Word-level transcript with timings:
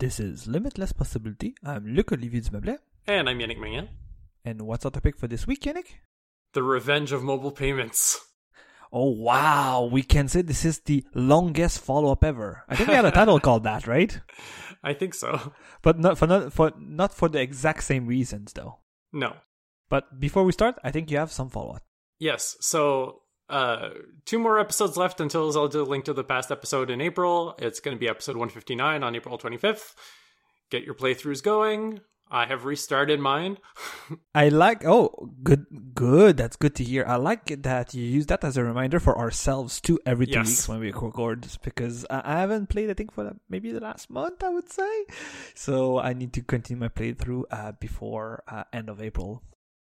This 0.00 0.20
is 0.20 0.46
Limitless 0.46 0.92
Possibility. 0.92 1.56
I'm 1.64 1.84
Luc 1.92 2.12
Olivier 2.12 2.40
Dumeblet. 2.40 2.78
And 3.08 3.28
I'm 3.28 3.36
Yannick 3.40 3.58
Magnan. 3.58 3.88
And 4.44 4.62
what's 4.62 4.84
our 4.84 4.92
topic 4.92 5.18
for 5.18 5.26
this 5.26 5.44
week, 5.44 5.62
Yannick? 5.62 5.86
The 6.52 6.62
Revenge 6.62 7.10
of 7.10 7.24
Mobile 7.24 7.50
Payments. 7.50 8.16
Oh, 8.92 9.10
wow. 9.10 9.88
We 9.90 10.04
can 10.04 10.28
say 10.28 10.42
this 10.42 10.64
is 10.64 10.78
the 10.78 11.04
longest 11.16 11.80
follow 11.80 12.12
up 12.12 12.22
ever. 12.22 12.62
I 12.68 12.76
think 12.76 12.90
we 12.90 12.94
had 12.94 13.06
a 13.06 13.10
title 13.10 13.40
called 13.40 13.64
that, 13.64 13.88
right? 13.88 14.20
I 14.84 14.94
think 14.94 15.14
so. 15.14 15.52
But 15.82 15.98
not 15.98 16.16
for, 16.16 16.28
not 16.28 16.52
for, 16.52 16.72
not 16.78 17.12
for 17.12 17.28
the 17.28 17.40
exact 17.40 17.82
same 17.82 18.06
reasons, 18.06 18.52
though. 18.52 18.78
No. 19.12 19.34
But 19.88 20.20
before 20.20 20.44
we 20.44 20.52
start, 20.52 20.76
I 20.84 20.92
think 20.92 21.10
you 21.10 21.18
have 21.18 21.32
some 21.32 21.50
follow 21.50 21.72
up. 21.72 21.82
Yes. 22.20 22.56
So 22.60 23.22
uh, 23.48 23.90
two 24.24 24.38
more 24.38 24.58
episodes 24.58 24.96
left 24.96 25.20
until 25.20 25.50
Zelda 25.52 25.82
link 25.82 26.04
to 26.06 26.12
the 26.12 26.24
past 26.24 26.50
episode 26.50 26.90
in 26.90 27.00
April. 27.00 27.54
It's 27.58 27.80
going 27.80 27.96
to 27.96 28.00
be 28.00 28.08
episode 28.08 28.36
159 28.36 29.02
on 29.02 29.14
April 29.16 29.38
25th. 29.38 29.94
Get 30.70 30.84
your 30.84 30.94
playthroughs 30.94 31.42
going. 31.42 32.00
I 32.30 32.44
have 32.44 32.66
restarted 32.66 33.20
mine. 33.20 33.56
I 34.34 34.50
like. 34.50 34.84
Oh, 34.84 35.30
good, 35.42 35.64
good. 35.94 36.36
That's 36.36 36.56
good 36.56 36.74
to 36.74 36.84
hear. 36.84 37.06
I 37.08 37.16
like 37.16 37.62
that 37.62 37.94
you 37.94 38.04
use 38.04 38.26
that 38.26 38.44
as 38.44 38.58
a 38.58 38.64
reminder 38.64 39.00
for 39.00 39.16
ourselves 39.16 39.80
too 39.80 39.98
every 40.04 40.26
two 40.26 40.32
Yes. 40.32 40.46
weeks 40.48 40.68
when 40.68 40.80
we 40.80 40.92
record, 40.92 41.46
because 41.64 42.04
I 42.10 42.40
haven't 42.40 42.68
played. 42.68 42.90
I 42.90 42.92
think 42.94 43.12
for 43.12 43.34
maybe 43.48 43.72
the 43.72 43.80
last 43.80 44.10
month, 44.10 44.44
I 44.44 44.50
would 44.50 44.70
say. 44.70 45.06
So 45.54 45.98
I 45.98 46.12
need 46.12 46.34
to 46.34 46.42
continue 46.42 46.78
my 46.78 46.88
playthrough 46.88 47.44
uh, 47.50 47.72
before 47.80 48.42
uh, 48.46 48.64
end 48.74 48.90
of 48.90 49.00
April. 49.00 49.42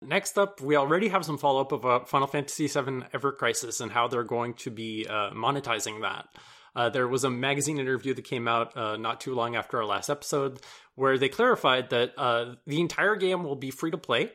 Next 0.03 0.39
up, 0.39 0.61
we 0.61 0.77
already 0.77 1.09
have 1.09 1.25
some 1.25 1.39
follow 1.39 1.61
up 1.61 1.73
of 1.73 1.81
about 1.81 2.09
Final 2.09 2.27
Fantasy 2.27 2.67
VII 2.67 3.05
Ever 3.15 3.33
Crisis 3.33 3.81
and 3.81 3.91
how 3.91 4.09
they're 4.09 4.25
going 4.25 4.55
to 4.55 4.71
be 4.71 5.07
uh, 5.09 5.31
monetizing 5.31 6.03
that. 6.03 6.29
Uh, 6.75 6.91
there 6.91 7.09
was 7.09 7.25
a 7.25 7.31
magazine 7.31 7.79
interview 7.79 8.13
that 8.13 8.23
came 8.23 8.47
out 8.47 8.77
uh, 8.77 8.99
not 8.99 9.21
too 9.21 9.35
long 9.35 9.57
after 9.57 9.79
our 9.79 9.87
last 9.87 10.11
episode 10.11 10.61
where 10.95 11.17
they 11.17 11.31
clarified 11.31 11.89
that 11.89 12.13
uh, 12.19 12.55
the 12.67 12.81
entire 12.83 13.17
game 13.17 13.43
will 13.43 13.57
be 13.57 13.71
free 13.71 13.91
to 13.91 13.97
play. 13.97 14.31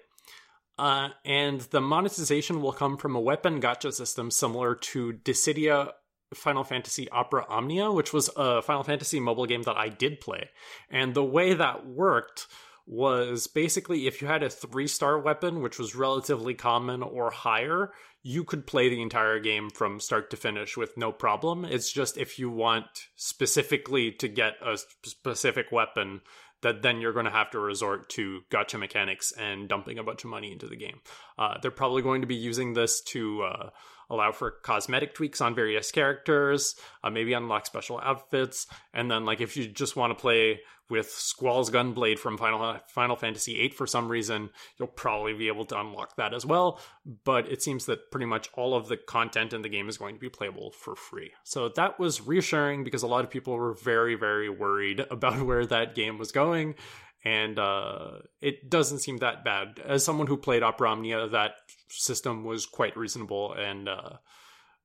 Uh, 0.80 1.10
and 1.24 1.62
the 1.62 1.82
monetization 1.82 2.62
will 2.62 2.72
come 2.72 2.98
from 2.98 3.16
a 3.16 3.20
weapon 3.20 3.62
gacha 3.62 3.94
system 3.94 4.32
similar 4.32 4.74
to 4.74 5.14
Dissidia 5.14 5.92
Final 6.34 6.64
Fantasy 6.64 7.08
Opera 7.10 7.46
Omnia, 7.48 7.92
which 7.92 8.12
was 8.12 8.32
a 8.36 8.64
Final 8.64 8.84
Fantasy 8.84 9.20
mobile 9.20 9.46
game 9.46 9.62
that 9.64 9.78
I 9.78 9.90
did 9.90 10.20
play. 10.20 10.50
And 10.90 11.14
the 11.14 11.24
way 11.24 11.54
that 11.54 11.86
worked 11.86 12.48
was 12.86 13.48
basically 13.48 14.08
if 14.08 14.22
you 14.22 14.28
had 14.28 14.44
a 14.44 14.50
three 14.50 14.88
star 14.88 15.20
weapon, 15.20 15.62
which 15.62 15.80
was 15.80 15.96
relatively 15.96 16.54
common 16.54 17.04
or 17.04 17.32
higher, 17.32 17.92
you 18.24 18.44
could 18.44 18.68
play 18.68 18.90
the 18.90 19.02
entire 19.02 19.40
game 19.40 19.70
from 19.70 20.00
start 20.00 20.30
to 20.30 20.38
finish 20.38 20.78
with 20.78 20.98
no 20.98 21.12
problem. 21.12 21.66
It's 21.66 21.92
just 21.92 22.18
if 22.18 22.38
you 22.38 22.50
want 22.50 22.86
specifically 23.16 24.12
to 24.14 24.28
get 24.28 24.54
a 24.66 24.78
specific 25.04 25.72
weapon, 25.72 26.22
that 26.62 26.82
then 26.82 27.02
you're 27.02 27.14
going 27.14 27.26
to 27.26 27.32
have 27.32 27.50
to 27.52 27.60
resort 27.60 28.10
to 28.10 28.42
gacha 28.52 28.80
mechanics 28.80 29.32
and 29.32 29.68
dumping 29.68 29.98
a 29.98 30.04
bunch 30.04 30.24
of 30.24 30.30
money 30.30 30.52
into 30.52 30.68
the 30.68 30.76
game. 30.76 31.00
Uh, 31.38 31.56
they're 31.62 31.72
probably 31.72 32.02
going 32.02 32.22
to 32.22 32.28
be 32.28 32.36
using 32.36 32.74
this 32.74 33.02
to 33.02 33.42
uh, 33.42 33.70
allow 34.12 34.32
for 34.32 34.52
cosmetic 34.52 35.16
tweaks 35.16 35.42
on 35.42 35.56
various 35.56 35.92
characters, 35.92 36.76
uh, 37.04 37.10
maybe 37.10 37.34
unlock 37.34 37.66
special 37.66 38.00
outfits, 38.04 38.68
and 38.94 39.10
then 39.10 39.26
like 39.26 39.42
if 39.42 39.58
you 39.58 39.68
just 39.68 39.96
want 39.96 40.16
to 40.16 40.22
play 40.22 40.60
with 40.92 41.10
Squall's 41.10 41.72
Gunblade 41.72 42.20
from 42.20 42.38
Final 42.38 42.78
Final 42.90 43.16
Fantasy 43.16 43.54
VIII 43.54 43.70
for 43.70 43.88
some 43.88 44.10
reason, 44.10 44.50
you'll 44.78 44.90
probably 44.90 45.34
be 45.34 45.48
able 45.48 45.66
to 45.66 45.80
unlock 45.80 46.18
that 46.18 46.34
as 46.34 46.46
well. 46.46 46.80
But 47.24 47.50
it 47.50 47.64
seems 47.64 47.86
that 47.86 48.12
pretty 48.12 48.26
much 48.26 48.50
all 48.54 48.76
of 48.76 48.90
the 48.90 48.98
content 48.98 49.54
in 49.54 49.62
the 49.62 49.70
game 49.70 49.88
is 49.88 49.98
going 49.98 50.16
to 50.16 50.20
be 50.20 50.30
playable 50.30 50.72
for 50.72 50.96
free. 50.96 51.32
So 51.44 51.70
that 51.70 51.98
was 51.98 52.28
reassuring 52.28 52.84
because 52.84 53.04
a 53.04 53.08
lot 53.08 53.24
of 53.24 53.32
people 53.32 53.56
were 53.56 53.74
very 53.74 54.16
very 54.16 54.50
worried 54.50 55.00
about 55.10 55.42
where 55.42 55.66
that 55.66 55.96
game 55.96 56.20
was 56.20 56.32
going. 56.32 56.76
And 57.24 57.60
uh, 57.60 58.20
it 58.42 58.70
doesn't 58.70 59.00
seem 59.00 59.18
that 59.18 59.44
bad. 59.44 59.80
As 59.86 60.04
someone 60.04 60.28
who 60.28 60.38
played 60.38 60.64
Opera 60.64 60.90
Omnia, 60.90 61.28
that 61.30 61.52
system 61.90 62.44
was 62.44 62.66
quite 62.66 62.98
reasonable, 62.98 63.54
and 63.54 63.88
uh, 63.88 64.14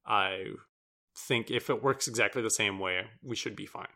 I 0.07 0.45
think 1.17 1.51
if 1.51 1.71
it 1.71 1.83
works 1.83 2.09
exactly 2.09 2.43
the 2.43 2.51
same 2.51 2.79
way, 2.79 3.03
we 3.23 3.37
should 3.37 3.57
be 3.57 3.67
fine. 3.67 3.87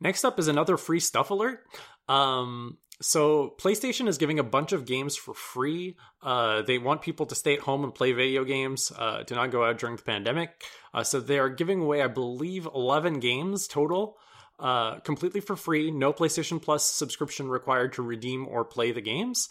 Next 0.00 0.24
up 0.24 0.38
is 0.38 0.48
another 0.48 0.76
free 0.76 1.00
stuff 1.00 1.30
alert. 1.30 1.60
Um, 2.08 2.78
so 3.00 3.54
PlayStation 3.60 4.08
is 4.08 4.18
giving 4.18 4.38
a 4.38 4.44
bunch 4.44 4.72
of 4.72 4.84
games 4.84 5.16
for 5.16 5.34
free. 5.34 5.96
Uh, 6.22 6.62
they 6.62 6.78
want 6.78 7.02
people 7.02 7.26
to 7.26 7.34
stay 7.34 7.54
at 7.54 7.60
home 7.60 7.84
and 7.84 7.94
play 7.94 8.12
video 8.12 8.44
games, 8.44 8.92
uh, 8.96 9.22
to 9.24 9.34
not 9.34 9.50
go 9.50 9.64
out 9.64 9.78
during 9.78 9.96
the 9.96 10.02
pandemic. 10.02 10.62
Uh, 10.92 11.04
so 11.04 11.20
they 11.20 11.38
are 11.38 11.48
giving 11.48 11.80
away, 11.80 12.02
I 12.02 12.08
believe, 12.08 12.66
11 12.66 13.20
games 13.20 13.68
total, 13.68 14.16
uh, 14.58 15.00
completely 15.00 15.40
for 15.40 15.56
free. 15.56 15.90
No 15.90 16.12
PlayStation 16.12 16.60
Plus 16.60 16.88
subscription 16.88 17.48
required 17.48 17.92
to 17.94 18.02
redeem 18.02 18.46
or 18.46 18.64
play 18.64 18.92
the 18.92 19.00
games. 19.00 19.48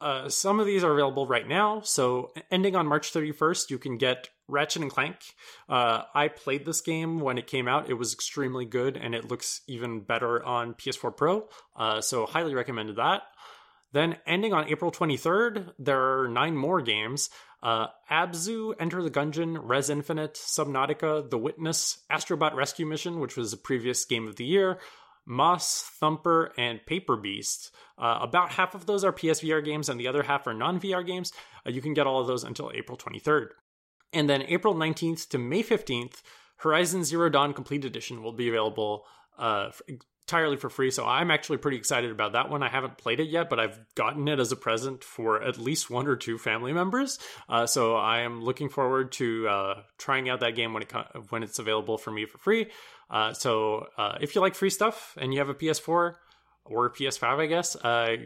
Uh, 0.00 0.28
some 0.28 0.60
of 0.60 0.66
these 0.66 0.84
are 0.84 0.92
available 0.92 1.26
right 1.26 1.48
now. 1.48 1.80
So, 1.80 2.32
ending 2.50 2.76
on 2.76 2.86
March 2.86 3.12
31st, 3.12 3.70
you 3.70 3.78
can 3.78 3.96
get 3.96 4.28
Ratchet 4.48 4.82
and 4.82 4.90
Clank. 4.90 5.16
Uh, 5.68 6.02
I 6.14 6.28
played 6.28 6.66
this 6.66 6.80
game 6.80 7.20
when 7.20 7.38
it 7.38 7.46
came 7.46 7.68
out. 7.68 7.88
It 7.88 7.94
was 7.94 8.12
extremely 8.12 8.66
good, 8.66 8.96
and 8.96 9.14
it 9.14 9.30
looks 9.30 9.62
even 9.66 10.00
better 10.00 10.44
on 10.44 10.74
PS4 10.74 11.16
Pro. 11.16 11.48
Uh, 11.74 12.00
so, 12.00 12.26
highly 12.26 12.54
recommended 12.54 12.96
that. 12.96 13.22
Then, 13.92 14.16
ending 14.26 14.52
on 14.52 14.68
April 14.68 14.90
23rd, 14.90 15.72
there 15.78 16.20
are 16.20 16.28
nine 16.28 16.56
more 16.56 16.82
games 16.82 17.30
uh, 17.64 17.86
Abzu, 18.10 18.74
Enter 18.78 19.02
the 19.02 19.10
Gungeon, 19.10 19.58
Rez 19.60 19.88
Infinite, 19.88 20.34
Subnautica, 20.34 21.30
The 21.30 21.38
Witness, 21.38 21.98
Astrobot 22.12 22.54
Rescue 22.54 22.84
Mission, 22.84 23.20
which 23.20 23.36
was 23.36 23.54
a 23.54 23.56
previous 23.56 24.04
game 24.04 24.28
of 24.28 24.36
the 24.36 24.44
year, 24.44 24.78
Moss, 25.26 25.90
Thumper, 25.98 26.52
and 26.58 26.84
Paper 26.84 27.16
Beast. 27.16 27.74
Uh, 27.96 28.18
about 28.20 28.50
half 28.50 28.74
of 28.74 28.84
those 28.84 29.02
are 29.02 29.12
PSVR 29.14 29.64
games, 29.64 29.88
and 29.88 29.98
the 29.98 30.08
other 30.08 30.22
half 30.22 30.46
are 30.46 30.52
non 30.52 30.78
VR 30.78 31.04
games. 31.04 31.32
Uh, 31.66 31.70
you 31.70 31.80
can 31.80 31.94
get 31.94 32.06
all 32.06 32.20
of 32.20 32.26
those 32.26 32.44
until 32.44 32.70
April 32.74 32.98
23rd. 32.98 33.48
And 34.12 34.28
then 34.28 34.42
April 34.42 34.74
19th 34.74 35.28
to 35.30 35.38
May 35.38 35.62
15th, 35.62 36.20
Horizon 36.58 37.02
Zero 37.02 37.30
Dawn 37.30 37.54
Complete 37.54 37.86
Edition 37.86 38.22
will 38.22 38.34
be 38.34 38.48
available 38.48 39.06
uh, 39.38 39.70
entirely 40.26 40.56
for 40.56 40.70
free. 40.70 40.90
So 40.90 41.04
I'm 41.04 41.30
actually 41.30 41.58
pretty 41.58 41.76
excited 41.76 42.10
about 42.10 42.32
that 42.32 42.48
one. 42.48 42.62
I 42.62 42.68
haven't 42.68 42.96
played 42.96 43.20
it 43.20 43.28
yet, 43.28 43.50
but 43.50 43.60
I've 43.60 43.78
gotten 43.94 44.26
it 44.28 44.40
as 44.40 44.52
a 44.52 44.56
present 44.56 45.04
for 45.04 45.42
at 45.42 45.58
least 45.58 45.90
one 45.90 46.06
or 46.06 46.16
two 46.16 46.38
family 46.38 46.72
members. 46.72 47.18
Uh, 47.48 47.66
so 47.66 47.96
I 47.96 48.20
am 48.20 48.42
looking 48.42 48.70
forward 48.70 49.12
to 49.12 49.48
uh, 49.48 49.74
trying 49.98 50.30
out 50.30 50.40
that 50.40 50.56
game 50.56 50.72
when 50.72 50.82
it 50.82 50.92
when 51.28 51.42
it's 51.42 51.58
available 51.58 51.98
for 51.98 52.10
me 52.10 52.24
for 52.24 52.38
free. 52.38 52.70
Uh, 53.10 53.34
so 53.34 53.86
uh, 53.98 54.16
if 54.20 54.34
you 54.34 54.40
like 54.40 54.54
free 54.54 54.70
stuff 54.70 55.16
and 55.20 55.34
you 55.34 55.40
have 55.40 55.50
a 55.50 55.54
PS4 55.54 56.14
or 56.64 56.86
a 56.86 56.90
PS5, 56.90 57.40
I 57.40 57.46
guess, 57.46 57.76
uh, 57.76 58.16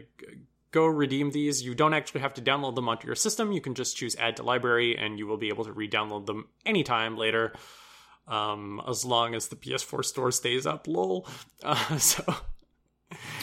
go 0.71 0.85
redeem 0.85 1.31
these. 1.31 1.61
You 1.61 1.75
don't 1.75 1.93
actually 1.93 2.21
have 2.21 2.33
to 2.35 2.41
download 2.41 2.75
them 2.75 2.87
onto 2.87 3.07
your 3.07 3.15
system. 3.15 3.51
You 3.51 3.59
can 3.59 3.75
just 3.75 3.97
choose 3.97 4.15
add 4.15 4.37
to 4.37 4.43
library 4.43 4.97
and 4.97 5.19
you 5.19 5.27
will 5.27 5.37
be 5.37 5.49
able 5.49 5.65
to 5.65 5.73
re-download 5.73 6.27
them 6.27 6.47
anytime 6.65 7.17
later. 7.17 7.53
Um, 8.29 8.79
as 8.87 9.03
long 9.03 9.33
as 9.35 9.47
the 9.47 9.55
PS4 9.55 10.05
store 10.05 10.31
stays 10.31 10.65
up, 10.67 10.87
lol. 10.87 11.27
Uh, 11.63 11.97
so, 12.11 12.23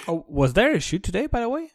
Oh, 0.07 0.25
was 0.29 0.53
there 0.53 0.73
a 0.73 0.81
shoot 0.81 1.03
today, 1.03 1.27
by 1.27 1.41
the 1.41 1.49
way? 1.49 1.71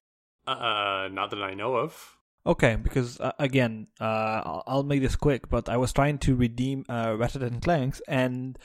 uh, 0.48 1.10
not 1.12 1.30
that 1.32 1.44
I 1.44 1.54
know 1.54 1.76
of. 1.76 2.18
Okay, 2.46 2.76
because 2.76 3.20
uh, 3.20 3.34
again, 3.38 3.88
uh, 4.00 4.42
I'll, 4.46 4.64
I'll 4.66 4.84
make 4.84 5.02
this 5.02 5.16
quick. 5.16 5.50
But 5.50 5.70
I 5.70 5.78
was 5.78 5.94
trying 5.94 6.18
to 6.20 6.36
redeem 6.36 6.86
uh, 6.90 7.16
Ratchet 7.18 7.44
and 7.44 7.62
Clanks, 7.62 8.02
and 8.08 8.58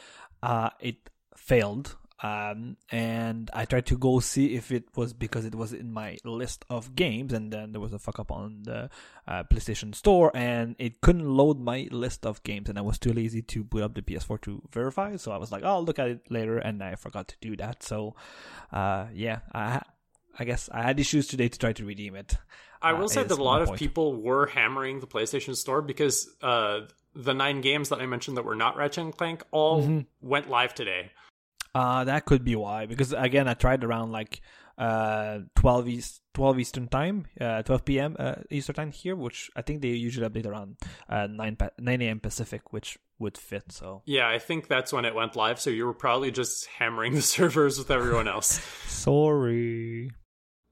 uh, 0.43 0.71
it 0.81 1.11
failed. 1.37 1.97
Um, 2.23 2.79
and 2.91 3.51
I 3.53 3.67
tried 3.67 3.85
to 3.87 3.99
go 3.99 4.21
see 4.21 4.55
if 4.55 4.73
it 4.73 4.85
was 4.97 5.13
because 5.13 5.45
it 5.45 5.55
was 5.55 5.75
in 5.75 5.93
my 5.93 6.17
list 6.25 6.65
of 6.71 6.95
games, 6.97 7.33
and 7.35 7.53
then 7.53 7.73
there 7.73 7.81
was 7.81 7.93
a 7.93 7.99
fuck 7.99 8.19
up 8.19 8.31
on 8.33 8.63
the 8.63 8.89
uh, 9.29 9.45
PlayStation 9.45 9.95
Store, 9.95 10.31
and 10.35 10.77
it 10.79 11.03
couldn't 11.03 11.29
load 11.29 11.61
my 11.61 11.89
list 11.91 12.25
of 12.25 12.43
games, 12.43 12.71
and 12.71 12.79
I 12.79 12.83
was 12.83 12.99
too 12.99 13.13
lazy 13.13 13.43
to 13.43 13.65
boot 13.65 13.83
up 13.83 13.95
the 13.95 14.01
PS4 14.03 14.41
to 14.43 14.63
verify. 14.73 15.17
So 15.17 15.31
I 15.31 15.37
was 15.37 15.53
like, 15.53 15.63
"Oh, 15.63 15.69
I'll 15.69 15.85
look 15.85 15.99
at 15.99 16.09
it 16.09 16.31
later," 16.31 16.57
and 16.57 16.83
I 16.83 16.95
forgot 16.95 17.29
to 17.29 17.37
do 17.43 17.55
that. 17.59 17.83
So, 17.83 18.15
uh, 18.73 19.07
yeah, 19.13 19.41
I, 19.53 19.83
I 20.39 20.45
guess 20.45 20.71
I 20.73 20.83
had 20.83 20.99
issues 20.99 21.27
today 21.27 21.49
to 21.49 21.59
try 21.59 21.75
to 21.75 21.85
redeem 21.85 22.15
it. 22.15 22.37
I 22.81 22.93
Uh, 22.93 22.99
will 22.99 23.09
say 23.11 23.23
that 23.25 23.39
a 23.39 23.43
lot 23.43 23.61
of 23.63 23.69
point. 23.69 23.79
people 23.79 24.15
were 24.15 24.47
hammering 24.47 25.01
the 25.01 25.07
PlayStation 25.07 25.55
Store 25.57 25.83
because 25.83 26.35
uh, 26.43 26.81
the 27.15 27.35
nine 27.35 27.61
games 27.61 27.89
that 27.91 28.01
I 28.01 28.07
mentioned 28.07 28.37
that 28.39 28.45
were 28.45 28.55
not 28.57 28.77
Ratchet 28.77 29.05
and 29.05 29.17
Clank 29.17 29.43
all 29.51 29.83
Mm-hmm. 29.83 30.01
went 30.23 30.49
live 30.49 30.75
today. 30.75 31.11
Uh, 31.77 32.05
that 32.05 32.25
could 32.25 32.43
be 32.43 32.57
why. 32.57 32.87
Because 32.87 33.13
again, 33.13 33.47
I 33.49 33.55
tried 33.55 33.85
around 33.85 34.11
like 34.11 34.41
uh 34.79 35.41
12 35.57 35.89
East, 35.89 36.21
12 36.35 36.59
Eastern 36.61 36.89
time, 36.89 37.27
uh 37.41 37.63
12 37.63 37.85
p.m. 37.85 38.17
Uh, 38.19 38.37
Eastern 38.51 38.75
time 38.75 38.93
here, 38.93 39.15
which 39.15 39.51
I 39.55 39.63
think 39.63 39.83
they 39.83 39.89
usually 39.89 40.27
update 40.29 40.47
around 40.47 40.77
uh 41.09 41.27
9 41.27 41.57
pa- 41.57 41.77
9 41.79 42.03
a.m. 42.03 42.21
Pacific, 42.21 42.73
which 42.73 42.99
would 43.19 43.37
fit. 43.37 43.73
So 43.73 44.03
Yeah, 44.07 44.29
I 44.29 44.39
think 44.39 44.69
that's 44.69 44.93
when 44.93 45.05
it 45.05 45.15
went 45.15 45.37
live. 45.37 45.61
So 45.61 45.69
you 45.69 45.85
were 45.85 45.95
probably 45.95 46.31
just 46.31 46.67
hammering 46.79 47.15
the 47.15 47.23
servers 47.37 47.79
with 47.79 47.91
everyone 47.91 48.29
else. 48.29 48.61
sorry. 48.87 50.11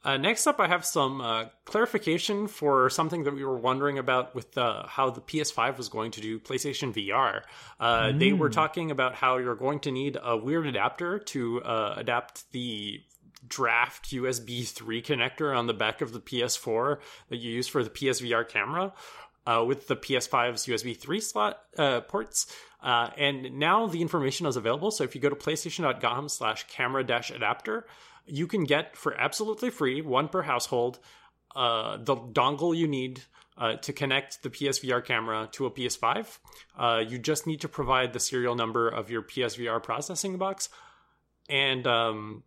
Uh, 0.04 0.18
next 0.18 0.46
up, 0.46 0.60
I 0.60 0.68
have 0.68 0.84
some 0.84 1.20
uh, 1.20 1.46
clarification 1.64 2.46
for 2.46 2.90
something 2.90 3.24
that 3.24 3.34
we 3.34 3.44
were 3.44 3.56
wondering 3.56 3.98
about 3.98 4.34
with 4.34 4.56
uh, 4.58 4.86
how 4.86 5.08
the 5.08 5.22
PS5 5.22 5.78
was 5.78 5.88
going 5.88 6.10
to 6.12 6.20
do 6.20 6.38
PlayStation 6.38 6.92
VR. 6.92 7.42
Mm. 7.80 8.18
They 8.18 8.34
were 8.34 8.50
talking 8.50 8.90
about 8.90 9.14
how 9.14 9.38
you're 9.38 9.54
going 9.54 9.80
to 9.80 9.90
need 9.90 10.18
a 10.22 10.36
weird 10.36 10.66
adapter 10.66 11.18
to 11.18 11.62
uh, 11.62 11.94
adapt 11.96 12.50
the 12.52 13.00
draft 13.48 14.10
USB 14.10 14.66
3 14.66 15.02
connector 15.02 15.56
on 15.56 15.66
the 15.66 15.74
back 15.74 16.00
of 16.00 16.12
the 16.12 16.20
PS4 16.20 16.98
that 17.28 17.36
you 17.36 17.52
use 17.52 17.68
for 17.68 17.82
the 17.82 17.90
PSVR 17.90 18.46
camera. 18.48 18.92
Uh, 19.46 19.62
with 19.62 19.88
the 19.88 19.96
PS5's 19.96 20.64
USB 20.64 20.96
3 20.96 21.20
slot 21.20 21.60
uh, 21.76 22.00
ports. 22.00 22.46
Uh, 22.82 23.10
and 23.18 23.58
now 23.58 23.86
the 23.86 24.00
information 24.00 24.46
is 24.46 24.56
available. 24.56 24.90
So 24.90 25.04
if 25.04 25.14
you 25.14 25.20
go 25.20 25.28
to 25.28 25.36
playstation.com 25.36 26.30
slash 26.30 26.66
camera 26.68 27.04
dash 27.04 27.30
adapter, 27.30 27.86
you 28.26 28.46
can 28.46 28.64
get 28.64 28.96
for 28.96 29.14
absolutely 29.14 29.70
free, 29.70 30.00
one 30.00 30.28
per 30.28 30.42
household, 30.42 30.98
uh, 31.54 31.98
the 31.98 32.16
dongle 32.16 32.76
you 32.76 32.88
need 32.88 33.22
uh, 33.56 33.74
to 33.76 33.92
connect 33.92 34.42
the 34.42 34.50
PSVR 34.50 35.04
camera 35.04 35.48
to 35.52 35.66
a 35.66 35.70
PS5. 35.70 36.38
Uh, 36.76 37.02
you 37.06 37.18
just 37.18 37.46
need 37.46 37.60
to 37.60 37.68
provide 37.68 38.12
the 38.12 38.20
serial 38.20 38.54
number 38.54 38.88
of 38.88 39.10
your 39.10 39.22
PSVR 39.22 39.82
processing 39.82 40.36
box. 40.38 40.68
And 41.48 41.86
um, 41.86 42.42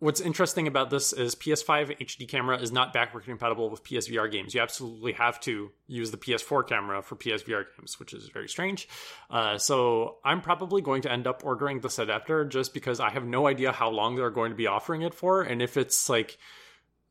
what's 0.00 0.20
interesting 0.20 0.68
about 0.68 0.90
this 0.90 1.12
is 1.12 1.34
PS5 1.34 1.98
HD 1.98 2.28
camera 2.28 2.58
is 2.58 2.70
not 2.70 2.92
backward 2.92 3.24
compatible 3.24 3.68
with 3.68 3.82
PSVR 3.82 4.30
games. 4.30 4.54
You 4.54 4.60
absolutely 4.60 5.12
have 5.12 5.40
to 5.40 5.70
use 5.86 6.10
the 6.10 6.16
PS4 6.16 6.66
camera 6.68 7.02
for 7.02 7.16
PSVR 7.16 7.64
games, 7.76 7.98
which 7.98 8.14
is 8.14 8.28
very 8.28 8.48
strange. 8.48 8.88
Uh, 9.30 9.58
so 9.58 10.18
I'm 10.24 10.40
probably 10.40 10.82
going 10.82 11.02
to 11.02 11.12
end 11.12 11.26
up 11.26 11.42
ordering 11.44 11.80
this 11.80 11.98
adapter 11.98 12.44
just 12.44 12.74
because 12.74 13.00
I 13.00 13.10
have 13.10 13.24
no 13.24 13.46
idea 13.46 13.72
how 13.72 13.90
long 13.90 14.14
they're 14.14 14.30
going 14.30 14.50
to 14.50 14.56
be 14.56 14.66
offering 14.66 15.02
it 15.02 15.14
for, 15.14 15.42
and 15.42 15.60
if 15.60 15.76
it's 15.76 16.08
like 16.08 16.38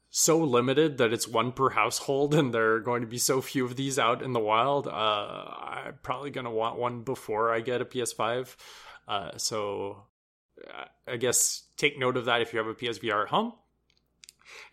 so 0.10 0.38
limited 0.40 0.98
that 0.98 1.12
it's 1.12 1.28
one 1.28 1.52
per 1.52 1.70
household 1.70 2.34
and 2.36 2.54
there 2.54 2.74
are 2.74 2.80
going 2.80 3.02
to 3.02 3.08
be 3.08 3.18
so 3.18 3.42
few 3.42 3.66
of 3.66 3.76
these 3.76 4.00
out 4.00 4.22
in 4.22 4.32
the 4.32 4.40
wild, 4.40 4.88
uh, 4.88 4.92
I'm 4.92 6.00
probably 6.04 6.32
going 6.32 6.46
to 6.46 6.52
want 6.52 6.80
one 6.80 7.02
before 7.02 7.54
I 7.54 7.60
get 7.60 7.82
a 7.82 7.86
PS5. 7.86 8.56
Uh, 9.08 9.38
so 9.38 10.04
I 11.08 11.18
guess 11.18 11.64
take 11.78 11.98
note 11.98 12.18
of 12.18 12.26
that 12.26 12.42
if 12.42 12.54
you 12.54 12.60
have 12.60 12.68
a 12.68 12.74
PSVR 12.74 13.24
at 13.24 13.30
home. 13.30 13.54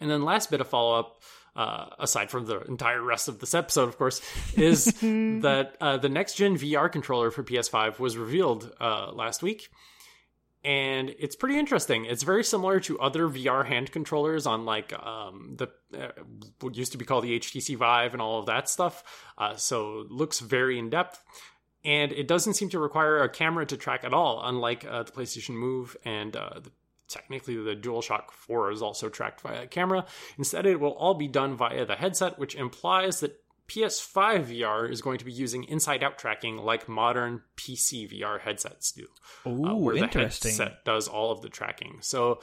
And 0.00 0.10
then 0.10 0.25
last 0.25 0.50
bit 0.50 0.60
of 0.60 0.69
follow 0.69 0.98
up, 0.98 1.22
uh, 1.56 1.86
aside 1.98 2.31
from 2.31 2.46
the 2.46 2.60
entire 2.62 3.02
rest 3.02 3.28
of 3.28 3.38
this 3.38 3.54
episode, 3.54 3.88
of 3.88 3.96
course, 3.96 4.20
is 4.56 4.84
that 5.00 5.76
uh, 5.81 5.96
the 5.98 6.08
next 6.08 6.34
gen 6.34 6.56
VR 6.56 6.90
controller 6.90 7.31
for 7.31 7.42
PS5 7.44 7.98
was 7.98 8.16
revealed 8.16 8.72
uh, 8.81 9.12
last 9.12 9.42
week. 9.42 9.69
And 10.64 11.14
it's 11.19 11.36
pretty 11.36 11.58
interesting. 11.58 12.06
It's 12.06 12.22
very 12.22 12.42
similar 12.42 12.80
to 12.80 12.98
other 12.98 13.28
VR 13.28 13.66
hand 13.66 13.92
controllers 13.92 14.46
on 14.46 14.64
like 14.64 14.94
um, 14.98 15.56
the 15.56 15.69
uh, 15.94 16.12
what 16.60 16.75
used 16.75 16.92
to 16.92 16.98
be 16.98 17.04
called 17.04 17.25
the 17.25 17.38
HTC 17.38 17.76
Vive 17.76 18.14
and 18.14 18.22
all 18.22 18.40
of 18.40 18.46
that 18.46 18.70
stuff. 18.70 19.04
Uh, 19.37 19.56
so 19.56 20.06
looks 20.08 20.40
very 20.40 20.78
in 20.78 20.88
depth 20.88 21.22
and 21.84 22.12
it 22.12 22.26
doesn't 22.26 22.54
seem 22.54 22.70
to 22.70 22.78
require 22.78 23.22
a 23.22 23.28
camera 23.28 23.66
to 23.66 23.76
track 23.76 24.04
at 24.04 24.14
all, 24.14 24.40
unlike 24.44 24.84
uh, 24.84 25.02
the 25.02 25.12
PlayStation 25.12 25.50
Move 25.50 25.96
and 26.04 26.34
uh, 26.34 26.60
the, 26.62 26.70
technically 27.08 27.56
the 27.56 27.76
DualShock 27.76 28.31
4 28.31 28.72
is 28.72 28.82
also 28.82 29.08
tracked 29.08 29.42
via 29.42 29.66
camera. 29.66 30.06
Instead, 30.38 30.66
it 30.66 30.81
will 30.81 30.94
all 30.94 31.14
be 31.14 31.28
done 31.28 31.56
via 31.56 31.84
the 31.84 31.96
headset, 31.96 32.38
which 32.38 32.54
implies 32.54 33.20
that 33.20 33.38
PS5 33.69 34.46
VR 34.46 34.90
is 34.90 35.00
going 35.00 35.19
to 35.19 35.25
be 35.25 35.32
using 35.32 35.64
inside-out 35.64 36.19
tracking 36.19 36.58
like 36.58 36.88
modern 36.88 37.42
PC 37.56 38.10
VR 38.12 38.40
headsets 38.40 38.92
do, 38.92 39.06
Ooh, 39.46 39.66
uh, 39.66 39.75
where 39.75 39.98
the 39.98 40.06
headset 40.06 40.84
does 40.84 41.08
all 41.08 41.30
of 41.32 41.40
the 41.40 41.48
tracking. 41.48 41.98
So, 42.00 42.40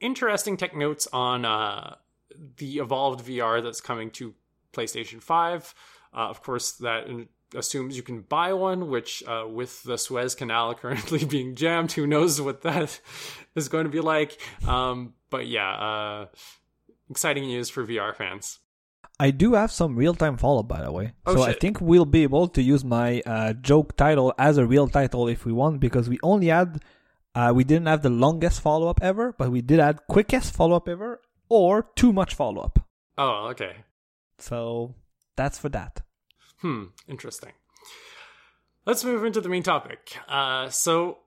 interesting 0.00 0.56
tech 0.56 0.76
notes 0.76 1.08
on 1.12 1.44
uh, 1.44 1.96
the 2.56 2.78
evolved 2.78 3.26
VR 3.26 3.62
that's 3.62 3.80
coming 3.80 4.10
to 4.12 4.34
PlayStation 4.72 5.20
5. 5.20 5.74
Uh, 6.12 6.16
of 6.16 6.42
course, 6.42 6.72
that 6.72 7.08
assumes 7.54 7.96
you 7.96 8.02
can 8.02 8.22
buy 8.22 8.52
one, 8.52 8.88
which 8.88 9.22
uh, 9.26 9.46
with 9.48 9.82
the 9.82 9.98
Suez 9.98 10.34
Canal 10.34 10.74
currently 10.82 11.24
being 11.24 11.54
jammed, 11.54 11.92
who 11.92 12.06
knows 12.06 12.40
what 12.40 12.62
that 12.62 13.00
is 13.54 13.68
going 13.68 13.84
to 13.84 13.90
be 13.90 14.00
like. 14.00 14.38
Um, 14.66 15.14
but 15.30 15.46
yeah, 15.46 15.70
uh, 15.70 16.26
exciting 17.10 17.44
news 17.44 17.70
for 17.70 17.84
VR 17.86 18.14
fans. 18.14 18.58
I 19.18 19.30
do 19.32 19.52
have 19.52 19.70
some 19.70 19.96
real 19.96 20.14
time 20.14 20.38
follow 20.38 20.60
up, 20.60 20.68
by 20.68 20.82
the 20.82 20.90
way. 20.90 21.12
Oh, 21.26 21.34
so 21.34 21.44
shit. 21.44 21.56
I 21.56 21.58
think 21.58 21.80
we'll 21.80 22.06
be 22.06 22.22
able 22.22 22.48
to 22.48 22.62
use 22.62 22.84
my 22.84 23.20
uh, 23.26 23.52
joke 23.52 23.94
title 23.96 24.32
as 24.38 24.56
a 24.56 24.64
real 24.64 24.88
title 24.88 25.28
if 25.28 25.44
we 25.44 25.52
want, 25.52 25.78
because 25.78 26.08
we 26.08 26.18
only 26.22 26.46
had, 26.46 26.82
uh, 27.34 27.52
we 27.54 27.62
didn't 27.62 27.86
have 27.86 28.00
the 28.02 28.08
longest 28.08 28.62
follow 28.62 28.88
up 28.88 29.00
ever, 29.02 29.34
but 29.36 29.50
we 29.50 29.60
did 29.60 29.78
add 29.78 30.00
quickest 30.08 30.54
follow 30.54 30.76
up 30.76 30.88
ever 30.88 31.20
or 31.50 31.90
too 31.96 32.14
much 32.14 32.34
follow 32.34 32.62
up. 32.62 32.78
Oh, 33.18 33.48
okay. 33.50 33.84
So 34.38 34.94
that's 35.36 35.58
for 35.58 35.68
that. 35.68 36.00
Hmm, 36.60 36.84
interesting. 37.08 37.52
Let's 38.86 39.04
move 39.04 39.24
into 39.24 39.40
the 39.40 39.48
main 39.48 39.62
topic. 39.62 40.16
Uh, 40.28 40.68
so, 40.68 41.18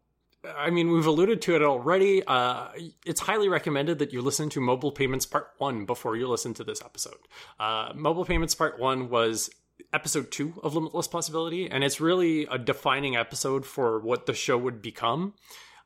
I 0.57 0.69
mean, 0.69 0.91
we've 0.91 1.06
alluded 1.06 1.41
to 1.44 1.56
it 1.56 1.62
already. 1.62 2.24
Uh, 2.25 2.68
it's 3.06 3.21
highly 3.21 3.47
recommended 3.47 4.00
that 4.00 4.12
you 4.12 4.21
listen 4.21 4.50
to 4.50 4.62
Mobile 4.62 4.91
Payments 4.91 5.25
Part 5.25 5.50
1 5.57 5.85
before 5.85 6.15
you 6.15 6.27
listen 6.27 6.53
to 6.56 6.63
this 6.63 6.81
episode. 6.83 7.19
Uh, 7.59 7.91
Mobile 7.95 8.25
Payments 8.25 8.56
Part 8.56 8.80
1 8.80 9.09
was 9.09 9.50
episode 9.91 10.31
2 10.31 10.62
of 10.63 10.75
Limitless 10.75 11.07
Possibility, 11.07 11.69
and 11.69 11.83
it's 11.83 12.01
really 12.01 12.45
a 12.50 12.57
defining 12.57 13.15
episode 13.15 13.65
for 13.65 14.00
what 14.00 14.25
the 14.25 14.33
show 14.33 14.57
would 14.57 14.81
become. 14.81 15.33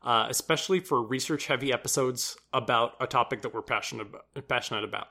Uh, 0.00 0.26
especially 0.30 0.78
for 0.78 1.02
research 1.02 1.48
heavy 1.48 1.72
episodes 1.72 2.36
about 2.52 2.92
a 3.00 3.06
topic 3.06 3.42
that 3.42 3.52
we're 3.52 3.60
passionate 3.60 4.06
about, 4.06 4.48
passionate 4.48 4.84
about. 4.84 5.08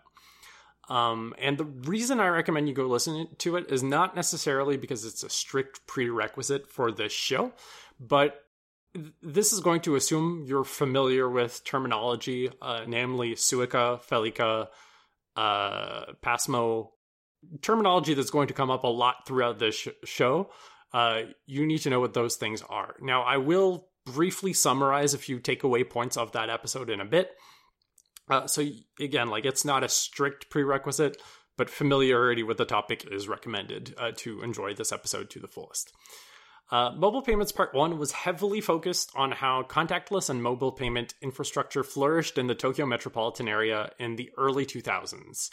Um, 0.89 1.33
and 1.37 1.57
the 1.57 1.65
reason 1.65 2.19
I 2.19 2.27
recommend 2.27 2.69
you 2.69 2.73
go 2.73 2.85
listen 2.85 3.27
to 3.39 3.57
it 3.57 3.71
is 3.71 3.83
not 3.83 4.15
necessarily 4.15 4.77
because 4.77 5.03
it's 5.05 5.23
a 5.23 5.29
strict 5.29 5.85
prerequisite 5.85 6.71
for 6.71 6.91
this 6.91 7.11
show, 7.11 7.51
but 7.99 8.43
this 9.21 9.53
is 9.53 9.59
going 9.59 9.81
to 9.81 9.95
assume 9.95 10.45
you're 10.47 10.63
familiar 10.63 11.29
with 11.29 11.63
terminology, 11.65 12.49
uh, 12.61 12.83
namely 12.87 13.35
Suica, 13.35 14.01
Felica, 14.01 14.67
uh, 15.35 16.13
Pasmo, 16.23 16.89
terminology 17.61 18.13
that's 18.13 18.31
going 18.31 18.47
to 18.47 18.53
come 18.53 18.71
up 18.71 18.83
a 18.83 18.87
lot 18.87 19.27
throughout 19.27 19.59
this 19.59 19.75
sh- 19.75 19.87
show. 20.05 20.49
Uh, 20.93 21.23
you 21.45 21.65
need 21.65 21.79
to 21.79 21.89
know 21.89 21.99
what 21.99 22.13
those 22.13 22.37
things 22.37 22.63
are. 22.69 22.95
Now, 23.01 23.23
I 23.23 23.37
will 23.37 23.89
briefly 24.05 24.53
summarize 24.53 25.13
a 25.13 25.17
few 25.17 25.39
takeaway 25.39 25.87
points 25.87 26.17
of 26.17 26.31
that 26.31 26.49
episode 26.49 26.89
in 26.89 27.01
a 27.01 27.05
bit. 27.05 27.31
Uh, 28.29 28.47
so 28.47 28.63
again, 28.99 29.29
like 29.29 29.45
it's 29.45 29.65
not 29.65 29.83
a 29.83 29.89
strict 29.89 30.49
prerequisite, 30.49 31.21
but 31.57 31.69
familiarity 31.69 32.43
with 32.43 32.57
the 32.57 32.65
topic 32.65 33.07
is 33.11 33.27
recommended 33.27 33.95
uh, 33.97 34.11
to 34.17 34.41
enjoy 34.41 34.73
this 34.73 34.91
episode 34.91 35.29
to 35.31 35.39
the 35.39 35.47
fullest. 35.47 35.91
Uh, 36.69 36.91
mobile 36.91 37.21
payments 37.21 37.53
part 37.53 37.73
one 37.73 37.97
was 37.97 38.11
heavily 38.11 38.59
focused 38.59 39.11
on 39.15 39.31
how 39.31 39.63
contactless 39.63 40.29
and 40.29 40.43
mobile 40.43 40.71
payment 40.71 41.13
infrastructure 41.21 41.83
flourished 41.83 42.37
in 42.37 42.47
the 42.47 42.55
Tokyo 42.55 42.85
metropolitan 42.85 43.47
area 43.47 43.89
in 43.99 44.17
the 44.17 44.29
early 44.37 44.65
2000s. 44.65 45.49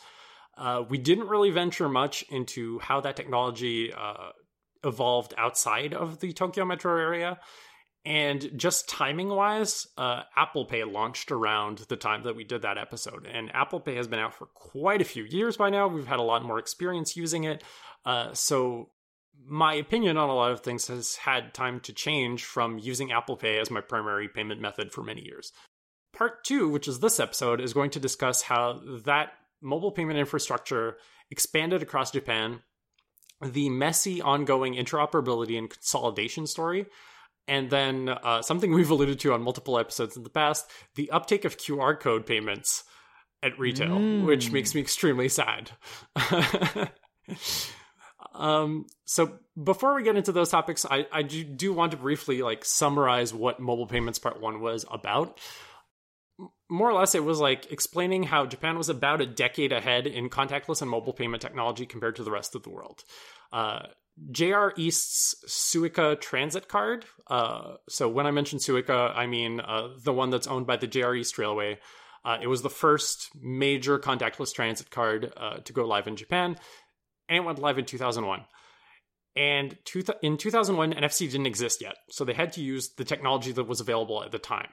Uh, 0.59 0.83
we 0.89 0.99
didn't 0.99 1.29
really 1.29 1.51
venture 1.51 1.89
much 1.89 2.25
into 2.31 2.81
how 2.81 3.01
that 3.01 3.17
technology 3.17 3.93
uh, 3.93 4.31
evolved 4.85 5.35
outside 5.39 5.95
of 5.95 6.19
the 6.19 6.33
Tokyo 6.33 6.65
metro 6.65 6.99
area. 6.99 7.39
And 8.05 8.51
just 8.57 8.89
timing 8.89 9.29
wise, 9.29 9.87
uh, 9.97 10.25
Apple 10.37 10.67
Pay 10.67 10.85
launched 10.85 11.33
around 11.33 11.79
the 11.89 11.97
time 11.97 12.25
that 12.25 12.37
we 12.37 12.45
did 12.45 12.63
that 12.63 12.77
episode. 12.77 13.27
And 13.27 13.55
Apple 13.55 13.81
Pay 13.81 13.95
has 13.95 14.07
been 14.07 14.19
out 14.19 14.35
for 14.35 14.47
quite 14.47 15.01
a 15.01 15.07
few 15.07 15.25
years 15.25 15.57
by 15.57 15.71
now. 15.71 15.89
We've 15.89 16.07
had 16.07 16.19
a 16.19 16.23
lot 16.23 16.45
more 16.45 16.59
experience 16.59 17.17
using 17.17 17.45
it. 17.45 17.65
Uh, 18.05 18.35
so, 18.35 18.91
my 19.47 19.75
opinion 19.75 20.17
on 20.17 20.29
a 20.29 20.35
lot 20.35 20.53
of 20.53 20.61
things 20.61 20.87
has 20.89 21.17
had 21.17 21.55
time 21.55 21.81
to 21.81 21.93
change 21.93 22.45
from 22.45 22.79
using 22.79 23.11
Apple 23.11 23.37
Pay 23.37 23.59
as 23.59 23.71
my 23.71 23.81
primary 23.81 24.29
payment 24.29 24.61
method 24.61 24.93
for 24.93 25.03
many 25.03 25.23
years. 25.23 25.53
Part 26.13 26.45
two, 26.45 26.69
which 26.69 26.87
is 26.87 27.01
this 27.01 27.19
episode, 27.19 27.61
is 27.61 27.73
going 27.73 27.91
to 27.91 28.01
discuss 28.01 28.43
how 28.43 28.81
that 29.05 29.33
mobile 29.61 29.91
payment 29.91 30.19
infrastructure 30.19 30.99
expanded 31.31 31.83
across 31.83 32.13
Japan, 32.13 32.61
the 33.43 33.71
messy 33.71 34.21
ongoing 34.23 34.75
interoperability 34.75 35.59
and 35.59 35.71
consolidation 35.71 36.47
story 36.47 36.87
and 37.47 37.71
then 37.71 38.09
uh, 38.09 38.43
something 38.43 38.73
we've 38.73 38.91
alluded 38.91 39.21
to 39.21 39.33
on 39.33 39.43
multiple 39.43 39.79
episodes 39.79 40.17
in 40.17 40.23
the 40.23 40.31
past 40.31 40.71
the 40.95 41.11
uptake 41.11 41.45
of 41.45 41.57
QR 41.57 41.99
code 41.99 42.27
payments 42.27 42.85
at 43.43 43.59
retail, 43.59 43.99
mm. 43.99 44.25
which 44.25 44.51
makes 44.51 44.75
me 44.75 44.81
extremely 44.81 45.29
sad. 45.29 45.71
um, 48.35 48.87
so 49.05 49.39
before 49.63 49.95
we 49.95 50.03
get 50.03 50.17
into 50.17 50.33
those 50.33 50.49
topics, 50.49 50.87
I, 50.91 51.07
I 51.13 51.23
do, 51.23 51.45
do 51.45 51.73
want 51.73 51.93
to 51.93 51.99
briefly 51.99 52.43
like 52.43 52.65
summarize 52.65 53.35
what 53.35 53.61
mobile 53.61 53.87
payments 53.87 54.19
part 54.19 54.41
one 54.41 54.61
was 54.61 54.87
about. 54.91 55.39
More 56.71 56.89
or 56.89 56.95
less, 56.95 57.15
it 57.15 57.23
was 57.23 57.39
like 57.39 57.71
explaining 57.71 58.25
how 58.25 58.47
Japan 58.47 58.79
was 58.79 58.89
about 58.89 59.21
a 59.21 59.27
decade 59.27 59.73
ahead 59.73 60.07
in 60.07 60.31
contactless 60.31 60.81
and 60.81 60.91
mobile 60.91 61.13
payment 61.13 61.43
technology 61.43 61.85
compared 61.87 62.17
to 62.17 62.25
the 62.25 62.33
rest 62.33 62.55
of 62.55 62.63
the 62.63 62.71
world. 62.71 63.05
Uh, 63.53 63.83
JR 64.31 64.69
East's 64.77 65.35
Suica 65.47 66.21
Transit 66.21 66.69
Card. 66.69 67.05
Uh, 67.29 67.75
so 67.89 68.09
when 68.09 68.27
I 68.27 68.31
mention 68.31 68.59
Suica, 68.59 69.13
I 69.15 69.27
mean 69.27 69.61
uh, 69.61 69.89
the 70.03 70.13
one 70.13 70.31
that's 70.31 70.47
owned 70.47 70.67
by 70.67 70.77
the 70.77 70.87
JR 70.87 71.15
East 71.15 71.39
Railway. 71.39 71.79
Uh, 72.25 72.39
it 72.41 72.47
was 72.47 72.63
the 72.63 72.71
first 72.71 73.31
major 73.41 73.99
contactless 73.99 74.55
transit 74.55 74.91
card 74.91 75.33
uh, 75.37 75.59
to 75.59 75.73
go 75.73 75.85
live 75.85 76.07
in 76.07 76.17
Japan, 76.17 76.57
and 77.29 77.37
it 77.37 77.45
went 77.45 77.59
live 77.59 77.79
in 77.79 77.85
2001. 77.85 78.45
And 79.37 79.77
two 79.85 80.03
in 80.23 80.39
2001, 80.39 80.95
NFC 80.95 81.31
didn't 81.31 81.47
exist 81.47 81.83
yet, 81.83 81.97
so 82.09 82.25
they 82.25 82.33
had 82.33 82.53
to 82.53 82.63
use 82.63 82.95
the 82.97 83.05
technology 83.05 83.53
that 83.53 83.67
was 83.67 83.81
available 83.81 84.23
at 84.23 84.31
the 84.31 84.39
time, 84.39 84.71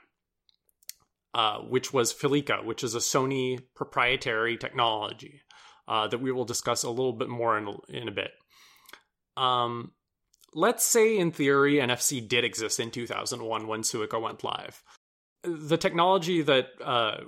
uh, 1.33 1.57
which 1.57 1.91
was 1.91 2.13
Felica, 2.13 2.63
which 2.63 2.83
is 2.83 2.95
a 2.95 2.99
Sony 2.99 3.59
proprietary 3.75 4.55
technology 4.55 5.41
uh, 5.87 6.07
that 6.07 6.21
we 6.21 6.31
will 6.31 6.45
discuss 6.45 6.83
a 6.83 6.89
little 6.89 7.13
bit 7.13 7.27
more 7.27 7.57
in, 7.57 7.75
in 7.89 8.07
a 8.07 8.11
bit. 8.11 8.31
Um, 9.37 9.91
let's 10.53 10.85
say, 10.85 11.17
in 11.17 11.31
theory, 11.31 11.75
NFC 11.75 12.27
did 12.27 12.43
exist 12.43 12.79
in 12.79 12.91
2001 12.91 13.67
when 13.67 13.81
Suica 13.81 14.21
went 14.21 14.43
live. 14.43 14.83
The 15.43 15.77
technology 15.77 16.41
that 16.41 16.67
uh, 16.83 17.21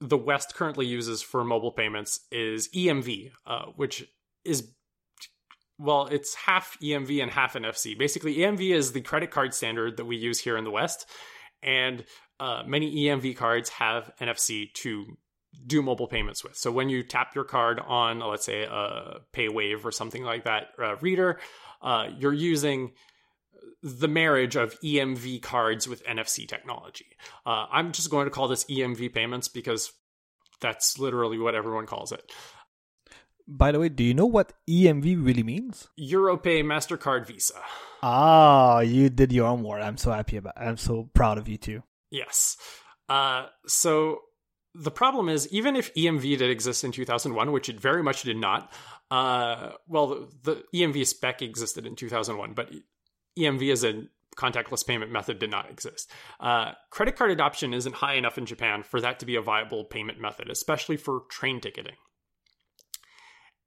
the 0.00 0.18
West 0.18 0.54
currently 0.54 0.86
uses 0.86 1.22
for 1.22 1.44
mobile 1.44 1.72
payments 1.72 2.20
is 2.30 2.68
EMV, 2.68 3.32
uh, 3.46 3.66
which 3.76 4.04
is 4.44 4.72
well, 5.78 6.06
it's 6.06 6.34
half 6.34 6.78
EMV 6.82 7.22
and 7.22 7.30
half 7.30 7.52
NFC. 7.52 7.98
Basically, 7.98 8.36
EMV 8.36 8.74
is 8.74 8.92
the 8.92 9.02
credit 9.02 9.30
card 9.30 9.52
standard 9.52 9.98
that 9.98 10.06
we 10.06 10.16
use 10.16 10.38
here 10.38 10.56
in 10.56 10.64
the 10.64 10.70
West, 10.70 11.06
and 11.62 12.04
uh, 12.40 12.62
many 12.66 12.94
EMV 12.94 13.36
cards 13.36 13.68
have 13.70 14.10
NFC 14.20 14.72
to 14.74 15.18
do 15.66 15.82
mobile 15.82 16.08
payments 16.08 16.42
with. 16.42 16.56
So 16.56 16.70
when 16.70 16.88
you 16.88 17.02
tap 17.02 17.34
your 17.34 17.44
card 17.44 17.80
on, 17.80 18.20
let's 18.20 18.44
say, 18.44 18.64
a 18.64 19.20
PayWave 19.32 19.84
or 19.84 19.92
something 19.92 20.22
like 20.22 20.44
that 20.44 20.68
uh, 20.82 20.96
reader, 20.96 21.38
uh, 21.82 22.08
you're 22.18 22.32
using 22.32 22.92
the 23.82 24.08
marriage 24.08 24.56
of 24.56 24.78
EMV 24.80 25.42
cards 25.42 25.86
with 25.86 26.04
NFC 26.04 26.48
technology. 26.48 27.06
Uh, 27.44 27.66
I'm 27.70 27.92
just 27.92 28.10
going 28.10 28.26
to 28.26 28.30
call 28.30 28.48
this 28.48 28.64
EMV 28.64 29.12
payments 29.14 29.48
because 29.48 29.92
that's 30.60 30.98
literally 30.98 31.38
what 31.38 31.54
everyone 31.54 31.86
calls 31.86 32.12
it. 32.12 32.30
By 33.48 33.70
the 33.70 33.78
way, 33.78 33.88
do 33.88 34.02
you 34.02 34.14
know 34.14 34.26
what 34.26 34.54
EMV 34.68 35.24
really 35.24 35.44
means? 35.44 35.88
Europay, 36.00 36.64
MasterCard, 36.64 37.26
Visa. 37.26 37.54
Ah, 38.02 38.80
you 38.80 39.08
did 39.08 39.32
your 39.32 39.46
homework. 39.46 39.82
I'm 39.82 39.96
so 39.96 40.10
happy 40.10 40.36
about 40.36 40.54
I'm 40.56 40.76
so 40.76 41.10
proud 41.14 41.38
of 41.38 41.48
you 41.48 41.56
too. 41.56 41.82
Yes. 42.10 42.56
Uh, 43.08 43.46
so 43.66 44.18
the 44.78 44.90
problem 44.90 45.28
is, 45.28 45.48
even 45.48 45.76
if 45.76 45.92
EMV 45.94 46.38
did 46.38 46.50
exist 46.50 46.84
in 46.84 46.92
2001, 46.92 47.52
which 47.52 47.68
it 47.68 47.80
very 47.80 48.02
much 48.02 48.22
did 48.22 48.36
not, 48.36 48.72
uh, 49.10 49.70
well, 49.88 50.06
the, 50.06 50.28
the 50.42 50.64
EMV 50.78 51.06
spec 51.06 51.42
existed 51.42 51.86
in 51.86 51.96
2001, 51.96 52.52
but 52.52 52.70
EMV 53.38 53.72
as 53.72 53.84
a 53.84 54.04
contactless 54.36 54.86
payment 54.86 55.10
method 55.10 55.38
did 55.38 55.50
not 55.50 55.70
exist. 55.70 56.10
Uh, 56.38 56.72
credit 56.90 57.16
card 57.16 57.30
adoption 57.30 57.72
isn't 57.72 57.94
high 57.94 58.14
enough 58.14 58.36
in 58.36 58.44
Japan 58.44 58.82
for 58.82 59.00
that 59.00 59.18
to 59.20 59.26
be 59.26 59.36
a 59.36 59.42
viable 59.42 59.84
payment 59.84 60.20
method, 60.20 60.50
especially 60.50 60.96
for 60.96 61.22
train 61.30 61.60
ticketing. 61.60 61.96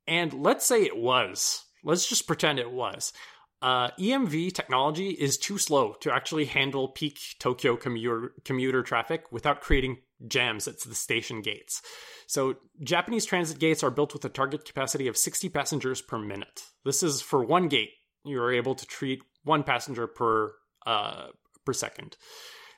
And 0.08 0.34
let's 0.34 0.66
say 0.66 0.84
it 0.84 0.98
was. 0.98 1.66
Let's 1.84 2.08
just 2.08 2.28
pretend 2.28 2.60
it 2.60 2.72
was. 2.72 3.14
Uh, 3.62 3.90
EMV 4.00 4.54
technology 4.54 5.10
is 5.10 5.38
too 5.38 5.58
slow 5.58 5.94
to 6.02 6.14
actually 6.14 6.46
handle 6.46 6.90
peak 6.90 7.20
Tokyo 7.40 7.76
commuter, 7.76 8.34
commuter 8.46 8.84
traffic 8.84 9.32
without 9.32 9.62
creating 9.62 9.98
jams 10.28 10.68
at 10.68 10.80
the 10.82 10.96
station 10.96 11.42
gates. 11.42 11.82
So, 12.28 12.56
Japanese 12.84 13.26
transit 13.26 13.60
gates 13.60 13.84
are 13.84 13.92
built 13.92 14.14
with 14.14 14.26
a 14.26 14.30
target 14.30 14.66
capacity 14.66 15.08
of 15.08 15.18
60 15.18 15.50
passengers 15.50 16.02
per 16.02 16.18
minute. 16.18 16.64
This 16.86 17.04
is 17.04 17.22
for 17.22 17.44
one 17.44 17.68
gate. 17.68 17.92
You 18.26 18.42
are 18.42 18.54
able 18.54 18.76
to 18.76 18.86
treat 18.86 19.22
one 19.44 19.64
passenger 19.64 20.08
per 20.08 20.54
uh, 20.86 21.28
per 21.66 21.74
second. 21.74 22.18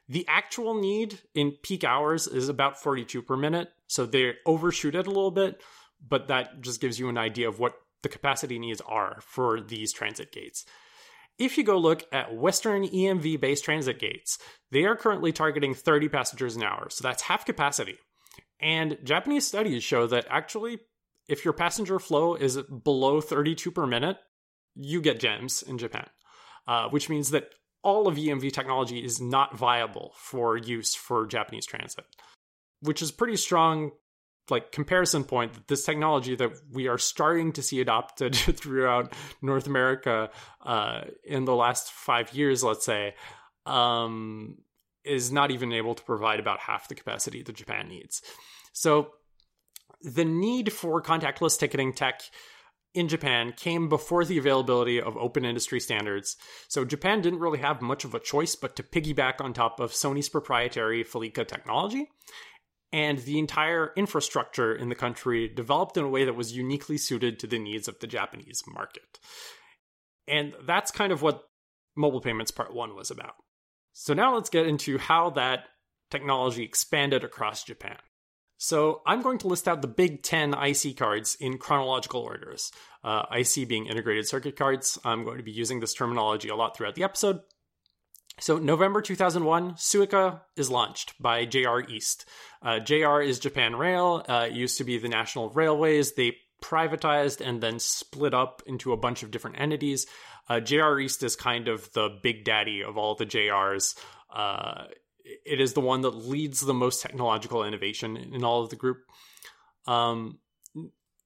The 0.07 0.25
actual 0.27 0.73
need 0.79 1.19
in 1.33 1.53
peak 1.63 1.83
hours 1.83 2.27
is 2.27 2.49
about 2.49 2.81
42 2.81 3.21
per 3.21 3.37
minute, 3.37 3.69
so 3.87 4.05
they 4.05 4.33
overshoot 4.45 4.95
it 4.95 5.07
a 5.07 5.11
little 5.11 5.31
bit 5.31 5.61
but 6.07 6.27
that 6.27 6.61
just 6.61 6.81
gives 6.81 6.99
you 6.99 7.09
an 7.09 7.17
idea 7.17 7.47
of 7.47 7.59
what 7.59 7.73
the 8.01 8.09
capacity 8.09 8.57
needs 8.57 8.81
are 8.81 9.19
for 9.21 9.61
these 9.61 9.93
transit 9.93 10.31
gates. 10.31 10.65
If 11.37 11.57
you 11.57 11.63
go 11.63 11.77
look 11.77 12.03
at 12.11 12.35
Western 12.35 12.83
EMV 12.87 13.39
based 13.39 13.63
transit 13.63 13.99
gates, 13.99 14.37
they 14.71 14.85
are 14.85 14.95
currently 14.95 15.31
targeting 15.31 15.73
30 15.73 16.09
passengers 16.09 16.55
an 16.55 16.63
hour, 16.63 16.89
so 16.89 17.01
that's 17.03 17.23
half 17.23 17.45
capacity. 17.45 17.97
And 18.59 18.97
Japanese 19.03 19.47
studies 19.47 19.83
show 19.83 20.05
that 20.07 20.27
actually, 20.29 20.79
if 21.27 21.43
your 21.43 21.53
passenger 21.53 21.97
flow 21.97 22.35
is 22.35 22.57
below 22.57 23.21
32 23.21 23.71
per 23.71 23.87
minute, 23.87 24.17
you 24.75 25.01
get 25.01 25.19
gems 25.19 25.63
in 25.63 25.77
Japan, 25.77 26.07
uh, 26.67 26.89
which 26.89 27.09
means 27.09 27.31
that 27.31 27.49
all 27.83 28.07
of 28.07 28.15
EMV 28.15 28.51
technology 28.53 29.03
is 29.03 29.19
not 29.19 29.57
viable 29.57 30.13
for 30.15 30.57
use 30.57 30.93
for 30.93 31.25
Japanese 31.25 31.65
transit, 31.65 32.05
which 32.81 33.01
is 33.01 33.11
pretty 33.11 33.35
strong 33.35 33.91
like 34.49 34.71
comparison 34.71 35.23
point 35.23 35.53
that 35.53 35.67
this 35.67 35.85
technology 35.85 36.35
that 36.35 36.51
we 36.71 36.87
are 36.87 36.97
starting 36.97 37.53
to 37.53 37.61
see 37.61 37.79
adopted 37.79 38.35
throughout 38.35 39.13
North 39.41 39.67
America 39.67 40.29
uh, 40.65 41.01
in 41.23 41.45
the 41.45 41.55
last 41.55 41.91
five 41.91 42.33
years, 42.33 42.63
let's 42.63 42.85
say, 42.85 43.15
um, 43.65 44.57
is 45.03 45.31
not 45.31 45.51
even 45.51 45.71
able 45.71 45.95
to 45.95 46.03
provide 46.03 46.39
about 46.39 46.59
half 46.59 46.87
the 46.87 46.95
capacity 46.95 47.43
that 47.43 47.55
Japan 47.55 47.87
needs. 47.87 48.21
So 48.73 49.11
the 50.01 50.25
need 50.25 50.73
for 50.73 51.01
contactless 51.01 51.59
ticketing 51.59 51.93
tech 51.93 52.21
in 52.93 53.07
Japan 53.07 53.53
came 53.55 53.87
before 53.87 54.25
the 54.25 54.37
availability 54.37 55.01
of 55.01 55.15
open 55.15 55.45
industry 55.45 55.79
standards. 55.79 56.35
So 56.67 56.83
Japan 56.83 57.21
didn't 57.21 57.39
really 57.39 57.59
have 57.59 57.81
much 57.81 58.03
of 58.03 58.13
a 58.13 58.19
choice 58.19 58.55
but 58.55 58.75
to 58.75 58.83
piggyback 58.83 59.39
on 59.39 59.53
top 59.53 59.79
of 59.79 59.91
Sony's 59.91 60.29
proprietary 60.29 61.03
Felica 61.03 61.47
technology 61.47 62.09
and 62.91 63.19
the 63.19 63.39
entire 63.39 63.93
infrastructure 63.95 64.75
in 64.75 64.89
the 64.89 64.95
country 64.95 65.47
developed 65.47 65.97
in 65.97 66.03
a 66.03 66.09
way 66.09 66.25
that 66.25 66.35
was 66.35 66.55
uniquely 66.55 66.97
suited 66.97 67.39
to 67.39 67.47
the 67.47 67.59
needs 67.59 67.87
of 67.87 67.99
the 67.99 68.07
Japanese 68.07 68.63
market. 68.67 69.19
And 70.27 70.53
that's 70.65 70.91
kind 70.91 71.11
of 71.11 71.21
what 71.21 71.43
mobile 71.95 72.21
payments 72.21 72.51
part 72.51 72.73
1 72.73 72.95
was 72.95 73.11
about. 73.11 73.35
So 73.93 74.13
now 74.13 74.35
let's 74.35 74.49
get 74.49 74.67
into 74.67 74.97
how 74.97 75.29
that 75.31 75.65
technology 76.09 76.63
expanded 76.63 77.23
across 77.23 77.63
Japan. 77.63 77.97
So 78.57 79.01
I'm 79.07 79.23
going 79.23 79.39
to 79.39 79.47
list 79.47 79.67
out 79.67 79.81
the 79.81 79.87
big 79.87 80.21
10 80.21 80.53
IC 80.53 80.95
cards 80.95 81.35
in 81.39 81.57
chronological 81.57 82.21
orders. 82.21 82.71
Uh, 83.03 83.23
IC 83.35 83.67
being 83.67 83.87
integrated 83.87 84.27
circuit 84.27 84.55
cards. 84.55 84.99
I'm 85.03 85.23
going 85.23 85.37
to 85.37 85.43
be 85.43 85.51
using 85.51 85.79
this 85.79 85.95
terminology 85.95 86.49
a 86.49 86.55
lot 86.55 86.77
throughout 86.77 86.93
the 86.93 87.03
episode. 87.03 87.39
So, 88.39 88.57
November 88.57 89.01
2001, 89.01 89.73
Suica 89.73 90.41
is 90.55 90.69
launched 90.69 91.21
by 91.21 91.45
JR 91.45 91.79
East. 91.87 92.25
Uh, 92.61 92.79
JR 92.79 93.21
is 93.21 93.39
Japan 93.39 93.75
Rail, 93.75 94.25
uh, 94.27 94.47
used 94.51 94.77
to 94.77 94.83
be 94.83 94.97
the 94.97 95.09
National 95.09 95.49
Railways. 95.49 96.13
They 96.13 96.37
privatized 96.61 97.45
and 97.45 97.61
then 97.61 97.79
split 97.79 98.33
up 98.33 98.63
into 98.65 98.93
a 98.93 98.97
bunch 98.97 99.23
of 99.23 99.31
different 99.31 99.59
entities. 99.59 100.07
Uh, 100.49 100.59
JR 100.59 100.99
East 100.99 101.23
is 101.23 101.35
kind 101.35 101.67
of 101.67 101.91
the 101.93 102.09
big 102.23 102.45
daddy 102.45 102.83
of 102.83 102.97
all 102.97 103.15
the 103.15 103.25
JRs. 103.25 103.95
Uh, 104.33 104.85
it 105.45 105.59
is 105.59 105.73
the 105.73 105.81
one 105.81 106.01
that 106.01 106.11
leads 106.11 106.61
the 106.61 106.73
most 106.73 107.01
technological 107.01 107.63
innovation 107.63 108.17
in 108.17 108.43
all 108.43 108.63
of 108.63 108.69
the 108.69 108.75
group. 108.75 108.97
Um, 109.87 110.39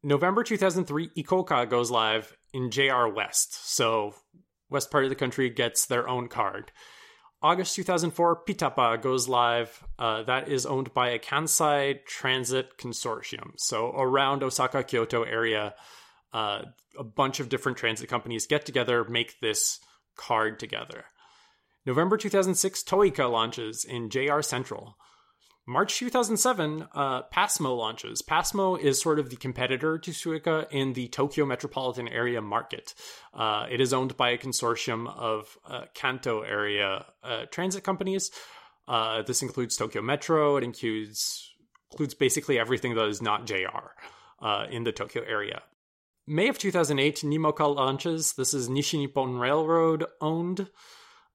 November 0.03 0.43
2003, 0.43 1.09
ICOCA 1.17 1.69
goes 1.69 1.91
live 1.91 2.35
in 2.53 2.71
JR 2.71 3.07
West. 3.07 3.73
So, 3.73 4.13
west 4.69 4.91
part 4.91 5.03
of 5.03 5.09
the 5.09 5.15
country 5.15 5.49
gets 5.49 5.85
their 5.85 6.07
own 6.07 6.27
card. 6.27 6.71
August 7.45 7.75
2004, 7.75 8.43
Pitapa 8.43 8.99
goes 8.99 9.27
live. 9.27 9.83
Uh, 9.99 10.23
that 10.23 10.49
is 10.49 10.65
owned 10.65 10.91
by 10.95 11.09
a 11.09 11.19
Kansai 11.19 12.03
Transit 12.03 12.75
Consortium. 12.79 13.51
So 13.57 13.91
around 13.91 14.41
Osaka, 14.41 14.83
Kyoto 14.83 15.21
area, 15.21 15.75
uh, 16.33 16.63
a 16.97 17.03
bunch 17.03 17.39
of 17.39 17.47
different 17.49 17.77
transit 17.77 18.09
companies 18.09 18.47
get 18.47 18.65
together, 18.65 19.03
make 19.03 19.39
this 19.41 19.79
card 20.15 20.57
together. 20.57 21.05
November 21.85 22.17
2006, 22.17 22.81
TOICA 22.81 23.31
launches 23.31 23.85
in 23.85 24.09
JR 24.09 24.41
Central. 24.41 24.97
March 25.67 25.97
2007, 25.97 26.87
uh, 26.93 27.23
Pasmo 27.23 27.75
launches. 27.75 28.21
Pasmo 28.21 28.79
is 28.79 29.01
sort 29.01 29.17
of 29.17 29.31
the 29.31 29.35
competitor 29.35 29.97
to 29.97 30.11
Suica 30.11 30.67
in 30.69 30.93
the 30.93 31.07
Tokyo 31.07 31.45
metropolitan 31.45 32.07
area 32.07 32.39
market. 32.39 32.93
Uh, 33.33 33.65
it 33.69 33.81
is 33.81 33.91
owned 33.91 34.15
by 34.15 34.29
a 34.29 34.37
consortium 34.37 35.07
of 35.17 35.57
uh, 35.67 35.85
Kanto 35.95 36.41
area 36.41 37.05
uh, 37.23 37.45
transit 37.49 37.83
companies. 37.83 38.29
Uh, 38.87 39.23
this 39.23 39.41
includes 39.41 39.75
Tokyo 39.75 40.03
Metro. 40.03 40.57
It 40.57 40.63
includes 40.63 41.51
includes 41.91 42.13
basically 42.13 42.59
everything 42.59 42.93
that 42.93 43.07
is 43.07 43.21
not 43.21 43.47
JR 43.47 43.93
uh, 44.41 44.67
in 44.69 44.83
the 44.83 44.91
Tokyo 44.91 45.23
area. 45.23 45.63
May 46.27 46.47
of 46.49 46.59
2008, 46.59 47.21
nimoca 47.23 47.73
launches. 47.73 48.33
This 48.33 48.53
is 48.53 48.69
Nishi 48.69 48.99
Nippon 48.99 49.37
Railroad 49.39 50.05
owned. 50.21 50.67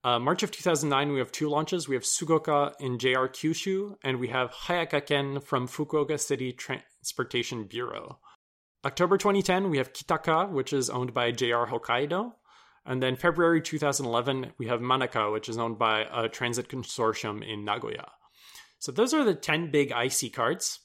Uh, 0.02 0.19
March 0.19 0.42
of 0.42 0.50
2009, 0.50 1.12
we 1.12 1.19
have 1.19 1.30
two 1.30 1.49
launches. 1.50 1.87
We 1.87 1.95
have 1.95 2.04
SUGOCA 2.04 2.73
in 2.80 2.99
JR 2.99 3.26
Kyushu, 3.26 3.97
and 4.02 4.19
we 4.19 4.28
have 4.28 4.50
Hayakaken 4.50 5.45
from 5.45 5.69
Fukuoka 5.69 6.19
City 6.19 6.52
Transportation 6.52 7.64
Bureau. 7.64 8.19
October 8.83 9.19
2010, 9.19 9.69
we 9.69 9.76
have 9.76 9.92
Kitaca, 9.92 10.50
which 10.50 10.73
is 10.73 10.88
owned 10.88 11.12
by 11.12 11.33
JR 11.33 11.66
Hokkaido. 11.66 12.33
And 12.87 13.02
then 13.02 13.16
February 13.16 13.61
2011, 13.61 14.54
we 14.57 14.69
have 14.69 14.80
manaca, 14.80 15.30
which 15.30 15.50
is 15.50 15.59
owned 15.59 15.78
by 15.78 16.07
a 16.11 16.30
transit 16.30 16.69
consortium 16.69 17.47
in 17.47 17.66
Nagoya. 17.66 18.11
So 18.78 18.92
those 18.92 19.12
are 19.12 19.23
the 19.23 19.35
10 19.35 19.71
big 19.71 19.92
IC 19.92 20.33
cards. 20.33 20.80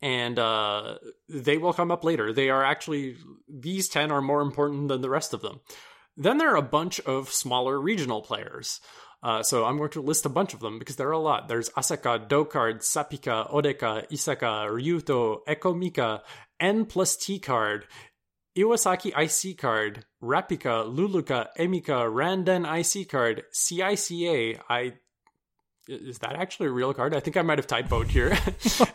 And 0.00 0.38
uh, 0.38 0.96
they 1.28 1.58
will 1.58 1.74
come 1.74 1.90
up 1.90 2.02
later. 2.02 2.32
They 2.32 2.48
are 2.48 2.64
actually, 2.64 3.16
these 3.46 3.90
10 3.90 4.10
are 4.10 4.22
more 4.22 4.40
important 4.40 4.88
than 4.88 5.02
the 5.02 5.10
rest 5.10 5.34
of 5.34 5.42
them. 5.42 5.60
Then 6.16 6.38
there 6.38 6.52
are 6.52 6.56
a 6.56 6.62
bunch 6.62 7.00
of 7.00 7.30
smaller 7.30 7.80
regional 7.80 8.22
players. 8.22 8.80
Uh, 9.22 9.42
so 9.42 9.64
I'm 9.64 9.78
going 9.78 9.90
to 9.90 10.02
list 10.02 10.26
a 10.26 10.28
bunch 10.28 10.52
of 10.52 10.60
them 10.60 10.78
because 10.78 10.96
there 10.96 11.08
are 11.08 11.12
a 11.12 11.18
lot. 11.18 11.48
There's 11.48 11.70
Asaka, 11.70 12.28
Dokard, 12.28 12.80
Sapika, 12.80 13.50
Odeka, 13.50 14.06
Isaka, 14.10 14.68
Ryuto, 14.68 15.38
Ekomika, 15.48 16.20
N 16.60 16.84
plus 16.84 17.16
T 17.16 17.38
card, 17.38 17.86
Iwasaki 18.56 19.12
IC 19.16 19.58
card, 19.58 20.04
Rapika, 20.22 20.84
Luluka, 20.86 21.48
Emika, 21.58 22.06
Randen 22.12 22.64
IC 22.64 23.08
card, 23.08 23.44
CICA. 23.52 24.60
I 24.68 24.92
is 25.88 26.18
that 26.18 26.36
actually 26.36 26.68
a 26.68 26.72
real 26.72 26.94
card? 26.94 27.14
I 27.14 27.20
think 27.20 27.36
I 27.36 27.42
might 27.42 27.58
have 27.58 27.66
typoed 27.66 28.08
here. 28.08 28.36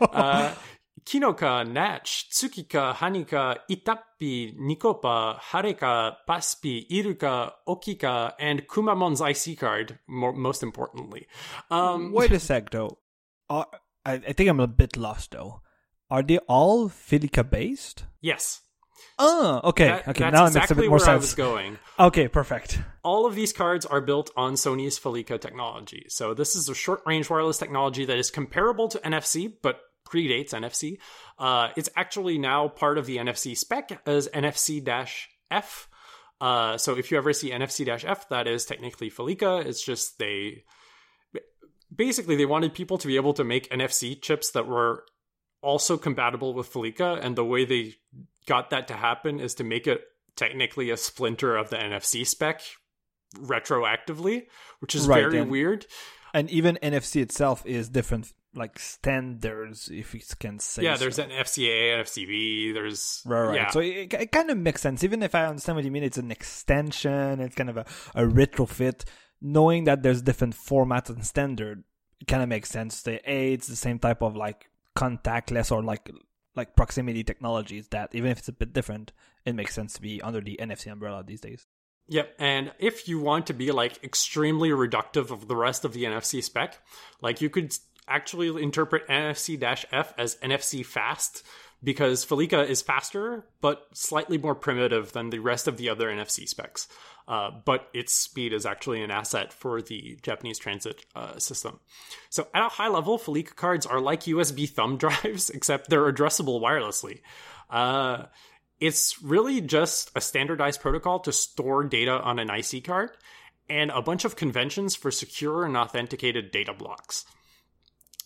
uh, 0.00 0.54
Kinoka, 1.04 1.66
Natch, 1.70 2.28
Tsukika, 2.30 2.94
Hanika, 2.94 3.58
Itappi, 3.70 4.56
Nikopa, 4.58 5.38
Hareka, 5.38 6.16
Paspi, 6.28 6.86
Iruka, 6.90 7.52
Okika, 7.66 8.32
and 8.38 8.66
Kumamon's 8.68 9.20
IC 9.20 9.58
card, 9.58 9.98
more, 10.06 10.32
most 10.32 10.62
importantly. 10.62 11.26
Um, 11.70 12.12
Wait 12.14 12.32
a 12.32 12.38
sec, 12.40 12.70
though. 12.70 12.98
Are, 13.48 13.66
I, 14.04 14.12
I 14.14 14.32
think 14.32 14.48
I'm 14.48 14.60
a 14.60 14.66
bit 14.66 14.96
lost, 14.96 15.32
though. 15.32 15.62
Are 16.10 16.22
they 16.22 16.38
all 16.38 16.88
Felica 16.88 17.48
based? 17.48 18.04
Yes. 18.20 18.60
Oh, 19.18 19.60
okay. 19.64 19.86
That- 19.88 20.08
okay, 20.08 20.24
that's 20.24 20.34
now 20.34 20.44
it 20.44 20.48
exactly 20.48 20.60
makes 20.60 20.70
a 20.70 20.74
bit 20.74 20.88
more 20.88 20.98
where 20.98 21.08
I 21.08 21.16
was 21.16 21.34
going. 21.34 21.78
Okay, 21.98 22.28
perfect. 22.28 22.80
All 23.02 23.26
of 23.26 23.34
these 23.34 23.52
cards 23.52 23.86
are 23.86 24.00
built 24.00 24.30
on 24.36 24.54
Sony's 24.54 24.98
Felica 24.98 25.40
technology. 25.40 26.06
So 26.08 26.34
this 26.34 26.56
is 26.56 26.68
a 26.68 26.74
short-range 26.74 27.30
wireless 27.30 27.58
technology 27.58 28.04
that 28.04 28.18
is 28.18 28.30
comparable 28.30 28.88
to 28.88 28.98
NFC, 28.98 29.52
but 29.62 29.80
predates 30.10 30.50
NFC. 30.52 30.98
Uh, 31.38 31.68
it's 31.76 31.88
actually 31.96 32.38
now 32.38 32.68
part 32.68 32.98
of 32.98 33.06
the 33.06 33.18
NFC 33.18 33.56
spec 33.56 34.02
as 34.06 34.28
NFC-F. 34.28 35.88
Uh, 36.40 36.76
so 36.78 36.96
if 36.96 37.10
you 37.10 37.18
ever 37.18 37.32
see 37.32 37.50
NFC-F, 37.50 38.28
that 38.30 38.46
is 38.48 38.64
technically 38.64 39.10
Felica. 39.10 39.64
It's 39.64 39.84
just 39.84 40.18
they 40.18 40.64
basically 41.94 42.36
they 42.36 42.46
wanted 42.46 42.74
people 42.74 42.98
to 42.98 43.06
be 43.06 43.16
able 43.16 43.34
to 43.34 43.44
make 43.44 43.68
NFC 43.70 44.20
chips 44.20 44.50
that 44.52 44.66
were 44.66 45.04
also 45.62 45.98
compatible 45.98 46.54
with 46.54 46.72
Felica, 46.72 47.18
and 47.22 47.36
the 47.36 47.44
way 47.44 47.64
they 47.64 47.94
got 48.46 48.70
that 48.70 48.88
to 48.88 48.94
happen 48.94 49.38
is 49.40 49.54
to 49.56 49.64
make 49.64 49.86
it 49.86 50.00
technically 50.36 50.88
a 50.90 50.96
splinter 50.96 51.56
of 51.56 51.68
the 51.70 51.76
NFC 51.76 52.26
spec 52.26 52.62
retroactively, 53.36 54.46
which 54.80 54.94
is 54.94 55.06
Right, 55.06 55.22
very 55.22 55.40
and- 55.40 55.50
weird. 55.50 55.86
And 56.32 56.48
even 56.50 56.78
NFC 56.82 57.20
itself 57.20 57.66
is 57.66 57.88
different, 57.88 58.32
like 58.54 58.78
standards, 58.78 59.88
if 59.92 60.14
you 60.14 60.20
can 60.38 60.58
say. 60.58 60.82
Yeah, 60.82 60.96
so. 60.96 61.04
there's 61.04 61.18
NFC-A, 61.18 61.94
an 61.94 62.04
FCB, 62.04 62.74
there's 62.74 63.22
Right, 63.24 63.42
right. 63.42 63.54
yeah. 63.54 63.70
So 63.70 63.80
it, 63.80 64.12
it 64.12 64.32
kind 64.32 64.50
of 64.50 64.58
makes 64.58 64.82
sense. 64.82 65.04
Even 65.04 65.22
if 65.22 65.34
I 65.34 65.46
understand 65.46 65.76
what 65.76 65.84
you 65.84 65.90
mean, 65.90 66.02
it's 66.02 66.18
an 66.18 66.30
extension. 66.30 67.40
It's 67.40 67.54
kind 67.54 67.70
of 67.70 67.76
a, 67.76 67.86
a 68.14 68.22
retrofit. 68.24 69.04
Knowing 69.40 69.84
that 69.84 70.02
there's 70.02 70.22
different 70.22 70.54
formats 70.54 71.08
and 71.08 71.24
standard, 71.24 71.84
it 72.20 72.26
kind 72.26 72.42
of 72.42 72.48
makes 72.48 72.68
sense. 72.68 73.02
The 73.02 73.20
A, 73.30 73.54
it's 73.54 73.68
the 73.68 73.76
same 73.76 73.98
type 73.98 74.22
of 74.22 74.36
like 74.36 74.68
contactless 74.96 75.72
or 75.72 75.82
like 75.82 76.10
like 76.56 76.76
proximity 76.76 77.24
technologies. 77.24 77.88
That 77.88 78.14
even 78.14 78.30
if 78.30 78.38
it's 78.38 78.48
a 78.48 78.52
bit 78.52 78.72
different, 78.72 79.12
it 79.46 79.54
makes 79.54 79.74
sense 79.74 79.94
to 79.94 80.02
be 80.02 80.20
under 80.20 80.40
the 80.40 80.58
NFC 80.60 80.92
umbrella 80.92 81.24
these 81.26 81.40
days. 81.40 81.66
Yep, 82.08 82.34
and 82.40 82.72
if 82.80 83.06
you 83.06 83.20
want 83.20 83.46
to 83.46 83.54
be 83.54 83.70
like 83.70 84.02
extremely 84.02 84.70
reductive 84.70 85.30
of 85.30 85.46
the 85.46 85.54
rest 85.54 85.84
of 85.84 85.92
the 85.92 86.04
NFC 86.04 86.42
spec, 86.42 86.76
like 87.22 87.40
you 87.40 87.48
could 87.48 87.72
actually 88.10 88.62
interpret 88.62 89.08
NFC-F 89.08 90.12
as 90.18 90.36
NFC 90.36 90.84
fast 90.84 91.42
because 91.82 92.26
Felica 92.26 92.68
is 92.68 92.82
faster 92.82 93.46
but 93.60 93.86
slightly 93.94 94.36
more 94.36 94.54
primitive 94.54 95.12
than 95.12 95.30
the 95.30 95.38
rest 95.38 95.66
of 95.66 95.76
the 95.76 95.88
other 95.88 96.08
NFC 96.08 96.46
specs. 96.46 96.88
Uh, 97.26 97.50
but 97.64 97.88
its 97.94 98.12
speed 98.12 98.52
is 98.52 98.66
actually 98.66 99.02
an 99.02 99.10
asset 99.10 99.52
for 99.52 99.80
the 99.80 100.18
Japanese 100.22 100.58
transit 100.58 101.06
uh, 101.14 101.38
system. 101.38 101.78
So 102.28 102.48
at 102.52 102.66
a 102.66 102.68
high 102.68 102.88
level, 102.88 103.18
Felica 103.18 103.54
cards 103.54 103.86
are 103.86 104.00
like 104.00 104.22
USB 104.24 104.68
thumb 104.68 104.96
drives, 104.98 105.48
except 105.48 105.88
they're 105.88 106.12
addressable 106.12 106.60
wirelessly. 106.60 107.20
Uh, 107.70 108.24
it's 108.80 109.22
really 109.22 109.60
just 109.60 110.10
a 110.16 110.20
standardized 110.20 110.80
protocol 110.80 111.20
to 111.20 111.32
store 111.32 111.84
data 111.84 112.12
on 112.12 112.38
an 112.38 112.50
IC 112.50 112.84
card 112.84 113.10
and 113.68 113.90
a 113.92 114.02
bunch 114.02 114.24
of 114.24 114.34
conventions 114.34 114.96
for 114.96 115.10
secure 115.10 115.64
and 115.64 115.76
authenticated 115.76 116.50
data 116.50 116.74
blocks. 116.74 117.24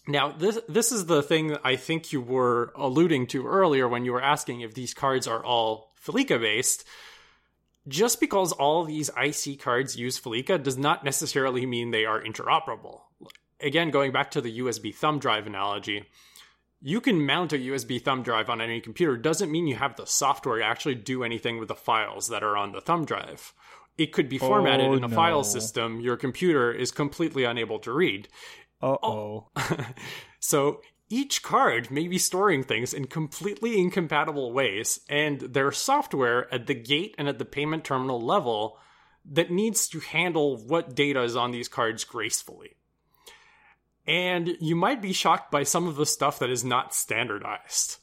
Now, 0.06 0.32
this 0.32 0.58
this 0.68 0.92
is 0.92 1.06
the 1.06 1.22
thing 1.22 1.48
that 1.48 1.62
I 1.64 1.76
think 1.76 2.12
you 2.12 2.20
were 2.20 2.72
alluding 2.76 3.26
to 3.28 3.46
earlier 3.46 3.88
when 3.88 4.04
you 4.04 4.12
were 4.12 4.22
asking 4.22 4.60
if 4.60 4.74
these 4.74 4.92
cards 4.92 5.26
are 5.26 5.42
all 5.42 5.92
Felica 6.02 6.40
based. 6.40 6.84
Just 7.86 8.18
because 8.18 8.52
all 8.52 8.84
these 8.84 9.10
IC 9.10 9.60
cards 9.60 9.96
use 9.96 10.18
Felica 10.18 10.62
does 10.62 10.78
not 10.78 11.04
necessarily 11.04 11.66
mean 11.66 11.90
they 11.90 12.06
are 12.06 12.22
interoperable. 12.22 13.02
Again, 13.60 13.90
going 13.90 14.10
back 14.10 14.30
to 14.32 14.40
the 14.40 14.58
USB 14.60 14.94
thumb 14.94 15.18
drive 15.18 15.46
analogy, 15.46 16.06
you 16.80 17.00
can 17.00 17.24
mount 17.24 17.52
a 17.52 17.58
USB 17.58 18.00
thumb 18.00 18.22
drive 18.22 18.48
on 18.50 18.60
any 18.60 18.80
computer 18.80 19.16
doesn't 19.16 19.50
mean 19.50 19.66
you 19.66 19.76
have 19.76 19.96
the 19.96 20.06
software 20.06 20.58
to 20.58 20.64
actually 20.64 20.94
do 20.94 21.24
anything 21.24 21.58
with 21.58 21.68
the 21.68 21.74
files 21.74 22.28
that 22.28 22.42
are 22.42 22.56
on 22.56 22.72
the 22.72 22.80
thumb 22.80 23.04
drive. 23.04 23.52
It 23.96 24.12
could 24.12 24.28
be 24.28 24.38
formatted 24.38 24.86
Oh, 24.86 24.94
in 24.94 25.04
a 25.04 25.06
oh, 25.06 25.10
file 25.10 25.44
system 25.44 26.00
your 26.00 26.16
computer 26.16 26.72
is 26.72 26.90
completely 26.90 27.44
unable 27.44 27.78
to 27.80 27.92
read. 27.92 28.28
Uh 28.82 28.96
oh. 29.02 29.48
so 30.40 30.80
each 31.08 31.42
card 31.42 31.90
may 31.90 32.08
be 32.08 32.18
storing 32.18 32.64
things 32.64 32.94
in 32.94 33.06
completely 33.06 33.78
incompatible 33.78 34.52
ways, 34.52 35.00
and 35.08 35.40
there's 35.40 35.78
software 35.78 36.52
at 36.52 36.66
the 36.66 36.74
gate 36.74 37.14
and 37.18 37.28
at 37.28 37.38
the 37.38 37.44
payment 37.44 37.84
terminal 37.84 38.20
level 38.20 38.78
that 39.30 39.50
needs 39.50 39.88
to 39.88 40.00
handle 40.00 40.56
what 40.66 40.94
data 40.94 41.22
is 41.22 41.36
on 41.36 41.50
these 41.50 41.68
cards 41.68 42.04
gracefully. 42.04 42.76
And 44.06 44.56
you 44.60 44.76
might 44.76 45.00
be 45.00 45.12
shocked 45.12 45.50
by 45.50 45.62
some 45.62 45.86
of 45.86 45.96
the 45.96 46.04
stuff 46.04 46.40
that 46.40 46.50
is 46.50 46.64
not 46.64 46.94
standardized. 46.94 47.96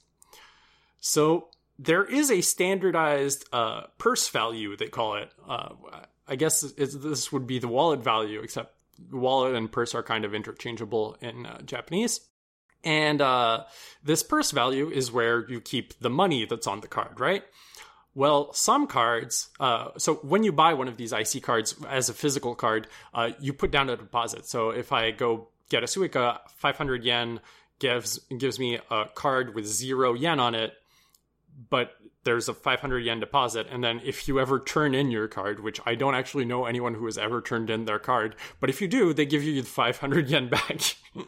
So 0.99 1.49
there 1.77 2.03
is 2.03 2.31
a 2.31 2.41
standardized 2.41 3.45
uh, 3.51 3.83
purse 3.97 4.29
value, 4.29 4.75
they 4.75 4.87
call 4.87 5.15
it. 5.15 5.31
Uh, 5.47 5.69
I 6.27 6.35
guess 6.35 6.61
this 6.61 7.31
would 7.31 7.45
be 7.45 7.59
the 7.59 7.67
wallet 7.67 8.03
value, 8.03 8.41
except 8.41 8.73
wallet 9.11 9.55
and 9.55 9.71
purse 9.71 9.95
are 9.95 10.03
kind 10.03 10.25
of 10.25 10.33
interchangeable 10.33 11.17
in 11.21 11.45
uh, 11.45 11.61
Japanese. 11.61 12.21
And 12.83 13.21
uh, 13.21 13.65
this 14.03 14.23
purse 14.23 14.51
value 14.51 14.89
is 14.89 15.11
where 15.11 15.47
you 15.47 15.61
keep 15.61 15.99
the 15.99 16.09
money 16.09 16.45
that's 16.45 16.67
on 16.67 16.81
the 16.81 16.87
card, 16.87 17.19
right? 17.19 17.43
Well, 18.13 18.51
some 18.53 18.87
cards, 18.87 19.49
uh, 19.59 19.89
so 19.97 20.15
when 20.15 20.43
you 20.43 20.51
buy 20.51 20.73
one 20.73 20.87
of 20.87 20.97
these 20.97 21.13
IC 21.13 21.43
cards 21.43 21.75
as 21.87 22.09
a 22.09 22.13
physical 22.13 22.55
card, 22.55 22.87
uh, 23.13 23.31
you 23.39 23.53
put 23.53 23.71
down 23.71 23.89
a 23.89 23.95
deposit. 23.95 24.45
So 24.47 24.71
if 24.71 24.91
I 24.91 25.11
go 25.11 25.47
get 25.69 25.83
a 25.83 25.85
Suica, 25.85 26.39
500 26.57 27.03
yen 27.03 27.39
gives 27.79 28.19
gives 28.37 28.59
me 28.59 28.79
a 28.89 29.05
card 29.15 29.55
with 29.55 29.65
zero 29.65 30.13
yen 30.13 30.39
on 30.39 30.55
it, 30.55 30.73
but 31.69 31.93
there's 32.23 32.47
a 32.47 32.53
500 32.53 32.99
yen 32.99 33.19
deposit. 33.19 33.67
And 33.69 33.83
then 33.83 34.01
if 34.03 34.27
you 34.27 34.39
ever 34.39 34.59
turn 34.59 34.93
in 34.93 35.11
your 35.11 35.27
card, 35.27 35.61
which 35.61 35.79
I 35.85 35.95
don't 35.95 36.15
actually 36.15 36.45
know 36.45 36.65
anyone 36.65 36.93
who 36.93 37.05
has 37.05 37.17
ever 37.17 37.41
turned 37.41 37.69
in 37.69 37.85
their 37.85 37.99
card, 37.99 38.35
but 38.59 38.69
if 38.69 38.81
you 38.81 38.87
do, 38.87 39.13
they 39.13 39.25
give 39.25 39.43
you 39.43 39.61
the 39.61 39.67
500 39.67 40.29
yen 40.29 40.49
back. 40.49 40.95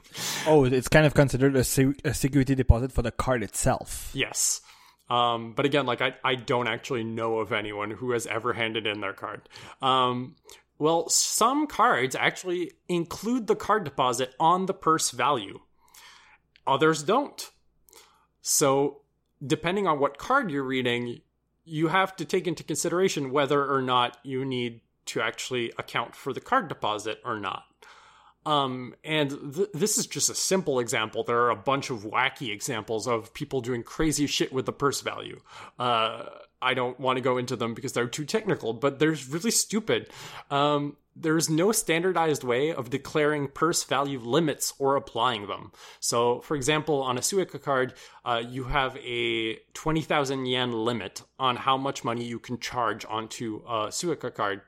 Oh, 0.47 0.63
it's 0.63 0.87
kind 0.87 1.05
of 1.05 1.13
considered 1.13 1.57
a, 1.57 1.63
se- 1.63 1.95
a 2.05 2.13
security 2.13 2.55
deposit 2.55 2.93
for 2.93 3.01
the 3.01 3.11
card 3.11 3.43
itself. 3.43 4.11
Yes. 4.13 4.61
Um, 5.09 5.53
but 5.53 5.65
again, 5.65 5.85
like 5.85 6.01
I, 6.01 6.15
I 6.23 6.35
don't 6.35 6.67
actually 6.67 7.03
know 7.03 7.39
of 7.39 7.51
anyone 7.51 7.91
who 7.91 8.11
has 8.11 8.25
ever 8.25 8.53
handed 8.53 8.87
in 8.87 9.01
their 9.01 9.11
card. 9.11 9.41
Um, 9.81 10.35
well, 10.79 11.09
some 11.09 11.67
cards 11.67 12.15
actually 12.15 12.71
include 12.87 13.47
the 13.47 13.55
card 13.55 13.83
deposit 13.83 14.33
on 14.39 14.65
the 14.65 14.73
purse 14.73 15.11
value. 15.11 15.59
Others 16.65 17.03
don't. 17.03 17.51
So, 18.41 19.02
depending 19.45 19.87
on 19.87 19.99
what 19.99 20.17
card 20.17 20.51
you're 20.51 20.63
reading, 20.63 21.21
you 21.65 21.87
have 21.87 22.15
to 22.17 22.25
take 22.25 22.47
into 22.47 22.63
consideration 22.63 23.31
whether 23.31 23.65
or 23.65 23.81
not 23.81 24.17
you 24.23 24.45
need 24.45 24.81
to 25.05 25.21
actually 25.21 25.71
account 25.77 26.15
for 26.15 26.33
the 26.33 26.41
card 26.41 26.67
deposit 26.67 27.19
or 27.25 27.39
not. 27.39 27.63
Um, 28.45 28.93
and 29.03 29.55
th- 29.55 29.69
this 29.73 29.97
is 29.97 30.05
just 30.05 30.29
a 30.29 30.35
simple 30.35 30.79
example. 30.79 31.23
There 31.23 31.39
are 31.43 31.49
a 31.49 31.55
bunch 31.55 31.89
of 31.89 32.03
wacky 32.03 32.51
examples 32.51 33.07
of 33.07 33.33
people 33.33 33.61
doing 33.61 33.83
crazy 33.83 34.27
shit 34.27 34.51
with 34.51 34.65
the 34.65 34.73
purse 34.73 35.01
value. 35.01 35.39
Uh, 35.79 36.25
I 36.61 36.73
don't 36.73 36.99
want 36.99 37.17
to 37.17 37.21
go 37.21 37.37
into 37.37 37.55
them 37.55 37.73
because 37.73 37.93
they're 37.93 38.07
too 38.07 38.25
technical, 38.25 38.73
but 38.73 38.99
they're 38.99 39.15
really 39.29 39.51
stupid. 39.51 40.09
Um, 40.51 40.97
there's 41.15 41.49
no 41.49 41.71
standardized 41.71 42.43
way 42.43 42.73
of 42.73 42.89
declaring 42.89 43.47
purse 43.47 43.83
value 43.83 44.19
limits 44.19 44.73
or 44.79 44.95
applying 44.95 45.47
them. 45.47 45.71
So, 45.99 46.41
for 46.41 46.55
example, 46.55 47.01
on 47.01 47.17
a 47.17 47.21
Suica 47.21 47.61
card, 47.61 47.93
uh, 48.25 48.41
you 48.47 48.65
have 48.65 48.97
a 48.97 49.57
20,000 49.73 50.45
yen 50.45 50.71
limit 50.71 51.21
on 51.37 51.55
how 51.55 51.77
much 51.77 52.03
money 52.03 52.25
you 52.25 52.39
can 52.39 52.59
charge 52.59 53.05
onto 53.05 53.61
a 53.67 53.87
Suica 53.87 54.33
card 54.33 54.61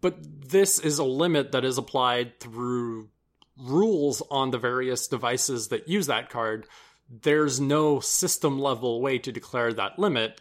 but 0.00 0.16
this 0.48 0.78
is 0.78 0.98
a 0.98 1.04
limit 1.04 1.52
that 1.52 1.64
is 1.64 1.78
applied 1.78 2.40
through 2.40 3.10
rules 3.58 4.22
on 4.30 4.50
the 4.50 4.58
various 4.58 5.06
devices 5.06 5.68
that 5.68 5.88
use 5.88 6.06
that 6.06 6.30
card, 6.30 6.66
there's 7.08 7.60
no 7.60 8.00
system 8.00 8.58
level 8.58 9.00
way 9.00 9.18
to 9.18 9.30
declare 9.30 9.72
that 9.72 9.98
limit. 9.98 10.40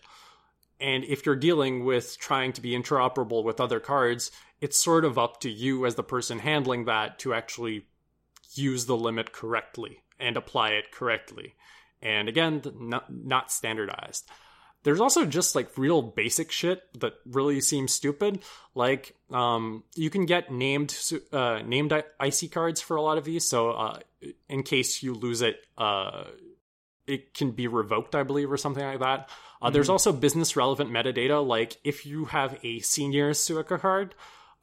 And 0.80 1.04
if 1.04 1.26
you're 1.26 1.36
dealing 1.36 1.86
with 1.86 2.18
trying 2.20 2.54
to 2.54 2.62
be 2.62 2.72
interoperable 2.72 3.44
with 3.44 3.62
other 3.62 3.80
cards, 3.80 4.32
it's 4.60 4.78
sort 4.78 5.06
of 5.06 5.18
up 5.18 5.40
to 5.42 5.50
you 5.50 5.86
as 5.86 5.96
the 5.96 6.04
person 6.04 6.40
handling 6.40 6.86
that 6.86 7.20
to 7.20 7.34
actually 7.34 7.86
use 8.54 8.86
the 8.86 8.98
limit 8.98 9.32
correctly 9.32 10.04
and 10.20 10.38
apply 10.38 10.70
it 10.70 10.92
correctly. 10.92 11.56
And 12.02 12.28
again, 12.28 12.62
not, 12.80 13.14
not 13.14 13.52
standardized. 13.52 14.30
There's 14.84 15.00
also 15.00 15.26
just 15.26 15.56
like 15.56 15.78
real 15.78 16.02
basic 16.02 16.52
shit 16.52 16.82
that 17.00 17.14
really 17.26 17.62
seems 17.62 17.94
stupid. 17.94 18.44
Like, 18.76 19.16
um, 19.32 19.84
you 19.96 20.10
can 20.10 20.26
get 20.26 20.52
named 20.52 20.96
uh, 21.32 21.62
named 21.66 21.94
IC 21.94 22.52
cards 22.52 22.82
for 22.82 22.98
a 22.98 23.02
lot 23.02 23.18
of 23.18 23.24
these. 23.24 23.48
So, 23.48 23.72
uh, 23.72 24.00
in 24.50 24.64
case 24.64 25.02
you 25.02 25.14
lose 25.14 25.42
it, 25.42 25.56
uh, 25.78 26.26
it 27.08 27.34
can 27.34 27.52
be 27.52 27.68
revoked, 27.68 28.14
I 28.14 28.24
believe, 28.24 28.52
or 28.52 28.58
something 28.58 28.84
like 28.84 29.00
that. 29.00 29.30
Uh, 29.64 29.68
mm-hmm. 29.68 29.74
There's 29.76 29.90
also 29.90 30.12
business 30.12 30.58
relevant 30.58 30.92
metadata, 30.92 31.46
like 31.46 31.78
if 31.86 32.06
you 32.06 32.26
have 32.26 32.60
a 32.64 32.80
senior 32.80 33.32
Suica 33.32 33.80
card, 33.80 34.14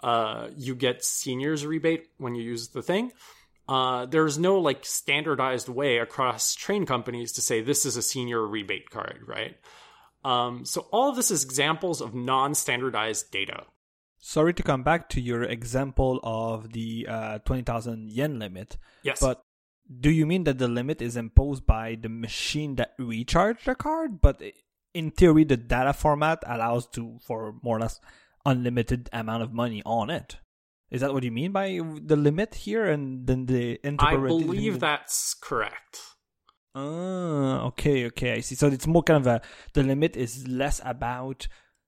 uh, 0.02 0.48
you 0.56 0.74
get 0.74 1.04
seniors 1.04 1.64
rebate 1.64 2.10
when 2.18 2.34
you 2.34 2.42
use 2.42 2.68
the 2.68 2.82
thing. 2.82 3.10
Uh, 3.66 4.04
there's 4.04 4.38
no 4.38 4.58
like 4.58 4.84
standardized 4.84 5.68
way 5.68 5.98
across 5.98 6.54
train 6.54 6.84
companies 6.84 7.32
to 7.32 7.40
say 7.40 7.62
this 7.62 7.86
is 7.86 7.96
a 7.96 8.02
senior 8.02 8.46
rebate 8.46 8.90
card, 8.90 9.20
right? 9.26 9.56
Um, 10.22 10.66
so 10.66 10.86
all 10.92 11.08
of 11.08 11.16
this 11.16 11.30
is 11.30 11.44
examples 11.44 12.02
of 12.02 12.14
non-standardized 12.14 13.30
data. 13.30 13.64
Sorry 14.18 14.52
to 14.52 14.62
come 14.62 14.82
back 14.82 15.08
to 15.10 15.20
your 15.20 15.44
example 15.44 16.20
of 16.22 16.72
the 16.74 17.06
uh, 17.08 17.38
20,000 17.38 18.10
yen 18.10 18.38
limit. 18.38 18.76
Yes. 19.02 19.18
But 19.18 19.42
do 19.88 20.10
you 20.10 20.26
mean 20.26 20.44
that 20.44 20.58
the 20.58 20.68
limit 20.68 21.00
is 21.00 21.16
imposed 21.16 21.64
by 21.64 21.96
the 21.98 22.10
machine 22.10 22.74
that 22.76 22.92
recharged 22.98 23.64
the 23.64 23.74
card? 23.74 24.20
But 24.20 24.42
in 24.94 25.10
theory, 25.10 25.44
the 25.44 25.56
data 25.56 25.92
format 25.92 26.42
allows 26.46 26.86
to 26.88 27.18
for 27.26 27.54
more 27.62 27.76
or 27.76 27.80
less 27.80 28.00
unlimited 28.44 29.08
amount 29.12 29.42
of 29.42 29.52
money 29.52 29.82
on 29.84 30.10
it. 30.10 30.36
Is 30.90 31.02
that 31.02 31.12
what 31.12 31.22
you 31.22 31.30
mean 31.30 31.52
by 31.52 31.80
the 32.02 32.16
limit 32.16 32.54
here? 32.54 32.86
And 32.86 33.26
then 33.26 33.46
the 33.46 33.78
I 33.98 34.16
believe 34.16 34.80
that's 34.80 35.34
correct. 35.34 36.00
Ah, 36.74 37.62
okay, 37.66 38.06
okay, 38.06 38.34
I 38.34 38.40
see. 38.40 38.54
So 38.54 38.68
it's 38.68 38.86
more 38.86 39.02
kind 39.02 39.20
of 39.20 39.26
a 39.26 39.40
the 39.74 39.82
limit 39.82 40.16
is 40.16 40.46
less 40.48 40.80
about 40.84 41.46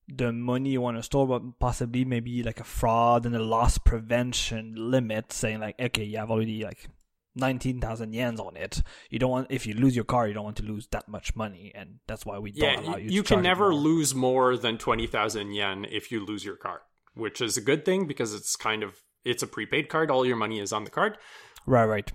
the 0.09 0.33
money 0.33 0.71
you 0.71 0.81
want 0.81 0.97
to 0.97 1.03
store, 1.03 1.27
but 1.27 1.59
possibly 1.59 2.05
maybe 2.05 2.43
like 2.43 2.61
a 2.61 2.65
fraud 2.65 3.27
and 3.27 3.35
a 3.35 3.43
loss 3.43 3.79
prevention 3.79 4.75
limit, 4.77 5.33
saying 5.33 5.61
like, 5.61 5.81
okay, 5.81 6.05
you 6.05 6.19
have 6.19 6.31
already 6.31 6.65
like 6.65 6.89
nineteen 7.35 7.81
thousand 7.81 8.13
yens 8.13 8.39
on 8.39 8.57
it. 8.57 8.83
You 9.11 9.19
don't 9.19 9.31
want 9.31 9.47
if 9.51 9.67
you 9.67 9.75
lose 9.75 9.95
your 9.95 10.05
car, 10.05 10.29
you 10.29 10.35
don't 10.35 10.45
want 10.45 10.57
to 10.59 10.65
lose 10.65 10.87
that 10.89 11.09
much 11.09 11.35
money, 11.37 11.73
and 11.75 11.99
that's 12.07 12.27
why 12.27 12.39
we 12.39 12.53
don't 12.53 12.85
allow 12.85 12.97
you. 12.97 13.11
You 13.11 13.23
can 13.23 13.43
never 13.43 13.75
lose 13.75 14.15
more 14.15 14.57
than 14.57 14.79
twenty 14.79 15.07
thousand 15.07 15.53
yen 15.53 15.87
if 15.91 16.11
you 16.11 16.25
lose 16.25 16.45
your 16.45 16.57
car, 16.57 16.83
which 17.15 17.41
is 17.41 17.57
a 17.57 17.63
good 17.63 17.85
thing 17.85 18.07
because 18.07 18.35
it's 18.35 18.57
kind 18.57 18.83
of 18.83 18.97
it's 19.25 19.43
a 19.43 19.47
prepaid 19.47 19.89
card. 19.89 20.11
All 20.11 20.27
your 20.27 20.37
money 20.37 20.61
is 20.61 20.73
on 20.73 20.85
the 20.85 20.91
card. 20.91 21.19
Right, 21.67 21.87
right 21.87 22.13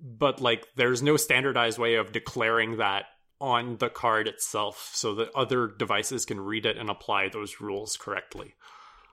but 0.00 0.40
like 0.40 0.66
there's 0.76 1.02
no 1.02 1.16
standardized 1.16 1.78
way 1.78 1.94
of 1.94 2.12
declaring 2.12 2.76
that 2.76 3.04
on 3.40 3.76
the 3.78 3.88
card 3.88 4.28
itself 4.28 4.90
so 4.94 5.14
that 5.14 5.34
other 5.34 5.68
devices 5.68 6.24
can 6.24 6.40
read 6.40 6.64
it 6.66 6.76
and 6.76 6.88
apply 6.88 7.28
those 7.28 7.60
rules 7.60 7.96
correctly. 7.96 8.54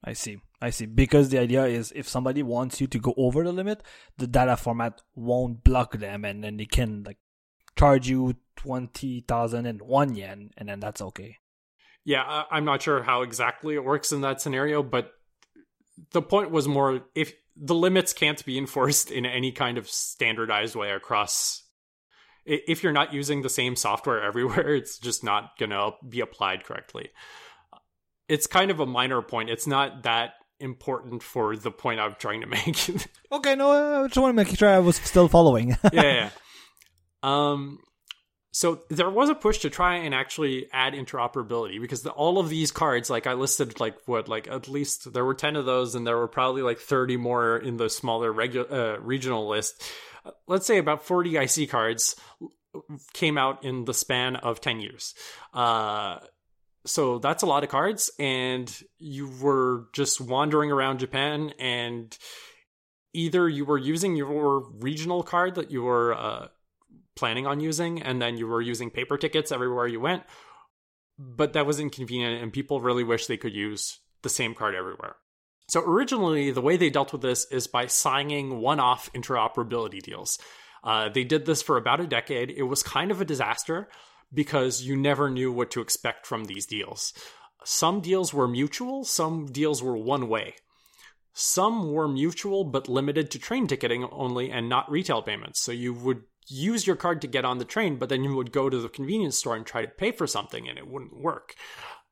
I 0.04 0.14
see. 0.14 0.40
I 0.64 0.70
see. 0.70 0.86
Because 0.86 1.28
the 1.28 1.40
idea 1.40 1.66
is 1.66 1.92
if 1.94 2.08
somebody 2.08 2.42
wants 2.42 2.80
you 2.80 2.88
to 2.88 2.98
go 2.98 3.14
over 3.18 3.44
the 3.44 3.52
limit, 3.52 3.84
the 4.18 4.28
data 4.28 4.56
format 4.56 5.02
won't 5.14 5.62
block 5.62 5.98
them 5.98 6.24
and 6.24 6.42
then 6.42 6.56
they 6.56 6.66
can 6.66 7.04
like 7.04 7.18
charge 7.78 8.08
you 8.08 8.36
20,001 8.56 10.16
yen 10.16 10.52
and 10.56 10.70
then 10.70 10.80
that's 10.80 11.02
okay. 11.02 11.40
Yeah, 12.06 12.44
I'm 12.50 12.64
not 12.64 12.82
sure 12.82 13.04
how 13.04 13.24
exactly 13.24 13.76
it 13.76 13.84
works 13.84 14.14
in 14.14 14.22
that 14.22 14.40
scenario, 14.40 14.82
but 14.82 15.12
the 16.12 16.22
point 16.22 16.50
was 16.50 16.66
more 16.66 17.02
if 17.14 17.34
the 17.58 17.76
limits 17.76 18.14
can't 18.14 18.44
be 18.46 18.58
enforced 18.58 19.12
in 19.12 19.26
any 19.26 19.52
kind 19.52 19.78
of 19.78 19.90
standardized 19.90 20.76
way 20.76 20.92
across 20.92 21.62
if 22.46 22.84
you're 22.84 22.94
not 22.94 23.14
using 23.14 23.42
the 23.42 23.50
same 23.50 23.76
software 23.76 24.24
everywhere 24.28 24.74
it's 24.74 24.98
just 24.98 25.24
not 25.24 25.58
going 25.60 25.70
to 25.70 25.92
be 26.08 26.20
applied 26.20 26.64
correctly 26.64 27.10
it's 28.28 28.48
kind 28.48 28.72
of 28.72 28.80
a 28.80 28.86
minor 28.86 29.22
point 29.22 29.50
it's 29.52 29.68
not 29.68 30.02
that 30.04 30.34
important 30.64 31.22
for 31.22 31.56
the 31.56 31.72
point 31.72 32.00
i'm 32.00 32.16
trying 32.18 32.42
to 32.42 32.48
make. 32.48 32.90
Okay 33.32 33.56
no 33.56 34.04
i 34.04 34.08
just 34.08 34.18
want 34.18 34.30
to 34.30 34.34
make 34.34 34.56
sure 34.58 34.70
i 34.70 34.80
was 34.80 34.96
still 34.98 35.28
following. 35.28 35.78
Yeah, 35.94 36.02
yeah 36.04 36.30
um 37.22 37.80
so 38.52 38.82
there 38.90 39.10
was 39.10 39.30
a 39.30 39.36
push 39.36 39.60
to 39.60 39.70
try 39.72 39.96
and 39.96 40.14
actually 40.14 40.68
add 40.72 40.94
interoperability 40.94 41.82
because 41.82 42.04
the, 42.04 42.12
all 42.12 42.38
of 42.38 42.50
these 42.50 42.72
cards 42.72 43.10
like 43.10 43.26
i 43.26 43.34
listed 43.34 43.80
like 43.80 43.96
what 44.06 44.28
like 44.28 44.48
at 44.48 44.68
least 44.68 45.12
there 45.14 45.26
were 45.26 45.34
10 45.34 45.56
of 45.56 45.66
those 45.66 45.96
and 45.96 46.06
there 46.06 46.18
were 46.18 46.28
probably 46.28 46.62
like 46.62 46.80
30 46.80 47.18
more 47.18 47.58
in 47.58 47.78
the 47.78 47.90
smaller 47.90 48.32
regular 48.32 48.96
uh, 48.96 49.00
regional 49.00 49.48
list. 49.48 49.84
Let's 50.48 50.66
say 50.66 50.78
about 50.78 51.04
40 51.04 51.38
ic 51.38 51.70
cards 51.70 52.16
came 53.14 53.38
out 53.38 53.64
in 53.64 53.86
the 53.86 53.94
span 53.94 54.36
of 54.36 54.62
10 54.62 54.80
years. 54.80 55.14
Uh, 55.54 56.20
so 56.86 57.20
that's 57.20 57.44
a 57.44 57.46
lot 57.46 57.64
of 57.64 57.70
cards 57.70 58.12
and 58.20 58.84
you 59.00 59.30
were 59.42 59.88
just 59.94 60.20
wandering 60.20 60.72
around 60.72 61.00
japan 61.00 61.54
and 61.60 62.18
either 63.14 63.48
you 63.48 63.66
were 63.66 63.78
using 63.78 64.16
your 64.16 64.70
regional 64.80 65.24
card 65.24 65.56
that 65.56 65.72
you 65.72 65.84
were 65.84 66.14
uh, 66.14 66.48
planning 67.16 67.46
on 67.46 67.60
using, 67.60 68.02
and 68.02 68.22
then 68.22 68.38
you 68.38 68.48
were 68.48 68.62
using 68.62 68.90
paper 68.90 69.18
tickets 69.18 69.52
everywhere 69.52 69.88
you 69.88 70.00
went. 70.00 70.24
But 71.18 71.54
that 71.54 71.66
was 71.66 71.80
inconvenient, 71.80 72.42
and 72.42 72.52
people 72.52 72.82
really 72.82 73.04
wish 73.04 73.28
they 73.28 73.38
could 73.38 73.54
use 73.54 74.00
the 74.24 74.30
same 74.30 74.56
card 74.56 74.76
everywhere. 74.76 75.16
So 75.70 75.82
originally, 75.82 76.52
the 76.52 76.62
way 76.62 76.76
they 76.76 76.90
dealt 76.90 77.14
with 77.14 77.22
this 77.22 77.46
is 77.52 77.68
by 77.68 77.88
signing 77.88 78.60
one-off 78.60 79.12
interoperability 79.14 80.02
deals. 80.02 80.40
Uh, 80.84 81.10
they 81.10 81.24
did 81.24 81.46
this 81.46 81.62
for 81.62 81.78
about 81.78 82.02
a 82.02 82.08
decade. 82.08 82.52
It 82.52 82.64
was 82.64 82.84
kind 82.84 83.12
of 83.12 83.22
a 83.22 83.26
disaster 83.26 83.88
because 84.34 84.84
you 84.84 84.96
never 84.96 85.30
knew 85.30 85.52
what 85.52 85.72
to 85.72 85.82
expect 85.82 86.26
from 86.26 86.46
these 86.46 86.66
deals. 86.66 87.14
Some 87.64 88.02
deals 88.02 88.34
were 88.34 88.48
mutual, 88.48 89.06
some 89.06 89.46
deals 89.46 89.82
were 89.82 89.98
one 89.98 90.28
way. 90.28 90.56
Some 91.34 91.92
were 91.92 92.08
mutual 92.08 92.64
but 92.64 92.88
limited 92.88 93.32
to 93.32 93.40
train 93.40 93.68
ticketing 93.68 94.08
only 94.12 94.52
and 94.52 94.70
not 94.70 94.92
retail 94.92 95.22
payments. 95.22 95.62
So 95.64 95.72
you 95.72 95.94
would 95.94 96.24
use 96.48 96.86
your 96.86 96.96
card 96.96 97.22
to 97.22 97.28
get 97.28 97.46
on 97.46 97.58
the 97.58 97.66
train, 97.66 97.98
but 97.98 98.10
then 98.10 98.24
you 98.24 98.36
would 98.36 98.52
go 98.52 98.70
to 98.70 98.78
the 98.78 98.90
convenience 98.90 99.40
store 99.40 99.56
and 99.56 99.66
try 99.66 99.82
to 99.82 99.88
pay 99.88 100.12
for 100.12 100.28
something 100.28 100.68
and 100.68 100.78
it 100.78 100.88
wouldn't 100.88 101.18
work. 101.18 101.56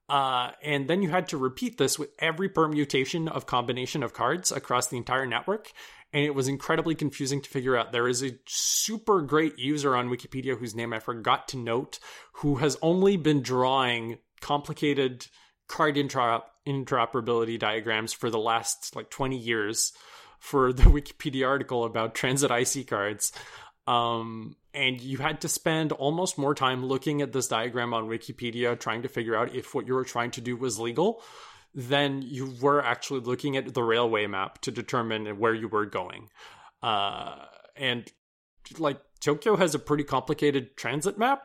Uh, 0.10 0.51
and 0.62 0.89
then 0.89 1.01
you 1.01 1.10
had 1.10 1.27
to 1.29 1.38
repeat 1.38 1.77
this 1.77 1.97
with 1.97 2.10
every 2.19 2.49
permutation 2.49 3.27
of 3.27 3.45
combination 3.45 4.03
of 4.03 4.13
cards 4.13 4.51
across 4.51 4.88
the 4.88 4.97
entire 4.97 5.25
network. 5.25 5.71
And 6.13 6.26
it 6.26 6.36
was 6.36 6.47
incredibly 6.47 6.95
confusing 6.95 7.41
to 7.41 7.50
figure 7.50 7.78
out. 7.78 7.91
There 7.91 8.08
is 8.08 8.21
a 8.21 8.38
super 8.45 9.21
great 9.21 9.58
user 9.58 9.95
on 9.95 10.10
Wikipedia 10.10 10.58
whose 10.58 10.76
name 10.76 10.91
I 10.91 11.00
forgot 11.00 11.47
to 11.50 11.58
note, 11.58 12.00
who 12.34 12.56
has 12.56 12.78
only 12.82 13.15
been 13.15 13.41
drawing 13.41 14.17
complicated 14.41 15.28
card 15.67 15.95
interoperability 15.95 17.58
diagrams 17.58 18.12
for 18.12 18.30
the 18.30 18.39
last 18.39 18.95
like 18.95 19.10
20 19.10 19.38
years 19.38 19.93
for 20.39 20.74
the 20.74 20.84
Wikipedia 20.84 21.47
article 21.47 21.86
about 21.86 22.13
transit 22.13 22.52
IC 22.52 22.88
cards. 22.88 23.32
Um, 23.88 24.56
and 24.74 25.02
you 25.02 25.17
had 25.17 25.41
to 25.41 25.47
spend 25.47 25.91
almost 25.91 26.38
more 26.38 26.56
time 26.56 26.86
looking 26.86 27.21
at 27.21 27.32
this 27.32 27.47
diagram 27.47 27.93
on 27.93 28.08
Wikipedia, 28.08 28.80
trying 28.80 29.02
to 29.02 29.10
figure 29.10 29.36
out 29.36 29.56
if 29.56 29.74
what 29.74 29.88
you 29.88 29.93
were 29.93 30.06
trying 30.06 30.32
to 30.32 30.41
do 30.41 30.56
was 30.56 30.80
legal, 30.80 31.21
than 31.73 32.21
you 32.21 32.53
were 32.62 32.84
actually 32.84 33.21
looking 33.21 33.55
at 33.57 33.73
the 33.73 33.84
railway 33.84 34.27
map 34.27 34.62
to 34.62 34.71
determine 34.71 35.39
where 35.39 35.53
you 35.53 35.67
were 35.67 35.86
going. 35.86 36.29
Uh, 36.84 37.36
and 37.75 38.12
like 38.77 38.99
Tokyo 39.19 39.55
has 39.55 39.75
a 39.75 39.79
pretty 39.79 40.03
complicated 40.03 40.75
transit 40.75 41.17
map, 41.17 41.43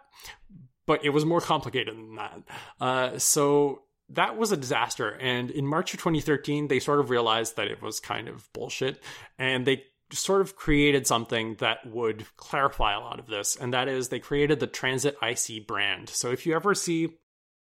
but 0.87 1.05
it 1.05 1.11
was 1.11 1.25
more 1.25 1.41
complicated 1.41 1.95
than 1.97 2.17
that. 2.17 2.43
Uh, 2.81 3.19
so 3.19 3.83
that 4.09 4.37
was 4.37 4.53
a 4.53 4.57
disaster. 4.57 5.11
And 5.11 5.51
in 5.51 5.67
March 5.67 5.93
of 5.95 6.01
2013, 6.01 6.69
they 6.69 6.81
sort 6.81 7.01
of 7.01 7.11
realized 7.11 7.57
that 7.57 7.69
it 7.69 7.83
was 7.83 8.01
kind 8.01 8.29
of 8.29 8.49
bullshit, 8.53 9.03
and 9.39 9.67
they 9.67 9.85
sort 10.13 10.41
of 10.41 10.57
created 10.57 11.07
something 11.07 11.57
that 11.57 11.79
would 11.87 12.27
clarify 12.37 12.95
a 12.95 13.01
lot 13.01 13.19
of 13.19 13.27
this, 13.27 13.57
and 13.57 13.75
that 13.75 13.89
is 13.89 14.09
they 14.09 14.21
created 14.21 14.61
the 14.61 14.67
Transit 14.67 15.17
IC 15.21 15.67
brand. 15.67 16.09
So 16.09 16.31
if 16.31 16.47
you 16.47 16.55
ever 16.55 16.75
see 16.75 17.19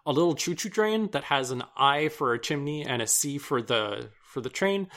a 0.06 0.12
little 0.12 0.36
choo-choo 0.36 0.70
train 0.70 1.10
that 1.12 1.26
has 1.26 1.52
an 1.52 1.64
I 1.78 2.10
for 2.10 2.34
a 2.34 2.40
chimney 2.40 2.86
and 2.86 3.02
a 3.02 3.08
C 3.08 3.38
for 3.38 3.62
the 3.62 4.10
for 4.24 4.42
the 4.42 4.50
train, 4.50 4.90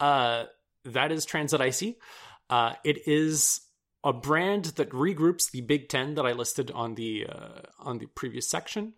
uh, 0.00 0.44
that 0.84 1.12
is 1.12 1.24
Transit 1.24 1.60
IC. 1.60 1.96
Uh, 2.48 2.74
it 2.84 3.06
is 3.06 3.60
a 4.04 4.12
brand 4.12 4.66
that 4.76 4.90
regroups 4.90 5.50
the 5.50 5.62
Big 5.62 5.88
Ten 5.88 6.14
that 6.14 6.26
I 6.26 6.32
listed 6.32 6.70
on 6.70 6.94
the 6.94 7.26
uh, 7.28 7.60
on 7.78 7.98
the 7.98 8.06
previous 8.06 8.48
section. 8.48 8.94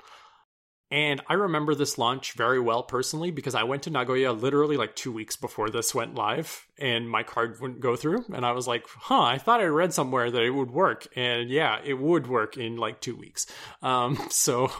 And 0.88 1.20
I 1.28 1.34
remember 1.34 1.74
this 1.74 1.98
launch 1.98 2.32
very 2.32 2.60
well 2.60 2.84
personally 2.84 3.32
because 3.32 3.56
I 3.56 3.64
went 3.64 3.82
to 3.84 3.90
Nagoya 3.90 4.32
literally 4.32 4.76
like 4.76 4.94
two 4.94 5.10
weeks 5.10 5.34
before 5.34 5.68
this 5.68 5.92
went 5.92 6.14
live 6.14 6.64
and 6.78 7.10
my 7.10 7.24
card 7.24 7.60
wouldn't 7.60 7.80
go 7.80 7.96
through. 7.96 8.24
And 8.32 8.46
I 8.46 8.52
was 8.52 8.68
like, 8.68 8.86
huh, 8.86 9.20
I 9.20 9.38
thought 9.38 9.60
I 9.60 9.64
read 9.64 9.92
somewhere 9.92 10.30
that 10.30 10.42
it 10.42 10.50
would 10.50 10.70
work. 10.70 11.08
And 11.16 11.50
yeah, 11.50 11.80
it 11.84 11.94
would 11.94 12.28
work 12.28 12.56
in 12.56 12.76
like 12.76 13.00
two 13.00 13.16
weeks. 13.16 13.48
Um, 13.82 14.16
so 14.30 14.70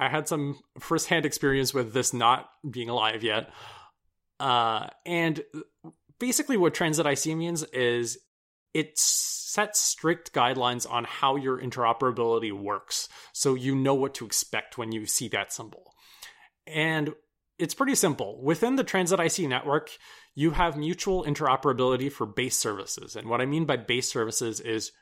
I 0.00 0.08
had 0.08 0.26
some 0.26 0.58
firsthand 0.78 1.26
experience 1.26 1.74
with 1.74 1.92
this 1.92 2.14
not 2.14 2.48
being 2.68 2.88
alive 2.88 3.22
yet. 3.22 3.50
Uh, 4.40 4.88
and 5.04 5.42
basically, 6.18 6.56
what 6.56 6.72
Transit 6.72 7.06
IC 7.06 7.36
means 7.36 7.62
is 7.64 8.18
it 8.72 8.92
sets 8.96 9.78
strict 9.78 10.32
guidelines 10.32 10.90
on 10.90 11.04
how 11.04 11.36
your 11.36 11.60
interoperability 11.60 12.52
works 12.52 13.08
so 13.34 13.54
you 13.54 13.74
know 13.74 13.94
what 13.94 14.14
to 14.14 14.24
expect 14.24 14.78
when 14.78 14.90
you 14.90 15.04
see 15.04 15.28
that 15.28 15.52
symbol. 15.52 15.92
And 16.66 17.14
it's 17.58 17.74
pretty 17.74 17.94
simple. 17.94 18.42
Within 18.42 18.76
the 18.76 18.84
Transit 18.84 19.20
IC 19.20 19.48
network, 19.48 19.90
you 20.34 20.52
have 20.52 20.78
mutual 20.78 21.24
interoperability 21.24 22.10
for 22.10 22.24
base 22.24 22.56
services. 22.56 23.16
And 23.16 23.28
what 23.28 23.42
I 23.42 23.46
mean 23.46 23.66
by 23.66 23.76
base 23.76 24.10
services 24.10 24.60
is 24.60 24.92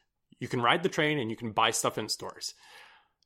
you 0.40 0.48
can 0.48 0.61
ride 0.61 0.82
the 0.82 0.88
train 0.88 1.18
and 1.18 1.30
you 1.30 1.37
can 1.37 1.52
buy 1.52 1.70
stuff 1.70 1.98
in 1.98 2.08
stores. 2.08 2.54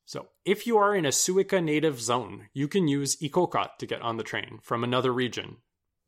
So, 0.05 0.29
if 0.45 0.67
you 0.67 0.77
are 0.79 0.95
in 0.95 1.07
a 1.07 1.11
Suica 1.11 1.63
native 1.63 2.01
zone, 2.01 2.49
you 2.53 2.69
can 2.69 2.89
use 2.89 3.17
ICOCA 3.17 3.77
to 3.79 3.87
get 3.87 4.03
on 4.03 4.17
the 4.17 4.25
train 4.25 4.59
from 4.63 4.85
another 4.85 5.13
region. 5.13 5.59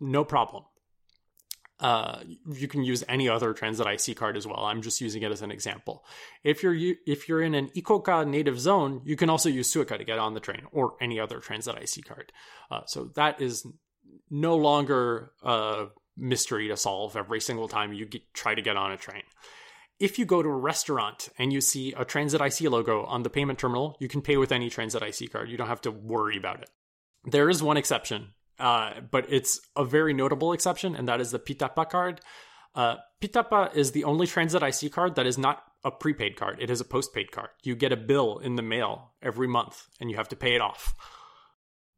No 0.00 0.24
problem. 0.24 0.64
Uh, 1.80 2.20
you 2.52 2.68
can 2.68 2.84
use 2.84 3.02
any 3.08 3.28
other 3.28 3.52
Transit 3.52 3.86
IC 3.86 4.16
card 4.16 4.36
as 4.36 4.46
well. 4.46 4.64
I'm 4.64 4.80
just 4.80 5.00
using 5.00 5.22
it 5.22 5.32
as 5.32 5.42
an 5.42 5.50
example. 5.50 6.04
If 6.44 6.62
you're 6.62 6.74
if 7.06 7.28
you're 7.28 7.42
in 7.42 7.54
an 7.54 7.68
ICOCA 7.76 8.28
native 8.28 8.60
zone, 8.60 9.02
you 9.04 9.16
can 9.16 9.28
also 9.28 9.48
use 9.48 9.72
Suica 9.72 9.98
to 9.98 10.04
get 10.04 10.18
on 10.18 10.34
the 10.34 10.40
train 10.40 10.62
or 10.72 10.94
any 11.00 11.18
other 11.18 11.40
Transit 11.40 11.76
IC 11.76 12.04
card. 12.04 12.32
Uh, 12.70 12.82
so 12.86 13.10
that 13.16 13.40
is 13.40 13.66
no 14.30 14.56
longer 14.56 15.32
a 15.42 15.86
mystery 16.16 16.68
to 16.68 16.76
solve 16.76 17.16
every 17.16 17.40
single 17.40 17.68
time 17.68 17.92
you 17.92 18.06
get, 18.06 18.22
try 18.34 18.54
to 18.54 18.62
get 18.62 18.76
on 18.76 18.92
a 18.92 18.96
train. 18.96 19.22
If 20.04 20.18
you 20.18 20.26
go 20.26 20.42
to 20.42 20.48
a 20.50 20.54
restaurant 20.54 21.30
and 21.38 21.50
you 21.50 21.62
see 21.62 21.94
a 21.96 22.04
Transit 22.04 22.42
IC 22.42 22.70
logo 22.70 23.04
on 23.04 23.22
the 23.22 23.30
payment 23.30 23.58
terminal, 23.58 23.96
you 24.00 24.06
can 24.06 24.20
pay 24.20 24.36
with 24.36 24.52
any 24.52 24.68
Transit 24.68 25.02
IC 25.02 25.32
card. 25.32 25.48
You 25.48 25.56
don't 25.56 25.68
have 25.68 25.80
to 25.80 25.90
worry 25.90 26.36
about 26.36 26.60
it. 26.60 26.68
There 27.24 27.48
is 27.48 27.62
one 27.62 27.78
exception, 27.78 28.34
uh, 28.58 29.00
but 29.10 29.32
it's 29.32 29.62
a 29.74 29.82
very 29.82 30.12
notable 30.12 30.52
exception, 30.52 30.94
and 30.94 31.08
that 31.08 31.22
is 31.22 31.30
the 31.30 31.38
Pitapa 31.38 31.88
card. 31.88 32.20
Uh, 32.74 32.96
Pitapa 33.22 33.74
is 33.74 33.92
the 33.92 34.04
only 34.04 34.26
Transit 34.26 34.62
IC 34.62 34.92
card 34.92 35.14
that 35.14 35.24
is 35.24 35.38
not 35.38 35.62
a 35.84 35.90
prepaid 35.90 36.36
card. 36.36 36.58
It 36.60 36.68
is 36.68 36.82
a 36.82 36.84
postpaid 36.84 37.32
card. 37.32 37.48
You 37.62 37.74
get 37.74 37.90
a 37.90 37.96
bill 37.96 38.40
in 38.40 38.56
the 38.56 38.62
mail 38.62 39.14
every 39.22 39.48
month, 39.48 39.86
and 40.02 40.10
you 40.10 40.16
have 40.16 40.28
to 40.28 40.36
pay 40.36 40.54
it 40.54 40.60
off. 40.60 40.94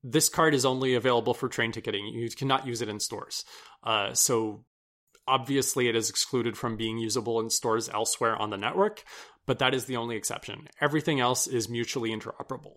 This 0.05 0.29
card 0.29 0.55
is 0.55 0.64
only 0.64 0.95
available 0.95 1.35
for 1.35 1.49
train 1.49 1.73
ticketing. 1.73 2.07
You 2.07 2.31
cannot 2.31 2.69
use 2.69 2.83
it 2.83 2.88
in 2.88 3.01
stores. 3.01 3.45
Uh, 3.83 4.14
so 4.14 4.64
obviously, 5.27 5.89
it 5.89 5.97
is 5.97 6.11
excluded 6.11 6.57
from 6.57 6.77
being 6.77 6.99
usable 6.99 7.41
in 7.41 7.51
stores 7.51 7.89
elsewhere 7.89 8.37
on 8.37 8.51
the 8.51 8.57
network, 8.57 9.05
but 9.47 9.59
that 9.59 9.75
is 9.75 9.87
the 9.87 9.97
only 9.97 10.17
exception. 10.17 10.69
Everything 10.81 11.21
else 11.21 11.47
is 11.47 11.69
mutually 11.69 12.11
interoperable. 12.11 12.77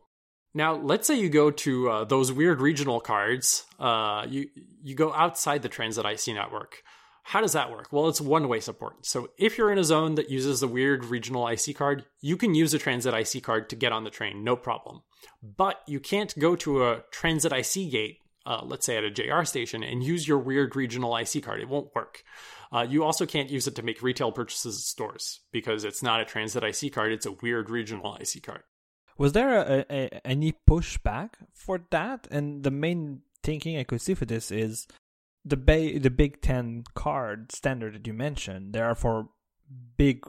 Now, 0.54 0.76
let's 0.76 1.08
say 1.08 1.20
you 1.20 1.30
go 1.30 1.52
to 1.52 1.90
uh, 1.90 2.04
those 2.06 2.32
weird 2.32 2.62
regional 2.62 3.00
cards. 3.00 3.66
Uh, 3.80 4.26
you 4.28 4.48
you 4.82 4.96
go 4.96 5.14
outside 5.14 5.62
the 5.62 5.70
Transit 5.70 6.06
IC 6.06 6.34
network. 6.34 6.82
How 7.24 7.42
does 7.42 7.54
that 7.54 7.70
work? 7.70 7.90
Well, 7.92 8.08
it's 8.08 8.20
one 8.20 8.48
way 8.48 8.60
support. 8.60 9.06
So 9.06 9.30
if 9.38 9.58
you're 9.58 9.72
in 9.72 9.78
a 9.78 9.84
zone 9.84 10.16
that 10.16 10.32
uses 10.32 10.62
the 10.62 10.68
weird 10.68 11.06
regional 11.06 11.48
IC 11.48 11.76
card, 11.76 12.06
you 12.22 12.38
can 12.38 12.56
use 12.56 12.74
a 12.74 12.80
Transit 12.80 13.14
IC 13.14 13.44
card 13.44 13.70
to 13.70 13.76
get 13.76 13.92
on 13.92 14.04
the 14.04 14.10
train, 14.10 14.44
no 14.44 14.56
problem. 14.56 15.02
But 15.44 15.82
you 15.86 16.00
can't 16.00 16.38
go 16.40 16.56
to 16.56 16.86
a 16.86 17.04
Transit 17.12 17.52
IC 17.52 17.92
gate, 17.92 18.19
uh, 18.46 18.62
let's 18.64 18.86
say 18.86 18.98
at 18.98 19.04
a 19.04 19.12
JR 19.12 19.44
station, 19.44 19.84
and 19.84 20.04
use 20.04 20.28
your 20.28 20.40
weird 20.40 20.76
regional 20.76 21.16
IC 21.16 21.44
card. 21.44 21.60
It 21.60 21.70
won't 21.70 21.94
work. 21.96 22.24
Uh, 22.72 22.86
you 22.88 23.04
also 23.04 23.26
can't 23.26 23.50
use 23.50 23.68
it 23.68 23.76
to 23.76 23.84
make 23.84 24.02
retail 24.02 24.32
purchases 24.32 24.78
at 24.78 24.82
stores 24.82 25.42
because 25.52 25.84
it's 25.84 26.04
not 26.04 26.22
a 26.22 26.26
Transit 26.26 26.64
IC 26.64 26.94
card, 26.94 27.12
it's 27.12 27.26
a 27.26 27.32
weird 27.32 27.70
regional 27.70 28.16
IC 28.16 28.44
card. 28.44 28.64
Was 29.18 29.34
there 29.34 29.60
a, 29.60 29.86
a, 29.90 30.28
any 30.28 30.54
pushback 30.70 31.32
for 31.54 31.82
that? 31.90 32.28
And 32.32 32.64
the 32.64 32.72
main 32.72 33.22
thinking 33.44 33.78
I 33.78 33.84
could 33.84 34.02
see 34.02 34.14
for 34.14 34.26
this 34.26 34.52
is 34.52 34.88
the 35.44 35.58
ba- 35.58 36.00
the 36.00 36.10
Big 36.10 36.42
Ten 36.42 36.84
card 36.94 37.52
standard 37.52 37.96
that 37.96 38.08
you 38.08 38.14
mentioned. 38.14 38.74
They 38.74 38.80
are 38.80 38.96
for 38.96 39.30
big 39.98 40.26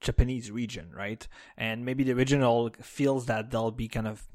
Japanese 0.00 0.50
region, 0.50 0.90
right? 0.94 1.26
And 1.56 1.84
maybe 1.84 2.04
the 2.04 2.12
original 2.12 2.70
feels 2.80 3.26
that 3.26 3.50
they'll 3.50 3.70
be 3.70 3.88
kind 3.88 4.06
of 4.06 4.26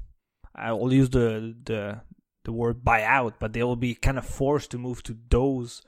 I 0.54 0.72
will 0.72 0.92
use 0.92 1.10
the 1.10 1.54
the 1.62 2.00
the 2.44 2.52
word 2.52 2.84
buyout, 2.84 3.34
but 3.38 3.52
they 3.52 3.62
will 3.62 3.76
be 3.76 3.94
kind 3.94 4.18
of 4.18 4.26
forced 4.26 4.70
to 4.70 4.78
move 4.78 5.02
to 5.04 5.16
those 5.28 5.82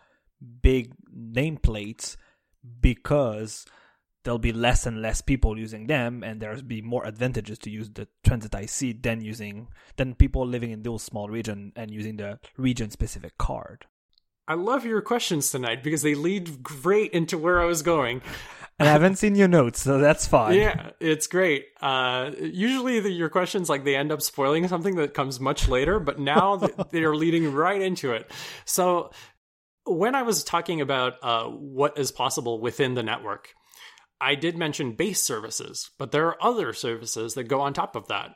big 0.63 0.93
nameplates 1.15 2.17
because 2.81 3.67
there'll 4.23 4.39
be 4.39 4.53
less 4.53 4.87
and 4.87 5.03
less 5.03 5.21
people 5.21 5.59
using 5.59 5.87
them 5.87 6.23
and 6.23 6.41
there'll 6.41 6.63
be 6.63 6.81
more 6.81 7.05
advantages 7.07 7.59
to 7.59 7.71
use 7.71 7.91
the 7.91 8.07
transit 8.25 8.55
IC 8.55 9.03
than 9.03 9.21
using 9.21 9.69
than 9.97 10.15
people 10.15 10.47
living 10.47 10.71
in 10.71 10.83
those 10.83 11.03
small 11.03 11.29
region 11.29 11.73
and 11.77 11.91
using 11.91 12.17
the 12.17 12.39
region 12.57 12.91
specific 12.91 13.37
card. 13.39 13.87
I 14.53 14.55
love 14.55 14.85
your 14.85 15.01
questions 15.01 15.51
tonight 15.51 15.83
because 15.83 16.03
they 16.03 16.15
lead 16.15 16.63
great 16.63 17.13
into 17.13 17.39
where 17.39 17.59
I 17.59 17.65
was 17.65 17.81
going. 17.81 18.21
And 18.79 18.87
I 18.87 18.93
haven't 18.93 19.17
seen 19.17 19.35
your 19.35 19.49
notes, 19.49 19.81
so 19.81 19.97
that's 19.97 20.27
fine. 20.27 20.59
Yeah, 20.59 20.91
it's 21.01 21.27
great. 21.27 21.69
Uh, 21.81 22.33
usually, 22.39 23.01
the, 23.01 23.09
your 23.09 23.31
questions 23.31 23.71
like 23.71 23.85
they 23.85 23.97
end 23.97 24.13
up 24.13 24.21
spoiling 24.21 24.69
something 24.69 24.97
that 24.97 25.15
comes 25.15 25.41
much 25.41 25.69
later, 25.69 25.99
but 25.99 26.19
now 26.19 26.57
they 26.91 27.03
are 27.03 27.17
leading 27.17 27.51
right 27.51 27.81
into 27.81 28.13
it. 28.13 28.31
So, 28.67 29.13
when 29.87 30.15
I 30.15 30.21
was 30.21 30.45
talking 30.45 30.83
about 30.83 31.15
uh, 31.23 31.45
what 31.45 31.97
is 31.97 32.13
possible 32.13 32.61
within 32.61 32.93
the 32.93 33.03
network, 33.03 33.55
I 34.21 34.35
did 34.35 34.59
mention 34.59 34.97
base 34.97 35.23
services, 35.23 35.89
but 35.97 36.13
there 36.13 36.27
are 36.27 36.45
other 36.45 36.75
services 36.75 37.33
that 37.35 37.45
go 37.45 37.63
on 37.63 37.73
top 37.73 37.97
of 37.97 38.09
that. 38.09 38.35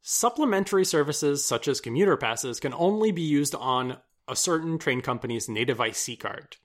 Supplementary 0.00 0.84
services 0.84 1.44
such 1.44 1.66
as 1.66 1.80
commuter 1.80 2.16
passes 2.16 2.60
can 2.60 2.72
only 2.72 3.10
be 3.10 3.22
used 3.22 3.56
on 3.56 3.96
a 4.28 4.36
certain 4.36 4.78
train 4.78 5.00
company's 5.00 5.48
native 5.48 5.80
IC 5.80 6.20
card. 6.20 6.56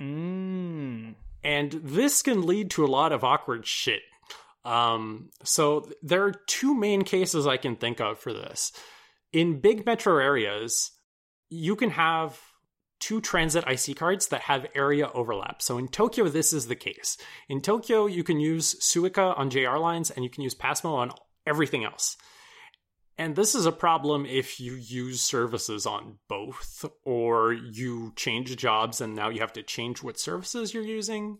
Mm. 0.00 1.14
And 1.42 1.72
this 1.72 2.22
can 2.22 2.46
lead 2.46 2.70
to 2.72 2.84
a 2.84 2.88
lot 2.88 3.12
of 3.12 3.24
awkward 3.24 3.66
shit. 3.66 4.02
Um, 4.64 5.30
so 5.44 5.88
there 6.02 6.24
are 6.24 6.32
two 6.48 6.74
main 6.74 7.02
cases 7.02 7.46
I 7.46 7.56
can 7.56 7.76
think 7.76 8.00
of 8.00 8.18
for 8.18 8.32
this. 8.32 8.72
In 9.32 9.60
big 9.60 9.86
metro 9.86 10.18
areas, 10.18 10.90
you 11.48 11.76
can 11.76 11.90
have 11.90 12.40
two 12.98 13.20
transit 13.20 13.64
IC 13.66 13.96
cards 13.96 14.28
that 14.28 14.42
have 14.42 14.66
area 14.74 15.08
overlap. 15.14 15.62
So 15.62 15.78
in 15.78 15.88
Tokyo, 15.88 16.28
this 16.28 16.52
is 16.52 16.66
the 16.66 16.74
case. 16.74 17.16
In 17.48 17.60
Tokyo, 17.60 18.06
you 18.06 18.24
can 18.24 18.40
use 18.40 18.74
Suica 18.80 19.38
on 19.38 19.50
JR 19.50 19.76
lines 19.76 20.10
and 20.10 20.24
you 20.24 20.30
can 20.30 20.42
use 20.42 20.54
Pasmo 20.54 20.94
on 20.94 21.12
everything 21.46 21.84
else. 21.84 22.16
And 23.18 23.34
this 23.34 23.54
is 23.54 23.64
a 23.64 23.72
problem 23.72 24.26
if 24.26 24.60
you 24.60 24.74
use 24.74 25.22
services 25.22 25.86
on 25.86 26.18
both, 26.28 26.84
or 27.02 27.52
you 27.52 28.12
change 28.14 28.54
jobs 28.56 29.00
and 29.00 29.14
now 29.14 29.30
you 29.30 29.40
have 29.40 29.54
to 29.54 29.62
change 29.62 30.02
what 30.02 30.20
services 30.20 30.74
you're 30.74 30.82
using. 30.82 31.38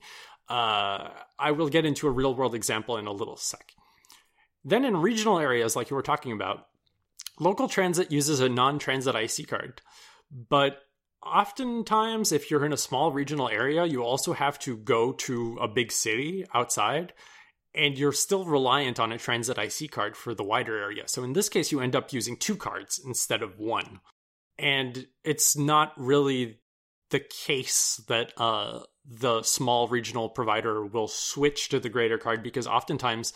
Uh, 0.49 1.11
I 1.39 1.51
will 1.51 1.69
get 1.69 1.85
into 1.85 2.07
a 2.07 2.12
real 2.12 2.35
world 2.35 2.55
example 2.55 2.97
in 2.97 3.07
a 3.07 3.12
little 3.12 3.37
sec. 3.37 3.75
Then, 4.65 4.85
in 4.85 4.97
regional 4.97 5.39
areas 5.39 5.77
like 5.77 5.91
you 5.91 5.97
were 5.97 6.03
talking 6.03 6.33
about, 6.33 6.67
local 7.39 7.69
transit 7.69 8.11
uses 8.11 8.41
a 8.41 8.49
non 8.49 8.79
transit 8.79 9.15
IC 9.15 9.49
card. 9.49 9.83
But 10.31 10.79
oftentimes, 11.23 12.33
if 12.33 12.51
you're 12.51 12.65
in 12.65 12.73
a 12.73 12.79
small 12.79 13.12
regional 13.12 13.49
area, 13.49 13.85
you 13.85 14.03
also 14.03 14.33
have 14.33 14.59
to 14.61 14.77
go 14.77 15.12
to 15.12 15.59
a 15.61 15.69
big 15.69 15.93
city 15.93 16.47
outside, 16.55 17.12
and 17.77 17.99
you're 17.99 18.12
still 18.12 18.45
reliant 18.45 18.99
on 18.99 19.12
a 19.12 19.19
transit 19.19 19.59
IC 19.59 19.91
card 19.91 20.17
for 20.17 20.35
the 20.35 20.43
wider 20.43 20.79
area. 20.79 21.05
So 21.07 21.23
in 21.23 21.35
this 21.35 21.49
case, 21.49 21.71
you 21.71 21.81
end 21.81 21.95
up 21.95 22.12
using 22.12 22.37
two 22.37 22.57
cards 22.57 23.01
instead 23.05 23.43
of 23.43 23.59
one. 23.59 24.01
And 24.59 25.07
it's 25.23 25.57
not 25.57 25.93
really 25.97 26.61
the 27.11 27.21
case 27.21 28.03
that 28.09 28.33
uh, 28.39 28.81
the 29.05 29.43
small 29.43 29.89
regional 29.89 30.31
provider 30.31 30.85
will 30.85 31.09
switch 31.09 31.69
to 31.69 31.79
the 31.79 31.91
greater 31.91 32.19
card 32.19 32.43
because 32.43 32.67
oftentimes 32.67 33.35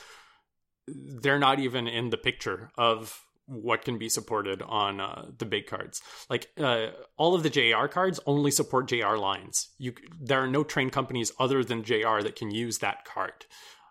they're 0.88 1.38
not 1.38 1.60
even 1.60 1.86
in 1.86 2.10
the 2.10 2.16
picture 2.16 2.70
of 2.76 3.22
what 3.46 3.84
can 3.84 3.98
be 3.98 4.08
supported 4.08 4.62
on 4.62 5.00
uh, 5.00 5.26
the 5.38 5.44
big 5.44 5.66
cards. 5.66 6.00
Like 6.30 6.48
uh, 6.58 6.88
all 7.16 7.34
of 7.34 7.42
the 7.42 7.50
JR 7.50 7.86
cards 7.86 8.20
only 8.24 8.50
support 8.50 8.88
JR 8.88 9.16
lines. 9.16 9.68
You 9.76 9.92
there 10.20 10.42
are 10.42 10.46
no 10.46 10.62
train 10.62 10.90
companies 10.90 11.32
other 11.38 11.62
than 11.64 11.82
JR 11.82 12.22
that 12.22 12.36
can 12.36 12.50
use 12.50 12.78
that 12.78 13.04
card. 13.04 13.46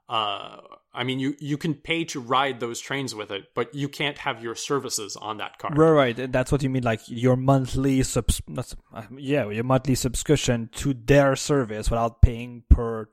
Uh, 0.10 0.58
I 0.92 1.04
mean, 1.04 1.20
you 1.20 1.36
you 1.40 1.56
can 1.58 1.76
pay 1.76 2.04
to 2.06 2.20
ride 2.20 2.60
those 2.60 2.80
trains 2.80 3.14
with 3.14 3.30
it, 3.30 3.50
but 3.54 3.74
you 3.76 3.88
can't 3.88 4.18
have 4.18 4.44
your 4.44 4.56
services 4.56 5.16
on 5.16 5.38
that 5.38 5.60
card. 5.60 5.78
Right, 5.78 6.18
right. 6.18 6.32
That's 6.32 6.52
what 6.52 6.64
you 6.64 6.70
mean, 6.70 6.84
like 6.84 7.02
your 7.06 7.36
monthly 7.36 8.02
subs. 8.02 8.42
Uh, 8.58 9.04
yeah, 9.16 9.48
your 9.50 9.64
monthly 9.64 9.96
subscription 9.96 10.70
to 10.78 10.94
their 10.94 11.36
service 11.36 11.92
without 11.92 12.24
paying 12.24 12.64
per 12.70 13.08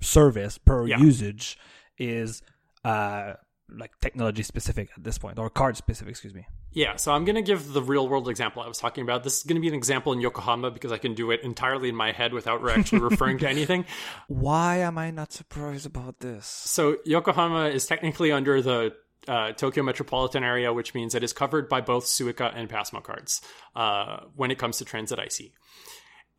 service 0.00 0.58
per 0.58 0.86
yeah. 0.86 0.98
usage 0.98 1.58
is 1.98 2.42
uh 2.84 3.32
like 3.70 3.92
technology 4.00 4.42
specific 4.42 4.90
at 4.96 5.04
this 5.04 5.18
point 5.18 5.38
or 5.38 5.50
card 5.50 5.76
specific. 5.76 6.10
Excuse 6.10 6.34
me. 6.34 6.46
Yeah, 6.72 6.96
so 6.96 7.12
I'm 7.12 7.24
going 7.24 7.36
to 7.36 7.42
give 7.42 7.72
the 7.72 7.82
real 7.82 8.08
world 8.08 8.28
example 8.28 8.62
I 8.62 8.68
was 8.68 8.78
talking 8.78 9.02
about. 9.02 9.24
This 9.24 9.38
is 9.38 9.44
going 9.44 9.56
to 9.56 9.60
be 9.60 9.68
an 9.68 9.74
example 9.74 10.12
in 10.12 10.20
Yokohama 10.20 10.70
because 10.70 10.92
I 10.92 10.98
can 10.98 11.14
do 11.14 11.30
it 11.30 11.40
entirely 11.42 11.88
in 11.88 11.94
my 11.94 12.12
head 12.12 12.32
without 12.32 12.66
actually 12.68 13.00
referring 13.00 13.38
to 13.38 13.48
anything. 13.48 13.84
Why 14.26 14.78
am 14.78 14.98
I 14.98 15.10
not 15.10 15.32
surprised 15.32 15.86
about 15.86 16.20
this? 16.20 16.46
So 16.46 16.96
Yokohama 17.04 17.66
is 17.66 17.86
technically 17.86 18.32
under 18.32 18.62
the 18.62 18.94
uh, 19.26 19.52
Tokyo 19.52 19.82
metropolitan 19.82 20.42
area, 20.44 20.72
which 20.72 20.94
means 20.94 21.14
it 21.14 21.22
is 21.22 21.32
covered 21.32 21.68
by 21.68 21.80
both 21.80 22.04
Suica 22.04 22.52
and 22.54 22.68
Pasmo 22.68 23.02
cards 23.02 23.40
uh, 23.76 24.20
when 24.34 24.50
it 24.50 24.58
comes 24.58 24.78
to 24.78 24.84
Transit 24.84 25.18
IC. 25.18 25.52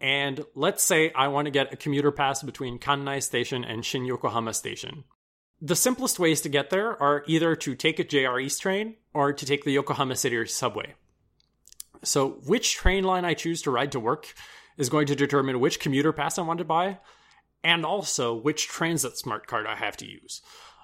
And 0.01 0.43
let's 0.55 0.83
say 0.83 1.11
I 1.13 1.27
want 1.27 1.45
to 1.45 1.51
get 1.51 1.73
a 1.73 1.77
commuter 1.77 2.11
pass 2.11 2.41
between 2.41 2.79
Kannai 2.79 3.21
Station 3.21 3.63
and 3.63 3.85
Shin 3.85 4.05
Yokohama 4.05 4.53
Station. 4.53 5.03
The 5.61 5.75
simplest 5.75 6.19
ways 6.19 6.41
to 6.41 6.49
get 6.49 6.69
there 6.69 7.01
are 7.01 7.23
either 7.27 7.55
to 7.57 7.75
take 7.75 7.99
a 7.99 8.03
JR 8.03 8.39
East 8.39 8.61
train 8.61 8.95
or 9.13 9.33
to 9.33 9.45
take 9.45 9.65
the 9.65 9.71
Yokohama 9.71 10.15
City 10.15 10.45
subway. 10.45 10.95
So, 12.01 12.39
which 12.45 12.75
train 12.75 13.03
line 13.03 13.25
I 13.25 13.33
choose 13.33 13.61
to 13.63 13.71
ride 13.71 13.91
to 13.91 13.99
work 13.99 14.33
is 14.77 14.89
going 14.89 15.07
to 15.07 15.15
determine 15.15 15.59
which 15.59 15.81
commuter 15.81 16.13
pass 16.13 16.37
I 16.37 16.43
want 16.43 16.59
to 16.59 16.65
buy 16.65 16.99
and 17.61 17.85
also 17.85 18.33
which 18.33 18.69
transit 18.69 19.17
smart 19.17 19.47
card 19.47 19.67
I 19.67 19.75
have 19.75 19.97
to 19.97 20.05
use. 20.05 20.41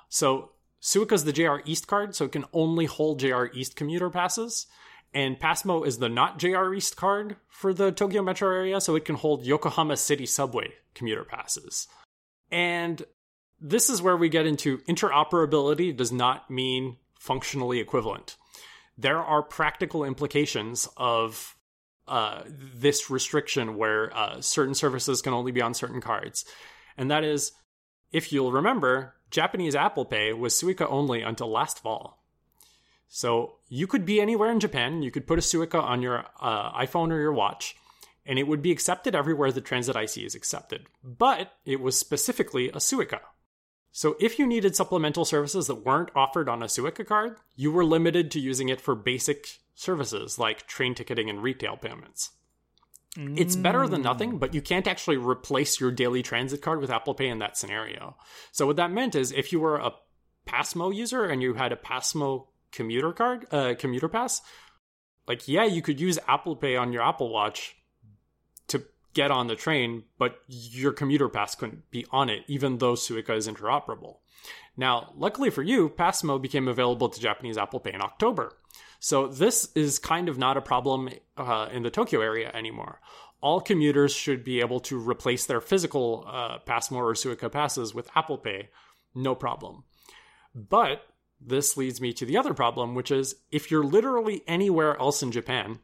So, 0.10 0.52
Suica's 0.82 1.24
the 1.24 1.34
JR 1.34 1.58
East 1.66 1.88
card, 1.88 2.14
so 2.14 2.26
it 2.26 2.32
can 2.34 2.46
only 2.54 2.86
hold 2.86 3.20
JR 3.20 3.46
East 3.54 3.76
commuter 3.76 4.10
passes. 4.10 4.68
And 5.14 5.40
Pasmo 5.40 5.88
is 5.88 6.00
the 6.00 6.10
not 6.10 6.38
JR 6.38 6.74
East 6.74 6.98
card 6.98 7.38
for 7.48 7.74
the 7.74 7.94
Tokyo 7.94 8.22
metro 8.22 8.50
area, 8.50 8.82
so 8.82 8.96
it 8.96 9.06
can 9.06 9.16
hold 9.16 9.46
Yokohama 9.46 9.96
City 9.96 10.26
subway 10.26 10.74
commuter 10.94 11.24
passes. 11.24 11.88
And 12.52 13.04
this 13.60 13.90
is 13.90 14.02
where 14.02 14.18
we 14.18 14.30
get 14.30 14.46
into 14.46 14.80
interoperability 14.80 15.96
does 15.96 16.12
not 16.12 16.50
mean 16.50 16.98
functionally 17.20 17.80
equivalent. 17.80 18.36
There 18.98 19.20
are 19.20 19.42
practical 19.42 20.04
implications 20.04 20.88
of 20.98 21.56
uh, 22.08 22.44
this 22.48 23.10
restriction 23.10 23.78
where 23.78 24.16
uh, 24.16 24.42
certain 24.42 24.76
services 24.76 25.22
can 25.22 25.34
only 25.34 25.52
be 25.52 25.62
on 25.62 25.74
certain 25.74 26.02
cards. 26.02 26.46
And 26.98 27.10
that 27.12 27.24
is, 27.24 27.52
if 28.12 28.32
you'll 28.32 28.52
remember, 28.52 29.16
Japanese 29.32 29.76
Apple 29.76 30.06
Pay 30.06 30.34
was 30.34 30.54
Suica 30.54 30.88
only 30.90 31.22
until 31.22 31.52
last 31.52 31.80
fall. 31.80 32.24
So 33.08 33.56
you 33.70 33.88
could 33.88 34.06
be 34.06 34.22
anywhere 34.22 34.52
in 34.52 34.60
Japan. 34.60 35.02
You 35.02 35.12
could 35.12 35.28
put 35.28 35.40
a 35.40 35.42
Suica 35.42 35.82
on 35.82 36.02
your 36.02 36.26
uh, 36.40 36.72
iPhone 36.80 37.12
or 37.12 37.20
your 37.20 37.34
watch, 37.34 37.76
and 38.26 38.38
it 38.40 38.48
would 38.48 38.62
be 38.62 38.72
accepted 38.72 39.16
everywhere 39.16 39.52
the 39.52 39.62
Transit 39.62 39.96
IC 39.96 40.18
is 40.18 40.36
accepted. 40.36 40.88
But 41.04 41.52
it 41.66 41.82
was 41.82 41.98
specifically 41.98 42.70
a 42.70 42.78
Suica. 42.78 43.20
So 43.98 44.18
if 44.20 44.38
you 44.38 44.46
needed 44.46 44.76
supplemental 44.76 45.24
services 45.24 45.68
that 45.68 45.86
weren't 45.86 46.12
offered 46.14 46.50
on 46.50 46.62
a 46.62 46.66
Suica 46.66 47.08
card, 47.08 47.38
you 47.56 47.72
were 47.72 47.86
limited 47.86 48.30
to 48.32 48.42
using 48.42 48.68
it 48.68 48.82
for 48.82 48.94
basic 48.94 49.48
services 49.74 50.38
like 50.38 50.68
train 50.68 50.96
ticketing 50.96 51.30
and 51.30 51.42
retail 51.42 51.78
payments. 51.78 52.32
Mm. 53.16 53.40
It's 53.40 53.56
better 53.56 53.88
than 53.88 54.02
nothing, 54.02 54.38
but 54.38 54.54
you 54.54 54.62
can't 54.62 54.86
actually 54.86 55.16
replace 55.16 55.80
your 55.80 55.92
daily 55.92 56.22
transit 56.22 56.62
card 56.62 56.82
with 56.82 56.90
Apple 56.90 57.14
Pay 57.14 57.30
in 57.30 57.40
that 57.40 57.56
scenario. 57.56 58.18
So 58.52 58.66
what 58.66 58.76
that 58.76 58.92
meant 58.92 59.16
is 59.16 59.32
if 59.32 59.54
you 59.54 59.62
were 59.62 59.78
a 59.78 59.94
Pasmo 60.46 60.94
user 60.94 61.24
and 61.24 61.42
you 61.42 61.54
had 61.54 61.72
a 61.72 61.78
Pasmo 61.78 62.48
commuter 62.74 63.14
card, 63.14 63.48
uh, 63.54 63.76
commuter 63.80 64.10
pass, 64.10 64.42
like 65.26 65.48
yeah, 65.48 65.64
you 65.64 65.82
could 65.82 66.02
use 66.02 66.20
Apple 66.28 66.58
Pay 66.58 66.76
on 66.76 66.92
your 66.92 67.02
Apple 67.02 67.32
Watch 67.32 67.78
get 69.16 69.32
on 69.32 69.48
the 69.48 69.56
train, 69.56 70.04
but 70.20 70.40
your 70.48 70.92
commuter 70.92 71.28
pass 71.28 71.56
couldn't 71.56 71.90
be 71.90 72.06
on 72.12 72.30
it, 72.30 72.44
even 72.48 72.78
though 72.78 72.94
Suica 72.94 73.36
is 73.36 73.48
interoperable. 73.48 74.18
Now, 74.78 75.14
luckily 75.16 75.50
for 75.50 75.64
you, 75.64 75.90
Pasmo 75.90 76.40
became 76.40 76.68
available 76.68 77.10
to 77.10 77.20
Japanese 77.20 77.58
Apple 77.58 77.80
Pay 77.80 77.94
in 77.94 78.02
October. 78.02 78.56
So 79.00 79.28
this 79.28 79.70
is 79.74 80.00
kind 80.00 80.30
of 80.30 80.38
not 80.38 80.58
a 80.58 80.62
problem 80.62 81.10
uh, 81.38 81.70
in 81.72 81.84
the 81.84 81.90
Tokyo 81.90 82.22
area 82.22 82.52
anymore. 82.54 83.00
All 83.42 83.62
commuters 83.62 84.14
should 84.14 84.44
be 84.44 84.60
able 84.60 84.80
to 84.82 85.00
replace 85.00 85.46
their 85.46 85.62
physical 85.62 86.26
uh, 86.28 86.60
Pasmo 86.60 86.98
or 86.98 87.14
Suica 87.14 87.52
passes 87.52 87.94
with 87.94 88.10
Apple 88.16 88.38
Pay, 88.38 88.70
no 89.14 89.34
problem. 89.34 89.84
But 90.54 91.04
this 91.40 91.78
leads 91.78 92.02
me 92.02 92.12
to 92.14 92.26
the 92.26 92.38
other 92.38 92.54
problem, 92.54 92.96
which 92.96 93.12
is 93.12 93.36
if 93.52 93.72
you're 93.72 93.84
literally 93.84 94.44
anywhere 94.48 95.00
else 95.00 95.22
in 95.22 95.32
Japan, 95.32 95.80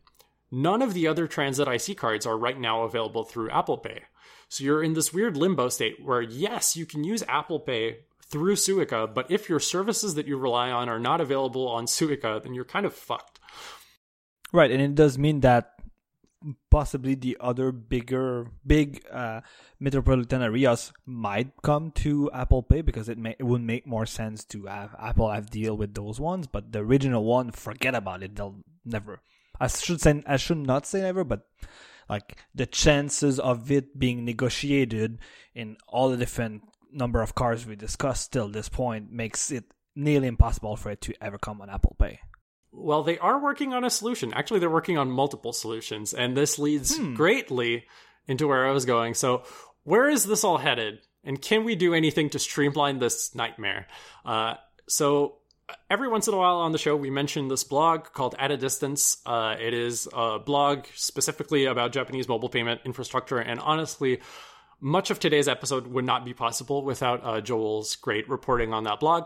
none 0.52 0.82
of 0.82 0.94
the 0.94 1.08
other 1.08 1.28
transit 1.28 1.68
IC 1.68 1.98
cards 1.98 2.26
are 2.26 2.38
right 2.38 2.60
now 2.60 2.84
available 2.84 3.24
through 3.24 3.50
Apple 3.50 3.78
Pay. 3.78 4.02
So 4.50 4.64
you're 4.64 4.84
in 4.84 4.94
this 4.94 5.14
weird 5.14 5.38
limbo 5.38 5.70
state 5.70 6.04
where, 6.04 6.22
yes, 6.22 6.76
you 6.76 6.86
can 6.86 7.04
use 7.04 7.24
Apple 7.28 7.60
Pay 7.60 8.00
through 8.26 8.56
Suica, 8.56 9.14
but 9.14 9.30
if 9.30 9.50
your 9.50 9.60
services 9.60 10.16
that 10.16 10.28
you 10.28 10.38
rely 10.38 10.72
on 10.72 10.90
are 10.90 11.00
not 11.00 11.22
available 11.22 11.68
on 11.68 11.86
Suica, 11.86 12.42
then 12.42 12.54
you're 12.54 12.66
kind 12.66 12.86
of 12.86 12.94
fucked. 12.94 13.40
Right, 14.54 14.72
and 14.72 14.82
it 14.82 14.96
does 14.96 15.18
mean 15.18 15.42
that 15.42 15.82
possibly 16.70 17.16
the 17.16 17.38
other 17.40 17.72
bigger 17.72 18.48
big 18.66 19.06
uh, 19.12 19.42
metropolitan 19.80 20.42
areas 20.42 20.92
might 21.06 21.52
come 21.62 21.92
to 21.92 22.32
Apple 22.34 22.64
Pay 22.64 22.82
because 22.82 23.10
it 23.10 23.18
may 23.18 23.36
it 23.38 23.44
would 23.44 23.62
make 23.62 23.86
more 23.86 24.06
sense 24.06 24.44
to 24.46 24.66
have 24.66 24.96
Apple 25.00 25.30
have 25.30 25.50
deal 25.50 25.78
with 25.78 25.94
those 25.94 26.20
ones, 26.20 26.48
but 26.48 26.72
the 26.72 26.80
original 26.80 27.24
one, 27.24 27.52
forget 27.52 27.96
about 27.96 28.24
it. 28.24 28.36
They'll 28.36 28.58
never. 28.84 29.22
I 29.62 29.68
should 29.68 30.02
say 30.02 30.24
I 30.26 30.38
should 30.38 30.58
not 30.58 30.88
say 30.88 31.02
never, 31.02 31.24
but 31.24 31.48
like 32.10 32.38
the 32.56 32.66
chances 32.66 33.40
of 33.40 33.72
it 33.72 33.98
being 33.98 34.26
negotiated 34.26 35.20
in 35.54 35.78
all 35.88 36.10
the 36.10 36.18
different 36.18 36.64
number 36.92 37.22
of 37.22 37.36
cars 37.36 37.66
we 37.66 37.76
discussed 37.76 38.34
till 38.34 38.50
this 38.50 38.70
point 38.70 39.12
makes 39.12 39.52
it 39.52 39.66
nearly 39.96 40.28
impossible 40.28 40.76
for 40.76 40.92
it 40.92 41.02
to 41.02 41.14
ever 41.22 41.38
come 41.38 41.62
on 41.62 41.70
Apple 41.70 41.96
Pay. 42.00 42.20
Well, 42.72 43.04
they 43.04 43.20
are 43.20 43.40
working 43.40 43.74
on 43.74 43.84
a 43.84 43.90
solution. 43.90 44.34
Actually, 44.34 44.62
they're 44.62 44.70
working 44.70 44.98
on 44.98 45.12
multiple 45.12 45.54
solutions, 45.54 46.14
and 46.14 46.36
this 46.36 46.58
leads 46.58 46.98
hmm. 46.98 47.14
greatly 47.14 47.86
into 48.28 48.48
where 48.48 48.68
I 48.68 48.72
was 48.72 48.86
going. 48.86 49.14
So, 49.14 49.44
where 49.84 50.10
is 50.10 50.26
this 50.26 50.44
all 50.44 50.58
headed? 50.58 51.00
And 51.24 51.42
can 51.42 51.66
we 51.66 51.76
do 51.76 51.94
anything 51.94 52.30
to 52.32 52.40
streamline 52.40 53.00
this 53.00 53.36
nightmare? 53.36 53.88
Uh, 54.26 54.56
so, 54.88 55.38
every 55.90 56.08
once 56.08 56.28
in 56.28 56.34
a 56.34 56.38
while 56.38 56.58
on 56.58 56.72
the 56.72 56.78
show, 56.78 56.96
we 56.96 57.10
mention 57.10 57.48
this 57.48 57.64
blog 57.64 58.06
called 58.14 58.36
At 58.38 58.52
a 58.52 58.58
Distance. 58.58 59.18
Uh, 59.26 59.56
it 59.60 59.74
is 59.74 60.08
a 60.14 60.40
blog 60.40 60.86
specifically 60.96 61.66
about 61.66 61.92
Japanese 61.92 62.28
mobile 62.28 62.50
payment 62.50 62.82
infrastructure, 62.86 63.38
and 63.38 63.60
honestly, 63.60 64.20
much 64.80 65.12
of 65.12 65.20
today's 65.20 65.48
episode 65.48 65.88
would 65.88 66.06
not 66.06 66.26
be 66.26 66.34
possible 66.34 66.84
without 66.84 67.24
uh, 67.24 67.42
Joel's 67.42 67.96
great 67.96 68.28
reporting 68.28 68.74
on 68.74 68.84
that 68.86 69.00
blog. 69.00 69.26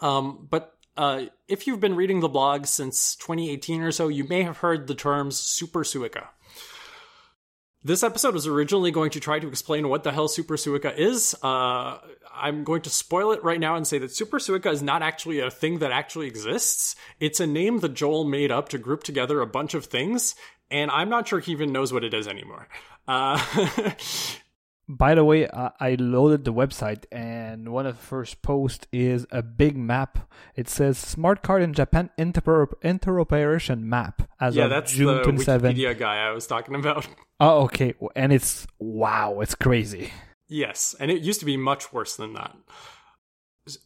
Um, 0.00 0.46
but 0.50 0.76
uh, 0.96 1.24
if 1.48 1.66
you've 1.66 1.80
been 1.80 1.96
reading 1.96 2.20
the 2.20 2.28
blog 2.28 2.66
since 2.66 3.16
2018 3.16 3.82
or 3.82 3.92
so, 3.92 4.08
you 4.08 4.24
may 4.24 4.42
have 4.42 4.58
heard 4.58 4.86
the 4.86 4.94
terms 4.94 5.38
Super 5.38 5.84
Suica. 5.84 6.28
This 7.84 8.02
episode 8.02 8.34
was 8.34 8.46
originally 8.46 8.92
going 8.92 9.10
to 9.10 9.20
try 9.20 9.40
to 9.40 9.48
explain 9.48 9.88
what 9.88 10.04
the 10.04 10.12
hell 10.12 10.28
Super 10.28 10.56
Suica 10.56 10.96
is. 10.96 11.34
Uh, 11.42 11.98
I'm 12.34 12.64
going 12.64 12.82
to 12.82 12.90
spoil 12.90 13.32
it 13.32 13.44
right 13.44 13.60
now 13.60 13.76
and 13.76 13.86
say 13.86 13.98
that 13.98 14.14
Super 14.14 14.38
Suica 14.38 14.72
is 14.72 14.82
not 14.82 15.02
actually 15.02 15.40
a 15.40 15.50
thing 15.50 15.78
that 15.80 15.92
actually 15.92 16.26
exists. 16.26 16.96
It's 17.20 17.40
a 17.40 17.46
name 17.46 17.80
that 17.80 17.94
Joel 17.94 18.24
made 18.24 18.50
up 18.50 18.68
to 18.70 18.78
group 18.78 19.02
together 19.04 19.40
a 19.40 19.46
bunch 19.46 19.74
of 19.74 19.86
things, 19.86 20.34
and 20.70 20.90
I'm 20.90 21.08
not 21.08 21.28
sure 21.28 21.40
he 21.40 21.52
even 21.52 21.72
knows 21.72 21.92
what 21.92 22.04
it 22.04 22.14
is 22.14 22.26
anymore. 22.26 22.68
Uh, 23.06 23.42
By 24.88 25.14
the 25.14 25.24
way, 25.24 25.48
I 25.48 25.96
loaded 25.98 26.44
the 26.44 26.52
website, 26.52 27.04
and 27.12 27.68
one 27.72 27.86
of 27.86 27.96
the 27.96 28.02
first 28.02 28.42
posts 28.42 28.86
is 28.92 29.26
a 29.30 29.40
big 29.40 29.76
map. 29.76 30.30
It 30.56 30.68
says 30.68 30.98
"Smart 30.98 31.42
Card 31.42 31.62
in 31.62 31.72
Japan 31.72 32.10
Inter- 32.18 32.66
Interoperation 32.82 33.82
Map" 33.82 34.28
as 34.40 34.56
yeah, 34.56 34.64
of 34.64 34.70
that's 34.70 34.92
June 34.92 35.18
the 35.18 35.22
27. 35.22 35.74
Wikipedia 35.74 35.96
guy 35.96 36.26
I 36.26 36.32
was 36.32 36.46
talking 36.46 36.74
about. 36.74 37.06
Oh, 37.38 37.62
okay, 37.62 37.94
and 38.16 38.32
it's 38.32 38.66
wow, 38.78 39.40
it's 39.40 39.54
crazy. 39.54 40.12
Yes, 40.52 40.94
and 41.00 41.10
it 41.10 41.22
used 41.22 41.40
to 41.40 41.46
be 41.46 41.56
much 41.56 41.92
worse 41.92 42.16
than 42.16 42.34
that. 42.34 42.54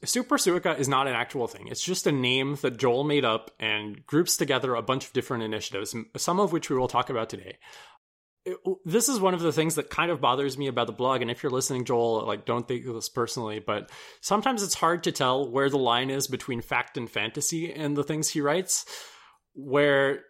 Super 0.05 0.37
Suica 0.37 0.79
is 0.79 0.89
not 0.89 1.07
an 1.07 1.15
actual 1.15 1.47
thing. 1.47 1.69
It's 1.69 1.85
just 1.85 2.07
a 2.07 2.13
name 2.13 2.57
that 2.63 2.79
Joel 2.79 3.05
made 3.05 3.25
up 3.25 3.51
and 3.61 4.05
groups 4.07 4.37
together 4.37 4.75
a 4.75 4.83
bunch 4.83 5.07
of 5.07 5.13
different 5.13 5.45
initiatives, 5.45 5.95
some 6.17 6.41
of 6.41 6.53
which 6.53 6.71
we 6.71 6.77
will 6.77 6.89
talk 6.89 7.11
about 7.11 7.29
today 7.29 7.59
this 8.85 9.09
is 9.09 9.19
one 9.19 9.35
of 9.35 9.41
the 9.41 9.53
things 9.53 9.75
that 9.75 9.91
kind 9.91 10.11
of 10.11 10.21
bothers 10.21 10.57
me 10.57 10.69
about 10.69 10.87
the 10.87 10.93
blog 10.93 11.21
and 11.21 11.31
if 11.31 11.43
you're 11.43 11.51
listening 11.51 11.85
joel 11.85 12.25
like 12.25 12.45
don't 12.45 12.69
think 12.69 12.85
this 12.85 13.09
personally 13.09 13.59
but 13.59 13.91
sometimes 14.21 14.63
it's 14.63 14.75
hard 14.75 15.03
to 15.03 15.13
tell 15.13 15.51
where 15.51 15.69
the 15.69 15.79
line 15.79 16.11
is 16.11 16.29
between 16.29 16.61
fact 16.61 16.97
and 16.97 17.11
fantasy 17.11 17.73
in 17.73 17.95
the 17.95 18.05
things 18.05 18.29
he 18.29 18.41
writes 18.41 18.85
where 19.55 20.23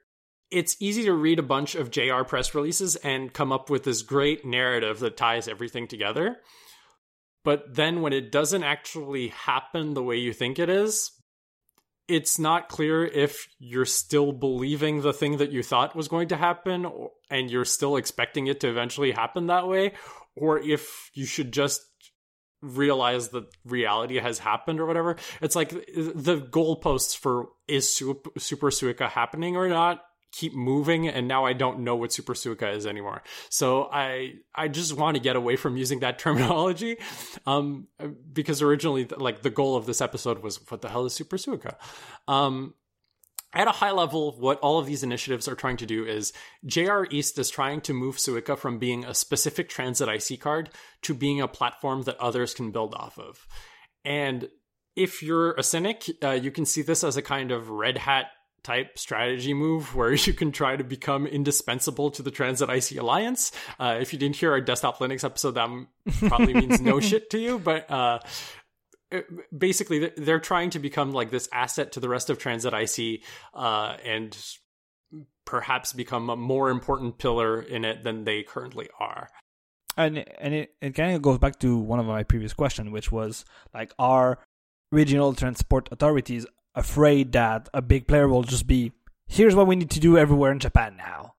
it's 0.51 0.77
easy 0.81 1.05
to 1.05 1.13
read 1.13 1.39
a 1.39 1.43
bunch 1.45 1.75
of 1.75 1.91
jr 1.91 2.23
press 2.27 2.55
releases 2.55 2.97
and 2.97 3.33
come 3.33 3.53
up 3.53 3.71
with 3.71 3.85
this 3.85 4.03
great 4.03 4.44
narrative 4.44 5.01
that 5.01 5.17
ties 5.17 5.49
everything 5.49 5.87
together 5.87 6.37
but 7.44 7.75
then 7.75 8.03
when 8.03 8.13
it 8.13 8.33
doesn't 8.33 8.65
actually 8.65 9.29
happen 9.29 9.94
the 9.94 10.03
way 10.03 10.17
you 10.17 10.33
think 10.33 10.59
it 10.59 10.69
is 10.69 11.13
it's 12.09 12.38
not 12.38 12.69
clear 12.69 13.05
if 13.05 13.49
you're 13.59 13.85
still 13.85 14.31
believing 14.31 15.01
the 15.01 15.13
thing 15.13 15.38
that 15.38 15.51
you 15.51 15.63
thought 15.63 15.97
was 15.97 16.07
going 16.07 16.29
to 16.29 16.37
happen 16.37 16.87
and 17.31 17.51
you're 17.51 17.65
still 17.65 17.97
expecting 17.97 18.47
it 18.47 18.61
to 18.61 18.69
eventually 18.69 19.11
happen 19.11 19.49
that 19.49 19.67
way 19.67 19.92
or 20.37 20.59
if 20.59 21.11
you 21.15 21.25
should 21.25 21.53
just 21.53 21.83
realize 22.63 23.29
that 23.29 23.44
reality 23.65 24.19
has 24.19 24.38
happened 24.38 24.81
or 24.81 24.87
whatever. 24.87 25.17
It's 25.40 25.57
like 25.57 25.73
uh, 25.73 26.13
the 26.15 26.38
goalposts 26.38 27.17
for 27.17 27.49
is 27.69 27.94
Super, 27.94 28.71
Suica 28.71 29.09
happening 29.09 29.57
or 29.57 29.69
not 29.69 30.03
keep 30.33 30.54
moving 30.54 31.08
and 31.08 31.27
now 31.27 31.44
I 31.44 31.52
don't 31.52 31.81
know 31.81 31.96
what 31.96 32.12
Super 32.12 32.35
Suica 32.35 32.74
is 32.74 32.87
anymore. 32.87 33.22
So 33.48 33.88
I 33.92 34.35
I 34.54 34.68
just 34.68 34.94
want 34.94 35.16
to 35.16 35.22
get 35.22 35.37
away 35.37 35.56
from 35.56 35.77
using 35.77 36.00
that 36.00 36.18
terminology 36.20 36.98
um 37.46 37.88
because 38.33 38.62
originally 38.62 39.06
like 39.06 39.42
the 39.42 39.50
goal 39.50 39.77
of 39.77 39.87
this 39.87 40.00
episode 40.00 40.42
was 40.42 40.60
what 40.70 40.83
the 40.83 40.88
hell 40.88 41.04
is 41.06 41.14
Super 41.14 41.37
Suica? 41.37 41.77
Um 42.29 42.74
at 43.54 43.68
a 43.68 43.72
high 43.72 43.92
level, 43.92 44.37
what 44.38 44.58
all 44.58 44.79
of 44.79 44.85
these 44.85 45.02
initiatives 45.02 45.48
are 45.48 45.54
trying 45.54 45.79
to 45.79 45.87
do 45.87 46.04
is 46.04 46.35
JR 46.66 47.04
East 47.10 47.38
is 47.38 47.48
trying 47.48 47.81
to 47.83 47.94
move 47.94 48.16
Suica 48.16 48.58
from 48.58 48.79
being 48.79 49.04
a 49.04 49.14
specific 49.14 49.70
transit 49.70 50.08
IC 50.08 50.40
card 50.40 50.68
to 51.02 51.14
being 51.14 51.40
a 51.40 51.48
platform 51.48 52.02
that 52.02 52.18
others 52.18 52.52
can 52.52 52.70
build 52.70 52.94
off 52.94 53.18
of. 53.18 53.46
And 54.04 54.50
if 54.94 55.22
you're 55.22 55.52
a 55.52 55.62
cynic, 55.62 56.04
uh, 56.22 56.31
you 56.33 56.50
can 56.50 56.66
see 56.66 56.83
this 56.83 57.02
as 57.02 57.16
a 57.16 57.22
kind 57.22 57.50
of 57.50 57.70
red 57.70 57.96
hat 57.96 58.27
type 58.67 58.98
strategy 58.98 59.54
move 59.54 59.94
where 59.94 60.12
you 60.27 60.33
can 60.33 60.52
try 60.52 60.77
to 60.77 60.85
become 60.85 61.27
indispensable 61.27 62.10
to 62.10 62.23
the 62.23 62.31
Transit 62.31 62.69
IC 62.69 62.98
Alliance. 62.98 63.52
Uh, 63.79 63.98
if 64.00 64.12
you 64.12 64.19
didn't 64.19 64.37
hear 64.37 64.50
our 64.50 64.60
desktop 64.60 64.98
Linux 64.98 65.25
episode, 65.25 65.52
that 65.52 65.71
probably 66.29 66.54
means 66.62 66.81
no 66.81 67.00
shit 67.00 67.31
to 67.31 67.38
you, 67.38 67.58
but 67.58 67.90
uh, 67.90 68.19
basically 69.56 70.10
they're 70.17 70.40
trying 70.40 70.71
to 70.71 70.79
become 70.81 71.12
like 71.12 71.31
this 71.31 71.48
asset 71.52 71.92
to 71.92 72.00
the 72.00 72.08
rest 72.08 72.29
of 72.29 72.38
Transit 72.38 72.75
IC 72.75 73.23
uh, 73.54 73.96
and 74.04 74.37
perhaps 75.44 75.92
become 75.92 76.29
a 76.29 76.37
more 76.37 76.71
important 76.71 77.19
pillar 77.19 77.62
in 77.62 77.85
it 77.85 78.02
than 78.02 78.25
they 78.25 78.42
currently 78.42 78.88
are. 78.98 79.29
And 79.96 80.19
and 80.38 80.52
it, 80.52 80.75
it 80.83 80.90
kind 80.90 81.14
of 81.14 81.23
goes 81.23 81.38
back 81.38 81.58
to 81.60 81.79
one 81.79 82.00
of 82.00 82.04
my 82.04 82.23
previous 82.23 82.52
questions, 82.52 82.90
which 82.90 83.10
was 83.10 83.46
like, 83.73 83.94
are 83.98 84.38
regional 84.92 85.33
transport 85.33 85.88
authorities 85.90 86.46
afraid 86.77 87.33
that 87.33 87.68
a 87.74 87.83
big 87.83 88.06
player 88.06 88.29
will 88.29 88.42
just 88.42 88.66
be 88.66 88.92
here's 89.27 89.54
what 89.56 89.66
we 89.66 89.77
need 89.77 89.90
to 89.90 90.00
do 90.00 90.16
everywhere 90.16 90.52
in 90.52 90.60
Japan 90.60 90.96
now. 90.96 91.35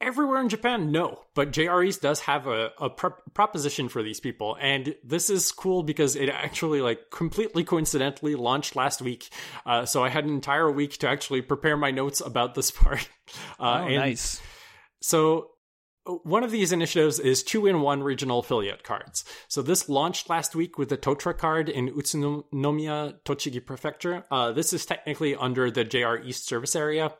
Everywhere 0.00 0.40
in 0.40 0.50
Japan, 0.50 0.92
no. 0.92 1.22
But 1.34 1.52
JR 1.52 1.82
East 1.82 2.02
does 2.02 2.20
have 2.20 2.46
a, 2.46 2.72
a 2.78 2.90
proposition 2.90 3.88
for 3.88 4.02
these 4.02 4.20
people. 4.20 4.56
And 4.60 4.94
this 5.02 5.30
is 5.30 5.50
cool 5.50 5.82
because 5.82 6.14
it 6.14 6.28
actually, 6.28 6.82
like, 6.82 7.10
completely 7.10 7.64
coincidentally 7.64 8.34
launched 8.34 8.76
last 8.76 9.00
week. 9.00 9.30
Uh, 9.64 9.86
so 9.86 10.04
I 10.04 10.10
had 10.10 10.24
an 10.24 10.30
entire 10.30 10.70
week 10.70 10.98
to 10.98 11.08
actually 11.08 11.40
prepare 11.40 11.78
my 11.78 11.90
notes 11.90 12.20
about 12.20 12.54
this 12.54 12.70
part. 12.70 13.08
Uh, 13.58 13.86
oh, 13.86 13.88
nice. 13.88 14.42
So 15.00 15.52
one 16.06 16.44
of 16.44 16.50
these 16.50 16.72
initiatives 16.72 17.18
is 17.18 17.42
two 17.42 17.66
in 17.66 17.80
one 17.80 18.02
regional 18.02 18.40
affiliate 18.40 18.84
cards. 18.84 19.24
So 19.48 19.62
this 19.62 19.88
launched 19.88 20.28
last 20.28 20.54
week 20.54 20.76
with 20.76 20.90
the 20.90 20.98
Totra 20.98 21.36
card 21.36 21.68
in 21.68 21.88
Utsunomiya, 21.90 23.20
Tochigi 23.24 23.64
Prefecture. 23.64 24.24
Uh, 24.30 24.52
this 24.52 24.72
is 24.72 24.84
technically 24.84 25.34
under 25.34 25.70
the 25.70 25.84
JR 25.84 26.16
East 26.16 26.46
service 26.46 26.76
area. 26.76 27.14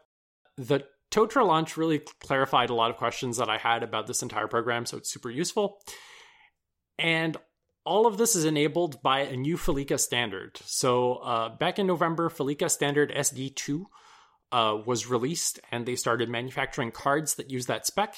The 0.57 0.85
Totra 1.11 1.47
launch 1.47 1.77
really 1.77 2.01
clarified 2.21 2.71
a 2.71 2.75
lot 2.75 2.91
of 2.91 2.97
questions 2.97 3.39
that 3.39 3.49
I 3.49 3.57
had 3.57 3.83
about 3.83 4.07
this 4.07 4.23
entire 4.23 4.49
program, 4.49 4.85
so 4.85 4.99
it's 4.99 5.11
super 5.11 5.31
useful. 5.31 5.79
And 6.99 7.37
all 7.87 8.07
of 8.07 8.19
this 8.19 8.37
is 8.37 8.45
enabled 8.45 9.03
by 9.03 9.21
a 9.21 9.37
new 9.37 9.57
Felica 9.57 9.99
standard. 9.99 10.59
So 10.65 11.15
uh, 11.17 11.57
back 11.57 11.79
in 11.79 11.87
November, 11.87 12.29
Felica 12.29 12.71
standard 12.71 13.13
SD2 13.15 13.85
uh, 14.53 14.79
was 14.85 15.07
released, 15.07 15.61
and 15.71 15.87
they 15.87 15.97
started 15.97 16.29
manufacturing 16.29 16.91
cards 16.91 17.35
that 17.37 17.51
use 17.51 17.67
that 17.67 17.87
spec 17.87 18.17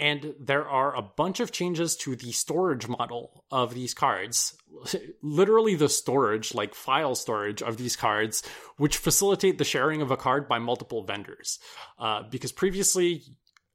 and 0.00 0.34
there 0.40 0.66
are 0.66 0.96
a 0.96 1.02
bunch 1.02 1.40
of 1.40 1.52
changes 1.52 1.94
to 1.94 2.16
the 2.16 2.32
storage 2.32 2.88
model 2.88 3.44
of 3.50 3.74
these 3.74 3.92
cards. 3.92 4.56
Literally 5.22 5.74
the 5.74 5.90
storage 5.90 6.54
like 6.54 6.74
file 6.74 7.14
storage 7.14 7.62
of 7.62 7.76
these 7.76 7.96
cards 7.96 8.42
which 8.78 8.96
facilitate 8.96 9.58
the 9.58 9.64
sharing 9.64 10.00
of 10.00 10.10
a 10.10 10.16
card 10.16 10.48
by 10.48 10.58
multiple 10.58 11.04
vendors. 11.04 11.58
Uh, 11.98 12.22
because 12.30 12.50
previously 12.50 13.22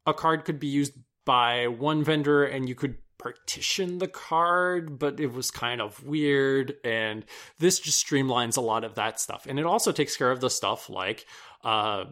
a 0.07 0.13
card 0.13 0.45
could 0.45 0.59
be 0.59 0.67
used 0.67 0.93
by 1.26 1.67
one 1.67 2.03
vendor 2.03 2.43
and 2.43 2.67
you 2.67 2.76
could 2.76 2.97
partition 3.17 3.99
the 3.99 4.07
card 4.07 4.99
but 4.99 5.19
it 5.19 5.32
was 5.32 5.51
kind 5.51 5.80
of 5.80 6.03
weird. 6.03 6.73
And 6.84 7.23
this 7.59 7.80
just 7.80 8.05
streamlines 8.05 8.57
a 8.57 8.61
lot 8.61 8.84
of 8.84 8.95
that 8.95 9.19
stuff. 9.19 9.45
And 9.47 9.59
it 9.59 9.65
also 9.65 9.91
takes 9.91 10.17
care 10.17 10.32
of 10.32 10.41
the 10.41 10.49
stuff 10.49 10.89
like 10.89 11.28
uh, 11.63 12.05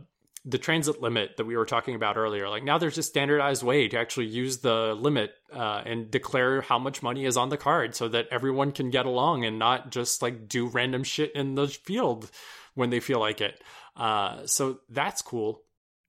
the 0.46 0.58
transit 0.58 1.02
limit 1.02 1.38
that 1.38 1.46
we 1.46 1.56
were 1.56 1.66
talking 1.66 1.96
about 1.96 2.18
earlier. 2.18 2.50
Like 2.50 2.64
now 2.64 2.78
there's 2.78 2.98
a 2.98 3.04
standardized 3.04 3.64
way 3.64 3.88
to 3.88 3.98
actually 3.98 4.26
use 4.26 4.58
the 4.58 4.94
limit 4.94 5.34
uh, 5.54 5.82
and 5.86 6.12
declare 6.12 6.62
how 6.62 6.78
much 6.78 7.02
money 7.02 7.26
is 7.26 7.38
on 7.38 7.50
the 7.50 7.58
card 7.58 7.96
so 7.96 8.10
that 8.10 8.28
everyone 8.30 8.72
can 8.74 8.90
get 8.90 9.06
along 9.06 9.46
and 9.46 9.58
not 9.58 9.90
just 9.90 10.22
like 10.22 10.50
do 10.50 10.68
random 10.68 11.04
shit 11.04 11.34
in 11.34 11.56
the 11.56 11.68
field 11.68 12.30
when 12.74 12.90
they 12.90 13.00
feel 13.00 13.20
like 13.20 13.40
it. 13.40 13.62
Uh, 13.96 14.46
so 14.46 14.80
that's 14.90 15.22
cool. 15.22 15.62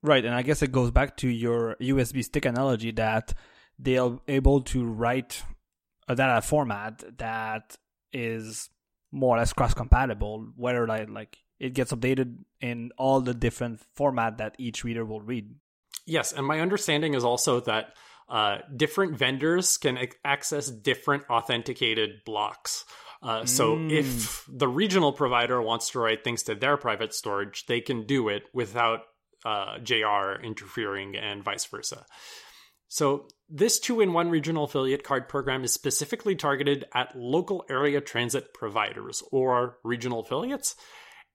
Right. 0.03 0.25
And 0.25 0.35
I 0.35 0.43
guess 0.43 0.63
it 0.63 0.73
goes 0.73 0.91
back 0.91 1.17
to 1.19 1.29
your 1.29 1.77
USB 1.81 2.25
stick 2.25 2.45
analogy 2.45 2.91
that 2.93 3.35
they 3.79 3.99
are 3.99 4.19
able 4.27 4.63
to 4.63 4.85
write 4.85 5.43
a 6.09 6.15
data 6.15 6.43
format 6.43 7.05
that 7.19 7.77
is 8.13 8.69
more 9.13 9.37
or 9.37 9.39
less 9.39 9.53
cross 9.53 9.75
compatible, 9.75 10.49
whether 10.57 10.87
like, 10.87 11.09
like 11.09 11.39
it 11.59 11.75
gets 11.75 11.93
updated 11.93 12.39
in 12.61 12.91
all 12.99 13.21
the 13.21 13.35
different 13.35 13.81
format 13.95 14.39
that 14.39 14.57
each 14.59 14.85
reader 14.85 15.05
will 15.05 15.21
read. 15.21 15.55
Yes, 16.07 16.33
and 16.33 16.47
my 16.47 16.61
understanding 16.61 17.15
is 17.15 17.25
also 17.25 17.61
that 17.61 17.95
uh, 18.29 18.59
different 18.75 19.17
vendors 19.17 19.77
can 19.77 19.99
access 20.25 20.71
different 20.71 21.25
authenticated 21.31 22.25
blocks. 22.25 22.85
Uh, 23.23 23.47
so 23.47 23.77
mm. 23.77 23.91
if 23.91 24.45
the 24.49 24.69
regional 24.69 25.13
provider 25.13 25.61
wants 25.63 25.91
to 25.91 25.99
write 25.99 26.25
things 26.25 26.43
to 26.43 26.55
their 26.55 26.77
private 26.77 27.15
storage, 27.15 27.65
they 27.67 27.81
can 27.81 28.07
do 28.07 28.29
it 28.29 28.45
without 28.53 29.01
uh, 29.45 29.79
JR 29.79 30.43
interfering 30.43 31.17
and 31.17 31.43
vice 31.43 31.65
versa. 31.65 32.05
So 32.89 33.29
this 33.49 33.81
two-in-one 33.81 34.31
regional 34.31 34.65
affiliate 34.65 35.05
card 35.05 35.29
program 35.29 35.65
is 35.65 35.73
specifically 35.73 36.37
targeted 36.37 36.85
at 36.95 37.17
local 37.17 37.65
area 37.69 38.01
transit 38.01 38.55
providers 38.55 39.23
or 39.33 39.79
regional 39.83 40.21
affiliates 40.21 40.77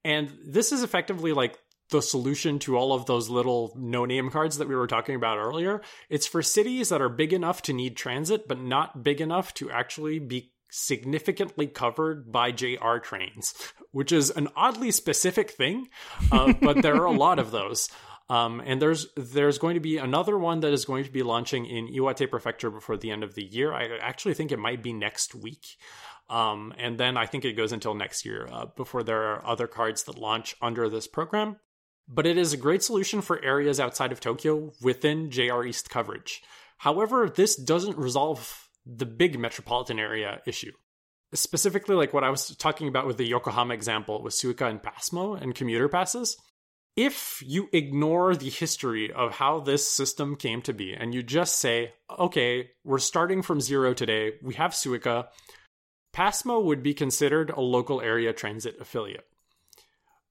and 0.03 0.31
this 0.45 0.71
is 0.71 0.83
effectively 0.83 1.33
like 1.33 1.57
the 1.89 2.01
solution 2.01 2.59
to 2.59 2.77
all 2.77 2.93
of 2.93 3.05
those 3.05 3.29
little 3.29 3.73
no 3.75 4.05
name 4.05 4.29
cards 4.29 4.57
that 4.57 4.67
we 4.67 4.75
were 4.75 4.87
talking 4.87 5.15
about 5.15 5.37
earlier. 5.37 5.81
It's 6.09 6.27
for 6.27 6.41
cities 6.41 6.89
that 6.89 7.01
are 7.01 7.09
big 7.09 7.33
enough 7.33 7.61
to 7.63 7.73
need 7.73 7.97
transit, 7.97 8.47
but 8.47 8.61
not 8.61 9.03
big 9.03 9.21
enough 9.21 9.53
to 9.55 9.71
actually 9.71 10.19
be 10.19 10.51
significantly 10.71 11.65
covered 11.65 12.31
by 12.31 12.51
JR 12.51 12.97
trains, 13.01 13.53
which 13.91 14.11
is 14.11 14.29
an 14.29 14.49
oddly 14.55 14.91
specific 14.91 15.51
thing, 15.51 15.87
uh, 16.31 16.53
but 16.61 16.81
there 16.81 16.95
are 16.95 17.05
a 17.05 17.11
lot 17.11 17.39
of 17.39 17.51
those. 17.51 17.89
Um, 18.29 18.61
and 18.63 18.79
there's 18.79 19.07
there's 19.17 19.57
going 19.57 19.73
to 19.73 19.79
be 19.79 19.97
another 19.97 20.37
one 20.37 20.59
that 20.59 20.71
is 20.71 20.85
going 20.85 21.03
to 21.03 21.11
be 21.11 21.23
launching 21.23 21.65
in 21.65 21.87
Iwate 21.87 22.29
Prefecture 22.29 22.69
before 22.69 22.95
the 22.95 23.09
end 23.09 23.23
of 23.23 23.33
the 23.33 23.43
year. 23.43 23.73
I 23.73 23.97
actually 23.97 24.35
think 24.35 24.51
it 24.51 24.59
might 24.59 24.83
be 24.83 24.93
next 24.93 25.33
week. 25.33 25.77
Um, 26.29 26.73
and 26.77 26.97
then 26.97 27.17
I 27.17 27.25
think 27.25 27.43
it 27.43 27.53
goes 27.53 27.71
until 27.71 27.95
next 27.95 28.25
year 28.25 28.47
uh, 28.51 28.67
before 28.75 29.03
there 29.03 29.23
are 29.33 29.45
other 29.45 29.67
cards 29.67 30.03
that 30.03 30.17
launch 30.17 30.55
under 30.61 30.87
this 30.89 31.07
program. 31.07 31.57
But 32.07 32.25
it 32.25 32.37
is 32.37 32.53
a 32.53 32.57
great 32.57 32.83
solution 32.83 33.21
for 33.21 33.43
areas 33.43 33.79
outside 33.79 34.11
of 34.11 34.19
Tokyo 34.19 34.73
within 34.81 35.29
JR 35.29 35.63
East 35.63 35.89
coverage. 35.89 36.41
However, 36.77 37.29
this 37.29 37.55
doesn't 37.55 37.97
resolve 37.97 38.69
the 38.85 39.05
big 39.05 39.37
metropolitan 39.39 39.99
area 39.99 40.41
issue. 40.45 40.71
Specifically, 41.33 41.95
like 41.95 42.13
what 42.13 42.23
I 42.23 42.31
was 42.31 42.55
talking 42.55 42.87
about 42.87 43.05
with 43.05 43.17
the 43.17 43.27
Yokohama 43.27 43.73
example 43.75 44.23
with 44.23 44.33
Suica 44.33 44.67
and 44.67 44.81
Pasmo 44.81 45.39
and 45.39 45.53
commuter 45.53 45.87
passes. 45.87 46.37
If 46.95 47.43
you 47.45 47.69
ignore 47.71 48.35
the 48.35 48.49
history 48.49 49.13
of 49.13 49.31
how 49.31 49.59
this 49.59 49.87
system 49.87 50.35
came 50.35 50.61
to 50.63 50.73
be 50.73 50.93
and 50.93 51.13
you 51.13 51.21
just 51.21 51.57
say, 51.57 51.93
okay, 52.17 52.71
we're 52.83 52.97
starting 52.97 53.41
from 53.43 53.61
zero 53.61 53.93
today, 53.93 54.33
we 54.41 54.55
have 54.55 54.71
Suica, 54.71 55.27
Pasmo 56.13 56.63
would 56.63 56.83
be 56.83 56.93
considered 56.93 57.49
a 57.49 57.61
local 57.61 58.01
area 58.01 58.33
transit 58.33 58.77
affiliate. 58.79 59.25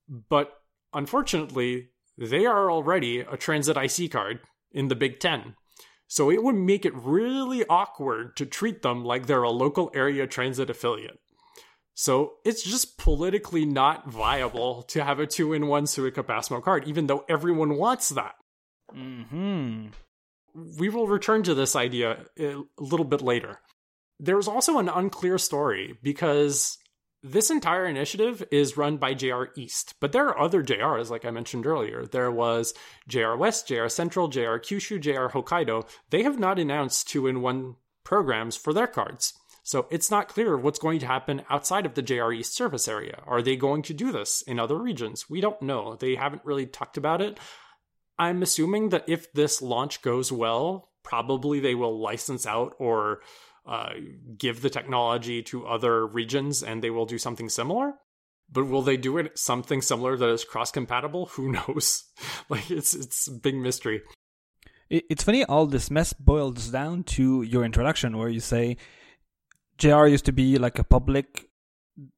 But 0.08 0.52
unfortunately, 0.92 1.90
they 2.16 2.46
are 2.46 2.70
already 2.70 3.20
a 3.20 3.36
transit 3.36 3.76
IC 3.76 4.10
card 4.10 4.40
in 4.72 4.88
the 4.88 4.96
Big 4.96 5.20
Ten. 5.20 5.54
So 6.08 6.30
it 6.30 6.42
would 6.42 6.56
make 6.56 6.86
it 6.86 6.94
really 6.94 7.64
awkward 7.66 8.34
to 8.36 8.46
treat 8.46 8.82
them 8.82 9.04
like 9.04 9.26
they're 9.26 9.42
a 9.42 9.50
local 9.50 9.90
area 9.94 10.26
transit 10.26 10.70
affiliate. 10.70 11.18
So 11.94 12.34
it's 12.44 12.62
just 12.62 12.96
politically 12.96 13.66
not 13.66 14.10
viable 14.10 14.84
to 14.84 15.04
have 15.04 15.18
a 15.18 15.26
two 15.26 15.52
in 15.52 15.66
one 15.66 15.84
Suica 15.84 16.22
Pasmo 16.22 16.62
card, 16.62 16.86
even 16.86 17.08
though 17.08 17.24
everyone 17.28 17.76
wants 17.76 18.08
that. 18.10 18.34
Hmm. 18.90 19.88
We 20.54 20.88
will 20.88 21.06
return 21.06 21.42
to 21.42 21.54
this 21.54 21.76
idea 21.76 22.24
a 22.38 22.62
little 22.78 23.04
bit 23.04 23.20
later. 23.20 23.58
There's 24.20 24.48
also 24.48 24.78
an 24.78 24.88
unclear 24.88 25.38
story 25.38 25.96
because 26.02 26.78
this 27.22 27.50
entire 27.50 27.86
initiative 27.86 28.44
is 28.50 28.76
run 28.76 28.96
by 28.96 29.14
JR 29.14 29.44
East, 29.56 29.94
but 30.00 30.12
there 30.12 30.26
are 30.26 30.38
other 30.38 30.62
JRs, 30.62 31.10
like 31.10 31.24
I 31.24 31.30
mentioned 31.30 31.66
earlier. 31.66 32.06
There 32.06 32.30
was 32.30 32.74
JR 33.08 33.34
West, 33.34 33.66
JR 33.66 33.88
Central, 33.88 34.28
JR 34.28 34.58
Kyushu, 34.58 35.00
JR 35.00 35.26
Hokkaido. 35.26 35.88
They 36.10 36.22
have 36.22 36.38
not 36.38 36.58
announced 36.58 37.08
two 37.08 37.26
in 37.26 37.42
one 37.42 37.76
programs 38.04 38.56
for 38.56 38.72
their 38.72 38.86
cards. 38.86 39.34
So 39.64 39.86
it's 39.90 40.10
not 40.10 40.28
clear 40.28 40.56
what's 40.56 40.78
going 40.78 41.00
to 41.00 41.06
happen 41.06 41.42
outside 41.50 41.84
of 41.84 41.94
the 41.94 42.02
JR 42.02 42.32
East 42.32 42.54
service 42.54 42.88
area. 42.88 43.20
Are 43.26 43.42
they 43.42 43.56
going 43.56 43.82
to 43.82 43.92
do 43.92 44.12
this 44.12 44.40
in 44.42 44.58
other 44.58 44.78
regions? 44.78 45.28
We 45.28 45.40
don't 45.40 45.60
know. 45.60 45.94
They 45.96 46.14
haven't 46.14 46.44
really 46.44 46.66
talked 46.66 46.96
about 46.96 47.20
it. 47.20 47.38
I'm 48.18 48.42
assuming 48.42 48.88
that 48.90 49.04
if 49.08 49.30
this 49.32 49.60
launch 49.60 50.02
goes 50.02 50.32
well, 50.32 50.88
probably 51.02 51.60
they 51.60 51.74
will 51.74 52.00
license 52.00 52.46
out 52.46 52.74
or 52.78 53.20
uh, 53.68 53.92
give 54.38 54.62
the 54.62 54.70
technology 54.70 55.42
to 55.42 55.66
other 55.66 56.06
regions 56.06 56.62
and 56.62 56.82
they 56.82 56.88
will 56.88 57.04
do 57.04 57.18
something 57.18 57.50
similar. 57.50 57.94
But 58.50 58.64
will 58.64 58.80
they 58.80 58.96
do 58.96 59.18
it 59.18 59.38
something 59.38 59.82
similar 59.82 60.16
that 60.16 60.28
is 60.30 60.44
cross 60.44 60.70
compatible? 60.70 61.26
Who 61.32 61.52
knows? 61.52 62.04
like 62.48 62.70
it's 62.70 62.94
it's 62.94 63.28
a 63.28 63.32
big 63.32 63.54
mystery. 63.54 64.00
It's 64.88 65.22
funny 65.22 65.44
all 65.44 65.66
this 65.66 65.90
mess 65.90 66.14
boils 66.14 66.68
down 66.68 67.04
to 67.18 67.42
your 67.42 67.62
introduction 67.62 68.16
where 68.16 68.30
you 68.30 68.40
say 68.40 68.78
JR 69.76 70.06
used 70.06 70.24
to 70.24 70.32
be 70.32 70.56
like 70.56 70.78
a 70.78 70.84
public 70.84 71.50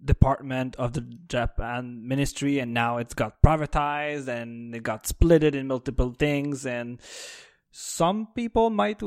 department 0.05 0.77
of 0.77 0.93
the 0.93 1.01
Japan 1.01 2.07
ministry 2.07 2.61
and 2.61 2.73
now 2.73 2.99
it's 2.99 3.15
got 3.15 3.43
privatized 3.43 4.29
and 4.29 4.73
it 4.73 4.85
got 4.85 5.03
splitted 5.05 5.55
in 5.57 5.67
multiple 5.67 6.15
things 6.17 6.65
and 6.65 7.01
some 7.73 8.29
people 8.37 8.71
might 8.71 9.03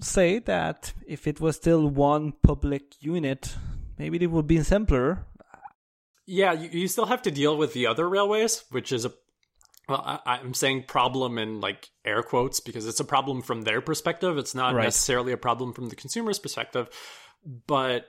say 0.00 0.38
that 0.38 0.92
if 1.06 1.26
it 1.26 1.40
was 1.40 1.56
still 1.56 1.88
one 1.88 2.32
public 2.42 2.94
unit 3.00 3.56
maybe 3.98 4.22
it 4.22 4.30
would 4.30 4.46
be 4.46 4.62
simpler 4.62 5.26
yeah 6.26 6.52
you, 6.52 6.68
you 6.70 6.88
still 6.88 7.06
have 7.06 7.22
to 7.22 7.30
deal 7.30 7.56
with 7.56 7.72
the 7.72 7.86
other 7.86 8.08
railways 8.08 8.64
which 8.70 8.92
is 8.92 9.04
a 9.04 9.12
well, 9.88 10.20
I, 10.26 10.36
am 10.40 10.52
saying 10.52 10.82
problem 10.82 11.38
in 11.38 11.62
like 11.62 11.88
air 12.04 12.22
quotes 12.22 12.60
because 12.60 12.86
it's 12.86 13.00
a 13.00 13.06
problem 13.06 13.40
from 13.40 13.62
their 13.62 13.80
perspective. 13.80 14.36
It's 14.36 14.54
not 14.54 14.74
right. 14.74 14.84
necessarily 14.84 15.32
a 15.32 15.38
problem 15.38 15.72
from 15.72 15.88
the 15.88 15.96
consumer's 15.96 16.38
perspective 16.38 16.90
but 17.66 18.06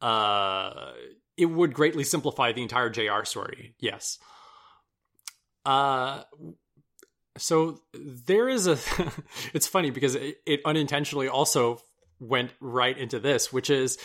uh, 0.00 0.92
it 1.36 1.46
would 1.46 1.74
greatly 1.74 2.04
simplify 2.04 2.52
the 2.52 2.62
entire 2.62 2.90
JR 2.90 3.24
story. 3.24 3.74
Yes. 3.78 4.18
Uh, 5.64 6.22
so 7.38 7.80
there 7.94 8.48
is 8.48 8.66
a. 8.66 8.78
it's 9.54 9.66
funny 9.66 9.90
because 9.90 10.14
it, 10.14 10.38
it 10.46 10.60
unintentionally 10.64 11.28
also 11.28 11.80
went 12.20 12.52
right 12.60 12.96
into 12.96 13.18
this, 13.18 13.52
which 13.52 13.70
is 13.70 13.98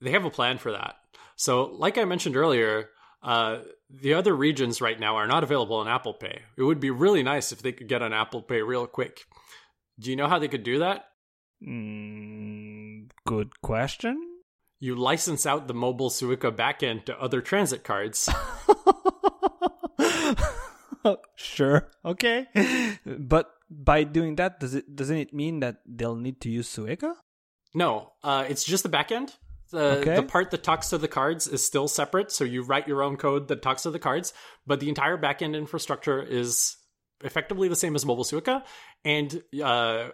they 0.00 0.10
have 0.10 0.24
a 0.24 0.30
plan 0.30 0.58
for 0.58 0.72
that. 0.72 0.96
So, 1.36 1.64
like 1.64 1.98
I 1.98 2.04
mentioned 2.04 2.36
earlier, 2.36 2.90
uh, 3.22 3.58
the 3.90 4.14
other 4.14 4.34
regions 4.34 4.80
right 4.80 4.98
now 4.98 5.16
are 5.16 5.26
not 5.26 5.42
available 5.42 5.76
on 5.76 5.88
Apple 5.88 6.14
Pay. 6.14 6.42
It 6.56 6.62
would 6.62 6.80
be 6.80 6.90
really 6.90 7.22
nice 7.22 7.52
if 7.52 7.62
they 7.62 7.72
could 7.72 7.88
get 7.88 8.02
on 8.02 8.12
Apple 8.12 8.42
Pay 8.42 8.62
real 8.62 8.86
quick. 8.86 9.24
Do 9.98 10.10
you 10.10 10.16
know 10.16 10.28
how 10.28 10.38
they 10.38 10.48
could 10.48 10.62
do 10.62 10.80
that? 10.80 11.06
Mm, 11.66 13.10
good 13.26 13.60
question. 13.62 14.20
You 14.80 14.94
license 14.94 15.44
out 15.44 15.66
the 15.66 15.74
mobile 15.74 16.10
Suica 16.10 16.54
backend 16.54 17.06
to 17.06 17.20
other 17.20 17.40
transit 17.40 17.82
cards. 17.82 18.28
sure. 21.36 21.90
Okay. 22.04 22.46
But 23.04 23.50
by 23.70 24.04
doing 24.04 24.36
that, 24.36 24.60
does 24.60 24.74
it 24.74 24.94
doesn't 24.94 25.16
it 25.16 25.34
mean 25.34 25.60
that 25.60 25.78
they'll 25.86 26.16
need 26.16 26.40
to 26.42 26.50
use 26.50 26.68
Suica? 26.68 27.14
No, 27.74 28.12
uh, 28.24 28.46
it's 28.48 28.64
just 28.64 28.82
the 28.82 28.88
backend. 28.88 29.36
The, 29.70 29.98
okay. 29.98 30.16
the 30.16 30.22
part 30.22 30.50
that 30.52 30.62
talks 30.62 30.88
to 30.90 30.98
the 30.98 31.08
cards 31.08 31.46
is 31.46 31.62
still 31.62 31.88
separate, 31.88 32.32
so 32.32 32.44
you 32.44 32.62
write 32.62 32.88
your 32.88 33.02
own 33.02 33.18
code 33.18 33.48
that 33.48 33.60
talks 33.60 33.82
to 33.82 33.90
the 33.90 33.98
cards, 33.98 34.32
but 34.66 34.80
the 34.80 34.88
entire 34.88 35.18
backend 35.18 35.54
infrastructure 35.54 36.22
is 36.22 36.76
effectively 37.22 37.68
the 37.68 37.76
same 37.76 37.94
as 37.94 38.06
Mobile 38.06 38.24
Suica, 38.24 38.62
and 39.04 39.42
uh, 39.62 40.08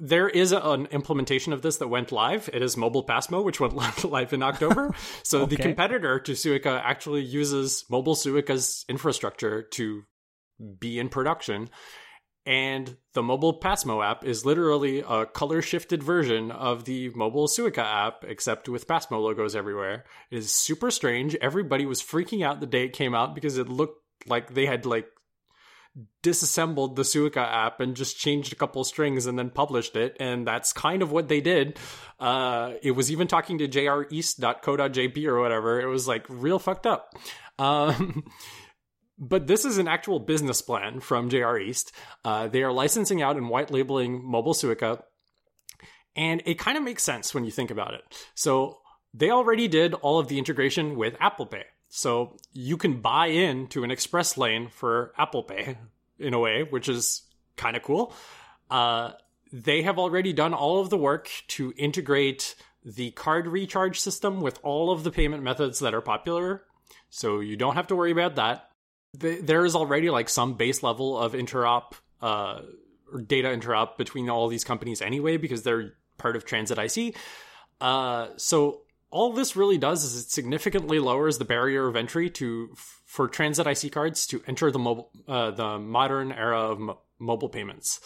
there 0.00 0.28
is 0.28 0.52
an 0.52 0.86
implementation 0.86 1.52
of 1.52 1.62
this 1.62 1.78
that 1.78 1.88
went 1.88 2.12
live. 2.12 2.48
It 2.52 2.62
is 2.62 2.76
Mobile 2.76 3.04
Pasmo, 3.04 3.42
which 3.42 3.60
went 3.60 3.74
live 4.04 4.32
in 4.32 4.42
October. 4.42 4.94
So 5.22 5.42
okay. 5.42 5.56
the 5.56 5.62
competitor 5.62 6.20
to 6.20 6.32
Suica 6.32 6.80
actually 6.82 7.22
uses 7.22 7.84
Mobile 7.90 8.14
Suica's 8.14 8.84
infrastructure 8.88 9.62
to 9.72 10.04
be 10.78 10.98
in 10.98 11.08
production. 11.08 11.70
And 12.44 12.96
the 13.12 13.22
mobile 13.22 13.60
Pasmo 13.60 14.04
app 14.04 14.24
is 14.24 14.44
literally 14.44 15.04
a 15.08 15.26
color 15.26 15.62
shifted 15.62 16.02
version 16.02 16.50
of 16.50 16.84
the 16.84 17.10
mobile 17.10 17.46
Suica 17.46 17.78
app, 17.78 18.24
except 18.26 18.68
with 18.68 18.88
Pasmo 18.88 19.22
logos 19.22 19.54
everywhere. 19.54 20.04
It 20.30 20.38
is 20.38 20.52
super 20.52 20.90
strange. 20.90 21.36
Everybody 21.36 21.86
was 21.86 22.02
freaking 22.02 22.44
out 22.44 22.58
the 22.58 22.66
day 22.66 22.86
it 22.86 22.94
came 22.94 23.14
out 23.14 23.36
because 23.36 23.58
it 23.58 23.68
looked 23.68 24.02
like 24.26 24.54
they 24.54 24.66
had 24.66 24.86
like 24.86 25.06
disassembled 26.22 26.96
the 26.96 27.02
Suica 27.02 27.36
app 27.36 27.80
and 27.80 27.94
just 27.94 28.16
changed 28.16 28.52
a 28.52 28.56
couple 28.56 28.82
strings 28.82 29.26
and 29.26 29.38
then 29.38 29.50
published 29.50 29.94
it. 29.94 30.16
And 30.18 30.46
that's 30.46 30.72
kind 30.72 31.02
of 31.02 31.12
what 31.12 31.28
they 31.28 31.40
did. 31.40 31.78
Uh, 32.18 32.72
it 32.82 32.92
was 32.92 33.12
even 33.12 33.28
talking 33.28 33.58
to 33.58 33.68
jreast.co.jp 33.68 35.26
or 35.26 35.40
whatever. 35.40 35.80
It 35.80 35.86
was 35.86 36.08
like 36.08 36.24
real 36.28 36.58
fucked 36.58 36.86
up. 36.86 37.14
Um, 37.58 38.24
but 39.18 39.46
this 39.46 39.64
is 39.64 39.78
an 39.78 39.88
actual 39.88 40.18
business 40.18 40.62
plan 40.62 41.00
from 41.00 41.28
JR 41.28 41.58
East. 41.58 41.92
Uh, 42.24 42.48
they 42.48 42.62
are 42.62 42.72
licensing 42.72 43.22
out 43.22 43.36
and 43.36 43.48
white 43.48 43.70
labeling 43.70 44.24
mobile 44.24 44.54
Suica. 44.54 45.02
And 46.14 46.42
it 46.44 46.58
kind 46.58 46.76
of 46.76 46.84
makes 46.84 47.02
sense 47.02 47.34
when 47.34 47.44
you 47.44 47.50
think 47.50 47.70
about 47.70 47.94
it. 47.94 48.02
So 48.34 48.80
they 49.14 49.30
already 49.30 49.68
did 49.68 49.94
all 49.94 50.18
of 50.18 50.28
the 50.28 50.38
integration 50.38 50.96
with 50.96 51.16
Apple 51.20 51.46
Pay. 51.46 51.64
So 51.88 52.36
you 52.52 52.76
can 52.76 53.00
buy 53.00 53.26
in 53.26 53.66
to 53.68 53.84
an 53.84 53.90
express 53.90 54.36
lane 54.36 54.68
for 54.68 55.12
Apple 55.18 55.42
Pay 55.42 55.76
in 56.18 56.34
a 56.34 56.38
way, 56.38 56.64
which 56.68 56.88
is 56.88 57.22
kind 57.56 57.76
of 57.76 57.82
cool. 57.82 58.14
Uh, 58.70 59.12
they 59.52 59.82
have 59.82 59.98
already 59.98 60.32
done 60.32 60.54
all 60.54 60.80
of 60.80 60.88
the 60.88 60.96
work 60.96 61.30
to 61.48 61.74
integrate 61.76 62.54
the 62.84 63.10
card 63.12 63.46
recharge 63.46 64.00
system 64.00 64.40
with 64.40 64.58
all 64.62 64.90
of 64.90 65.04
the 65.04 65.10
payment 65.10 65.42
methods 65.42 65.78
that 65.80 65.94
are 65.94 66.00
popular. 66.00 66.64
So 67.10 67.40
you 67.40 67.56
don't 67.56 67.74
have 67.74 67.86
to 67.88 67.96
worry 67.96 68.10
about 68.10 68.36
that. 68.36 68.71
There 69.14 69.64
is 69.64 69.74
already 69.74 70.10
like 70.10 70.28
some 70.28 70.54
base 70.54 70.82
level 70.82 71.18
of 71.18 71.32
interop 71.34 71.92
uh, 72.20 72.62
or 73.12 73.20
data 73.20 73.48
interop 73.48 73.96
between 73.98 74.30
all 74.30 74.48
these 74.48 74.64
companies 74.64 75.02
anyway, 75.02 75.36
because 75.36 75.62
they're 75.62 75.94
part 76.16 76.36
of 76.36 76.44
Transit 76.44 76.78
IC. 76.78 77.14
Uh, 77.80 78.28
so 78.36 78.82
all 79.12 79.32
this 79.32 79.54
really 79.54 79.78
does 79.78 80.02
is 80.04 80.24
it 80.24 80.30
significantly 80.30 80.98
lowers 80.98 81.38
the 81.38 81.44
barrier 81.44 81.86
of 81.86 81.94
entry 81.94 82.30
to 82.30 82.70
for 82.74 83.28
transit 83.28 83.66
IC 83.66 83.92
cards 83.92 84.26
to 84.26 84.42
enter 84.46 84.70
the 84.70 84.78
mobile 84.78 85.10
uh, 85.28 85.50
the 85.50 85.78
modern 85.78 86.32
era 86.32 86.58
of 86.58 86.80
mo- 86.80 86.98
mobile 87.18 87.50
payments. 87.50 88.00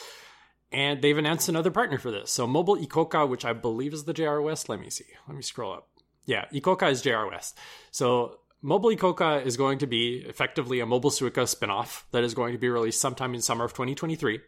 And 0.72 1.00
they've 1.00 1.16
announced 1.16 1.48
another 1.48 1.70
partner 1.70 1.96
for 1.96 2.10
this. 2.10 2.32
So 2.32 2.44
Mobile 2.44 2.76
ICOCA, 2.76 3.28
which 3.28 3.44
I 3.44 3.52
believe 3.52 3.94
is 3.94 4.02
the 4.02 4.12
JR 4.12 4.40
West. 4.40 4.68
Let 4.68 4.80
me 4.80 4.90
see. 4.90 5.04
Let 5.28 5.36
me 5.36 5.42
scroll 5.42 5.72
up. 5.72 5.88
Yeah, 6.24 6.46
ICOCA 6.52 6.90
is 6.90 7.02
JR 7.02 7.26
West. 7.30 7.56
So 7.92 8.40
Mobile 8.66 8.90
ICOCA 8.90 9.46
is 9.46 9.56
going 9.56 9.78
to 9.78 9.86
be 9.86 10.24
effectively 10.26 10.80
a 10.80 10.86
Mobile 10.86 11.10
Suica 11.10 11.44
spinoff 11.44 12.02
that 12.10 12.24
is 12.24 12.34
going 12.34 12.52
to 12.52 12.58
be 12.58 12.68
released 12.68 13.00
sometime 13.00 13.32
in 13.32 13.40
summer 13.40 13.64
of 13.64 13.74
2023. 13.74 14.40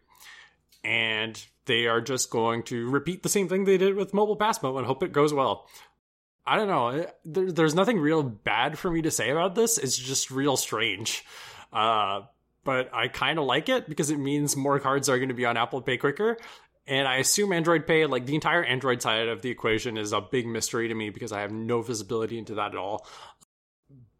And 0.82 1.40
they 1.66 1.86
are 1.86 2.00
just 2.00 2.28
going 2.28 2.64
to 2.64 2.90
repeat 2.90 3.22
the 3.22 3.28
same 3.28 3.48
thing 3.48 3.64
they 3.64 3.78
did 3.78 3.94
with 3.94 4.12
Mobile 4.12 4.36
Pasmo 4.36 4.76
and 4.76 4.84
hope 4.84 5.04
it 5.04 5.12
goes 5.12 5.32
well. 5.32 5.68
I 6.44 6.56
don't 6.56 6.66
know. 6.66 7.06
There, 7.24 7.52
there's 7.52 7.76
nothing 7.76 8.00
real 8.00 8.24
bad 8.24 8.76
for 8.76 8.90
me 8.90 9.02
to 9.02 9.10
say 9.12 9.30
about 9.30 9.54
this. 9.54 9.78
It's 9.78 9.96
just 9.96 10.32
real 10.32 10.56
strange. 10.56 11.24
Uh, 11.72 12.22
but 12.64 12.92
I 12.92 13.06
kind 13.06 13.38
of 13.38 13.44
like 13.44 13.68
it 13.68 13.88
because 13.88 14.10
it 14.10 14.18
means 14.18 14.56
more 14.56 14.80
cards 14.80 15.08
are 15.08 15.18
going 15.18 15.28
to 15.28 15.34
be 15.34 15.46
on 15.46 15.56
Apple 15.56 15.80
Pay 15.80 15.96
quicker. 15.96 16.38
And 16.88 17.06
I 17.06 17.18
assume 17.18 17.52
Android 17.52 17.86
Pay, 17.86 18.06
like 18.06 18.26
the 18.26 18.34
entire 18.34 18.64
Android 18.64 19.00
side 19.00 19.28
of 19.28 19.42
the 19.42 19.50
equation, 19.50 19.96
is 19.96 20.12
a 20.12 20.22
big 20.22 20.46
mystery 20.46 20.88
to 20.88 20.94
me 20.94 21.10
because 21.10 21.30
I 21.30 21.42
have 21.42 21.52
no 21.52 21.82
visibility 21.82 22.38
into 22.38 22.54
that 22.54 22.72
at 22.72 22.78
all. 22.78 23.06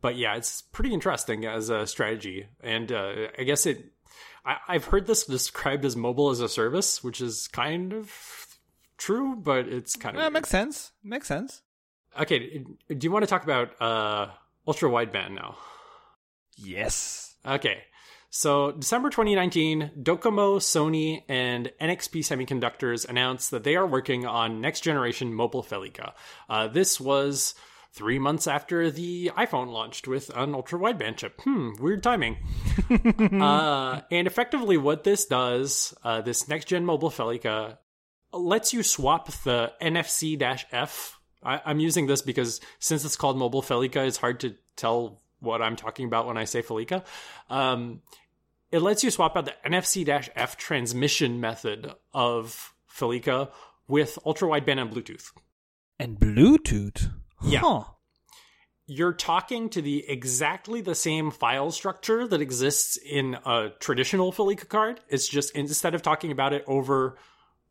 But 0.00 0.16
yeah, 0.16 0.36
it's 0.36 0.62
pretty 0.62 0.94
interesting 0.94 1.44
as 1.44 1.70
a 1.70 1.86
strategy. 1.86 2.46
And 2.62 2.92
uh, 2.92 3.28
I 3.38 3.42
guess 3.42 3.66
it, 3.66 3.92
I, 4.44 4.56
I've 4.68 4.84
heard 4.84 5.06
this 5.06 5.24
described 5.24 5.84
as 5.84 5.96
mobile 5.96 6.30
as 6.30 6.40
a 6.40 6.48
service, 6.48 7.02
which 7.02 7.20
is 7.20 7.48
kind 7.48 7.92
of 7.92 8.46
true, 8.96 9.36
but 9.36 9.68
it's 9.68 9.96
kind 9.96 10.16
of. 10.16 10.22
Yeah, 10.22 10.28
makes 10.28 10.50
sense. 10.50 10.92
Makes 11.02 11.28
sense. 11.28 11.62
Okay, 12.18 12.64
do 12.88 12.98
you 13.00 13.10
want 13.10 13.22
to 13.22 13.28
talk 13.28 13.44
about 13.44 13.80
uh, 13.80 14.30
ultra 14.66 14.88
wideband 14.90 15.32
now? 15.32 15.56
Yes. 16.56 17.36
Okay. 17.46 17.82
So, 18.30 18.72
December 18.72 19.08
2019, 19.08 19.92
Docomo, 20.02 20.58
Sony, 20.58 21.22
and 21.28 21.72
NXP 21.80 22.20
Semiconductors 22.20 23.08
announced 23.08 23.50
that 23.52 23.64
they 23.64 23.74
are 23.74 23.86
working 23.86 24.26
on 24.26 24.60
next 24.60 24.82
generation 24.82 25.32
mobile 25.32 25.62
Felica. 25.62 26.12
Uh, 26.48 26.68
this 26.68 27.00
was 27.00 27.54
three 27.92 28.18
months 28.18 28.46
after 28.46 28.90
the 28.90 29.30
iPhone 29.36 29.72
launched 29.72 30.06
with 30.06 30.30
an 30.36 30.54
ultra 30.54 30.78
wideband 30.78 31.16
chip. 31.16 31.40
Hmm, 31.42 31.70
weird 31.80 32.02
timing. 32.02 32.36
uh, 33.40 34.00
and 34.10 34.26
effectively, 34.26 34.76
what 34.76 35.04
this 35.04 35.26
does, 35.26 35.94
uh, 36.04 36.20
this 36.20 36.48
next 36.48 36.66
gen 36.66 36.84
mobile 36.84 37.10
Felica, 37.10 37.78
lets 38.32 38.72
you 38.72 38.82
swap 38.82 39.30
the 39.44 39.72
NFC 39.80 40.40
F 40.70 41.18
I, 41.42 41.60
am 41.70 41.80
using 41.80 42.06
this 42.06 42.22
because 42.22 42.60
since 42.78 43.04
it's 43.04 43.16
called 43.16 43.38
mobile 43.38 43.62
Felica, 43.62 44.06
it's 44.06 44.16
hard 44.16 44.40
to 44.40 44.54
tell 44.76 45.22
what 45.40 45.62
I'm 45.62 45.76
talking 45.76 46.06
about 46.06 46.26
when 46.26 46.36
I 46.36 46.44
say 46.44 46.62
Felica. 46.62 47.04
Um, 47.48 48.02
it 48.70 48.80
lets 48.80 49.02
you 49.02 49.10
swap 49.10 49.36
out 49.36 49.46
the 49.46 49.54
NFC-F 49.64 50.56
transmission 50.56 51.40
method 51.40 51.92
of 52.12 52.74
Felica 52.90 53.50
with 53.86 54.18
ultra 54.26 54.48
wideband 54.48 54.80
and 54.80 54.90
Bluetooth. 54.90 55.32
And 55.98 56.18
Bluetooth? 56.18 57.10
Yeah. 57.42 57.60
Huh. 57.60 57.84
you're 58.86 59.12
talking 59.12 59.68
to 59.70 59.82
the 59.82 60.08
exactly 60.08 60.80
the 60.80 60.94
same 60.94 61.30
file 61.30 61.70
structure 61.70 62.26
that 62.26 62.40
exists 62.40 62.96
in 62.96 63.36
a 63.44 63.70
traditional 63.80 64.32
Felica 64.32 64.68
card. 64.68 65.00
It's 65.08 65.28
just 65.28 65.54
instead 65.54 65.94
of 65.94 66.02
talking 66.02 66.32
about 66.32 66.52
it 66.52 66.64
over 66.66 67.18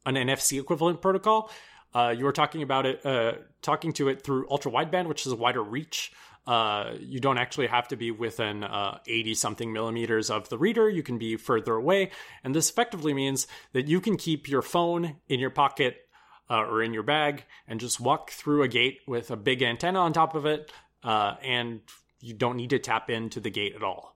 an 0.06 0.16
NFC 0.16 0.60
equivalent 0.60 1.02
protocol, 1.02 1.52
uh, 1.94 2.14
you 2.16 2.28
are 2.28 2.32
talking 2.32 2.62
about 2.62 2.86
it, 2.86 3.06
uh, 3.06 3.34
talking 3.62 3.94
to 3.94 4.10
it 4.10 4.22
through 4.24 4.48
ultra 4.50 4.72
wideband, 4.72 5.08
which 5.08 5.26
is 5.26 5.32
a 5.32 5.36
wider 5.36 5.64
reach. 5.64 6.12
Uh, 6.46 6.94
you 7.02 7.20
don't 7.20 7.38
actually 7.38 7.68
have 7.68 7.90
to 7.90 7.98
be 7.98 8.10
within 8.10 8.64
80 9.06 9.34
something 9.34 9.74
millimeters 9.74 10.30
of 10.30 10.48
the 10.48 10.58
reader. 10.58 10.90
You 10.90 11.04
can 11.04 11.18
be 11.18 11.36
further 11.36 11.74
away. 11.74 12.12
And 12.44 12.56
this 12.56 12.70
effectively 12.70 13.14
means 13.14 13.48
that 13.74 13.88
you 13.88 14.00
can 14.00 14.16
keep 14.16 14.48
your 14.48 14.62
phone 14.62 15.18
in 15.28 15.42
your 15.42 15.50
pocket 15.50 16.07
uh, 16.50 16.62
or 16.64 16.82
in 16.82 16.94
your 16.94 17.04
bag 17.04 17.44
and 17.68 17.80
just 17.80 18.00
walk 18.00 18.32
through 18.32 18.64
a 18.64 18.68
gate 18.68 19.00
with 19.08 19.32
a 19.32 19.36
big 19.36 19.62
antenna 19.62 20.00
on 20.00 20.14
top 20.14 20.36
of 20.36 20.46
it, 20.46 20.72
uh, 21.04 21.36
and 21.44 21.82
you 22.20 22.34
don't 22.34 22.56
need 22.58 22.70
to 22.72 22.80
tap 22.80 23.10
into 23.10 23.40
the 23.40 23.50
gate 23.50 23.76
at 23.76 23.84
all. 23.84 24.16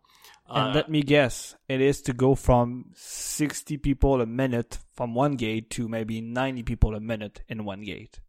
And 0.54 0.76
let 0.76 0.90
me 0.90 1.02
guess, 1.02 1.56
it 1.70 1.80
is 1.80 2.02
to 2.04 2.14
go 2.14 2.36
from 2.36 2.92
60 2.96 3.78
people 3.78 4.20
a 4.20 4.26
minute 4.26 4.80
from 4.94 5.16
one 5.16 5.38
gate 5.38 5.70
to 5.72 5.88
maybe 5.88 6.20
90 6.20 6.64
people 6.64 6.94
a 6.94 7.00
minute 7.00 7.42
in 7.48 7.64
one 7.64 7.84
gate. 7.84 8.20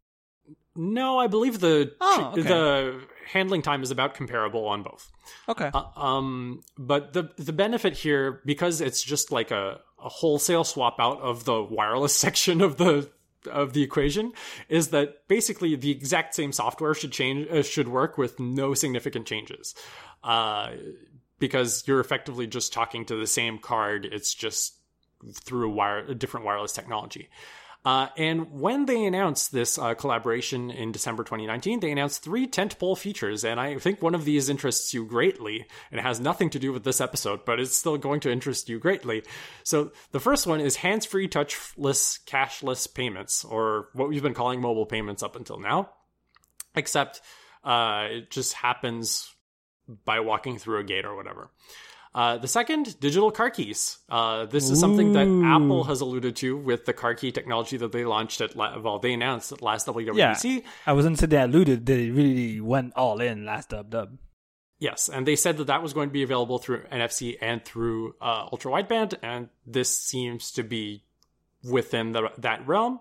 No, 0.77 1.19
I 1.19 1.27
believe 1.27 1.59
the 1.61 1.93
Oh, 2.01 2.31
okay. 2.33 2.43
the 2.43 3.01
handling 3.27 3.61
time 3.63 3.83
is 3.83 3.91
about 3.91 4.15
comparable 4.15 4.67
on 4.69 4.83
both. 4.85 5.11
Okay. 5.49 5.71
Uh, 5.75 5.85
um, 5.97 6.63
but 6.79 7.13
the 7.13 7.31
the 7.37 7.53
benefit 7.53 7.95
here, 7.95 8.41
because 8.47 8.81
it's 8.81 9.03
just 9.03 9.33
like 9.33 9.51
a, 9.51 9.81
a 10.03 10.09
wholesale 10.09 10.65
swap 10.65 10.97
out 10.99 11.21
of 11.21 11.45
the 11.45 11.63
wireless 11.63 12.17
section 12.27 12.61
of 12.61 12.79
the 12.79 13.11
of 13.51 13.73
the 13.73 13.83
equation, 13.83 14.33
is 14.69 14.89
that 14.89 15.27
basically 15.29 15.75
the 15.77 15.91
exact 15.91 16.35
same 16.35 16.53
software 16.53 16.95
should 16.95 17.13
change 17.13 17.49
uh, 17.49 17.63
should 17.63 17.89
work 17.89 18.19
with 18.19 18.39
no 18.39 18.75
significant 18.75 19.27
changes, 19.27 19.75
uh, 20.25 20.71
because 21.39 21.85
you're 21.87 22.01
effectively 22.01 22.47
just 22.47 22.73
talking 22.73 23.05
to 23.05 23.17
the 23.17 23.27
same 23.27 23.59
card. 23.59 24.05
It's 24.05 24.35
just 24.35 24.75
through 25.35 25.71
a 25.71 25.73
wire 25.73 25.99
a 25.99 26.15
different 26.15 26.47
wireless 26.47 26.73
technology. 26.73 27.29
Uh, 27.85 28.09
and 28.17 28.53
when 28.53 28.87
they 28.87 29.05
announced 29.05 29.51
this 29.51 29.77
uh, 29.77 29.95
collaboration 29.95 30.71
in 30.71 30.93
December 30.93 31.25
2019, 31.25 31.81
they 31.81 31.91
announced 31.91 32.23
three 32.23 32.47
tentpole 32.47 32.97
features, 32.97 33.45
and 33.45 33.59
I 33.59 33.77
think 33.79 34.01
one 34.01 34.15
of 34.15 34.25
these 34.25 34.49
interests 34.49 34.95
you 34.95 35.05
greatly, 35.05 35.67
and 35.91 35.99
it 35.99 36.03
has 36.05 36.21
nothing 36.21 36.49
to 36.51 36.61
do 36.61 36.73
with 36.73 36.85
this 36.85 37.01
episode, 37.01 37.45
but 37.45 37.59
it's 37.59 37.77
still 37.77 37.99
going 37.99 38.21
to 38.21 38.31
interest 38.31 38.69
you 38.69 38.79
greatly. 38.79 39.25
So 39.65 39.91
the 40.13 40.21
first 40.21 40.47
one 40.47 40.61
is 40.61 40.77
hands-free, 40.77 41.29
touchless, 41.29 42.21
cashless 42.25 42.93
payments, 42.93 43.45
or 43.45 43.89
what 43.95 44.09
we've 44.09 44.23
been 44.23 44.35
calling 44.35 44.61
mobile 44.61 44.87
payments 44.87 45.25
up 45.25 45.35
until 45.35 45.59
now, 45.59 45.91
except 46.77 47.21
uh, 47.65 48.07
it 48.11 48.31
just 48.31 48.53
happens 48.53 49.35
by 50.05 50.21
walking 50.21 50.57
through 50.57 50.79
a 50.79 50.85
gate 50.85 51.05
or 51.05 51.17
whatever. 51.17 51.51
Uh, 52.15 52.37
the 52.37 52.49
second, 52.49 53.01
digital 53.01 53.31
car 53.31 53.49
keys. 53.49 53.99
Uh, 54.09 54.45
this 54.45 54.69
is 54.69 54.79
something 54.79 55.15
that 55.15 55.27
Ooh. 55.27 55.45
Apple 55.45 55.85
has 55.85 56.03
alluded 56.03 56.37
to 56.37 56.57
with 56.57 56.85
the 56.85 56.93
car 56.93 57.15
key 57.15 57.33
technology 57.33 57.79
that 57.79 57.91
they 57.93 58.05
launched 58.05 58.43
at, 58.43 58.55
la- 58.55 58.79
well, 58.79 58.99
they 58.99 59.15
announced 59.15 59.51
at 59.51 59.63
last 59.63 59.87
WWDC. 59.87 60.63
I 60.87 60.93
wasn't 60.93 61.19
saying 61.19 61.31
they 61.31 61.41
alluded, 61.41 61.87
they 61.87 62.11
really 62.11 62.61
went 62.61 62.93
all 62.97 63.21
in 63.21 63.47
last 63.47 63.71
dub 63.71 63.89
dub. 63.89 64.19
Yes, 64.79 65.09
and 65.09 65.27
they 65.27 65.37
said 65.37 65.57
that 65.59 65.69
that 65.69 65.83
was 65.83 65.93
going 65.93 66.09
to 66.09 66.13
be 66.13 66.25
available 66.25 66.59
through 66.59 66.83
NFC 66.93 67.39
and 67.41 67.65
through 67.65 68.17
uh, 68.21 68.49
ultra 68.51 68.71
wideband, 68.71 69.15
and 69.23 69.49
this 69.65 69.97
seems 69.97 70.51
to 70.53 70.65
be 70.65 71.05
within 71.63 72.13
the, 72.13 72.31
that 72.39 72.67
realm. 72.67 73.01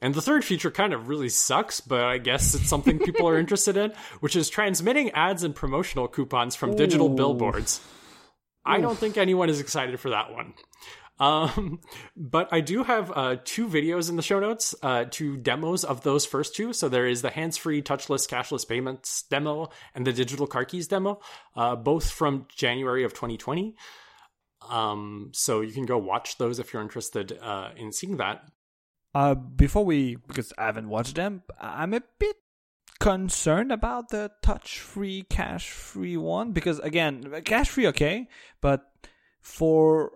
And 0.00 0.14
the 0.14 0.22
third 0.22 0.44
feature 0.44 0.70
kind 0.70 0.92
of 0.92 1.08
really 1.08 1.28
sucks, 1.28 1.80
but 1.80 2.04
I 2.04 2.18
guess 2.18 2.54
it's 2.54 2.68
something 2.68 2.98
people 2.98 3.28
are 3.28 3.38
interested 3.40 3.76
in, 3.76 3.92
which 4.20 4.36
is 4.36 4.48
transmitting 4.48 5.10
ads 5.10 5.42
and 5.42 5.54
promotional 5.54 6.06
coupons 6.06 6.54
from 6.54 6.76
digital 6.76 7.08
billboards. 7.08 7.80
I 8.68 8.80
don't 8.80 8.98
think 8.98 9.16
anyone 9.16 9.48
is 9.50 9.60
excited 9.60 9.98
for 10.00 10.10
that 10.10 10.32
one. 10.32 10.54
Um, 11.20 11.80
but 12.16 12.48
I 12.52 12.60
do 12.60 12.84
have 12.84 13.12
uh, 13.14 13.36
two 13.44 13.66
videos 13.66 14.08
in 14.08 14.16
the 14.16 14.22
show 14.22 14.38
notes, 14.38 14.74
uh, 14.82 15.04
two 15.10 15.36
demos 15.36 15.84
of 15.84 16.02
those 16.02 16.24
first 16.24 16.54
two. 16.54 16.72
So 16.72 16.88
there 16.88 17.06
is 17.06 17.22
the 17.22 17.30
hands-free, 17.30 17.82
touchless, 17.82 18.28
cashless 18.28 18.68
payments 18.68 19.24
demo 19.28 19.70
and 19.94 20.06
the 20.06 20.12
digital 20.12 20.46
car 20.46 20.64
keys 20.64 20.86
demo, 20.86 21.20
uh, 21.56 21.76
both 21.76 22.10
from 22.10 22.46
January 22.54 23.04
of 23.04 23.12
2020. 23.14 23.74
Um, 24.68 25.30
so 25.32 25.60
you 25.60 25.72
can 25.72 25.86
go 25.86 25.98
watch 25.98 26.38
those 26.38 26.58
if 26.58 26.72
you're 26.72 26.82
interested 26.82 27.36
uh, 27.40 27.70
in 27.76 27.92
seeing 27.92 28.18
that. 28.18 28.44
Uh, 29.14 29.34
before 29.34 29.84
we, 29.84 30.16
because 30.16 30.52
I 30.58 30.66
haven't 30.66 30.88
watched 30.88 31.16
them, 31.16 31.42
I'm 31.60 31.94
a 31.94 32.02
bit 32.18 32.36
concerned 33.00 33.72
about 33.72 34.08
the 34.08 34.30
touch-free, 34.42 35.24
cash-free 35.30 36.16
one? 36.16 36.52
Because 36.52 36.78
again, 36.80 37.42
cash-free 37.44 37.86
okay, 37.88 38.28
but 38.60 38.90
for 39.40 40.12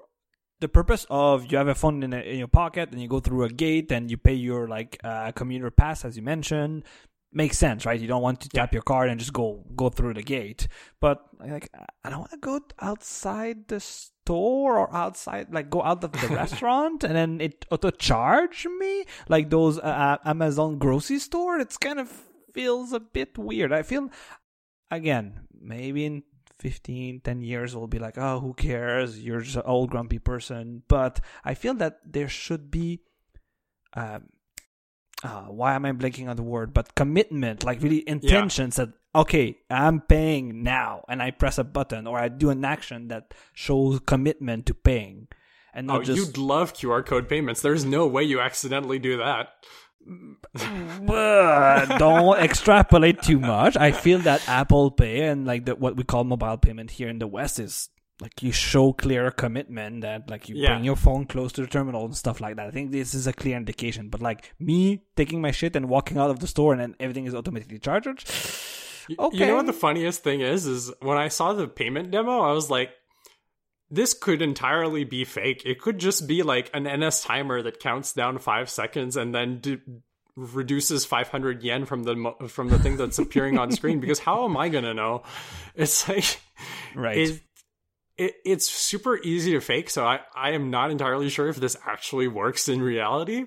the 0.61 0.69
purpose 0.69 1.07
of 1.11 1.51
you 1.51 1.59
have 1.59 1.69
a 1.69 1.75
phone 1.75 2.03
in, 2.03 2.13
a, 2.13 2.21
in 2.21 2.39
your 2.39 2.49
pocket 2.49 2.91
and 2.93 3.03
you 3.03 3.09
go 3.09 3.21
through 3.21 3.45
a 3.45 3.49
gate 3.49 3.91
and 3.91 4.11
you 4.11 4.17
pay 4.17 4.35
your 4.35 4.69
like 4.69 4.99
uh, 5.03 5.33
commuter 5.33 5.71
pass 5.71 6.05
as 6.05 6.17
you 6.17 6.23
mentioned 6.23 6.85
makes 7.33 7.59
sense 7.59 7.85
right? 7.87 8.01
You 8.01 8.07
don't 8.07 8.23
want 8.23 8.41
to 8.43 8.49
tap 8.49 8.73
your 8.73 8.83
card 8.83 9.11
and 9.11 9.19
just 9.19 9.33
go 9.33 9.65
go 9.75 9.89
through 9.89 10.15
the 10.15 10.23
gate. 10.23 10.69
But 11.01 11.23
like 11.41 11.69
i 12.05 12.11
don't 12.11 12.21
want 12.21 12.31
to 12.31 12.39
go 12.39 12.61
outside 12.81 13.69
the 13.69 13.81
store 13.81 14.79
or 14.79 14.95
outside 14.95 15.53
like 15.53 15.69
go 15.71 15.83
out 15.83 16.05
of 16.05 16.13
the 16.13 16.29
restaurant 16.43 17.03
and 17.03 17.17
then 17.17 17.41
it 17.41 17.65
auto 17.71 17.91
charge 17.91 18.67
me? 18.79 19.05
Like 19.29 19.51
those 19.51 19.79
uh, 19.79 20.19
amazon 20.25 20.79
grocery 20.79 21.19
store? 21.19 21.59
It's 21.59 21.77
kind 21.77 21.99
of 21.99 22.13
feels 22.53 22.93
a 22.93 23.01
bit 23.01 23.37
weird 23.39 23.73
i 23.73 23.83
feel 23.83 24.11
again 24.91 25.41
maybe 25.61 26.05
in 26.05 26.23
15 26.59 27.21
10 27.21 27.41
years 27.41 27.75
we'll 27.75 27.87
be 27.87 27.99
like 27.99 28.17
oh 28.19 28.41
who 28.41 28.55
cares 28.55 29.19
you're 29.19 29.41
just 29.41 29.57
an 29.57 29.63
old 29.65 29.91
grumpy 29.91 30.19
person 30.19 30.83
but 30.89 31.21
i 31.45 31.55
feel 31.55 31.75
that 31.75 31.99
there 32.05 32.29
should 32.29 32.71
be 32.71 33.01
um 33.95 34.29
uh, 35.25 35.43
why 35.43 35.75
am 35.75 35.85
I 35.85 35.93
blanking 35.93 36.29
on 36.29 36.37
the 36.37 36.43
word? 36.43 36.75
But 36.75 36.95
commitment, 36.95 37.65
like 37.65 37.81
really 37.83 38.03
intentions 38.09 38.77
that 38.77 38.91
okay, 39.15 39.59
I'm 39.71 40.01
paying 40.01 40.63
now, 40.63 41.05
and 41.09 41.23
I 41.23 41.31
press 41.31 41.59
a 41.59 41.65
button 41.65 42.07
or 42.07 42.19
I 42.19 42.29
do 42.29 42.51
an 42.51 42.65
action 42.65 43.09
that 43.09 43.35
shows 43.55 44.01
commitment 44.01 44.67
to 44.67 44.75
paying, 44.75 45.29
and 45.73 45.87
not 45.87 46.01
Oh, 46.01 46.03
just 46.03 46.19
you'd 46.19 46.39
love 46.39 46.75
QR 46.75 47.05
code 47.05 47.29
payments. 47.29 47.61
There's 47.61 47.85
no 47.85 48.07
way 48.07 48.25
you 48.25 48.41
accidentally 48.41 48.99
do 48.99 49.19
that. 49.19 49.51
But 51.07 51.99
don't 51.99 52.39
extrapolate 52.39 53.23
too 53.23 53.39
much. 53.41 53.77
I 53.77 53.93
feel 53.93 54.19
that 54.21 54.47
Apple 54.49 54.91
Pay 54.91 55.23
and 55.29 55.47
like 55.47 55.65
the, 55.65 55.75
what 55.75 55.97
we 55.97 56.05
call 56.05 56.25
mobile 56.25 56.59
payment 56.59 56.91
here 56.93 57.09
in 57.09 57.19
the 57.19 57.27
West 57.27 57.59
is 57.59 57.89
like 58.21 58.43
you 58.43 58.53
show 58.53 58.93
clear 58.93 59.31
commitment 59.31 60.03
that 60.03 60.31
like 60.31 60.49
you 60.49 60.55
Yeah. 60.57 60.75
bring 60.75 60.85
your 60.85 60.97
phone 60.97 61.25
close 61.27 61.53
to 61.53 61.61
the 61.63 61.67
terminal 61.67 62.05
and 62.05 62.17
stuff 62.17 62.41
like 62.41 62.57
that. 62.57 62.67
I 62.67 62.71
think 62.71 62.93
this 62.93 63.15
is 63.15 63.27
a 63.27 63.33
clear 63.33 63.57
indication. 63.57 64.09
But 64.09 64.21
like 64.23 64.53
me 64.61 65.03
taking 65.17 65.41
my 65.41 65.51
shit 65.51 65.75
and 65.75 65.89
walking 65.89 66.19
out 66.19 66.31
of 66.31 66.39
the 66.39 66.47
store 66.47 66.73
and 66.73 66.81
then 66.81 66.95
everything 67.01 67.27
is 67.27 67.35
automatically 67.35 67.79
charged. 67.79 68.31
Okay. 69.19 69.39
You 69.39 69.47
know 69.47 69.57
what 69.57 69.67
the 69.67 69.73
funniest 69.73 70.23
thing 70.23 70.41
is? 70.43 70.67
Is 70.67 70.93
when 71.01 71.19
I 71.19 71.29
saw 71.29 71.53
the 71.55 71.67
payment 71.67 72.11
demo, 72.13 72.41
I 72.41 72.53
was 72.53 72.71
like, 72.71 72.91
this 73.93 74.15
could 74.15 74.41
entirely 74.43 75.05
be 75.05 75.25
fake. 75.25 75.63
It 75.67 75.81
could 75.81 75.99
just 75.99 76.27
be 76.27 76.43
like 76.43 76.71
an 76.75 76.85
NS 76.85 77.23
timer 77.23 77.61
that 77.63 77.79
counts 77.79 78.15
down 78.15 78.39
five 78.39 78.71
seconds 78.71 79.17
and 79.19 79.35
then 79.35 79.59
d- 79.61 79.79
reduces 80.35 81.05
500 81.05 81.63
yen 81.63 81.85
from 81.85 82.05
the 82.05 82.17
mo- 82.17 82.37
from 82.49 82.69
the 82.71 82.79
thing 82.79 82.97
that's 82.97 83.19
appearing 83.19 83.59
on 83.59 83.71
screen. 83.71 84.01
Because 84.01 84.19
how 84.19 84.45
am 84.47 84.57
I 84.57 84.69
gonna 84.71 84.95
know? 84.95 85.23
It's 85.75 86.09
like 86.09 86.41
Right. 86.95 87.19
it, 87.19 87.41
it 88.17 88.35
it's 88.45 88.69
super 88.69 89.19
easy 89.19 89.53
to 89.53 89.61
fake. 89.61 89.91
So 89.91 90.07
I 90.07 90.21
I 90.35 90.53
am 90.53 90.71
not 90.71 90.91
entirely 90.91 91.29
sure 91.29 91.49
if 91.49 91.57
this 91.57 91.77
actually 91.87 92.29
works 92.29 92.69
in 92.69 92.81
reality. 92.81 93.45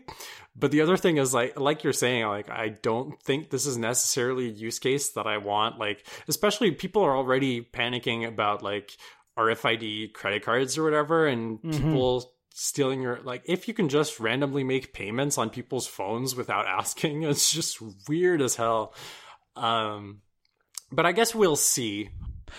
But 0.55 0.71
the 0.71 0.81
other 0.81 0.95
thing 0.95 1.17
is 1.17 1.33
like 1.33 1.59
like 1.59 1.83
you're 1.83 1.91
saying, 1.91 2.25
like 2.27 2.49
I 2.51 2.69
don't 2.69 3.19
think 3.23 3.49
this 3.49 3.65
is 3.65 3.77
necessarily 3.77 4.45
a 4.45 4.51
use 4.53 4.77
case 4.79 5.09
that 5.13 5.25
I 5.27 5.37
want. 5.37 5.79
Like 5.79 6.05
especially 6.27 6.69
people 6.71 7.01
are 7.03 7.17
already 7.17 7.61
panicking 7.61 8.27
about 8.27 8.61
like 8.61 8.91
RFID 9.37 10.13
credit 10.13 10.43
cards 10.43 10.77
or 10.77 10.83
whatever, 10.83 11.27
and 11.27 11.61
people 11.61 12.31
stealing 12.57 13.01
your 13.01 13.19
like 13.23 13.43
if 13.45 13.67
you 13.67 13.73
can 13.73 13.89
just 13.89 14.17
randomly 14.19 14.63
make 14.63 14.93
payments 14.93 15.37
on 15.37 15.49
people's 15.49 15.87
phones 15.87 16.35
without 16.35 16.65
asking, 16.79 17.23
it's 17.23 17.51
just 17.51 17.81
weird 18.07 18.41
as 18.41 18.55
hell. 18.55 18.93
Um, 19.55 20.21
but 20.91 21.05
I 21.05 21.11
guess 21.11 21.35
we'll 21.35 21.55
see. 21.55 22.09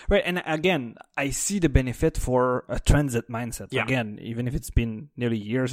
Right, 0.09 0.23
and 0.27 0.43
again, 0.45 0.97
I 1.17 1.31
see 1.31 1.59
the 1.59 1.69
benefit 1.69 2.19
for 2.19 2.65
a 2.69 2.79
transit 2.81 3.31
mindset. 3.31 3.69
Yeah. 3.71 3.85
Again, 3.85 4.19
even 4.21 4.49
if 4.49 4.55
it's 4.55 4.71
been 4.71 5.09
nearly 5.17 5.39
years 5.39 5.71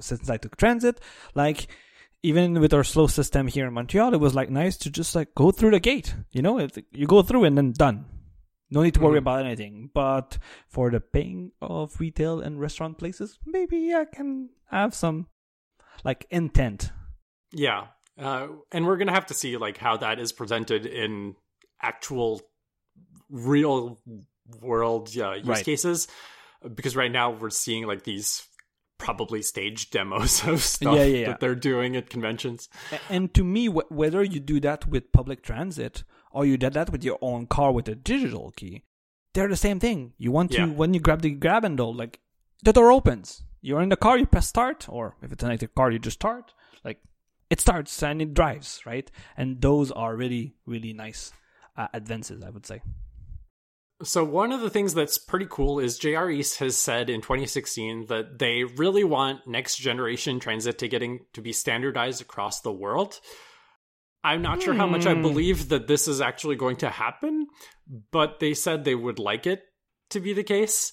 since 0.00 0.30
I 0.30 0.36
took 0.36 0.56
transit, 0.56 1.00
like 1.34 1.66
even 2.22 2.58
with 2.60 2.72
our 2.72 2.84
slow 2.84 3.06
system 3.06 3.48
here 3.48 3.66
in 3.66 3.74
Montreal, 3.74 4.14
it 4.14 4.20
was 4.20 4.34
like 4.34 4.50
nice 4.50 4.76
to 4.78 4.90
just 4.90 5.14
like 5.14 5.34
go 5.34 5.50
through 5.50 5.72
the 5.72 5.80
gate. 5.80 6.14
You 6.32 6.42
know, 6.42 6.58
it, 6.58 6.84
you 6.92 7.06
go 7.06 7.22
through 7.22 7.44
and 7.44 7.56
then 7.56 7.72
done. 7.72 8.06
No 8.70 8.82
need 8.82 8.94
to 8.94 9.00
worry 9.00 9.14
Mhm. 9.16 9.18
about 9.26 9.44
anything. 9.46 9.90
But 9.94 10.38
for 10.68 10.90
the 10.90 11.00
paying 11.00 11.52
of 11.60 12.00
retail 12.00 12.40
and 12.40 12.60
restaurant 12.60 12.98
places, 12.98 13.38
maybe 13.46 13.94
I 13.94 14.04
can 14.06 14.50
have 14.70 14.94
some 14.94 15.28
like 16.04 16.26
intent. 16.30 16.90
Yeah. 17.52 17.88
Uh, 18.18 18.48
and 18.72 18.86
we're 18.86 18.96
gonna 18.96 19.12
have 19.12 19.26
to 19.26 19.34
see 19.34 19.56
like 19.56 19.78
how 19.78 19.96
that 19.98 20.18
is 20.18 20.32
presented 20.32 20.84
in 20.86 21.36
actual 21.80 22.40
real 23.28 23.98
world 24.60 25.10
uh, 25.16 25.32
use 25.32 25.46
Right. 25.46 25.64
cases 25.64 26.08
because 26.74 26.96
right 26.96 27.10
now 27.10 27.30
we're 27.30 27.50
seeing 27.50 27.86
like 27.86 28.04
these 28.04 28.46
probably 28.98 29.42
staged 29.42 29.90
demos 29.92 30.46
of 30.46 30.60
stuff 30.62 30.94
Yeah, 30.94 31.04
yeah, 31.04 31.18
yeah. 31.18 31.26
that 31.28 31.40
they're 31.40 31.54
doing 31.54 31.96
at 31.96 32.08
conventions 32.08 32.68
And 33.10 33.32
to 33.34 33.44
me, 33.44 33.66
wh- 33.66 33.90
whether 33.90 34.22
you 34.22 34.40
do 34.40 34.60
that 34.60 34.86
with 34.88 35.12
public 35.12 35.42
transit 35.42 36.04
or 36.36 36.44
you 36.44 36.56
did 36.58 36.74
that 36.74 36.90
with 36.92 37.02
your 37.02 37.18
own 37.22 37.46
car 37.46 37.72
with 37.72 37.88
a 37.88 37.94
digital 37.94 38.52
key, 38.56 38.82
they're 39.32 39.48
the 39.48 39.56
same 39.68 39.80
thing. 39.80 40.12
You 40.18 40.30
want 40.32 40.52
to 40.52 40.58
Yeah. 40.58 40.66
when 40.80 40.92
you 40.94 41.00
grab 41.00 41.22
the 41.22 41.30
grab 41.30 41.62
handle, 41.62 41.92
like 42.02 42.20
the 42.62 42.72
door 42.72 42.92
opens. 42.92 43.42
You're 43.62 43.82
in 43.82 43.88
the 43.88 43.96
car, 44.06 44.18
you 44.18 44.26
press 44.26 44.46
start, 44.48 44.86
or 44.88 45.16
if 45.22 45.32
it's 45.32 45.42
an 45.42 45.48
electric 45.50 45.74
car, 45.74 45.90
you 45.90 45.98
just 45.98 46.18
start. 46.22 46.52
Like 46.84 47.00
it 47.50 47.60
starts 47.60 48.02
and 48.02 48.20
it 48.22 48.34
drives, 48.34 48.84
right? 48.86 49.10
And 49.36 49.60
those 49.60 49.90
are 49.92 50.14
really, 50.14 50.54
really 50.66 50.92
nice 50.92 51.32
uh, 51.76 51.88
advances, 51.92 52.42
I 52.42 52.50
would 52.50 52.66
say. 52.66 52.82
So 54.02 54.24
one 54.24 54.52
of 54.52 54.60
the 54.60 54.68
things 54.70 54.92
that's 54.92 55.16
pretty 55.16 55.46
cool 55.48 55.78
is 55.80 55.98
JR 55.98 56.28
East 56.28 56.58
has 56.58 56.76
said 56.76 57.08
in 57.08 57.22
2016 57.22 58.06
that 58.06 58.38
they 58.38 58.62
really 58.64 59.04
want 59.04 59.46
next 59.46 59.76
generation 59.76 60.38
transit 60.38 60.78
ticketing 60.78 61.20
to 61.32 61.40
be 61.40 61.52
standardized 61.52 62.20
across 62.20 62.60
the 62.60 62.72
world. 62.72 63.20
I'm 64.26 64.42
not 64.42 64.62
sure 64.62 64.74
how 64.74 64.86
much 64.86 65.06
I 65.06 65.14
Hmm. 65.14 65.22
believe 65.22 65.68
that 65.68 65.86
this 65.86 66.08
is 66.08 66.20
actually 66.20 66.56
going 66.56 66.76
to 66.76 66.90
happen, 66.90 67.46
but 68.10 68.40
they 68.40 68.54
said 68.54 68.84
they 68.84 68.94
would 68.94 69.18
like 69.18 69.46
it 69.46 69.62
to 70.10 70.20
be 70.20 70.32
the 70.32 70.42
case 70.42 70.92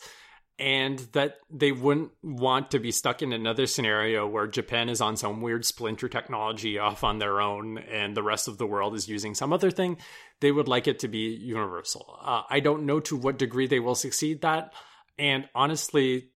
and 0.59 0.99
that 1.13 1.37
they 1.49 1.71
wouldn't 1.71 2.11
want 2.21 2.69
to 2.71 2.79
be 2.79 2.91
stuck 2.91 3.23
in 3.23 3.33
another 3.33 3.65
scenario 3.65 4.27
where 4.27 4.45
Japan 4.45 4.87
is 4.87 5.01
on 5.01 5.17
some 5.17 5.41
weird 5.41 5.65
splinter 5.65 6.07
technology 6.07 6.77
off 6.77 7.03
on 7.03 7.17
their 7.17 7.41
own 7.41 7.79
and 7.79 8.15
the 8.15 8.21
rest 8.21 8.47
of 8.47 8.59
the 8.59 8.67
world 8.67 8.93
is 8.93 9.09
using 9.09 9.33
some 9.33 9.51
other 9.51 9.71
thing. 9.71 9.97
They 10.41 10.51
would 10.51 10.67
like 10.67 10.87
it 10.87 10.99
to 10.99 11.07
be 11.07 11.35
universal. 11.41 12.19
Uh, 12.21 12.43
I 12.49 12.59
don't 12.59 12.85
know 12.85 12.99
to 13.01 13.17
what 13.17 13.39
degree 13.39 13.65
they 13.65 13.79
will 13.79 13.95
succeed 13.95 14.41
that. 14.41 14.73
And 15.17 15.49
honestly, 15.55 16.32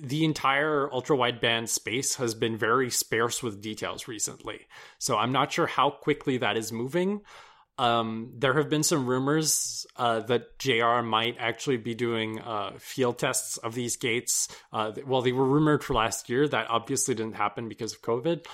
the 0.00 0.24
entire 0.24 0.92
ultra 0.92 1.16
wideband 1.16 1.68
space 1.68 2.16
has 2.16 2.34
been 2.34 2.56
very 2.56 2.90
sparse 2.90 3.42
with 3.42 3.60
details 3.60 4.08
recently. 4.08 4.60
So 4.98 5.16
I'm 5.16 5.32
not 5.32 5.52
sure 5.52 5.66
how 5.66 5.90
quickly 5.90 6.38
that 6.38 6.56
is 6.56 6.72
moving. 6.72 7.22
Um, 7.78 8.32
there 8.36 8.54
have 8.54 8.68
been 8.68 8.82
some 8.82 9.06
rumors 9.06 9.86
uh, 9.96 10.20
that 10.20 10.58
JR 10.58 11.00
might 11.02 11.36
actually 11.38 11.78
be 11.78 11.94
doing 11.94 12.38
uh, 12.38 12.72
field 12.78 13.18
tests 13.18 13.56
of 13.56 13.74
these 13.74 13.96
gates. 13.96 14.48
Uh, 14.72 14.92
well, 15.06 15.22
they 15.22 15.32
were 15.32 15.46
rumored 15.46 15.82
for 15.82 15.94
last 15.94 16.28
year. 16.28 16.46
That 16.46 16.68
obviously 16.68 17.14
didn't 17.14 17.36
happen 17.36 17.68
because 17.68 17.94
of 17.94 18.02
COVID. 18.02 18.46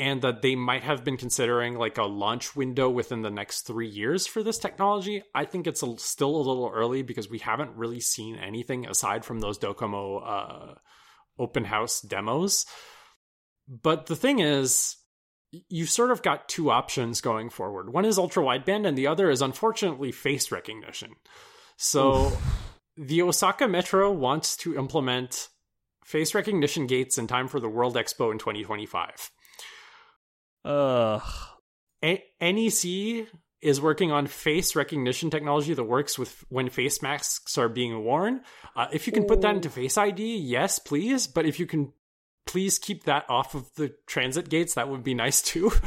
And 0.00 0.22
that 0.22 0.40
they 0.40 0.56
might 0.56 0.82
have 0.82 1.04
been 1.04 1.18
considering 1.18 1.76
like 1.76 1.98
a 1.98 2.04
launch 2.04 2.56
window 2.56 2.88
within 2.88 3.20
the 3.20 3.30
next 3.30 3.62
three 3.62 3.88
years 3.88 4.26
for 4.26 4.42
this 4.42 4.58
technology. 4.58 5.22
I 5.34 5.44
think 5.44 5.66
it's 5.66 5.82
a, 5.82 5.98
still 5.98 6.34
a 6.34 6.38
little 6.38 6.70
early 6.74 7.02
because 7.02 7.28
we 7.28 7.38
haven't 7.38 7.76
really 7.76 8.00
seen 8.00 8.36
anything 8.36 8.86
aside 8.86 9.26
from 9.26 9.40
those 9.40 9.58
Docomo 9.58 10.22
uh, 10.26 10.74
open 11.38 11.64
house 11.64 12.00
demos. 12.00 12.64
But 13.68 14.06
the 14.06 14.16
thing 14.16 14.38
is, 14.38 14.96
you've 15.68 15.90
sort 15.90 16.10
of 16.10 16.22
got 16.22 16.48
two 16.48 16.70
options 16.70 17.20
going 17.20 17.50
forward. 17.50 17.92
One 17.92 18.04
is 18.04 18.18
ultra 18.18 18.42
wideband, 18.42 18.86
and 18.86 18.96
the 18.96 19.06
other 19.06 19.30
is 19.30 19.42
unfortunately 19.42 20.12
face 20.12 20.50
recognition. 20.50 21.14
So 21.76 22.32
the 22.96 23.22
Osaka 23.22 23.68
Metro 23.68 24.10
wants 24.10 24.56
to 24.58 24.76
implement 24.76 25.48
face 26.04 26.34
recognition 26.34 26.86
gates 26.86 27.18
in 27.18 27.26
time 27.26 27.48
for 27.48 27.60
the 27.60 27.68
World 27.68 27.96
Expo 27.96 28.32
in 28.32 28.38
2025. 28.38 29.30
Ugh. 30.64 31.22
A- 32.04 32.24
NEC 32.40 33.26
is 33.60 33.80
working 33.80 34.10
on 34.10 34.26
face 34.26 34.74
recognition 34.74 35.28
technology 35.30 35.74
that 35.74 35.84
works 35.84 36.18
with 36.18 36.44
when 36.48 36.70
face 36.70 37.02
masks 37.02 37.58
are 37.58 37.68
being 37.68 38.02
worn. 38.04 38.40
Uh, 38.74 38.86
if 38.92 39.06
you 39.06 39.12
can 39.12 39.24
put 39.24 39.42
that 39.42 39.54
into 39.54 39.68
Face 39.68 39.98
ID, 39.98 40.38
yes, 40.38 40.78
please. 40.78 41.26
But 41.26 41.44
if 41.44 41.60
you 41.60 41.66
can 41.66 41.92
please 42.46 42.78
keep 42.78 43.04
that 43.04 43.26
off 43.28 43.54
of 43.54 43.68
the 43.76 43.92
transit 44.06 44.48
gates, 44.48 44.74
that 44.74 44.88
would 44.88 45.04
be 45.04 45.14
nice 45.14 45.42
too. 45.42 45.70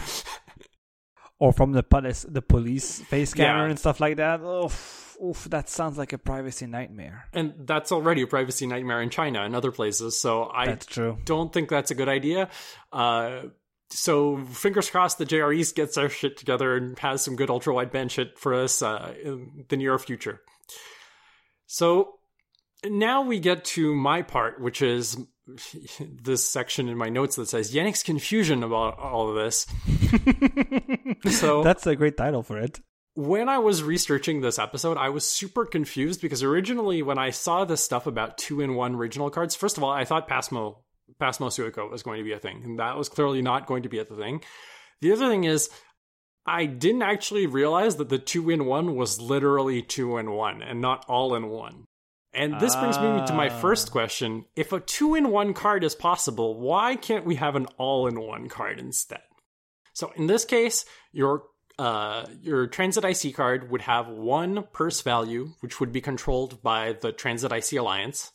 Or 1.39 1.51
from 1.51 1.73
the 1.73 1.83
police, 1.83 2.25
the 2.29 2.41
police 2.41 3.01
face 3.01 3.31
scanner 3.31 3.65
Yeah. 3.65 3.69
and 3.71 3.79
stuff 3.79 3.99
like 3.99 4.15
that. 4.17 4.39
Oof, 4.39 5.17
oof, 5.21 5.43
that 5.49 5.67
sounds 5.67 5.97
like 5.97 6.13
a 6.13 6.17
privacy 6.17 6.67
nightmare. 6.67 7.25
and 7.33 7.53
that's 7.67 7.91
already 7.91 8.21
a 8.21 8.27
privacy 8.27 8.65
nightmare 8.65 9.01
in 9.01 9.09
China 9.09 9.41
and 9.43 9.53
other 9.53 9.71
places. 9.71 10.17
So 10.21 10.43
I 10.53 10.67
That's 10.67 10.85
true. 10.85 11.17
don't 11.25 11.51
think 11.51 11.67
that's 11.69 11.91
a 11.91 11.95
good 11.95 12.07
idea. 12.07 12.49
Uh, 12.93 13.41
so 13.93 14.37
fingers 14.45 14.89
crossed 14.89 15.17
the 15.17 15.25
JR 15.25 15.51
East 15.51 15.75
gets 15.75 15.95
their 15.95 16.09
shit 16.09 16.37
together 16.37 16.75
and 16.75 16.97
has 16.99 17.21
some 17.21 17.35
good 17.35 17.49
ultra 17.49 17.73
wide 17.73 17.91
wideband 17.91 18.11
shit 18.11 18.37
for 18.39 18.53
us 18.53 18.81
uh, 18.81 19.13
in 19.23 19.65
the 19.69 19.77
near 19.77 19.97
future. 19.99 20.41
So 21.67 22.19
now 22.85 23.21
we 23.21 23.39
get 23.39 23.63
to 23.65 23.95
my 23.95 24.21
part, 24.21 24.59
which 24.59 24.81
is 24.81 25.17
this 25.99 26.47
section 26.47 26.89
in 26.89 26.97
my 26.97 27.09
notes 27.09 27.35
that 27.35 27.49
says 27.49 27.73
Yannick's 27.73 28.03
confusion 28.03 28.63
about 28.63 28.97
all 28.97 29.29
of 29.29 29.35
this. 29.35 29.67
so 31.39 31.63
That's 31.63 31.85
a 31.85 31.95
great 31.95 32.17
title 32.17 32.43
for 32.43 32.57
it. 32.59 32.79
when 33.13 33.47
I 33.47 33.59
was 33.59 33.83
researching 33.83 34.41
this 34.41 34.57
episode, 34.57 34.97
I 34.97 35.09
was 35.09 35.25
super 35.25 35.65
confused 35.65 36.21
because 36.21 36.41
originally 36.41 37.03
when 37.03 37.17
I 37.17 37.29
saw 37.29 37.63
this 37.63 37.83
stuff 37.83 38.07
about 38.07 38.37
two 38.37 38.61
in 38.61 38.75
one 38.75 38.95
regional 38.95 39.29
cards, 39.29 39.55
first 39.55 39.77
of 39.77 39.83
all, 39.83 39.91
I 39.91 40.05
thought 40.05 40.27
Pasmo 40.27 40.77
Pasmo 41.19 41.47
Suica 41.47 41.89
was 41.89 42.03
going 42.03 42.17
to 42.17 42.23
be 42.23 42.33
a 42.33 42.39
thing, 42.39 42.61
and 42.63 42.79
that 42.79 42.97
was 42.97 43.09
clearly 43.09 43.41
not 43.41 43.67
going 43.67 43.83
to 43.83 43.89
be 43.89 43.99
a 43.99 44.05
thing. 44.05 44.41
The 45.01 45.11
other 45.11 45.27
thing 45.29 45.43
is 45.43 45.69
I 46.45 46.65
didn't 46.65 47.03
actually 47.03 47.47
realize 47.47 47.95
that 47.97 48.09
the 48.09 48.19
two 48.19 48.49
in 48.49 48.65
one 48.65 48.95
was 48.95 49.19
literally 49.21 49.81
two 49.81 50.17
in 50.17 50.31
one 50.31 50.61
and 50.61 50.81
not 50.81 51.05
all 51.07 51.35
in 51.35 51.47
one. 51.49 51.85
And 52.33 52.59
this 52.59 52.75
brings 52.75 52.97
me 52.97 53.25
to 53.27 53.33
my 53.33 53.49
Ah. 53.49 53.59
first 53.59 53.91
question. 53.91 54.45
If 54.55 54.73
a 54.73 54.79
two 54.79 55.13
in 55.13 55.29
one 55.29 55.53
card 55.53 55.83
is 55.83 55.93
possible, 55.93 56.59
why 56.59 56.95
can't 56.95 57.25
we 57.25 57.35
have 57.35 57.55
an 57.55 57.67
all 57.77 58.07
in 58.07 58.19
one 58.19 58.49
card 58.49 58.79
instead? 58.79 59.21
So 59.93 60.11
in 60.15 60.27
this 60.27 60.43
case, 60.43 60.83
your 61.11 61.43
uh, 61.79 62.25
your 62.41 62.67
Transit 62.67 63.03
IC 63.03 63.35
card 63.35 63.71
would 63.71 63.81
have 63.81 64.07
one 64.07 64.63
purse 64.73 65.01
value, 65.01 65.53
which 65.61 65.79
would 65.79 65.91
be 65.91 66.01
controlled 66.01 66.61
by 66.61 66.93
the 66.93 67.11
Transit 67.11 67.51
IC 67.51 67.73
Alliance. 67.79 68.31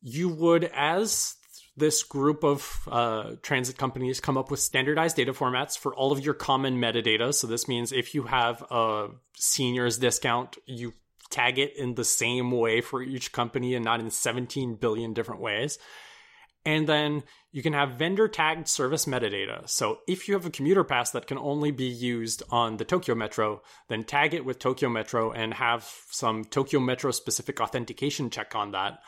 You 0.00 0.28
would, 0.28 0.64
as 0.64 1.34
this 1.78 2.02
group 2.02 2.44
of 2.44 2.88
uh, 2.90 3.32
transit 3.42 3.78
companies, 3.78 4.20
come 4.20 4.36
up 4.36 4.50
with 4.50 4.60
standardized 4.60 5.16
data 5.16 5.32
formats 5.32 5.78
for 5.78 5.94
all 5.94 6.12
of 6.12 6.24
your 6.24 6.34
common 6.34 6.80
metadata. 6.80 7.32
So 7.32 7.46
this 7.46 7.68
means 7.68 7.92
if 7.92 8.14
you 8.14 8.24
have 8.24 8.62
a 8.70 9.08
seniors 9.34 9.98
discount, 9.98 10.56
you 10.66 10.92
tag 11.30 11.58
it 11.58 11.76
in 11.76 11.94
the 11.94 12.04
same 12.04 12.50
way 12.50 12.80
for 12.80 13.02
each 13.02 13.32
company 13.32 13.74
and 13.74 13.84
not 13.84 14.00
in 14.00 14.10
17 14.10 14.76
billion 14.76 15.12
different 15.12 15.40
ways. 15.40 15.78
And 16.64 16.86
then 16.86 17.22
you 17.50 17.62
can 17.62 17.72
have 17.72 17.92
vendor 17.92 18.28
tagged 18.28 18.68
service 18.68 19.06
metadata. 19.06 19.68
So 19.68 20.00
if 20.06 20.28
you 20.28 20.34
have 20.34 20.44
a 20.44 20.50
commuter 20.50 20.84
pass 20.84 21.12
that 21.12 21.26
can 21.26 21.38
only 21.38 21.70
be 21.70 21.86
used 21.86 22.42
on 22.50 22.76
the 22.76 22.84
Tokyo 22.84 23.14
Metro, 23.14 23.62
then 23.88 24.04
tag 24.04 24.34
it 24.34 24.44
with 24.44 24.58
Tokyo 24.58 24.88
Metro 24.88 25.30
and 25.32 25.54
have 25.54 25.90
some 26.10 26.44
Tokyo 26.44 26.80
Metro 26.80 27.10
specific 27.10 27.60
authentication 27.60 28.28
check 28.28 28.54
on 28.54 28.72
that. 28.72 29.00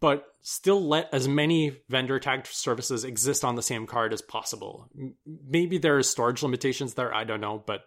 But 0.00 0.26
still 0.42 0.86
let 0.86 1.08
as 1.12 1.28
many 1.28 1.76
vendor 1.88 2.18
tagged 2.18 2.46
services 2.46 3.04
exist 3.04 3.44
on 3.44 3.54
the 3.54 3.62
same 3.62 3.86
card 3.86 4.12
as 4.12 4.22
possible. 4.22 4.88
Maybe 5.26 5.78
there 5.78 5.96
are 5.98 6.02
storage 6.02 6.42
limitations 6.42 6.94
there, 6.94 7.14
I 7.14 7.24
don't 7.24 7.40
know, 7.40 7.62
but 7.66 7.82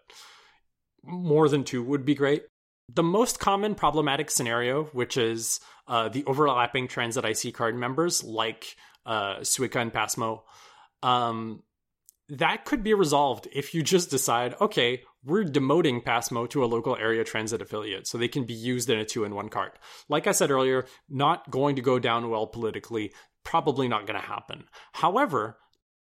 more 1.03 1.49
than 1.49 1.63
two 1.63 1.83
would 1.83 2.05
be 2.05 2.15
great. 2.15 2.43
The 2.93 3.03
most 3.03 3.39
common 3.39 3.75
problematic 3.75 4.31
scenario, 4.31 4.85
which 4.85 5.15
is 5.17 5.59
uh, 5.87 6.09
the 6.09 6.23
overlapping 6.25 6.87
Transit 6.87 7.25
IC 7.25 7.53
card 7.53 7.75
members 7.75 8.23
like 8.23 8.75
uh, 9.05 9.37
Suica 9.37 9.81
and 9.81 9.93
Pasmo, 9.93 10.41
um, 11.03 11.63
that 12.29 12.65
could 12.65 12.83
be 12.83 12.93
resolved 12.93 13.47
if 13.51 13.73
you 13.73 13.81
just 13.81 14.09
decide, 14.09 14.55
okay, 14.61 15.01
we're 15.23 15.43
demoting 15.43 16.03
Pasmo 16.03 16.49
to 16.49 16.63
a 16.63 16.67
local 16.67 16.95
area 16.95 17.23
transit 17.23 17.61
affiliate 17.61 18.07
so 18.07 18.17
they 18.17 18.27
can 18.27 18.45
be 18.45 18.53
used 18.53 18.89
in 18.89 18.99
a 18.99 19.05
two 19.05 19.23
in 19.23 19.33
one 19.33 19.49
card. 19.49 19.71
Like 20.07 20.27
I 20.27 20.31
said 20.31 20.51
earlier, 20.51 20.85
not 21.09 21.49
going 21.49 21.75
to 21.75 21.81
go 21.81 21.97
down 21.97 22.29
well 22.29 22.47
politically, 22.47 23.13
probably 23.43 23.87
not 23.87 24.05
going 24.05 24.19
to 24.19 24.25
happen. 24.25 24.65
However, 24.93 25.57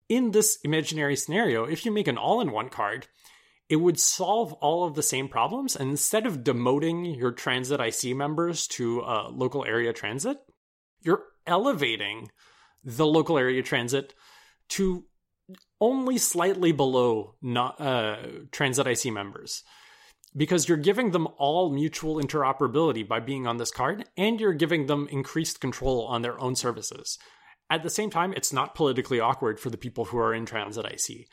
in 0.09 0.33
this 0.33 0.59
imaginary 0.65 1.15
scenario, 1.15 1.65
if 1.65 1.87
you 1.87 1.93
make 1.93 2.09
an 2.09 2.19
all 2.19 2.41
in 2.41 2.51
one 2.51 2.69
card, 2.69 3.07
it 3.69 3.77
would 3.77 4.01
solve 4.01 4.53
all 4.55 4.85
of 4.85 4.97
the 4.97 5.03
same 5.03 5.29
problems. 5.29 5.77
And 5.77 5.91
instead 5.91 6.27
of 6.27 6.39
demoting 6.39 7.17
your 7.17 7.31
transit 7.31 7.81
IC 7.81 8.17
members 8.17 8.67
to 8.69 9.03
uh, 9.03 9.29
local 9.31 9.65
area 9.65 9.93
transit, 9.93 10.39
you're 11.01 11.23
elevating 11.47 12.31
the 12.83 13.07
local 13.07 13.39
area 13.39 13.63
transit 13.63 14.13
to 14.71 15.05
only 15.81 16.19
slightly 16.19 16.73
below 16.73 17.35
not, 17.41 17.81
uh, 17.81 18.17
transit 18.51 18.87
IC 18.87 19.13
members 19.13 19.63
because 20.37 20.69
you're 20.69 20.79
giving 20.79 21.11
them 21.11 21.27
all 21.39 21.71
mutual 21.71 22.17
interoperability 22.17 23.07
by 23.07 23.21
being 23.21 23.47
on 23.47 23.57
this 23.57 23.71
card 23.71 24.05
and 24.17 24.41
you're 24.41 24.53
giving 24.53 24.87
them 24.87 25.09
increased 25.11 25.61
control 25.61 26.07
on 26.07 26.23
their 26.23 26.41
own 26.41 26.55
services. 26.55 27.19
At 27.69 27.83
the 27.83 27.91
same 27.91 28.11
time, 28.11 28.33
it's 28.33 28.53
not 28.53 28.75
politically 28.75 29.21
awkward 29.21 29.61
for 29.61 29.71
the 29.71 29.79
people 29.79 30.05
who 30.05 30.19
are 30.19 30.35
in 30.35 30.47
transit 30.47 30.85
IC. 30.85 31.27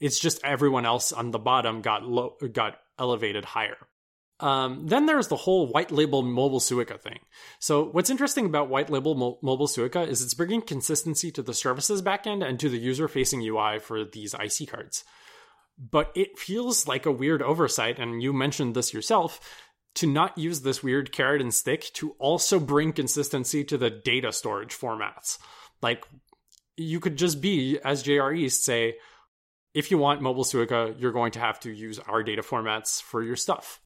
It's 0.00 0.18
just 0.18 0.44
everyone 0.44 0.86
else 0.86 1.12
on 1.12 1.30
the 1.30 1.38
bottom 1.38 1.82
got 1.82 2.02
got 2.52 2.78
elevated 2.98 3.44
higher. 3.44 3.76
Um, 4.44 4.86
then 4.88 5.06
there's 5.06 5.28
the 5.28 5.36
whole 5.36 5.68
white 5.68 5.90
label 5.90 6.20
mobile 6.20 6.60
Suica 6.60 7.00
thing. 7.00 7.20
So 7.60 7.84
what's 7.84 8.10
interesting 8.10 8.44
about 8.44 8.68
white 8.68 8.90
label 8.90 9.14
mo- 9.14 9.38
mobile 9.40 9.66
Suica 9.66 10.06
is 10.06 10.20
it's 10.20 10.34
bringing 10.34 10.60
consistency 10.60 11.30
to 11.30 11.42
the 11.42 11.54
services 11.54 12.02
backend 12.02 12.46
and 12.46 12.60
to 12.60 12.68
the 12.68 12.76
user 12.76 13.08
facing 13.08 13.40
UI 13.40 13.78
for 13.78 14.04
these 14.04 14.34
IC 14.34 14.68
cards. 14.68 15.02
But 15.78 16.12
it 16.14 16.38
feels 16.38 16.86
like 16.86 17.06
a 17.06 17.10
weird 17.10 17.40
oversight, 17.40 17.98
and 17.98 18.22
you 18.22 18.34
mentioned 18.34 18.74
this 18.74 18.92
yourself, 18.92 19.40
to 19.94 20.06
not 20.06 20.36
use 20.36 20.60
this 20.60 20.82
weird 20.82 21.10
carrot 21.10 21.40
and 21.40 21.54
stick 21.54 21.90
to 21.94 22.10
also 22.18 22.60
bring 22.60 22.92
consistency 22.92 23.64
to 23.64 23.78
the 23.78 23.88
data 23.88 24.30
storage 24.30 24.76
formats. 24.76 25.38
Like 25.80 26.04
you 26.76 27.00
could 27.00 27.16
just 27.16 27.40
be, 27.40 27.78
as 27.82 28.02
JR 28.02 28.32
East 28.32 28.62
say, 28.62 28.96
if 29.72 29.90
you 29.90 29.96
want 29.96 30.20
mobile 30.20 30.44
Suica, 30.44 30.94
you're 31.00 31.12
going 31.12 31.32
to 31.32 31.40
have 31.40 31.60
to 31.60 31.70
use 31.70 31.98
our 31.98 32.22
data 32.22 32.42
formats 32.42 33.00
for 33.00 33.22
your 33.22 33.36
stuff. 33.36 33.80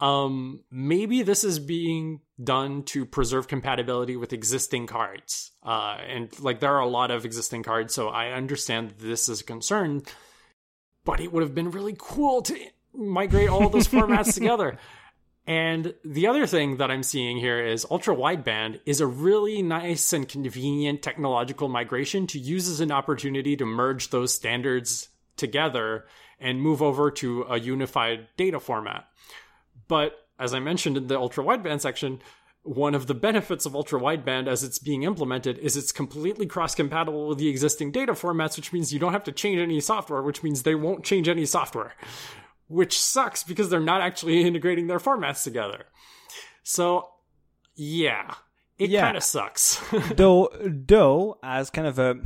Um, 0.00 0.60
maybe 0.70 1.22
this 1.22 1.44
is 1.44 1.58
being 1.58 2.20
done 2.42 2.84
to 2.84 3.04
preserve 3.04 3.48
compatibility 3.48 4.16
with 4.16 4.32
existing 4.32 4.86
cards. 4.86 5.52
Uh, 5.62 5.96
and 6.08 6.38
like 6.40 6.60
there 6.60 6.74
are 6.74 6.80
a 6.80 6.88
lot 6.88 7.10
of 7.10 7.24
existing 7.24 7.62
cards, 7.62 7.94
so 7.94 8.08
I 8.08 8.32
understand 8.32 8.94
this 8.98 9.28
is 9.28 9.40
a 9.40 9.44
concern, 9.44 10.02
but 11.04 11.20
it 11.20 11.32
would 11.32 11.42
have 11.42 11.54
been 11.54 11.70
really 11.70 11.96
cool 11.98 12.42
to 12.42 12.56
migrate 12.94 13.48
all 13.48 13.68
those 13.68 13.88
formats 13.88 14.34
together. 14.34 14.78
And 15.48 15.94
the 16.04 16.26
other 16.26 16.46
thing 16.46 16.76
that 16.76 16.90
I'm 16.90 17.02
seeing 17.02 17.38
here 17.38 17.64
is 17.64 17.86
ultra 17.90 18.14
wideband 18.14 18.80
is 18.84 19.00
a 19.00 19.06
really 19.06 19.62
nice 19.62 20.12
and 20.12 20.28
convenient 20.28 21.00
technological 21.00 21.70
migration 21.70 22.26
to 22.28 22.38
use 22.38 22.68
as 22.68 22.80
an 22.80 22.92
opportunity 22.92 23.56
to 23.56 23.64
merge 23.64 24.10
those 24.10 24.34
standards 24.34 25.08
together 25.38 26.04
and 26.40 26.60
move 26.60 26.82
over 26.82 27.10
to 27.10 27.44
a 27.48 27.58
unified 27.58 28.28
data 28.36 28.60
format. 28.60 29.06
But 29.88 30.12
as 30.38 30.54
I 30.54 30.60
mentioned 30.60 30.96
in 30.96 31.06
the 31.08 31.18
ultra 31.18 31.42
wideband 31.42 31.80
section, 31.80 32.20
one 32.62 32.94
of 32.94 33.06
the 33.06 33.14
benefits 33.14 33.66
of 33.66 33.74
ultra 33.74 33.98
wideband 33.98 34.46
as 34.46 34.62
it's 34.62 34.78
being 34.78 35.02
implemented 35.02 35.58
is 35.58 35.76
it's 35.76 35.92
completely 35.92 36.46
cross 36.46 36.74
compatible 36.74 37.28
with 37.28 37.38
the 37.38 37.48
existing 37.48 37.90
data 37.90 38.12
formats, 38.12 38.56
which 38.56 38.72
means 38.72 38.92
you 38.92 38.98
don't 38.98 39.12
have 39.12 39.24
to 39.24 39.32
change 39.32 39.58
any 39.58 39.80
software, 39.80 40.22
which 40.22 40.42
means 40.42 40.62
they 40.62 40.74
won't 40.74 41.04
change 41.04 41.28
any 41.28 41.46
software, 41.46 41.94
which 42.68 42.98
sucks 42.98 43.42
because 43.42 43.70
they're 43.70 43.80
not 43.80 44.00
actually 44.00 44.42
integrating 44.46 44.86
their 44.86 44.98
formats 44.98 45.42
together. 45.42 45.86
So, 46.62 47.08
yeah, 47.74 48.34
it 48.78 48.90
yeah. 48.90 49.02
kind 49.02 49.16
of 49.16 49.22
sucks. 49.22 49.80
though, 50.14 50.50
though, 50.60 51.38
as 51.42 51.70
kind 51.70 51.86
of 51.86 51.98
a 51.98 52.16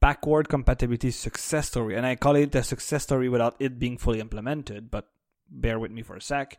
backward 0.00 0.48
compatibility 0.48 1.10
success 1.10 1.68
story, 1.68 1.96
and 1.96 2.04
I 2.04 2.16
call 2.16 2.36
it 2.36 2.54
a 2.54 2.62
success 2.62 3.02
story 3.04 3.28
without 3.28 3.56
it 3.58 3.78
being 3.78 3.98
fully 3.98 4.20
implemented, 4.20 4.90
but 4.90 5.08
bear 5.48 5.78
with 5.78 5.90
me 5.90 6.02
for 6.02 6.16
a 6.16 6.20
sec. 6.20 6.58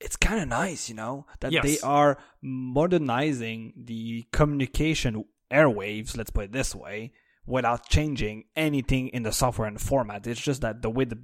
It's 0.00 0.16
kind 0.16 0.40
of 0.40 0.48
nice, 0.48 0.88
you 0.88 0.94
know, 0.94 1.26
that 1.40 1.52
yes. 1.52 1.64
they 1.64 1.78
are 1.80 2.18
modernizing 2.40 3.72
the 3.76 4.26
communication 4.32 5.24
airwaves, 5.50 6.16
let's 6.16 6.30
put 6.30 6.44
it 6.44 6.52
this 6.52 6.74
way, 6.74 7.12
without 7.46 7.88
changing 7.88 8.44
anything 8.54 9.08
in 9.08 9.22
the 9.22 9.32
software 9.32 9.66
and 9.66 9.76
the 9.76 9.84
format. 9.84 10.26
It's 10.26 10.40
just 10.40 10.60
that 10.60 10.82
the 10.82 10.90
way 10.90 11.04
the 11.04 11.18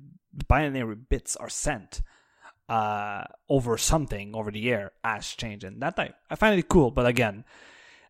binary 0.48 0.96
bits 0.96 1.36
are 1.36 1.50
sent 1.50 2.02
uh, 2.68 3.24
over 3.48 3.76
something 3.76 4.34
over 4.34 4.50
the 4.50 4.72
air 4.72 4.92
has 5.04 5.28
changed, 5.28 5.64
and 5.64 5.82
that 5.82 5.98
I, 5.98 6.14
I 6.30 6.34
find 6.36 6.58
it 6.58 6.68
cool. 6.68 6.90
But 6.90 7.06
again, 7.06 7.44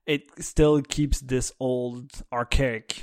it 0.06 0.24
still 0.42 0.82
keeps 0.82 1.20
this 1.20 1.52
old 1.60 2.10
archaic 2.32 3.02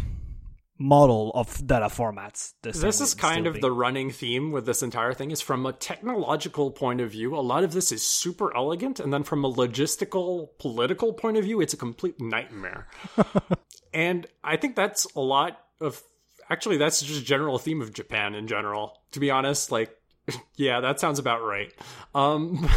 model 0.81 1.31
of 1.35 1.65
data 1.65 1.85
formats. 1.85 2.53
This 2.63 3.01
is 3.01 3.13
kind 3.13 3.45
of 3.45 3.61
the 3.61 3.71
running 3.71 4.09
theme 4.09 4.51
with 4.51 4.65
this 4.65 4.81
entire 4.81 5.13
thing 5.13 5.31
is 5.31 5.39
from 5.39 5.65
a 5.65 5.73
technological 5.73 6.71
point 6.71 7.01
of 7.01 7.11
view, 7.11 7.35
a 7.35 7.39
lot 7.39 7.63
of 7.63 7.71
this 7.71 7.91
is 7.91 8.05
super 8.05 8.55
elegant. 8.55 8.99
And 8.99 9.13
then 9.13 9.23
from 9.23 9.45
a 9.45 9.51
logistical, 9.51 10.49
political 10.57 11.13
point 11.13 11.37
of 11.37 11.43
view, 11.43 11.61
it's 11.61 11.73
a 11.73 11.77
complete 11.77 12.19
nightmare. 12.19 12.87
and 13.93 14.25
I 14.43 14.57
think 14.57 14.75
that's 14.75 15.05
a 15.15 15.21
lot 15.21 15.59
of 15.79 16.01
actually 16.49 16.77
that's 16.77 17.01
just 17.01 17.21
a 17.21 17.25
general 17.25 17.59
theme 17.59 17.81
of 17.81 17.93
Japan 17.93 18.33
in 18.33 18.47
general. 18.47 18.97
To 19.11 19.19
be 19.19 19.29
honest, 19.29 19.71
like 19.71 19.95
yeah, 20.55 20.79
that 20.79 20.99
sounds 20.99 21.19
about 21.19 21.43
right. 21.43 21.73
Um, 22.15 22.67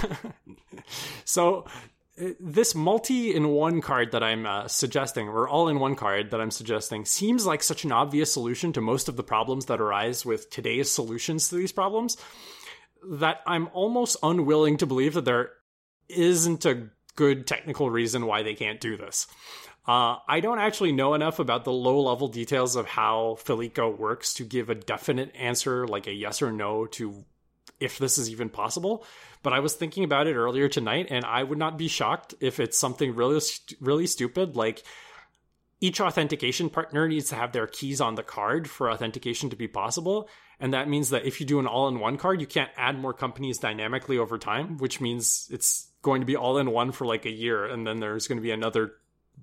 so 1.24 1.66
this 2.16 2.74
multi 2.74 3.34
in 3.34 3.48
one 3.48 3.80
card 3.80 4.12
that 4.12 4.22
I'm 4.22 4.46
uh, 4.46 4.68
suggesting, 4.68 5.28
or 5.28 5.48
all 5.48 5.68
in 5.68 5.80
one 5.80 5.96
card 5.96 6.30
that 6.30 6.40
I'm 6.40 6.50
suggesting, 6.50 7.04
seems 7.04 7.44
like 7.44 7.62
such 7.62 7.84
an 7.84 7.92
obvious 7.92 8.32
solution 8.32 8.72
to 8.74 8.80
most 8.80 9.08
of 9.08 9.16
the 9.16 9.24
problems 9.24 9.66
that 9.66 9.80
arise 9.80 10.24
with 10.24 10.50
today's 10.50 10.90
solutions 10.90 11.48
to 11.48 11.56
these 11.56 11.72
problems 11.72 12.16
that 13.10 13.40
I'm 13.46 13.68
almost 13.72 14.16
unwilling 14.22 14.78
to 14.78 14.86
believe 14.86 15.14
that 15.14 15.24
there 15.24 15.50
isn't 16.08 16.64
a 16.64 16.88
good 17.16 17.46
technical 17.46 17.90
reason 17.90 18.26
why 18.26 18.42
they 18.42 18.54
can't 18.54 18.80
do 18.80 18.96
this. 18.96 19.26
Uh, 19.86 20.16
I 20.26 20.40
don't 20.40 20.58
actually 20.58 20.92
know 20.92 21.12
enough 21.12 21.38
about 21.38 21.64
the 21.64 21.72
low 21.72 22.00
level 22.00 22.28
details 22.28 22.74
of 22.74 22.86
how 22.86 23.36
Felica 23.44 23.96
works 23.96 24.32
to 24.34 24.44
give 24.44 24.70
a 24.70 24.74
definite 24.74 25.32
answer, 25.34 25.86
like 25.86 26.06
a 26.06 26.12
yes 26.12 26.40
or 26.40 26.52
no, 26.52 26.86
to 26.86 27.24
if 27.84 27.98
this 27.98 28.18
is 28.18 28.30
even 28.30 28.48
possible. 28.48 29.04
But 29.42 29.52
I 29.52 29.60
was 29.60 29.74
thinking 29.74 30.04
about 30.04 30.26
it 30.26 30.34
earlier 30.34 30.68
tonight, 30.68 31.08
and 31.10 31.24
I 31.24 31.42
would 31.42 31.58
not 31.58 31.78
be 31.78 31.88
shocked 31.88 32.34
if 32.40 32.58
it's 32.58 32.78
something 32.78 33.14
really, 33.14 33.40
really 33.80 34.06
stupid 34.06 34.56
like 34.56 34.82
each 35.80 36.00
authentication 36.00 36.70
partner 36.70 37.06
needs 37.06 37.28
to 37.28 37.34
have 37.34 37.52
their 37.52 37.66
keys 37.66 38.00
on 38.00 38.14
the 38.14 38.22
card 38.22 38.70
for 38.70 38.90
authentication 38.90 39.50
to 39.50 39.56
be 39.56 39.68
possible. 39.68 40.30
And 40.58 40.72
that 40.72 40.88
means 40.88 41.10
that 41.10 41.26
if 41.26 41.40
you 41.40 41.46
do 41.46 41.58
an 41.58 41.66
all 41.66 41.88
in 41.88 42.00
one 42.00 42.16
card, 42.16 42.40
you 42.40 42.46
can't 42.46 42.70
add 42.76 42.98
more 42.98 43.12
companies 43.12 43.58
dynamically 43.58 44.16
over 44.16 44.38
time, 44.38 44.78
which 44.78 45.00
means 45.00 45.46
it's 45.52 45.90
going 46.00 46.22
to 46.22 46.26
be 46.26 46.36
all 46.36 46.56
in 46.56 46.70
one 46.70 46.92
for 46.92 47.04
like 47.06 47.26
a 47.26 47.30
year. 47.30 47.66
And 47.66 47.86
then 47.86 48.00
there's 48.00 48.28
going 48.28 48.38
to 48.38 48.42
be 48.42 48.50
another 48.50 48.92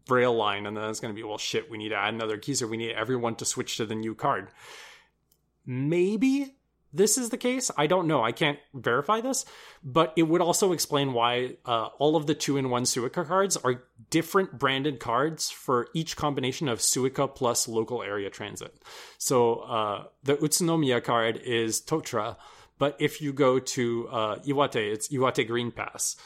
braille 0.08 0.36
line. 0.36 0.66
And 0.66 0.76
then 0.76 0.90
it's 0.90 1.00
going 1.00 1.14
to 1.14 1.16
be, 1.16 1.24
well, 1.24 1.38
shit, 1.38 1.70
we 1.70 1.78
need 1.78 1.90
to 1.90 1.98
add 1.98 2.14
another 2.14 2.38
key. 2.38 2.56
So 2.56 2.66
we 2.66 2.78
need 2.78 2.94
everyone 2.94 3.36
to 3.36 3.46
switch 3.46 3.78
to 3.78 3.86
the 3.86 3.94
new 3.94 4.16
card. 4.16 4.48
Maybe 5.64 6.56
this 6.94 7.18
is 7.18 7.30
the 7.30 7.38
case. 7.38 7.72
I 7.78 7.88
don't 7.88 8.08
know. 8.08 8.24
I 8.24 8.32
can't 8.32 8.60
verify 8.74 9.22
this, 9.22 9.46
but 9.84 10.14
it 10.16 10.24
would 10.24 10.42
also 10.42 10.74
explain 10.74 11.14
why 11.14 11.56
uh, 11.66 11.88
all 12.00 12.16
of 12.16 12.28
the 12.28 12.36
two 12.36 12.58
in 12.58 12.70
one 12.70 12.84
Suica 12.84 13.26
cards 13.26 13.58
are 13.58 13.84
different 14.10 14.60
branded 14.60 15.00
cards 15.00 15.50
for 15.50 15.88
each 15.94 16.18
combination 16.18 16.68
of 16.68 16.80
Suica 16.80 17.34
plus 17.34 17.68
local 17.68 18.04
area 18.04 18.30
transit. 18.30 18.76
So 19.18 19.56
uh, 19.60 20.04
the 20.24 20.36
Utsunomiya 20.38 21.04
card 21.04 21.38
is 21.38 21.82
Totra, 21.82 22.36
but 22.78 22.98
if 23.00 23.22
you 23.22 23.32
go 23.32 23.60
to 23.60 24.08
uh, 24.10 24.36
Iwate, 24.40 24.92
it's 24.92 25.08
Iwate 25.10 25.48
Green 25.48 25.72
Pass. 25.72 26.18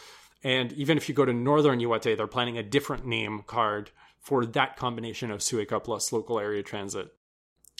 And 0.44 0.72
even 0.74 0.98
if 0.98 1.10
you 1.10 1.16
go 1.16 1.26
to 1.26 1.34
Northern 1.34 1.80
Iwate, 1.80 2.18
they're 2.18 2.28
planning 2.28 2.58
a 2.58 2.64
different 2.64 3.06
name 3.06 3.44
card 3.46 3.92
for 4.20 4.46
that 4.46 4.78
combination 4.78 5.30
of 5.30 5.42
Suica 5.42 5.84
plus 5.84 6.12
local 6.12 6.40
area 6.40 6.64
transit. 6.64 7.14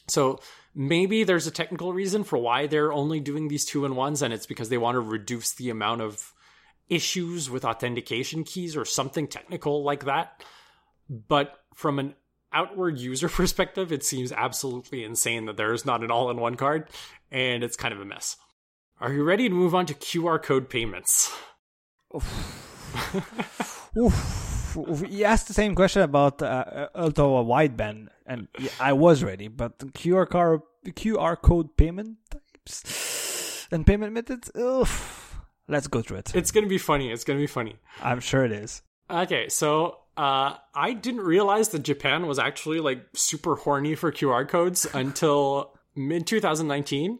So 0.08 0.40
maybe 0.76 1.24
there's 1.24 1.48
a 1.48 1.52
technical 1.52 1.94
reason 1.94 2.24
for 2.24 2.38
why 2.38 2.68
they're 2.68 2.94
only 2.94 3.20
doing 3.20 3.48
these 3.48 3.66
two 3.66 3.86
in 3.86 3.96
ones, 3.96 4.22
and 4.22 4.34
it's 4.34 4.46
because 4.46 4.70
they 4.70 4.78
want 4.78 4.96
to 4.96 5.00
reduce 5.00 5.54
the 5.54 5.70
amount 5.70 6.02
of 6.02 6.34
issues 6.90 7.50
with 7.50 7.66
authentication 7.66 8.44
keys 8.44 8.76
or 8.76 8.86
something 8.86 9.28
technical 9.28 9.84
like 9.84 10.06
that. 10.06 10.44
But 11.10 11.54
from 11.74 11.98
an 11.98 12.16
outward 12.52 13.00
user 13.00 13.30
perspective, 13.30 13.92
it 13.92 14.04
seems 14.04 14.32
absolutely 14.32 15.04
insane 15.04 15.46
that 15.46 15.58
there 15.58 15.74
is 15.74 15.86
not 15.86 16.04
an 16.04 16.12
all 16.12 16.30
in 16.30 16.38
one 16.38 16.56
card, 16.56 16.90
and 17.32 17.64
it's 17.64 17.78
kind 17.78 17.94
of 17.94 18.02
a 18.02 18.06
mess. 18.06 18.38
Are 19.00 19.12
you 19.12 19.24
ready 19.24 19.50
to 19.50 19.56
move 19.56 19.76
on 19.76 19.86
to 19.88 19.94
QR 19.94 20.42
code 20.42 20.70
payments? 20.70 21.34
Oof. 22.14 23.92
Oof 23.98 24.55
you 25.10 25.26
asked 25.26 25.48
the 25.48 25.54
same 25.54 25.76
question 25.76 26.02
about 26.02 26.42
uh, 26.42 26.88
Ultra 26.96 27.26
wideband, 27.26 28.10
and 28.26 28.48
yeah, 28.60 28.70
I 28.80 28.94
was 28.94 29.24
ready, 29.24 29.48
but 29.48 29.78
QR 29.94 30.30
code 30.30 30.62
QR 30.86 31.42
code 31.42 31.76
payment 31.78 32.18
types 32.30 33.68
and 33.72 33.86
payment 33.86 34.14
methods. 34.14 34.52
Ugh. 34.56 34.88
Let's 35.68 35.88
go 35.88 36.02
through 36.02 36.18
it. 36.18 36.36
It's 36.36 36.52
gonna 36.52 36.68
be 36.68 36.78
funny. 36.78 37.12
It's 37.12 37.24
gonna 37.24 37.40
be 37.40 37.48
funny. 37.48 37.78
I'm 38.02 38.20
sure 38.20 38.46
it 38.46 38.52
is. 38.52 38.84
Okay, 39.10 39.50
so 39.50 39.98
uh, 40.18 40.56
I 40.74 40.94
didn't 40.94 41.22
realize 41.22 41.70
that 41.70 41.80
Japan 41.80 42.28
was 42.28 42.40
actually 42.40 42.80
like 42.80 43.04
super 43.14 43.56
horny 43.56 43.96
for 43.96 44.12
QR 44.12 44.48
codes 44.48 44.88
until 44.94 45.78
mid 45.96 46.28
2019 46.28 47.20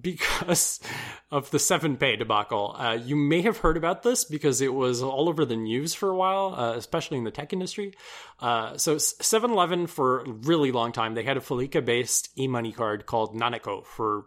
because 0.00 0.80
of 1.30 1.50
the 1.50 1.58
7pay 1.58 2.18
debacle. 2.18 2.74
Uh, 2.78 2.98
you 3.02 3.16
may 3.16 3.42
have 3.42 3.58
heard 3.58 3.76
about 3.76 4.02
this 4.02 4.24
because 4.24 4.60
it 4.60 4.72
was 4.72 5.02
all 5.02 5.28
over 5.28 5.44
the 5.44 5.56
news 5.56 5.94
for 5.94 6.10
a 6.10 6.16
while, 6.16 6.54
uh, 6.54 6.74
especially 6.74 7.18
in 7.18 7.24
the 7.24 7.30
tech 7.30 7.52
industry. 7.52 7.94
Uh, 8.40 8.76
so 8.76 8.96
7-Eleven 8.96 9.86
for 9.86 10.20
a 10.20 10.30
really 10.30 10.72
long 10.72 10.92
time, 10.92 11.14
they 11.14 11.24
had 11.24 11.36
a 11.36 11.40
Felica 11.40 11.84
based 11.84 12.30
e-money 12.38 12.72
card 12.72 13.06
called 13.06 13.34
nanaco 13.34 13.84
for, 13.84 14.26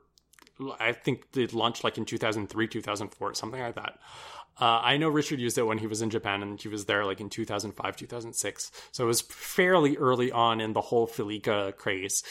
I 0.79 0.91
think 0.91 1.25
it 1.35 1.53
launched 1.53 1.83
like 1.83 1.97
in 1.97 2.05
2003, 2.05 2.67
2004, 2.67 3.33
something 3.33 3.61
like 3.61 3.75
that. 3.75 3.99
Uh, 4.59 4.81
I 4.83 4.97
know 4.97 5.09
Richard 5.09 5.39
used 5.39 5.57
it 5.59 5.67
when 5.67 5.77
he 5.77 5.85
was 5.85 6.01
in 6.01 6.09
Japan 6.09 6.41
and 6.41 6.59
he 6.59 6.67
was 6.67 6.85
there 6.85 7.05
like 7.05 7.21
in 7.21 7.29
2005, 7.29 7.95
2006. 7.95 8.71
So 8.91 9.03
it 9.03 9.07
was 9.07 9.21
fairly 9.21 9.97
early 9.97 10.31
on 10.31 10.59
in 10.59 10.73
the 10.73 10.81
whole 10.81 11.07
Felica 11.07 11.75
craze. 11.77 12.23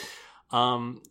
Um, 0.51 1.03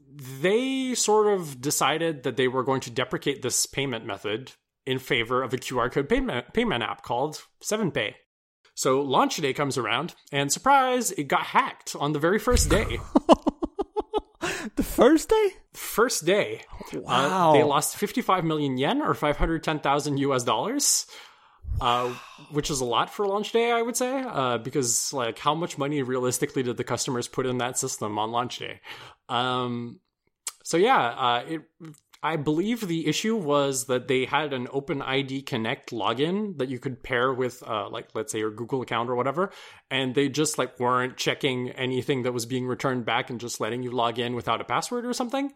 they 0.41 0.95
sort 0.95 1.27
of 1.27 1.61
decided 1.61 2.23
that 2.23 2.37
they 2.37 2.47
were 2.47 2.63
going 2.63 2.81
to 2.81 2.91
deprecate 2.91 3.41
this 3.41 3.65
payment 3.65 4.05
method 4.05 4.53
in 4.85 4.99
favor 4.99 5.43
of 5.43 5.53
a 5.53 5.57
QR 5.57 5.91
code 5.91 6.07
payment, 6.07 6.53
payment 6.53 6.83
app 6.83 7.01
called 7.03 7.41
7Pay. 7.63 8.13
So 8.75 9.01
launch 9.01 9.37
day 9.37 9.53
comes 9.53 9.77
around, 9.77 10.15
and 10.31 10.51
surprise, 10.51 11.11
it 11.11 11.27
got 11.27 11.43
hacked 11.43 11.95
on 11.97 12.11
the 12.11 12.19
very 12.19 12.39
first 12.39 12.69
day. 12.69 12.99
the 14.75 14.83
first 14.83 15.29
day? 15.29 15.49
First 15.73 16.25
day. 16.25 16.61
Wow. 16.93 17.51
Uh, 17.51 17.53
they 17.53 17.63
lost 17.63 17.95
55 17.95 18.43
million 18.43 18.77
yen 18.77 19.01
or 19.01 19.13
510,000 19.13 20.17
US 20.17 20.43
dollars. 20.43 21.07
Uh, 21.81 22.13
which 22.51 22.69
is 22.71 22.79
a 22.79 22.85
lot 22.85 23.09
for 23.09 23.27
launch 23.27 23.51
day, 23.51 23.71
I 23.71 23.81
would 23.81 23.97
say, 23.97 24.23
uh, 24.25 24.57
because 24.57 25.11
like 25.11 25.37
how 25.39 25.53
much 25.53 25.77
money 25.77 26.01
realistically 26.03 26.63
did 26.63 26.77
the 26.77 26.83
customers 26.85 27.27
put 27.27 27.45
in 27.45 27.57
that 27.57 27.77
system 27.77 28.17
on 28.17 28.31
launch 28.31 28.59
day? 28.59 28.79
Um, 29.29 29.99
so 30.63 30.77
yeah, 30.77 31.01
uh, 31.09 31.43
it 31.47 31.61
I 32.23 32.37
believe 32.37 32.87
the 32.87 33.05
issue 33.07 33.35
was 33.35 33.85
that 33.85 34.07
they 34.07 34.25
had 34.25 34.51
an 34.53 34.65
OpenID 34.67 35.45
Connect 35.45 35.91
login 35.91 36.57
that 36.57 36.69
you 36.69 36.79
could 36.79 37.03
pair 37.03 37.31
with, 37.31 37.61
uh, 37.61 37.87
like, 37.89 38.07
let's 38.15 38.31
say 38.31 38.39
your 38.39 38.49
Google 38.49 38.81
account 38.81 39.09
or 39.11 39.15
whatever, 39.15 39.51
and 39.91 40.15
they 40.15 40.27
just 40.29 40.57
like 40.57 40.79
weren't 40.79 41.17
checking 41.17 41.69
anything 41.71 42.23
that 42.23 42.31
was 42.31 42.47
being 42.47 42.65
returned 42.65 43.05
back 43.05 43.29
and 43.29 43.39
just 43.39 43.59
letting 43.59 43.83
you 43.83 43.91
log 43.91 44.17
in 44.17 44.33
without 44.33 44.59
a 44.61 44.63
password 44.63 45.05
or 45.05 45.13
something, 45.13 45.51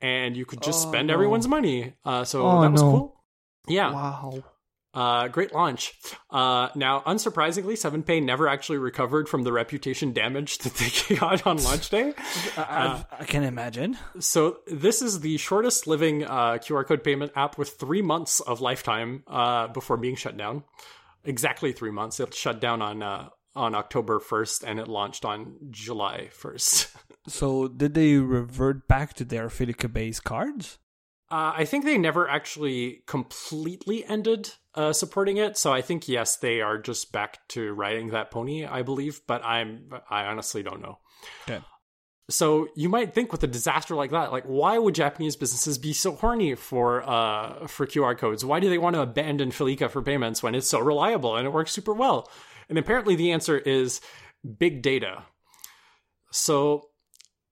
and 0.00 0.36
you 0.36 0.46
could 0.46 0.62
just 0.62 0.86
Oh, 0.86 0.90
spend 0.90 1.08
no. 1.08 1.14
everyone's 1.14 1.46
money. 1.46 1.94
Uh, 2.04 2.24
so 2.24 2.44
Oh, 2.44 2.62
that 2.62 2.72
was 2.72 2.82
no. 2.82 2.90
cool. 2.90 3.24
Yeah. 3.68 3.92
Wow. 3.92 4.42
Uh, 4.92 5.28
great 5.28 5.54
launch. 5.54 5.94
Uh, 6.30 6.68
now, 6.74 7.00
unsurprisingly, 7.06 7.74
7Pay 7.74 8.22
never 8.24 8.48
actually 8.48 8.78
recovered 8.78 9.28
from 9.28 9.44
the 9.44 9.52
reputation 9.52 10.12
damage 10.12 10.58
that 10.58 10.74
they 10.74 11.16
got 11.16 11.46
on 11.46 11.62
launch 11.62 11.90
day. 11.90 12.12
I, 12.56 13.04
I 13.18 13.24
can 13.24 13.44
imagine. 13.44 13.96
So 14.18 14.58
this 14.66 15.00
is 15.00 15.20
the 15.20 15.36
shortest 15.36 15.86
living 15.86 16.24
uh, 16.24 16.58
QR 16.58 16.86
code 16.86 17.04
payment 17.04 17.32
app 17.36 17.56
with 17.56 17.70
three 17.70 18.02
months 18.02 18.40
of 18.40 18.60
lifetime 18.60 19.22
uh, 19.28 19.68
before 19.68 19.96
being 19.96 20.16
shut 20.16 20.36
down. 20.36 20.64
Exactly 21.24 21.72
three 21.72 21.92
months. 21.92 22.18
It 22.18 22.34
shut 22.34 22.60
down 22.60 22.82
on 22.82 23.02
uh, 23.02 23.28
on 23.54 23.74
October 23.74 24.20
first, 24.20 24.62
and 24.64 24.78
it 24.78 24.88
launched 24.88 25.24
on 25.24 25.56
July 25.70 26.28
first. 26.32 26.88
So, 27.28 27.68
did 27.68 27.92
they 27.92 28.16
revert 28.16 28.88
back 28.88 29.12
to 29.14 29.26
their 29.26 29.48
Felica 29.48 29.92
based 29.92 30.24
cards? 30.24 30.78
Uh, 31.30 31.52
I 31.56 31.64
think 31.64 31.84
they 31.84 31.96
never 31.96 32.28
actually 32.28 33.02
completely 33.06 34.04
ended 34.04 34.50
uh, 34.74 34.92
supporting 34.92 35.36
it. 35.36 35.56
So 35.56 35.72
I 35.72 35.80
think 35.80 36.08
yes, 36.08 36.36
they 36.36 36.60
are 36.60 36.76
just 36.76 37.12
back 37.12 37.46
to 37.50 37.72
riding 37.72 38.08
that 38.08 38.30
pony. 38.30 38.66
I 38.66 38.82
believe, 38.82 39.20
but 39.26 39.44
I'm 39.44 39.90
I 40.08 40.24
honestly 40.24 40.62
don't 40.62 40.82
know. 40.82 40.98
Okay. 41.48 41.62
So 42.28 42.68
you 42.76 42.88
might 42.88 43.12
think 43.12 43.32
with 43.32 43.42
a 43.42 43.48
disaster 43.48 43.94
like 43.94 44.10
that, 44.10 44.32
like 44.32 44.44
why 44.44 44.78
would 44.78 44.94
Japanese 44.94 45.36
businesses 45.36 45.78
be 45.78 45.92
so 45.92 46.16
horny 46.16 46.54
for 46.56 47.08
uh 47.08 47.66
for 47.68 47.86
QR 47.86 48.18
codes? 48.18 48.44
Why 48.44 48.58
do 48.58 48.68
they 48.68 48.78
want 48.78 48.94
to 48.94 49.02
abandon 49.02 49.50
Felica 49.50 49.88
for 49.88 50.02
payments 50.02 50.42
when 50.42 50.54
it's 50.54 50.68
so 50.68 50.80
reliable 50.80 51.36
and 51.36 51.46
it 51.46 51.52
works 51.52 51.72
super 51.72 51.92
well? 51.92 52.28
And 52.68 52.78
apparently 52.78 53.16
the 53.16 53.32
answer 53.32 53.58
is 53.58 54.00
big 54.58 54.82
data. 54.82 55.24
So 56.32 56.89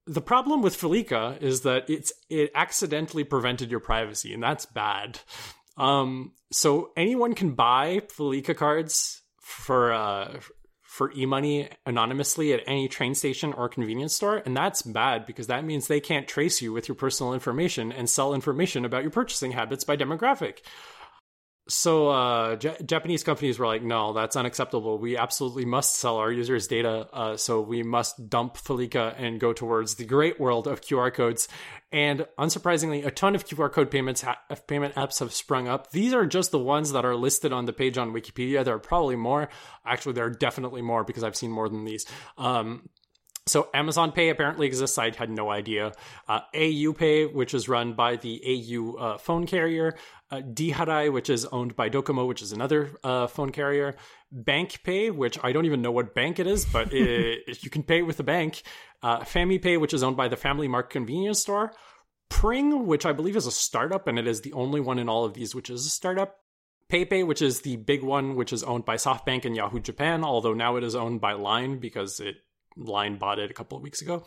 the 0.09 0.23
problem 0.23 0.63
with 0.63 0.77
Felica 0.77 1.41
is 1.43 1.61
that 1.61 1.89
it's 1.89 2.13
it 2.31 2.51
accidentally 2.55 3.25
prevented 3.25 3.71
your 3.71 3.81
privacy, 3.81 4.33
and 4.33 4.43
that's 4.43 4.67
bad. 4.67 5.21
Um, 5.77 6.33
so 6.51 6.91
anyone 6.97 7.35
can 7.35 7.53
buy 7.53 8.01
Felica 8.09 8.57
cards 8.57 9.23
for 9.39 9.93
uh, 9.93 10.41
for 10.83 11.13
e-money 11.13 11.69
anonymously 11.87 12.53
at 12.53 12.63
any 12.67 12.89
train 12.89 13.15
station 13.15 13.53
or 13.53 13.69
convenience 13.69 14.15
store, 14.15 14.43
and 14.45 14.57
that's 14.57 14.83
bad 14.83 15.27
because 15.27 15.47
that 15.47 15.65
means 15.65 15.87
they 15.87 16.01
can't 16.01 16.27
trace 16.27 16.63
you 16.63 16.73
with 16.73 16.89
your 16.89 16.95
personal 16.95 17.35
information 17.35 17.93
and 17.93 18.09
sell 18.09 18.35
information 18.35 18.85
about 18.85 19.03
your 19.03 19.11
purchasing 19.11 19.53
habits 19.53 19.85
by 19.85 19.97
demographic. 19.97 20.59
So 21.69 22.09
uh, 22.09 22.57
J- 22.57 22.77
Japanese 22.85 23.23
companies 23.23 23.59
were 23.59 23.67
like, 23.67 23.83
no, 23.83 24.15
that's 24.15 24.37
unacceptable. 24.37 24.97
We 24.99 25.19
absolutely 25.19 25.67
must 25.67 25.97
sell 25.97 26.17
our 26.17 26.33
users' 26.33 26.67
data. 26.67 27.07
Uh, 27.13 27.37
so 27.37 27.61
we 27.61 27.83
must 27.83 28.31
dump 28.31 28.57
Felica 28.57 29.15
and 29.19 29.39
go 29.39 29.53
towards 29.53 29.97
the 29.97 30.07
great 30.07 30.41
world 30.41 30.67
of 30.67 30.81
QR 30.81 31.13
codes. 31.13 31.47
And 31.93 32.27
unsurprisingly, 32.39 33.05
a 33.05 33.11
ton 33.11 33.35
of 33.35 33.47
QR 33.47 33.71
code 33.71 33.91
payments 33.91 34.23
ha- 34.23 34.41
payment 34.67 34.95
apps 34.95 35.21
have 35.21 35.33
sprung 35.35 35.69
up. 35.69 35.91
These 35.91 36.15
are 36.15 36.25
just 36.25 36.53
the 36.53 36.59
ones 36.59 36.93
that 36.93 37.05
are 37.05 37.15
listed 37.15 37.53
on 37.53 37.67
the 37.67 37.73
page 37.75 37.99
on 37.99 38.13
Wikipedia. 38.13 38.65
There 38.65 38.75
are 38.75 38.79
probably 38.79 39.17
more. 39.17 39.51
Actually, 39.85 40.15
there 40.15 40.25
are 40.25 40.31
definitely 40.31 40.81
more 40.81 41.05
because 41.05 41.23
I've 41.23 41.37
seen 41.37 41.51
more 41.51 41.69
than 41.69 41.85
these. 41.85 42.07
Um, 42.39 42.89
so 43.49 43.69
Amazon 43.75 44.13
Pay 44.13 44.29
apparently 44.29 44.67
exists. 44.67 44.99
I 44.99 45.11
had 45.11 45.31
no 45.31 45.51
idea. 45.51 45.93
Uh, 46.29 46.41
AU 46.55 46.93
Pay, 46.93 47.27
which 47.27 47.55
is 47.55 47.69
run 47.69 47.95
by 47.95 48.17
the 48.17 48.43
AU 48.47 48.97
uh, 48.97 49.19
phone 49.19 49.47
carrier. 49.47 49.97
Uh, 50.31 50.41
Diharai, 50.41 51.11
which 51.11 51.31
is 51.31 51.47
owned 51.47 51.75
by 51.75 51.89
Docomo, 51.89 52.29
which 52.29 52.43
is 52.43 52.53
another 52.53 52.91
uh, 53.03 53.27
phone 53.27 53.51
carrier. 53.51 53.97
Bank 54.31 54.81
Pay, 54.85 55.11
which 55.11 55.39
I 55.43 55.53
don't 55.53 55.65
even 55.65 55.81
know 55.81 55.91
what 55.91 56.15
bank 56.15 56.39
it 56.39 56.47
is, 56.47 56.67
but 56.67 56.93
it, 56.93 57.63
you 57.63 57.71
can 57.71 57.83
pay 57.83 58.03
with 58.03 58.21
a 58.21 58.25
bank. 58.25 58.63
Uh, 59.03 59.25
Family 59.25 59.59
Pay, 59.59 59.79
which 59.79 59.95
is 59.95 60.03
owned 60.03 60.17
by 60.17 60.29
the 60.29 60.37
Family 60.37 60.69
Mart 60.69 60.91
convenience 60.91 61.41
store. 61.41 61.73
Pring, 62.29 62.87
which 62.87 63.07
I 63.07 63.13
believe 63.13 63.37
is 63.37 63.47
a 63.47 63.51
startup, 63.51 64.07
and 64.07 64.19
it 64.19 64.27
is 64.27 64.43
the 64.43 64.53
only 64.53 64.81
one 64.81 64.99
in 64.99 65.09
all 65.09 65.25
of 65.25 65.33
these 65.33 65.55
which 65.55 65.71
is 65.71 65.87
a 65.87 65.91
startup. 65.91 66.37
PayPay, 66.91 67.27
which 67.27 67.43
is 67.43 67.61
the 67.63 67.77
big 67.77 68.03
one, 68.03 68.35
which 68.35 68.53
is 68.53 68.63
owned 68.63 68.85
by 68.85 68.97
SoftBank 68.97 69.45
and 69.45 69.55
Yahoo 69.55 69.81
Japan, 69.81 70.25
although 70.25 70.55
now 70.55 70.77
it 70.77 70.85
is 70.85 70.95
owned 70.95 71.21
by 71.21 71.35
Line 71.35 71.79
because 71.79 72.19
it 72.19 72.37
Line 72.79 73.17
bought 73.17 73.39
it 73.39 73.51
a 73.51 73.55
couple 73.55 73.77
of 73.77 73.83
weeks 73.83 74.01
ago. 74.01 74.25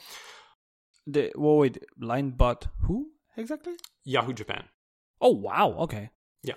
The, 1.07 1.31
whoa, 1.35 1.57
wait, 1.57 1.83
line 1.99 2.31
bot 2.31 2.67
who 2.81 3.11
exactly? 3.37 3.73
Yahoo 4.03 4.33
Japan. 4.33 4.65
Oh, 5.19 5.31
wow. 5.31 5.75
Okay. 5.79 6.09
Yeah. 6.43 6.55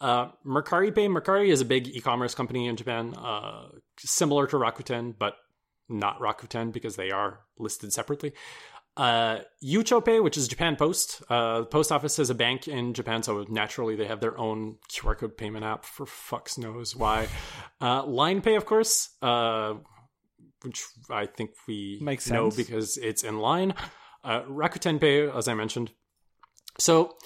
Uh, 0.00 0.30
Mercari 0.46 0.94
Pay. 0.94 1.08
Mercari 1.08 1.48
is 1.48 1.60
a 1.60 1.64
big 1.64 1.88
e-commerce 1.88 2.34
company 2.34 2.66
in 2.66 2.76
Japan, 2.76 3.14
uh, 3.14 3.68
similar 3.98 4.46
to 4.48 4.56
Rakuten, 4.56 5.14
but 5.18 5.34
not 5.88 6.18
Rakuten 6.20 6.72
because 6.72 6.96
they 6.96 7.10
are 7.10 7.40
listed 7.58 7.92
separately. 7.92 8.32
Uh, 8.96 9.40
Yucho 9.62 10.04
Pay, 10.04 10.20
which 10.20 10.36
is 10.36 10.46
Japan 10.46 10.76
Post. 10.76 11.22
Uh, 11.28 11.60
the 11.60 11.66
post 11.66 11.90
office 11.90 12.18
is 12.18 12.30
a 12.30 12.34
bank 12.34 12.68
in 12.68 12.94
Japan, 12.94 13.22
so 13.22 13.44
naturally 13.48 13.96
they 13.96 14.06
have 14.06 14.20
their 14.20 14.38
own 14.38 14.76
QR 14.88 15.18
code 15.18 15.36
payment 15.36 15.64
app. 15.64 15.84
For 15.84 16.06
fucks 16.06 16.56
knows 16.56 16.94
why. 16.94 17.26
Uh, 17.80 18.04
Line 18.06 18.40
Pay, 18.40 18.54
of 18.54 18.66
course, 18.66 19.10
uh, 19.20 19.74
which 20.64 20.84
I 21.10 21.26
think 21.26 21.50
we 21.68 21.98
Makes 22.02 22.30
know 22.30 22.50
sense. 22.50 22.66
because 22.68 22.96
it's 22.96 23.22
in 23.22 23.38
line. 23.38 23.74
Uh, 24.22 24.42
Rakuten 24.42 25.00
Pay, 25.00 25.28
as 25.28 25.48
I 25.48 25.54
mentioned. 25.54 25.92
So 26.78 27.16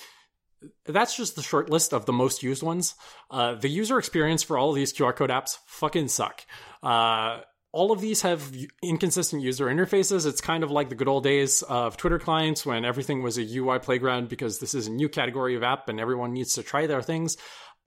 that's 0.86 1.16
just 1.16 1.36
the 1.36 1.43
short 1.43 1.70
list 1.70 1.93
of 1.95 2.07
the 2.07 2.12
most 2.12 2.43
used 2.43 2.62
ones. 2.62 2.95
Uh, 3.30 3.55
the 3.55 3.68
user 3.68 3.99
experience 3.99 4.43
for 4.43 4.59
all 4.59 4.70
of 4.70 4.76
these 4.76 4.93
QR 4.93 5.14
code 5.14 5.30
apps 5.30 5.59
fucking 5.66 6.09
suck. 6.09 6.45
Uh, 6.82 7.41
all 7.70 7.93
of 7.93 8.01
these 8.01 8.22
have 8.22 8.51
inconsistent 8.82 9.43
user 9.43 9.66
interfaces. 9.66 10.26
It's 10.26 10.41
kind 10.41 10.64
of 10.64 10.70
like 10.70 10.89
the 10.89 10.95
good 10.95 11.07
old 11.07 11.22
days 11.22 11.62
of 11.62 11.97
Twitter 11.97 12.18
clients 12.18 12.64
when 12.64 12.84
everything 12.84 13.22
was 13.22 13.39
a 13.39 13.43
UI 13.57 13.78
playground 13.78 14.28
because 14.28 14.59
this 14.59 14.74
is 14.74 14.86
a 14.86 14.91
new 14.91 15.09
category 15.09 15.55
of 15.55 15.62
app 15.62 15.89
and 15.89 16.01
everyone 16.01 16.32
needs 16.32 16.55
to 16.55 16.62
try 16.62 16.86
their 16.86 17.03
things. 17.03 17.36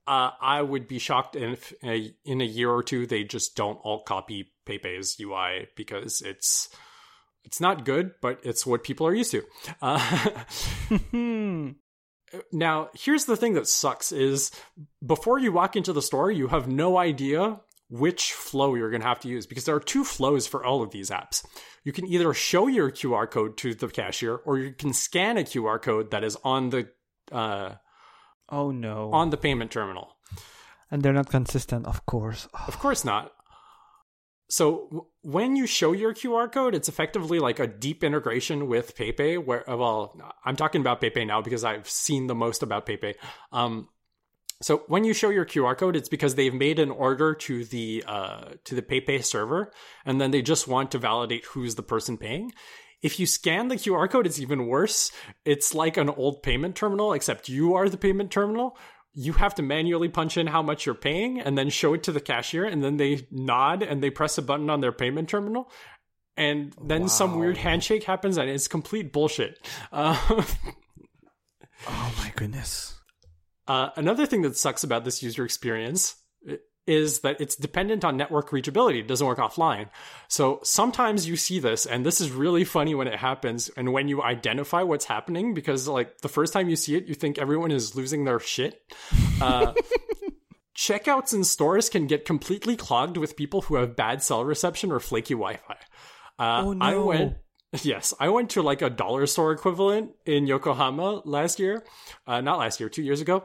Uh, 0.06 0.30
I 0.40 0.62
would 0.62 0.88
be 0.88 0.98
shocked 0.98 1.36
if 1.36 1.72
in 1.82 2.40
a 2.40 2.44
year 2.44 2.70
or 2.70 2.82
two 2.82 3.06
they 3.06 3.24
just 3.24 3.54
don't 3.54 3.78
all 3.82 4.02
copy 4.02 4.52
PayPay's 4.66 5.16
UI 5.20 5.68
because 5.76 6.22
it's 6.22 6.68
it's 7.44 7.60
not 7.60 7.84
good, 7.84 8.12
but 8.20 8.40
it's 8.42 8.66
what 8.66 8.84
people 8.84 9.06
are 9.06 9.14
used 9.14 9.32
to. 9.32 9.42
Uh. 9.80 11.70
Now, 12.50 12.88
here's 12.94 13.26
the 13.26 13.36
thing 13.36 13.54
that 13.54 13.68
sucks 13.68 14.12
is 14.12 14.50
before 15.04 15.38
you 15.38 15.52
walk 15.52 15.76
into 15.76 15.92
the 15.92 16.02
store, 16.02 16.30
you 16.30 16.48
have 16.48 16.68
no 16.68 16.96
idea 16.96 17.60
which 17.90 18.32
flow 18.32 18.74
you're 18.74 18.90
going 18.90 19.02
to 19.02 19.06
have 19.06 19.20
to 19.20 19.28
use 19.28 19.46
because 19.46 19.66
there 19.66 19.74
are 19.74 19.80
two 19.80 20.02
flows 20.02 20.46
for 20.46 20.64
all 20.64 20.82
of 20.82 20.90
these 20.90 21.10
apps. 21.10 21.44
You 21.84 21.92
can 21.92 22.06
either 22.06 22.32
show 22.32 22.68
your 22.68 22.90
QR 22.90 23.30
code 23.30 23.58
to 23.58 23.74
the 23.74 23.88
cashier 23.88 24.36
or 24.36 24.58
you 24.58 24.72
can 24.72 24.94
scan 24.94 25.36
a 25.36 25.42
QR 25.42 25.80
code 25.80 26.10
that 26.12 26.24
is 26.24 26.38
on 26.42 26.70
the 26.70 26.88
uh, 27.30 27.74
Oh, 28.52 28.70
no. 28.70 29.10
on 29.12 29.30
the 29.30 29.36
payment 29.36 29.70
terminal. 29.72 30.14
and 30.90 31.02
they're 31.02 31.12
not 31.12 31.30
consistent, 31.30 31.86
of 31.86 32.06
course. 32.06 32.46
Of 32.68 32.78
course 32.78 33.04
not. 33.04 33.32
So 34.48 35.06
when 35.22 35.56
you 35.56 35.66
show 35.66 35.92
your 35.92 36.12
QR 36.12 36.52
code, 36.52 36.74
it's 36.74 36.88
effectively 36.90 37.38
like 37.38 37.58
a 37.58 37.66
deep 37.66 38.04
integration 38.04 38.66
with 38.68 38.94
PayPay. 38.94 39.42
Where 39.42 39.68
uh, 39.68 39.78
well, 39.78 40.14
I'm 40.44 40.56
talking 40.56 40.82
about 40.82 41.00
PayPay 41.00 41.26
now 41.26 41.40
because 41.40 41.64
I've 41.64 41.88
seen 41.88 42.26
the 42.26 42.34
most 42.34 42.62
about 42.62 42.84
PayPay. 42.84 43.14
Um, 43.50 43.88
so 44.60 44.82
when 44.88 45.04
you 45.04 45.14
show 45.14 45.30
your 45.30 45.46
QR 45.46 45.76
code, 45.76 45.96
it's 45.96 46.10
because 46.10 46.34
they've 46.34 46.52
made 46.52 46.78
an 46.78 46.90
order 46.90 47.34
to 47.34 47.64
the 47.64 48.04
uh, 48.06 48.50
to 48.64 48.74
the 48.74 48.82
PayPay 48.82 49.24
server, 49.24 49.72
and 50.04 50.20
then 50.20 50.32
they 50.32 50.42
just 50.42 50.68
want 50.68 50.90
to 50.90 50.98
validate 50.98 51.46
who's 51.46 51.74
the 51.74 51.82
person 51.82 52.18
paying. 52.18 52.52
If 53.02 53.18
you 53.18 53.26
scan 53.26 53.68
the 53.68 53.74
QR 53.76 54.08
code, 54.08 54.26
it's 54.26 54.38
even 54.38 54.66
worse. 54.68 55.10
It's 55.44 55.74
like 55.74 55.96
an 55.96 56.08
old 56.08 56.42
payment 56.42 56.76
terminal, 56.76 57.12
except 57.12 57.48
you 57.48 57.74
are 57.74 57.88
the 57.88 57.96
payment 57.96 58.30
terminal. 58.30 58.78
You 59.12 59.34
have 59.34 59.54
to 59.56 59.62
manually 59.62 60.08
punch 60.08 60.36
in 60.36 60.46
how 60.46 60.62
much 60.62 60.86
you're 60.86 60.94
paying 60.94 61.40
and 61.40 61.58
then 61.58 61.68
show 61.68 61.92
it 61.94 62.04
to 62.04 62.12
the 62.12 62.20
cashier, 62.20 62.64
and 62.64 62.82
then 62.82 62.96
they 62.96 63.26
nod 63.30 63.82
and 63.82 64.02
they 64.02 64.10
press 64.10 64.38
a 64.38 64.42
button 64.42 64.70
on 64.70 64.80
their 64.80 64.92
payment 64.92 65.28
terminal. 65.28 65.70
and 66.36 66.74
then 66.82 67.08
some 67.08 67.38
weird 67.38 67.58
handshake 67.58 68.04
happens 68.04 68.38
and 68.38 68.48
it's 68.48 68.68
complete 68.68 69.12
bullshit. 69.12 69.58
Uh, 69.92 70.16
oh 71.88 72.14
my 72.18 72.32
goodness. 72.36 72.98
Uh, 73.66 73.90
another 73.96 74.24
thing 74.24 74.42
that 74.42 74.56
sucks 74.56 74.84
about 74.84 75.04
this 75.04 75.22
user 75.22 75.44
experience 75.44 76.14
is 76.86 77.20
that 77.20 77.40
it's 77.40 77.54
dependent 77.54 78.04
on 78.04 78.16
network 78.16 78.50
reachability. 78.50 78.98
It 79.00 79.06
doesn't 79.08 79.26
work 79.26 79.38
offline. 79.38 79.88
So 80.28 80.60
sometimes 80.64 81.28
you 81.28 81.36
see 81.36 81.58
this, 81.60 81.86
and 81.86 82.04
this 82.04 82.20
is 82.20 82.30
really 82.30 82.64
funny 82.64 82.94
when 82.94 83.06
it 83.06 83.18
happens 83.18 83.68
and 83.76 83.92
when 83.92 84.08
you 84.08 84.22
identify 84.22 84.82
what's 84.82 85.04
happening, 85.04 85.54
because 85.54 85.86
like 85.86 86.18
the 86.22 86.28
first 86.28 86.52
time 86.52 86.68
you 86.68 86.76
see 86.76 86.96
it, 86.96 87.06
you 87.06 87.14
think 87.14 87.38
everyone 87.38 87.70
is 87.70 87.94
losing 87.94 88.24
their 88.24 88.40
shit. 88.40 88.82
Uh, 89.40 89.74
checkouts 90.76 91.32
in 91.34 91.44
stores 91.44 91.88
can 91.88 92.06
get 92.06 92.24
completely 92.24 92.76
clogged 92.76 93.16
with 93.16 93.36
people 93.36 93.62
who 93.62 93.76
have 93.76 93.94
bad 93.94 94.22
cell 94.22 94.44
reception 94.44 94.90
or 94.90 94.98
flaky 95.00 95.34
Wi-Fi. 95.34 95.76
Uh, 96.38 96.62
Oh, 96.64 96.72
no. 96.72 96.84
I 96.84 96.96
went. 96.96 97.36
Yes, 97.82 98.12
I 98.20 98.28
went 98.28 98.50
to 98.50 98.60
like 98.60 98.82
a 98.82 98.90
dollar 98.90 99.24
store 99.26 99.50
equivalent 99.52 100.10
in 100.26 100.46
Yokohama 100.46 101.22
last 101.24 101.58
year. 101.58 101.82
Uh, 102.26 102.42
not 102.42 102.58
last 102.58 102.80
year, 102.80 102.90
two 102.90 103.02
years 103.02 103.22
ago. 103.22 103.44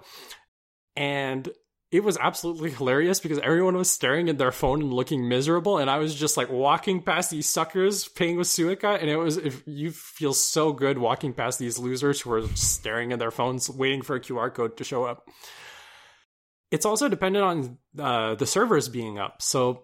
And 0.97 1.47
it 1.91 2.03
was 2.03 2.17
absolutely 2.17 2.69
hilarious 2.71 3.19
because 3.21 3.39
everyone 3.39 3.77
was 3.77 3.89
staring 3.89 4.27
at 4.29 4.37
their 4.37 4.51
phone 4.51 4.81
and 4.81 4.91
looking 4.93 5.29
miserable. 5.29 5.77
And 5.77 5.89
I 5.89 5.97
was 5.99 6.13
just 6.13 6.35
like 6.35 6.49
walking 6.49 7.01
past 7.01 7.31
these 7.31 7.47
suckers 7.47 8.07
paying 8.09 8.35
with 8.37 8.47
Suica. 8.47 8.99
And 8.99 9.09
it 9.09 9.15
was, 9.15 9.37
if 9.37 9.63
you 9.65 9.91
feel 9.91 10.33
so 10.33 10.73
good 10.73 10.97
walking 10.97 11.33
past 11.33 11.59
these 11.59 11.79
losers 11.79 12.19
who 12.19 12.33
are 12.33 12.45
staring 12.55 13.13
at 13.13 13.19
their 13.19 13.31
phones, 13.31 13.69
waiting 13.69 14.01
for 14.01 14.15
a 14.17 14.19
QR 14.19 14.53
code 14.53 14.75
to 14.77 14.83
show 14.83 15.05
up. 15.05 15.27
It's 16.71 16.85
also 16.85 17.07
dependent 17.07 17.45
on 17.45 17.77
uh, 17.97 18.35
the 18.35 18.45
servers 18.45 18.89
being 18.89 19.17
up. 19.17 19.41
So 19.41 19.83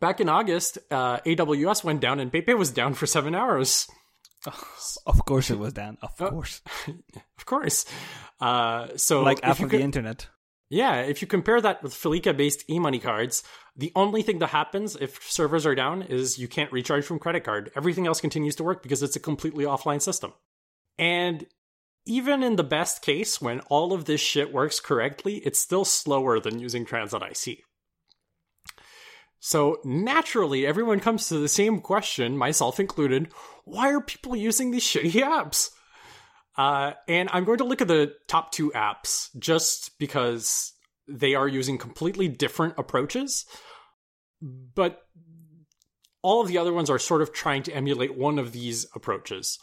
back 0.00 0.20
in 0.20 0.28
August, 0.28 0.78
uh, 0.90 1.18
AWS 1.20 1.84
went 1.84 2.00
down 2.00 2.18
and 2.18 2.32
PayPay 2.32 2.58
was 2.58 2.72
down 2.72 2.94
for 2.94 3.06
seven 3.06 3.34
hours. 3.34 3.86
Of 5.06 5.24
course 5.24 5.50
it 5.50 5.58
was 5.58 5.72
down 5.72 5.98
Of 6.02 6.10
Oh. 6.20 6.30
course. 6.30 6.60
Of 7.38 7.46
course. 7.46 7.84
Uh, 8.40 8.88
so 8.96 9.22
like 9.22 9.38
after 9.44 9.68
the 9.68 9.80
internet. 9.80 10.26
Yeah, 10.72 11.02
if 11.02 11.20
you 11.20 11.28
compare 11.28 11.60
that 11.60 11.82
with 11.82 11.92
Felica 11.92 12.34
based 12.34 12.68
e-money 12.70 12.98
cards, 12.98 13.42
the 13.76 13.92
only 13.94 14.22
thing 14.22 14.38
that 14.38 14.48
happens 14.48 14.96
if 14.96 15.22
servers 15.30 15.66
are 15.66 15.74
down 15.74 16.00
is 16.00 16.38
you 16.38 16.48
can't 16.48 16.72
recharge 16.72 17.04
from 17.04 17.18
credit 17.18 17.44
card. 17.44 17.70
Everything 17.76 18.06
else 18.06 18.22
continues 18.22 18.56
to 18.56 18.64
work 18.64 18.82
because 18.82 19.02
it's 19.02 19.14
a 19.14 19.20
completely 19.20 19.64
offline 19.64 20.00
system. 20.00 20.32
And 20.98 21.46
even 22.06 22.42
in 22.42 22.56
the 22.56 22.64
best 22.64 23.02
case, 23.02 23.38
when 23.38 23.60
all 23.68 23.92
of 23.92 24.06
this 24.06 24.22
shit 24.22 24.50
works 24.50 24.80
correctly, 24.80 25.36
it's 25.44 25.60
still 25.60 25.84
slower 25.84 26.40
than 26.40 26.58
using 26.58 26.86
Transit 26.86 27.22
IC. 27.22 27.58
So 29.40 29.78
naturally, 29.84 30.66
everyone 30.66 31.00
comes 31.00 31.28
to 31.28 31.34
the 31.34 31.48
same 31.48 31.80
question, 31.80 32.38
myself 32.38 32.80
included 32.80 33.30
why 33.64 33.92
are 33.92 34.00
people 34.00 34.34
using 34.34 34.70
these 34.70 34.84
shitty 34.84 35.20
apps? 35.20 35.68
Uh, 36.56 36.92
and 37.08 37.28
I'm 37.32 37.44
going 37.44 37.58
to 37.58 37.64
look 37.64 37.80
at 37.80 37.88
the 37.88 38.14
top 38.28 38.52
two 38.52 38.70
apps 38.72 39.28
just 39.38 39.98
because 39.98 40.72
they 41.08 41.34
are 41.34 41.48
using 41.48 41.78
completely 41.78 42.28
different 42.28 42.74
approaches. 42.78 43.46
But 44.40 45.00
all 46.22 46.40
of 46.40 46.48
the 46.48 46.58
other 46.58 46.72
ones 46.72 46.90
are 46.90 46.98
sort 46.98 47.22
of 47.22 47.32
trying 47.32 47.62
to 47.64 47.72
emulate 47.72 48.16
one 48.16 48.38
of 48.38 48.52
these 48.52 48.86
approaches. 48.94 49.58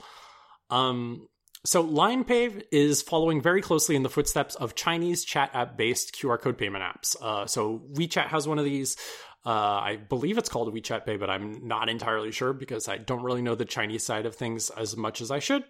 Um, 0.70 1.28
so 1.66 1.86
LinePay 1.86 2.64
is 2.72 3.02
following 3.02 3.42
very 3.42 3.62
closely 3.62 3.96
in 3.96 4.04
the 4.04 4.10
footsteps 4.10 4.56
of 4.56 4.76
Chinese 4.76 5.26
chat 5.26 5.52
app 5.54 5.78
based 5.78 6.16
QR 6.16 6.40
code 6.40 6.58
payment 6.58 6.84
apps. 6.84 7.16
Uh, 7.22 7.46
so 7.46 7.82
WeChat 7.94 8.28
has 8.28 8.48
one 8.48 8.60
of 8.60 8.66
these. 8.66 8.96
Uh, 9.46 9.50
I 9.50 9.96
believe 9.98 10.38
it's 10.38 10.50
called 10.50 10.74
WeChat 10.74 11.06
Pay, 11.06 11.18
but 11.18 11.30
I'm 11.30 11.68
not 11.68 11.90
entirely 11.90 12.32
sure 12.32 12.54
because 12.54 12.88
I 12.88 12.98
don't 12.98 13.24
really 13.24 13.42
know 13.42 13.56
the 13.56 13.66
Chinese 13.66 14.06
side 14.06 14.26
of 14.26 14.36
things 14.36 14.70
as 14.70 14.98
much 14.98 15.22
as 15.22 15.32
I 15.32 15.40
should. 15.40 15.64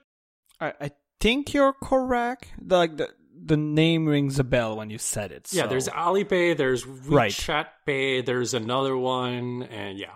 I, 0.60 0.74
I 0.82 0.92
think 1.20 1.54
you're 1.54 1.74
correct. 1.74 2.48
The, 2.60 2.78
like 2.78 2.98
the 2.98 3.10
the 3.42 3.58
name 3.58 4.06
rings 4.06 4.38
a 4.38 4.44
bell 4.44 4.78
when 4.78 4.90
you 4.90 4.98
said 4.98 5.32
it. 5.32 5.52
Yeah, 5.52 5.64
so- 5.64 5.70
there's 5.70 5.88
Alipay, 5.88 6.58
there's 6.58 6.84
WeChat 6.86 7.48
Right. 7.48 7.68
Pay, 7.86 8.22
there's 8.22 8.54
another 8.54 8.98
one, 8.98 9.64
and 9.64 9.98
yeah. 9.98 10.16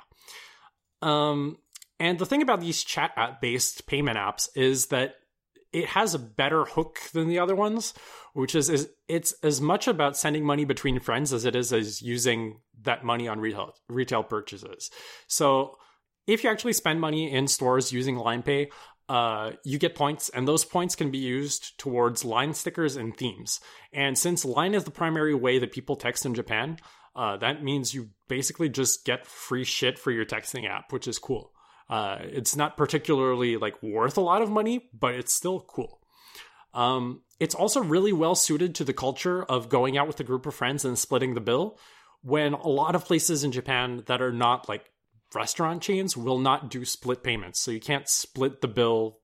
Um, 1.02 1.58
and 2.00 2.20
the 2.20 2.26
thing 2.26 2.42
about 2.42 2.62
these 2.62 2.84
chat 2.84 3.12
app 3.16 3.42
based 3.42 3.88
payment 3.88 4.18
apps 4.18 4.50
is 4.56 4.88
that 4.88 5.16
it 5.72 5.88
has 5.88 6.14
a 6.14 6.20
better 6.20 6.66
hook 6.66 7.00
than 7.14 7.28
the 7.28 7.40
other 7.40 7.56
ones, 7.56 7.94
which 8.34 8.56
is, 8.56 8.70
is 8.70 8.90
it's 9.08 9.34
as 9.42 9.60
much 9.60 9.88
about 9.88 10.16
sending 10.16 10.46
money 10.46 10.66
between 10.66 11.00
friends 11.00 11.34
as 11.34 11.46
it 11.46 11.56
is 11.56 11.74
as 11.74 12.02
using 12.02 12.60
that 12.84 13.04
money 13.04 13.28
on 13.28 13.40
retail 13.40 13.74
retail 13.90 14.24
purchases. 14.24 14.92
So 15.28 15.78
if 16.28 16.44
you 16.44 16.50
actually 16.50 16.74
spend 16.74 17.02
money 17.02 17.32
in 17.32 17.48
stores 17.48 17.92
using 17.92 18.16
LinePay, 18.16 18.68
uh, 19.10 19.52
you 19.64 19.78
get 19.78 19.96
points, 19.96 20.30
and 20.30 20.48
those 20.48 20.64
points 20.64 20.96
can 20.96 21.12
be 21.12 21.18
used 21.18 21.78
towards 21.78 22.24
line 22.24 22.54
stickers 22.54 22.96
and 22.96 23.16
themes. 23.16 23.60
And 23.92 24.18
since 24.18 24.46
Line 24.46 24.74
is 24.74 24.86
the 24.86 24.92
primary 24.92 25.36
way 25.36 25.60
that 25.60 25.72
people 25.72 25.96
text 25.96 26.26
in 26.26 26.34
Japan, 26.34 26.78
uh, 27.16 27.38
that 27.38 27.64
means 27.64 27.94
you 27.94 28.10
basically 28.28 28.70
just 28.70 29.06
get 29.06 29.28
free 29.28 29.66
shit 29.66 30.00
for 30.00 30.12
your 30.12 30.26
texting 30.26 30.68
app, 30.68 30.92
which 30.92 31.08
is 31.08 31.20
cool. 31.20 31.52
Uh, 31.90 32.20
it's 32.22 32.56
not 32.56 32.78
particularly 32.78 33.58
like 33.58 33.82
worth 33.84 34.18
a 34.18 34.22
lot 34.22 34.42
of 34.42 34.50
money, 34.50 34.90
but 34.98 35.14
it's 35.14 35.34
still 35.34 35.60
cool. 35.60 36.00
Um, 36.74 37.22
it's 37.40 37.54
also 37.54 37.84
really 37.84 38.14
well 38.14 38.36
suited 38.36 38.74
to 38.76 38.84
the 38.84 38.94
culture 38.94 39.44
of 39.44 39.70
going 39.70 39.98
out 39.98 40.08
with 40.08 40.20
a 40.20 40.24
group 40.24 40.46
of 40.46 40.56
friends 40.56 40.86
and 40.86 40.98
splitting 40.98 41.34
the 41.34 41.42
bill. 41.42 41.78
When 42.22 42.54
a 42.54 42.70
lot 42.70 42.96
of 42.96 43.06
places 43.06 43.44
in 43.44 43.52
Japan 43.52 44.04
that 44.06 44.22
are 44.22 44.32
not 44.32 44.70
like 44.70 44.86
restaurant 45.36 45.82
chains 45.82 46.16
will 46.16 46.40
not 46.40 46.70
do 46.70 46.86
split 46.86 47.24
payments. 47.24 47.60
So 47.60 47.72
you 47.72 47.80
can't 47.80 48.08
split 48.08 48.62
the 48.62 48.68
bill 48.68 49.20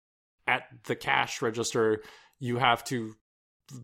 at 0.48 0.64
the 0.86 0.96
cash 0.96 1.42
register. 1.42 2.02
You 2.40 2.58
have 2.58 2.84
to 2.86 3.16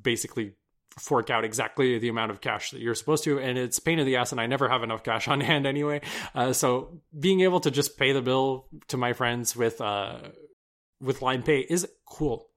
basically 0.02 0.56
fork 0.98 1.30
out 1.30 1.44
exactly 1.44 2.00
the 2.00 2.08
amount 2.08 2.32
of 2.32 2.42
cash 2.42 2.72
that 2.72 2.80
you're 2.80 2.96
supposed 2.96 3.24
to. 3.26 3.40
And 3.40 3.58
it's 3.58 3.80
pain 3.80 4.00
in 4.00 4.06
the 4.06 4.16
ass, 4.16 4.32
and 4.32 4.40
I 4.40 4.48
never 4.48 4.70
have 4.70 4.84
enough 4.84 5.04
cash 5.04 5.28
on 5.28 5.42
hand 5.42 5.66
anyway. 5.66 6.02
Uh, 6.34 6.54
so 6.54 7.02
being 7.18 7.42
able 7.42 7.60
to 7.62 7.72
just 7.72 7.98
pay 7.98 8.12
the 8.12 8.22
bill 8.22 8.68
to 8.88 8.98
my 8.98 9.14
friends 9.14 9.56
with 9.56 9.82
uh, 9.82 10.20
with 11.02 11.22
Line 11.22 11.44
Pay 11.44 11.60
is 11.60 11.88
cool. 12.06 12.48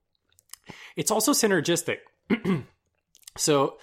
It's 0.95 1.11
also 1.11 1.33
synergistic. 1.33 1.97
so 3.37 3.77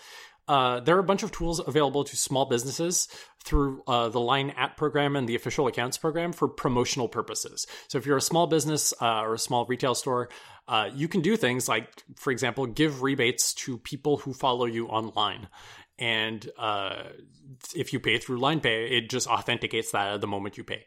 uh, 0.49 0.81
there 0.81 0.97
are 0.97 1.01
a 1.01 1.05
bunch 1.05 1.23
of 1.23 1.33
tools 1.33 1.61
available 1.67 2.05
to 2.05 2.17
small 2.17 2.47
businesses 2.47 3.09
through 3.45 3.83
uh, 3.87 4.09
the 4.09 4.21
Line 4.21 4.51
app 4.51 4.77
program 4.77 5.17
and 5.17 5.29
the 5.29 5.35
official 5.35 5.67
accounts 5.67 5.99
program 5.99 6.33
for 6.33 6.49
promotional 6.49 7.09
purposes. 7.09 7.67
So 7.89 7.99
if 7.99 8.07
you're 8.07 8.17
a 8.17 8.23
small 8.23 8.47
business 8.47 8.95
uh, 9.01 9.21
or 9.21 9.35
a 9.35 9.39
small 9.39 9.67
retail 9.67 9.95
store, 9.95 10.29
uh, 10.69 10.91
you 10.95 11.09
can 11.09 11.21
do 11.21 11.37
things 11.37 11.69
like, 11.69 11.89
for 12.17 12.31
example, 12.31 12.67
give 12.67 13.03
rebates 13.03 13.55
to 13.55 13.79
people 13.79 14.19
who 14.19 14.33
follow 14.33 14.67
you 14.67 14.87
online. 14.89 15.49
And 15.99 16.49
uh, 16.59 17.05
if 17.75 17.93
you 17.93 18.01
pay 18.01 18.19
through 18.19 18.41
LinePay, 18.41 18.93
it 18.93 19.11
just 19.11 19.27
authenticates 19.29 19.93
that 19.93 20.15
at 20.15 20.21
the 20.21 20.27
moment 20.27 20.59
you 20.59 20.65
pay. 20.65 20.85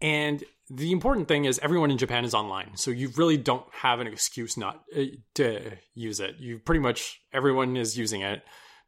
And 0.00 0.44
the 0.70 0.92
important 0.92 1.28
thing 1.28 1.44
is 1.44 1.58
everyone 1.60 1.90
in 1.90 1.98
Japan 1.98 2.24
is 2.24 2.34
online, 2.34 2.76
so 2.76 2.90
you 2.90 3.10
really 3.16 3.36
don't 3.36 3.66
have 3.72 4.00
an 4.00 4.06
excuse 4.06 4.56
not 4.56 4.82
uh, 4.96 5.02
to 5.34 5.72
use 5.94 6.20
it. 6.20 6.36
You 6.38 6.58
pretty 6.58 6.80
much 6.80 7.20
everyone 7.32 7.76
is 7.76 7.96
using 7.96 8.20
it 8.20 8.42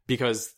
because 0.05 0.53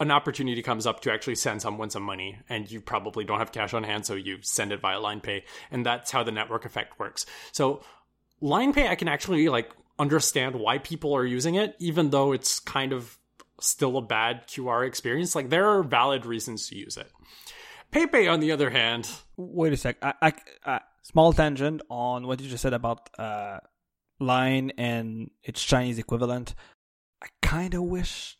an 0.00 0.10
opportunity 0.10 0.62
comes 0.62 0.86
up 0.86 1.00
to 1.00 1.12
actually 1.12 1.34
send 1.34 1.60
someone 1.60 1.90
some 1.90 2.02
money, 2.02 2.38
and 2.48 2.70
you 2.70 2.80
probably 2.80 3.24
don't 3.24 3.38
have 3.38 3.52
cash 3.52 3.74
on 3.74 3.84
hand, 3.84 4.06
so 4.06 4.14
you 4.14 4.38
send 4.42 4.72
it 4.72 4.80
via 4.80 4.98
LinePay, 4.98 5.42
and 5.70 5.84
that's 5.84 6.10
how 6.10 6.22
the 6.22 6.32
network 6.32 6.64
effect 6.64 6.98
works. 6.98 7.26
So 7.52 7.82
LinePay, 8.42 8.88
I 8.88 8.94
can 8.94 9.08
actually 9.08 9.48
like 9.48 9.70
understand 9.98 10.54
why 10.54 10.78
people 10.78 11.14
are 11.14 11.24
using 11.24 11.56
it, 11.56 11.74
even 11.80 12.10
though 12.10 12.32
it's 12.32 12.60
kind 12.60 12.92
of 12.92 13.18
still 13.60 13.96
a 13.96 14.02
bad 14.02 14.46
QR 14.46 14.86
experience. 14.86 15.34
Like 15.34 15.50
there 15.50 15.68
are 15.68 15.82
valid 15.82 16.24
reasons 16.24 16.68
to 16.68 16.76
use 16.76 16.96
it. 16.96 17.10
PayPay, 17.92 18.30
on 18.30 18.40
the 18.40 18.52
other 18.52 18.70
hand, 18.70 19.10
Wait 19.36 19.72
a 19.72 19.76
sec. 19.76 19.96
I, 20.02 20.14
I, 20.20 20.32
I, 20.64 20.80
small 21.02 21.32
tangent 21.32 21.80
on 21.88 22.26
what 22.26 22.40
you 22.40 22.48
just 22.48 22.62
said 22.62 22.74
about 22.74 23.08
uh, 23.18 23.58
Line 24.20 24.72
and 24.76 25.30
its 25.42 25.62
Chinese 25.62 25.98
equivalent. 25.98 26.54
I 27.22 27.28
kind 27.40 27.74
of 27.74 27.82
wish 27.82 28.36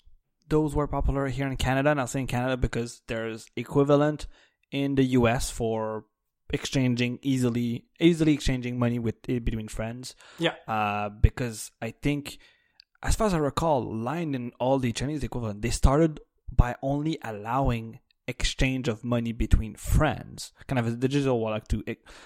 those 0.49 0.75
were 0.75 0.87
popular 0.87 1.29
here 1.29 1.47
in 1.47 1.57
Canada. 1.57 1.91
And 1.91 2.01
I'll 2.01 2.07
say 2.07 2.21
in 2.21 2.27
Canada 2.27 2.57
because 2.57 3.03
there's 3.07 3.47
equivalent 3.57 4.27
in 4.71 4.97
the 4.97 5.05
US 5.05 5.51
for 5.51 6.05
exchanging 6.51 7.19
easily, 7.23 7.85
easily 8.01 8.33
exchanging 8.35 8.79
money 8.79 8.99
with 8.99 9.17
eh, 9.29 9.39
between 9.39 9.69
friends. 9.69 10.15
yeah, 10.39 10.55
Uh, 10.67 11.09
because 11.11 11.71
I 11.81 11.91
think, 11.91 12.39
as 13.03 13.15
far 13.15 13.29
as 13.29 13.35
I 13.35 13.39
recall, 13.39 13.85
Line 13.95 14.35
and 14.35 14.53
all 14.59 14.79
the 14.79 14.93
Chinese 14.93 15.23
equivalent, 15.23 15.63
they 15.63 15.71
started 15.71 16.21
by 16.51 16.75
only 16.83 17.19
allowing 17.23 18.01
exchange 18.29 18.87
of 18.87 19.03
money 19.03 19.33
between 19.33 19.75
friends, 19.75 20.53
kind 20.69 20.79
of 20.79 20.87
a 20.87 20.91
digital 20.91 21.41
wallet 21.41 21.69
to 21.71 21.83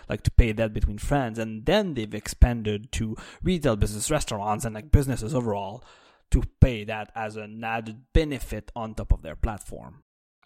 like 0.09 0.23
to 0.23 0.31
pay 0.31 0.53
that 0.53 0.75
between 0.75 0.99
friends, 0.99 1.39
and 1.39 1.65
then 1.65 1.95
they've 1.95 2.15
expanded 2.15 2.93
to 2.93 3.17
retail 3.43 3.77
business, 3.77 4.11
restaurants, 4.11 4.65
and 4.65 4.75
like 4.75 4.91
businesses 4.91 5.35
overall 5.35 5.83
to 6.31 6.43
pay 6.61 6.85
that 6.85 7.13
as 7.15 7.37
an 7.37 7.63
added 7.63 8.03
benefit 8.13 8.73
on 8.75 8.95
top 8.95 9.13
of 9.13 9.23
their 9.23 9.37
platform. 9.37 10.03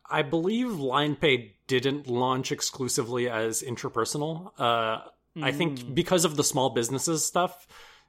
I 0.09 0.23
believe 0.23 0.69
LinePay 0.69 1.53
didn't 1.67 2.07
launch 2.07 2.53
exclusively 2.53 3.29
as 3.29 3.63
interpersonal. 3.63 4.53
Uh, 4.59 4.99
mm. 5.37 5.43
I 5.43 5.53
think 5.53 5.81
hmm. 5.81 5.95
because 5.95 6.25
of 6.25 6.37
the 6.37 6.45
small 6.45 6.71
businesses 6.71 7.25
stuff, 7.25 7.67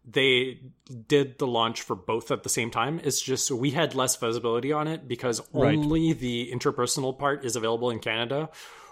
they 0.10 0.62
did 1.08 1.38
the 1.38 1.46
launch 1.48 1.82
for 1.82 1.96
both 1.96 2.32
at 2.32 2.44
the 2.44 2.50
same 2.50 2.72
time. 2.72 3.02
It's 3.04 3.22
just 3.22 3.52
we 3.52 3.72
had 3.72 3.94
less 3.94 4.16
visibility 4.16 4.72
on 4.72 4.88
it 4.88 5.08
because 5.08 5.42
right. 5.52 5.78
only 5.78 6.14
the 6.14 6.50
interpersonal 6.52 7.18
part 7.18 7.44
is 7.44 7.58
available 7.58 7.90
in 7.90 8.00
Canada, 8.00 8.50